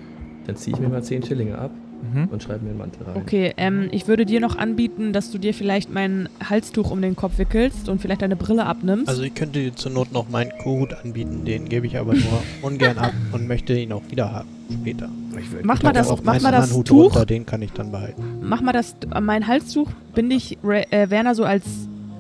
Dann 0.47 0.57
ziehe 0.57 0.75
ich 0.77 0.81
mir 0.81 0.89
mal 0.89 1.03
zehn 1.03 1.23
Schillinge 1.23 1.59
ab 1.59 1.71
Mhm. 2.13 2.29
und 2.31 2.43
schreibe 2.43 2.63
mir 2.65 2.71
einen 2.71 2.79
Mantel 2.79 3.05
rein. 3.05 3.17
Okay, 3.17 3.55
ähm, 3.57 3.89
ich 3.91 4.07
würde 4.07 4.27
dir 4.27 4.39
noch 4.39 4.57
anbieten, 4.57 5.15
dass 5.15 5.31
du 5.31 5.39
dir 5.39 5.55
vielleicht 5.55 5.91
mein 5.93 6.29
Halstuch 6.49 6.91
um 6.91 7.01
den 7.01 7.17
Kopf 7.17 7.39
wickelst 7.39 7.89
und 7.89 8.03
vielleicht 8.03 8.21
deine 8.21 8.37
Brille 8.37 8.67
abnimmst. 8.67 9.09
Also 9.09 9.23
ich 9.23 9.35
könnte 9.35 9.61
dir 9.61 9.75
zur 9.75 9.93
Not 9.93 10.13
noch 10.13 10.29
meinen 10.29 10.51
Kohut 10.63 10.93
anbieten, 10.93 11.45
den 11.47 11.69
gebe 11.71 11.87
ich 11.87 11.97
aber 11.97 12.13
nur 12.13 12.43
ungern 12.63 12.99
ab 12.99 13.13
und 13.33 13.49
möchte 13.49 13.77
ihn 13.79 13.93
auch 13.93 14.03
wieder 14.11 14.31
haben 14.31 14.49
später. 14.83 15.09
Ich 15.41 15.51
will- 15.53 15.61
Mach 15.65 15.83
mal 15.83 15.93
das- 15.95 16.09
mach 16.23 16.41
mal 16.43 16.53
das 16.53 16.73
Hut 16.73 16.87
Tuch. 16.87 17.05
runter, 17.15 17.25
den 17.27 17.47
kann 17.47 17.63
ich 17.63 17.73
dann 17.73 17.91
behalten. 17.91 18.23
Mach 18.43 18.61
mal 18.61 18.73
das, 18.73 18.95
äh, 19.15 19.21
mein 19.23 19.47
Halstuch 19.47 19.89
binde 20.15 20.37
ich 20.37 20.59
Ra 20.63 20.83
äh, 20.91 21.09
Werner 21.11 21.35
so 21.35 21.45
als 21.45 21.65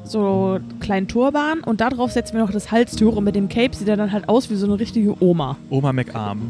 so 0.04 0.58
kleinen 0.80 1.06
Turban 1.06 1.60
und 1.60 1.80
darauf 1.82 2.12
setzen 2.12 2.34
wir 2.36 2.40
noch 2.44 2.50
das 2.52 2.70
Halstuch 2.72 3.16
und 3.16 3.24
mit 3.24 3.34
dem 3.36 3.48
Cape 3.50 3.76
sieht 3.76 3.88
er 3.88 3.96
dann 3.98 4.10
halt 4.12 4.28
aus 4.28 4.48
wie 4.50 4.54
so 4.54 4.66
eine 4.66 4.78
richtige 4.80 5.22
Oma. 5.22 5.56
Oma 5.68 5.92
McArm. 5.92 6.40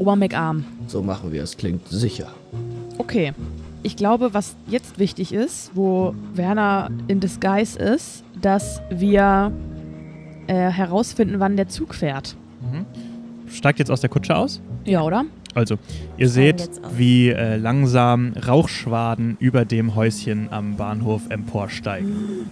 Oma 0.00 0.16
McArm. 0.16 0.64
So 0.86 1.02
machen 1.02 1.30
wir 1.30 1.42
es, 1.42 1.58
klingt 1.58 1.86
sicher. 1.88 2.28
Okay. 2.96 3.34
Ich 3.82 3.96
glaube, 3.96 4.32
was 4.32 4.56
jetzt 4.66 4.98
wichtig 4.98 5.32
ist, 5.32 5.72
wo 5.74 6.14
Werner 6.34 6.90
in 7.06 7.20
Disguise 7.20 7.78
ist, 7.78 8.24
dass 8.40 8.80
wir 8.90 9.52
äh, 10.46 10.70
herausfinden, 10.70 11.38
wann 11.38 11.56
der 11.56 11.68
Zug 11.68 11.94
fährt. 11.94 12.34
Mhm. 12.62 12.86
Steigt 13.50 13.78
jetzt 13.78 13.90
aus 13.90 14.00
der 14.00 14.08
Kutsche 14.08 14.36
aus? 14.36 14.62
Ja, 14.86 15.02
oder? 15.02 15.26
Also, 15.54 15.76
ihr 16.16 16.28
seht, 16.30 16.70
wie 16.96 17.28
äh, 17.28 17.56
langsam 17.56 18.32
Rauchschwaden 18.46 19.36
über 19.38 19.66
dem 19.66 19.94
Häuschen 19.94 20.48
am 20.50 20.76
Bahnhof 20.76 21.28
emporsteigen. 21.28 22.48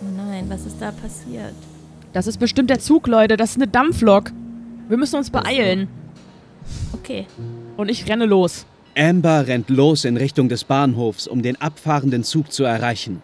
Oh 0.00 0.04
nein, 0.16 0.44
was 0.48 0.66
ist 0.66 0.80
da 0.80 0.92
passiert? 0.92 1.54
Das 2.12 2.28
ist 2.28 2.38
bestimmt 2.38 2.70
der 2.70 2.78
Zug, 2.78 3.08
Leute. 3.08 3.36
Das 3.36 3.50
ist 3.50 3.56
eine 3.56 3.66
Dampflok. 3.66 4.30
Wir 4.88 4.98
müssen 4.98 5.16
uns 5.16 5.30
beeilen. 5.30 5.88
Okay. 6.92 7.26
Und 7.76 7.90
ich 7.90 8.08
renne 8.08 8.26
los. 8.26 8.66
Amber 8.96 9.46
rennt 9.46 9.70
los 9.70 10.04
in 10.04 10.16
Richtung 10.16 10.48
des 10.48 10.64
Bahnhofs, 10.64 11.26
um 11.26 11.42
den 11.42 11.60
abfahrenden 11.60 12.24
Zug 12.24 12.52
zu 12.52 12.64
erreichen. 12.64 13.22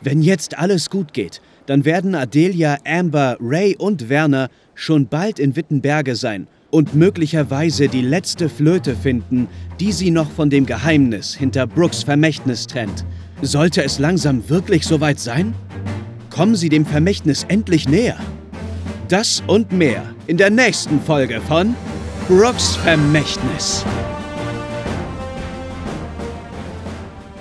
Wenn 0.00 0.22
jetzt 0.22 0.56
alles 0.58 0.88
gut 0.88 1.12
geht, 1.12 1.40
dann 1.66 1.84
werden 1.84 2.14
Adelia, 2.14 2.78
Amber, 2.86 3.36
Ray 3.40 3.76
und 3.76 4.08
Werner 4.08 4.48
schon 4.74 5.08
bald 5.08 5.38
in 5.38 5.56
Wittenberge 5.56 6.16
sein 6.16 6.46
und 6.70 6.94
möglicherweise 6.94 7.88
die 7.88 8.02
letzte 8.02 8.48
Flöte 8.48 8.94
finden, 8.94 9.48
die 9.78 9.92
sie 9.92 10.10
noch 10.10 10.30
von 10.30 10.50
dem 10.50 10.66
Geheimnis 10.66 11.34
hinter 11.34 11.66
Brooks 11.66 12.02
Vermächtnis 12.02 12.66
trennt. 12.66 13.04
Sollte 13.42 13.82
es 13.82 13.98
langsam 13.98 14.48
wirklich 14.48 14.86
soweit 14.86 15.18
sein? 15.18 15.54
Kommen 16.30 16.54
sie 16.54 16.68
dem 16.68 16.86
Vermächtnis 16.86 17.44
endlich 17.48 17.88
näher? 17.88 18.18
Das 19.08 19.42
und 19.46 19.72
mehr 19.72 20.02
in 20.26 20.36
der 20.36 20.50
nächsten 20.50 21.00
Folge 21.00 21.40
von 21.40 21.74
Brooks 22.30 22.76
Vermächtnis. 22.76 23.84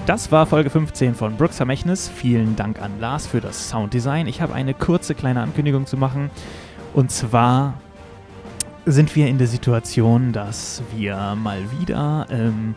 Das 0.08 0.32
war 0.32 0.48
Folge 0.48 0.72
15 0.72 1.14
von 1.14 1.38
Brooks 1.38 1.58
Vermächtnis. 1.58 2.10
Vielen 2.10 2.56
Dank 2.56 2.82
an 2.82 3.00
Lars 3.00 3.28
für 3.28 3.40
das 3.40 3.70
Sounddesign. 3.70 4.26
Ich 4.26 4.42
habe 4.42 4.56
eine 4.56 4.74
kurze 4.74 5.14
kleine 5.14 5.42
Ankündigung 5.42 5.86
zu 5.86 5.96
machen. 5.96 6.32
Und 6.96 7.12
zwar 7.12 7.76
sind 8.88 9.16
wir 9.16 9.28
in 9.28 9.38
der 9.38 9.46
Situation, 9.46 10.34
dass 10.34 10.82
wir 10.98 11.36
mal 11.36 11.60
wieder 11.80 12.26
ähm, 12.32 12.74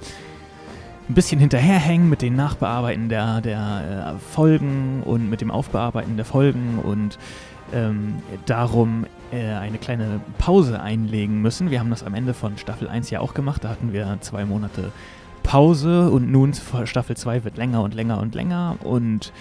ein 1.09 1.15
bisschen 1.15 1.41
hinterherhängen 1.41 2.11
mit 2.11 2.21
den 2.21 2.37
Nachbearbeiten 2.37 3.09
der, 3.09 3.41
der 3.41 4.19
äh, 4.19 4.35
Folgen 4.35 5.03
und 5.03 5.31
mit 5.31 5.41
dem 5.41 5.51
Aufbearbeiten 5.51 6.17
der 6.17 6.27
Folgen 6.27 6.79
und 6.79 7.19
ähm, 7.73 8.17
darum 8.45 9.07
eine 9.33 9.79
kleine 9.79 10.21
Pause 10.39 10.81
einlegen 10.81 11.41
müssen. 11.41 11.71
Wir 11.71 11.81
haben 11.81 11.91
das 11.91 12.05
am 12.05 12.15
Ende 12.15 12.35
von 12.35 12.59
Staffel 12.59 12.89
1 12.89 13.11
ja 13.11 13.21
auch 13.21 13.35
gemacht. 13.35 13.65
Da 13.65 13.71
hatten 13.71 13.93
wir 13.93 14.19
zwei 14.21 14.45
Monate 14.45 14.93
Pause 15.43 16.11
und 16.11 16.31
nun 16.31 16.53
Staffel 16.85 17.17
2 17.17 17.45
wird 17.45 17.57
länger 17.57 17.83
und 17.83 17.95
länger 17.95 18.21
und 18.21 18.35
länger 18.35 18.77
und 18.85 19.33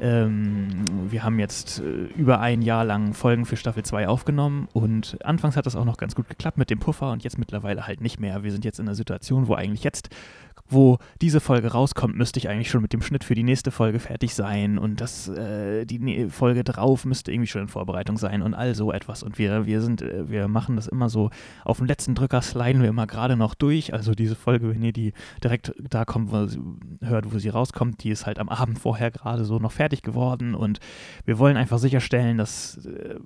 ähm, 0.00 0.84
wir 1.10 1.22
haben 1.22 1.38
jetzt 1.38 1.78
äh, 1.78 1.82
über 2.16 2.40
ein 2.40 2.62
Jahr 2.62 2.84
lang 2.84 3.14
Folgen 3.14 3.46
für 3.46 3.56
Staffel 3.56 3.84
2 3.84 4.08
aufgenommen 4.08 4.66
und 4.72 5.16
anfangs 5.24 5.56
hat 5.56 5.66
das 5.66 5.76
auch 5.76 5.84
noch 5.84 5.96
ganz 5.96 6.16
gut 6.16 6.28
geklappt 6.28 6.58
mit 6.58 6.70
dem 6.70 6.80
Puffer 6.80 7.12
und 7.12 7.22
jetzt 7.22 7.38
mittlerweile 7.38 7.86
halt 7.86 8.00
nicht 8.00 8.18
mehr. 8.18 8.42
Wir 8.42 8.50
sind 8.50 8.64
jetzt 8.64 8.80
in 8.80 8.88
einer 8.88 8.96
Situation, 8.96 9.46
wo 9.46 9.54
eigentlich 9.54 9.84
jetzt, 9.84 10.08
wo 10.72 10.98
diese 11.20 11.40
Folge 11.40 11.72
rauskommt, 11.72 12.16
müsste 12.16 12.38
ich 12.38 12.48
eigentlich 12.48 12.70
schon 12.70 12.82
mit 12.82 12.92
dem 12.92 13.02
Schnitt 13.02 13.24
für 13.24 13.34
die 13.34 13.42
nächste 13.42 13.70
Folge 13.70 13.98
fertig 13.98 14.34
sein 14.34 14.78
und 14.78 15.00
das, 15.00 15.28
äh, 15.28 15.84
die 15.84 16.28
Folge 16.30 16.64
drauf 16.64 17.04
müsste 17.04 17.32
irgendwie 17.32 17.48
schon 17.48 17.62
in 17.62 17.68
Vorbereitung 17.68 18.16
sein 18.16 18.42
und 18.42 18.54
all 18.54 18.74
so 18.74 18.92
etwas. 18.92 19.22
Und 19.22 19.38
wir, 19.38 19.66
wir 19.66 19.80
sind, 19.80 20.02
äh, 20.02 20.28
wir 20.28 20.48
machen 20.48 20.76
das 20.76 20.86
immer 20.86 21.08
so, 21.08 21.30
auf 21.64 21.78
den 21.78 21.86
letzten 21.86 22.14
Drücker 22.14 22.42
sliden 22.42 22.82
wir 22.82 22.88
immer 22.88 23.06
gerade 23.06 23.36
noch 23.36 23.54
durch. 23.54 23.92
Also 23.92 24.12
diese 24.12 24.34
Folge, 24.34 24.70
wenn 24.70 24.82
ihr 24.82 24.92
die 24.92 25.12
direkt 25.42 25.74
da 25.78 26.04
kommt, 26.04 26.32
wo 26.32 26.46
sie, 26.46 26.60
hört, 27.00 27.32
wo 27.32 27.38
sie 27.38 27.48
rauskommt, 27.48 28.02
die 28.02 28.10
ist 28.10 28.26
halt 28.26 28.38
am 28.38 28.48
Abend 28.48 28.78
vorher 28.78 29.10
gerade 29.10 29.44
so 29.44 29.58
noch 29.58 29.72
fertig 29.72 30.02
geworden 30.02 30.54
und 30.54 30.80
wir 31.24 31.38
wollen 31.38 31.56
einfach 31.56 31.78
sicherstellen, 31.78 32.38
dass 32.38 32.84
äh, 32.86 33.16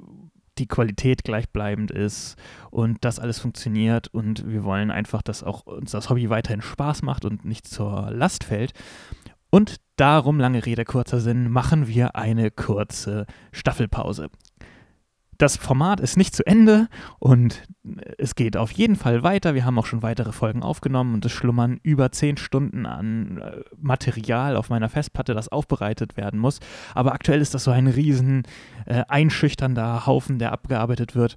die 0.58 0.66
Qualität 0.66 1.24
gleichbleibend 1.24 1.90
ist 1.90 2.36
und 2.70 3.04
das 3.04 3.18
alles 3.18 3.38
funktioniert 3.38 4.08
und 4.08 4.48
wir 4.48 4.64
wollen 4.64 4.90
einfach, 4.90 5.22
dass 5.22 5.42
auch 5.42 5.66
uns 5.66 5.90
das 5.90 6.10
Hobby 6.10 6.30
weiterhin 6.30 6.62
Spaß 6.62 7.02
macht 7.02 7.24
und 7.24 7.44
nicht 7.44 7.66
zur 7.66 8.10
Last 8.10 8.44
fällt. 8.44 8.72
Und 9.50 9.76
darum, 9.96 10.40
lange 10.40 10.66
Rede, 10.66 10.84
kurzer 10.84 11.20
Sinn, 11.20 11.50
machen 11.50 11.86
wir 11.86 12.16
eine 12.16 12.50
kurze 12.50 13.26
Staffelpause. 13.52 14.28
Das 15.38 15.56
Format 15.56 16.00
ist 16.00 16.16
nicht 16.16 16.34
zu 16.34 16.46
Ende 16.46 16.88
und 17.18 17.62
es 18.18 18.34
geht 18.34 18.56
auf 18.56 18.72
jeden 18.72 18.96
Fall 18.96 19.22
weiter. 19.22 19.54
Wir 19.54 19.64
haben 19.64 19.78
auch 19.78 19.86
schon 19.86 20.02
weitere 20.02 20.32
Folgen 20.32 20.62
aufgenommen 20.62 21.14
und 21.14 21.24
es 21.24 21.32
schlummern 21.32 21.78
über 21.82 22.12
zehn 22.12 22.36
Stunden 22.36 22.86
an 22.86 23.38
äh, 23.38 23.60
Material 23.78 24.56
auf 24.56 24.70
meiner 24.70 24.88
Festplatte, 24.88 25.34
das 25.34 25.48
aufbereitet 25.48 26.16
werden 26.16 26.38
muss. 26.40 26.60
Aber 26.94 27.12
aktuell 27.12 27.40
ist 27.40 27.54
das 27.54 27.64
so 27.64 27.70
ein 27.70 27.86
riesen 27.86 28.42
äh, 28.86 29.04
einschüchternder 29.08 30.06
Haufen, 30.06 30.38
der 30.38 30.52
abgearbeitet 30.52 31.14
wird. 31.14 31.36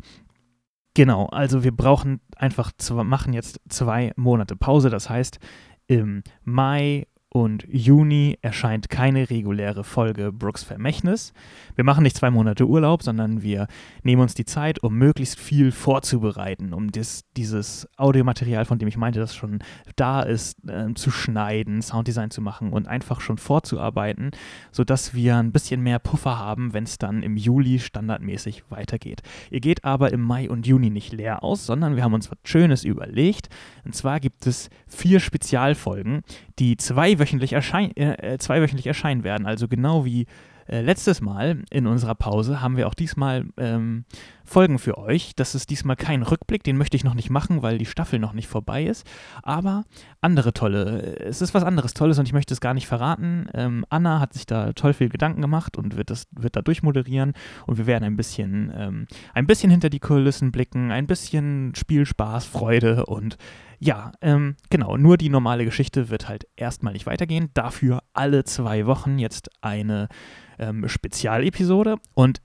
Genau, 0.95 1.27
also 1.27 1.63
wir 1.63 1.75
brauchen 1.75 2.19
einfach, 2.35 2.71
zwei, 2.77 3.03
machen 3.03 3.33
jetzt 3.33 3.61
zwei 3.69 4.11
Monate 4.15 4.55
Pause. 4.55 4.89
Das 4.89 5.09
heißt, 5.09 5.39
im 5.87 6.23
Mai 6.43 7.07
und 7.31 7.67
Juni 7.69 8.39
erscheint 8.41 8.89
keine 8.89 9.29
reguläre 9.29 9.83
Folge 9.83 10.31
Brooks 10.31 10.63
Vermächtnis. 10.63 11.31
Wir 11.75 11.83
machen 11.83 12.01
nicht 12.01 12.17
zwei 12.17 12.31
Monate 12.31 12.67
Urlaub, 12.67 13.03
sondern 13.03 13.43
wir 13.43 13.67
nehmen 14.01 14.23
uns 14.23 14.33
die 14.33 14.45
Zeit, 14.45 14.81
um 14.81 14.95
möglichst 14.95 15.39
viel 15.39 15.71
vorzubereiten, 15.71 16.73
um 16.73 16.91
das, 16.91 17.25
dieses 17.37 17.87
Audiomaterial, 17.97 18.65
von 18.65 18.79
dem 18.79 18.87
ich 18.87 18.97
meinte, 18.97 19.19
das 19.19 19.35
schon 19.35 19.59
da 19.95 20.23
ist, 20.23 20.57
äh, 20.67 20.91
zu 20.95 21.11
schneiden, 21.11 21.83
Sounddesign 21.83 22.31
zu 22.31 22.41
machen 22.41 22.73
und 22.73 22.87
einfach 22.87 23.21
schon 23.21 23.37
vorzuarbeiten, 23.37 24.31
sodass 24.71 25.13
wir 25.13 25.37
ein 25.37 25.51
bisschen 25.51 25.81
mehr 25.81 25.99
Puffer 25.99 26.39
haben, 26.39 26.73
wenn 26.73 26.85
es 26.85 26.97
dann 26.97 27.21
im 27.21 27.37
Juli 27.37 27.77
standardmäßig 27.77 28.63
weitergeht. 28.69 29.21
Ihr 29.51 29.59
geht 29.59 29.85
aber 29.85 30.11
im 30.11 30.21
Mai 30.21 30.49
und 30.49 30.65
Juni 30.65 30.89
nicht 30.89 31.13
leer 31.13 31.43
aus, 31.43 31.67
sondern 31.67 31.95
wir 31.95 32.03
haben 32.03 32.15
uns 32.15 32.31
was 32.31 32.39
Schönes 32.43 32.83
überlegt. 32.83 33.49
Und 33.85 33.93
zwar 33.93 34.19
gibt 34.19 34.47
es 34.47 34.71
vier 34.87 35.19
Spezialfolgen, 35.19 36.21
die 36.59 36.77
zweiwöchentlich, 36.77 37.53
erschein 37.53 37.95
äh, 37.95 38.37
zweiwöchentlich 38.37 38.87
erscheinen 38.87 39.23
werden. 39.23 39.45
Also 39.47 39.67
genau 39.67 40.05
wie 40.05 40.25
äh, 40.69 40.81
letztes 40.81 41.21
Mal 41.21 41.63
in 41.71 41.87
unserer 41.87 42.15
Pause 42.15 42.61
haben 42.61 42.77
wir 42.77 42.87
auch 42.87 42.93
diesmal 42.93 43.45
ähm, 43.57 44.05
Folgen 44.45 44.79
für 44.79 44.97
euch. 44.97 45.33
Das 45.35 45.55
ist 45.55 45.69
diesmal 45.69 45.95
kein 45.95 46.23
Rückblick, 46.23 46.63
den 46.63 46.77
möchte 46.77 46.95
ich 46.95 47.03
noch 47.03 47.13
nicht 47.13 47.29
machen, 47.29 47.61
weil 47.61 47.77
die 47.77 47.85
Staffel 47.85 48.19
noch 48.19 48.33
nicht 48.33 48.47
vorbei 48.47 48.83
ist. 48.83 49.05
Aber 49.43 49.83
andere 50.21 50.53
tolle, 50.53 51.17
es 51.17 51.41
ist 51.41 51.53
was 51.53 51.63
anderes 51.63 51.93
Tolles 51.93 52.19
und 52.19 52.27
ich 52.27 52.33
möchte 52.33 52.53
es 52.53 52.61
gar 52.61 52.73
nicht 52.73 52.87
verraten. 52.87 53.47
Ähm, 53.53 53.85
Anna 53.89 54.19
hat 54.19 54.33
sich 54.33 54.45
da 54.45 54.73
toll 54.73 54.93
viel 54.93 55.09
Gedanken 55.09 55.41
gemacht 55.41 55.77
und 55.77 55.97
wird 55.97 56.09
das 56.09 56.27
wird 56.31 56.55
da 56.55 56.61
durchmoderieren 56.61 57.33
und 57.65 57.77
wir 57.77 57.87
werden 57.87 58.03
ein 58.03 58.17
bisschen 58.17 58.71
ähm, 58.75 59.07
ein 59.33 59.47
bisschen 59.47 59.71
hinter 59.71 59.89
die 59.89 59.99
Kulissen 59.99 60.51
blicken, 60.51 60.91
ein 60.91 61.07
bisschen 61.07 61.73
Spielspaß, 61.75 62.45
Freude 62.45 63.05
und 63.05 63.37
ja, 63.81 64.11
ähm, 64.21 64.55
genau, 64.69 64.97
nur 64.97 65.15
die 65.15 65.29
normale 65.29 65.63
Geschichte 65.63 66.09
wird 66.09 66.27
halt 66.27 66.47
erstmal 66.57 66.91
nicht 66.91 67.05
weitergehen. 67.05 67.49
Dafür 67.53 68.03
alle 68.13 68.43
zwei 68.43 68.85
Wochen 68.85 69.19
jetzt 69.19 69.49
eine 69.61 70.09
ähm, 70.59 70.87
Spezialepisode 70.87 71.95
und 72.13 72.41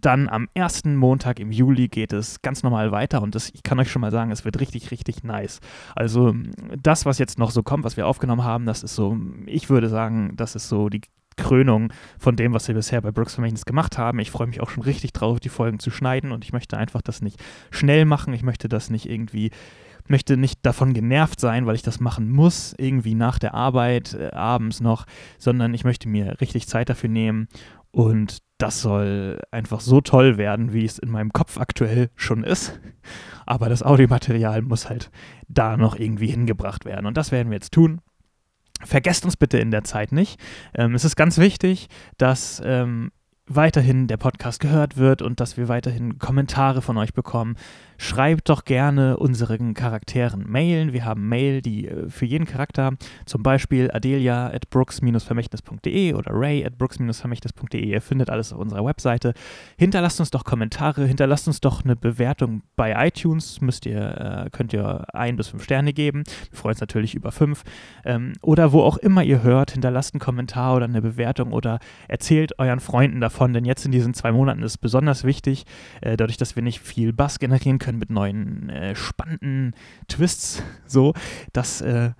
dann 0.00 0.28
am 0.28 0.48
ersten 0.54 0.96
Montag 0.96 1.40
im 1.40 1.50
Juli 1.50 1.88
geht 1.88 2.12
es 2.12 2.40
ganz 2.40 2.62
normal 2.62 2.92
weiter 2.92 3.20
und 3.20 3.34
das, 3.34 3.50
ich 3.50 3.62
kann 3.62 3.80
euch 3.80 3.90
schon 3.90 4.00
mal 4.00 4.12
sagen, 4.12 4.30
es 4.30 4.44
wird 4.44 4.60
richtig, 4.60 4.90
richtig 4.90 5.24
nice. 5.24 5.60
Also 5.96 6.34
das, 6.80 7.04
was 7.04 7.18
jetzt 7.18 7.38
noch 7.38 7.50
so 7.50 7.62
kommt, 7.62 7.84
was 7.84 7.96
wir 7.96 8.06
aufgenommen 8.06 8.44
haben, 8.44 8.64
das 8.64 8.82
ist 8.82 8.94
so, 8.94 9.18
ich 9.46 9.70
würde 9.70 9.88
sagen, 9.88 10.34
das 10.36 10.54
ist 10.54 10.68
so 10.68 10.88
die 10.88 11.00
Krönung 11.36 11.92
von 12.18 12.36
dem, 12.36 12.52
was 12.52 12.68
wir 12.68 12.74
bisher 12.74 13.00
bei 13.00 13.10
Brooks 13.10 13.34
Vermächtnis 13.34 13.64
gemacht 13.64 13.96
haben. 13.96 14.18
Ich 14.18 14.30
freue 14.30 14.48
mich 14.48 14.60
auch 14.60 14.70
schon 14.70 14.82
richtig 14.82 15.12
drauf, 15.12 15.40
die 15.40 15.48
Folgen 15.48 15.78
zu 15.78 15.90
schneiden 15.90 16.32
und 16.32 16.44
ich 16.44 16.52
möchte 16.52 16.76
einfach 16.76 17.00
das 17.00 17.22
nicht 17.22 17.42
schnell 17.70 18.04
machen. 18.04 18.34
Ich 18.34 18.42
möchte 18.42 18.68
das 18.68 18.90
nicht 18.90 19.08
irgendwie 19.08 19.50
möchte 20.10 20.36
nicht 20.36 20.64
davon 20.64 20.94
genervt 20.94 21.40
sein, 21.40 21.66
weil 21.66 21.74
ich 21.74 21.82
das 21.82 22.00
machen 22.00 22.30
muss, 22.30 22.74
irgendwie 22.78 23.14
nach 23.14 23.38
der 23.38 23.54
Arbeit, 23.54 24.14
äh, 24.14 24.30
abends 24.32 24.80
noch, 24.80 25.06
sondern 25.38 25.74
ich 25.74 25.84
möchte 25.84 26.08
mir 26.08 26.40
richtig 26.40 26.68
Zeit 26.68 26.88
dafür 26.88 27.10
nehmen 27.10 27.48
und 27.90 28.38
das 28.58 28.80
soll 28.80 29.40
einfach 29.50 29.80
so 29.80 30.00
toll 30.00 30.36
werden, 30.36 30.72
wie 30.72 30.84
es 30.84 30.98
in 30.98 31.10
meinem 31.10 31.32
Kopf 31.32 31.58
aktuell 31.58 32.10
schon 32.16 32.42
ist. 32.42 32.78
Aber 33.46 33.68
das 33.68 33.82
Audiomaterial 33.82 34.62
muss 34.62 34.88
halt 34.88 35.10
da 35.46 35.76
noch 35.76 35.96
irgendwie 35.96 36.26
hingebracht 36.26 36.84
werden. 36.84 37.06
Und 37.06 37.16
das 37.16 37.32
werden 37.32 37.50
wir 37.50 37.56
jetzt 37.56 37.72
tun. 37.72 38.00
Vergesst 38.84 39.24
uns 39.24 39.36
bitte 39.36 39.58
in 39.58 39.70
der 39.70 39.84
Zeit 39.84 40.12
nicht. 40.12 40.40
Ähm, 40.74 40.94
es 40.94 41.04
ist 41.04 41.16
ganz 41.16 41.38
wichtig, 41.38 41.88
dass 42.16 42.60
ähm, 42.64 43.10
weiterhin 43.46 44.06
der 44.06 44.16
Podcast 44.16 44.60
gehört 44.60 44.96
wird 44.96 45.22
und 45.22 45.40
dass 45.40 45.56
wir 45.56 45.68
weiterhin 45.68 46.18
Kommentare 46.18 46.82
von 46.82 46.98
euch 46.98 47.14
bekommen. 47.14 47.56
Schreibt 47.98 48.48
doch 48.48 48.64
gerne 48.64 49.16
unseren 49.16 49.74
Charakteren 49.74 50.48
Mailen. 50.48 50.92
Wir 50.92 51.04
haben 51.04 51.28
Mail, 51.28 51.60
die 51.60 51.88
äh, 51.88 52.08
für 52.08 52.24
jeden 52.24 52.46
Charakter, 52.46 52.92
zum 53.26 53.42
Beispiel 53.42 53.90
adelia 53.90 54.46
at 54.46 54.70
brooks-vermächtnis.de 54.70 56.14
oder 56.14 56.30
ray 56.32 56.64
at 56.64 56.78
brooks-vermächtnis.de. 56.78 57.84
Ihr 57.84 58.00
findet 58.00 58.30
alles 58.30 58.52
auf 58.52 58.60
unserer 58.60 58.84
Webseite. 58.84 59.34
Hinterlasst 59.76 60.20
uns 60.20 60.30
doch 60.30 60.44
Kommentare, 60.44 61.06
hinterlasst 61.06 61.48
uns 61.48 61.60
doch 61.60 61.84
eine 61.84 61.96
Bewertung 61.96 62.62
bei 62.76 62.94
iTunes. 63.06 63.60
Müsst 63.60 63.84
ihr, 63.84 64.46
äh, 64.46 64.50
könnt 64.50 64.72
ihr 64.72 65.04
ein 65.12 65.36
bis 65.36 65.48
fünf 65.48 65.64
Sterne 65.64 65.92
geben. 65.92 66.22
Wir 66.50 66.58
freuen 66.58 66.74
uns 66.74 66.80
natürlich 66.80 67.16
über 67.16 67.32
fünf. 67.32 67.64
Ähm, 68.04 68.34
oder 68.42 68.72
wo 68.72 68.82
auch 68.82 68.96
immer 68.96 69.24
ihr 69.24 69.42
hört, 69.42 69.72
hinterlasst 69.72 70.14
einen 70.14 70.20
Kommentar 70.20 70.76
oder 70.76 70.84
eine 70.84 71.02
Bewertung 71.02 71.52
oder 71.52 71.80
erzählt 72.06 72.58
euren 72.60 72.80
Freunden 72.80 73.20
davon, 73.20 73.52
denn 73.52 73.64
jetzt 73.64 73.84
in 73.84 73.90
diesen 73.90 74.14
zwei 74.14 74.30
Monaten 74.30 74.62
ist 74.62 74.72
es 74.72 74.78
besonders 74.78 75.24
wichtig, 75.24 75.64
äh, 76.00 76.16
dadurch, 76.16 76.36
dass 76.36 76.54
wir 76.54 76.62
nicht 76.62 76.80
viel 76.80 77.12
Bass 77.12 77.40
generieren 77.40 77.78
können 77.78 77.87
mit 77.96 78.10
neuen 78.10 78.68
äh, 78.68 78.94
spannenden 78.94 79.74
Twists, 80.08 80.62
so, 80.86 81.14
dass 81.52 81.80
äh, 81.80 82.10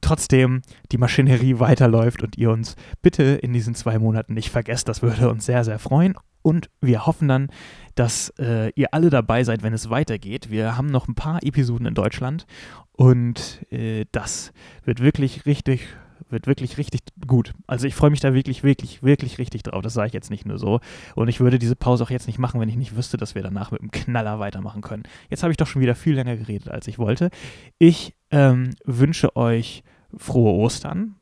trotzdem 0.00 0.62
die 0.92 0.98
Maschinerie 0.98 1.58
weiterläuft 1.58 2.22
und 2.22 2.38
ihr 2.38 2.50
uns 2.50 2.76
bitte 3.02 3.22
in 3.22 3.52
diesen 3.52 3.74
zwei 3.74 3.98
Monaten 3.98 4.34
nicht 4.34 4.50
vergesst. 4.50 4.88
Das 4.88 5.02
würde 5.02 5.28
uns 5.28 5.46
sehr, 5.46 5.64
sehr 5.64 5.78
freuen. 5.78 6.14
Und 6.42 6.70
wir 6.80 7.06
hoffen 7.06 7.26
dann, 7.26 7.48
dass 7.96 8.32
äh, 8.38 8.70
ihr 8.76 8.94
alle 8.94 9.10
dabei 9.10 9.42
seid, 9.42 9.64
wenn 9.64 9.72
es 9.72 9.90
weitergeht. 9.90 10.48
Wir 10.48 10.76
haben 10.76 10.86
noch 10.86 11.08
ein 11.08 11.16
paar 11.16 11.42
Episoden 11.42 11.86
in 11.86 11.94
Deutschland 11.94 12.46
und 12.92 13.66
äh, 13.72 14.04
das 14.12 14.52
wird 14.84 15.00
wirklich 15.00 15.44
richtig 15.44 15.88
wird 16.28 16.46
wirklich 16.46 16.78
richtig 16.78 17.00
gut. 17.26 17.52
Also 17.66 17.86
ich 17.86 17.94
freue 17.94 18.10
mich 18.10 18.20
da 18.20 18.34
wirklich, 18.34 18.62
wirklich, 18.62 19.02
wirklich 19.02 19.38
richtig 19.38 19.62
drauf. 19.62 19.82
Das 19.82 19.94
sage 19.94 20.08
ich 20.08 20.12
jetzt 20.12 20.30
nicht 20.30 20.46
nur 20.46 20.58
so. 20.58 20.80
Und 21.14 21.28
ich 21.28 21.40
würde 21.40 21.58
diese 21.58 21.76
Pause 21.76 22.04
auch 22.04 22.10
jetzt 22.10 22.26
nicht 22.26 22.38
machen, 22.38 22.60
wenn 22.60 22.68
ich 22.68 22.76
nicht 22.76 22.96
wüsste, 22.96 23.16
dass 23.16 23.34
wir 23.34 23.42
danach 23.42 23.70
mit 23.70 23.80
einem 23.80 23.90
Knaller 23.90 24.38
weitermachen 24.38 24.82
können. 24.82 25.04
Jetzt 25.30 25.42
habe 25.42 25.52
ich 25.52 25.56
doch 25.56 25.66
schon 25.66 25.82
wieder 25.82 25.94
viel 25.94 26.14
länger 26.14 26.36
geredet, 26.36 26.68
als 26.68 26.88
ich 26.88 26.98
wollte. 26.98 27.30
Ich 27.78 28.14
ähm, 28.30 28.70
wünsche 28.84 29.36
euch 29.36 29.82
frohe 30.16 30.52
Ostern. 30.52 31.16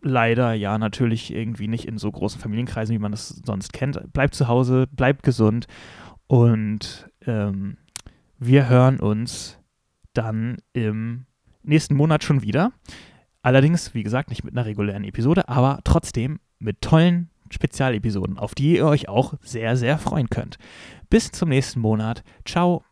Leider 0.00 0.52
ja 0.54 0.78
natürlich 0.78 1.34
irgendwie 1.34 1.68
nicht 1.68 1.86
in 1.86 1.98
so 1.98 2.10
großen 2.10 2.40
Familienkreisen, 2.40 2.94
wie 2.94 3.00
man 3.00 3.10
das 3.10 3.28
sonst 3.44 3.72
kennt. 3.72 4.12
Bleibt 4.12 4.34
zu 4.34 4.46
Hause, 4.46 4.86
bleibt 4.92 5.24
gesund 5.24 5.66
und 6.28 7.10
ähm, 7.26 7.78
wir 8.38 8.68
hören 8.68 9.00
uns 9.00 9.58
dann 10.12 10.58
im 10.72 11.26
nächsten 11.64 11.96
Monat 11.96 12.22
schon 12.22 12.42
wieder. 12.42 12.72
Allerdings, 13.42 13.94
wie 13.94 14.02
gesagt, 14.02 14.30
nicht 14.30 14.44
mit 14.44 14.54
einer 14.56 14.66
regulären 14.66 15.04
Episode, 15.04 15.48
aber 15.48 15.80
trotzdem 15.84 16.40
mit 16.58 16.80
tollen 16.80 17.30
Spezialepisoden, 17.50 18.38
auf 18.38 18.54
die 18.54 18.76
ihr 18.76 18.86
euch 18.86 19.08
auch 19.08 19.34
sehr, 19.40 19.76
sehr 19.76 19.98
freuen 19.98 20.28
könnt. 20.28 20.58
Bis 21.08 21.30
zum 21.30 21.48
nächsten 21.48 21.80
Monat. 21.80 22.22
Ciao. 22.44 22.87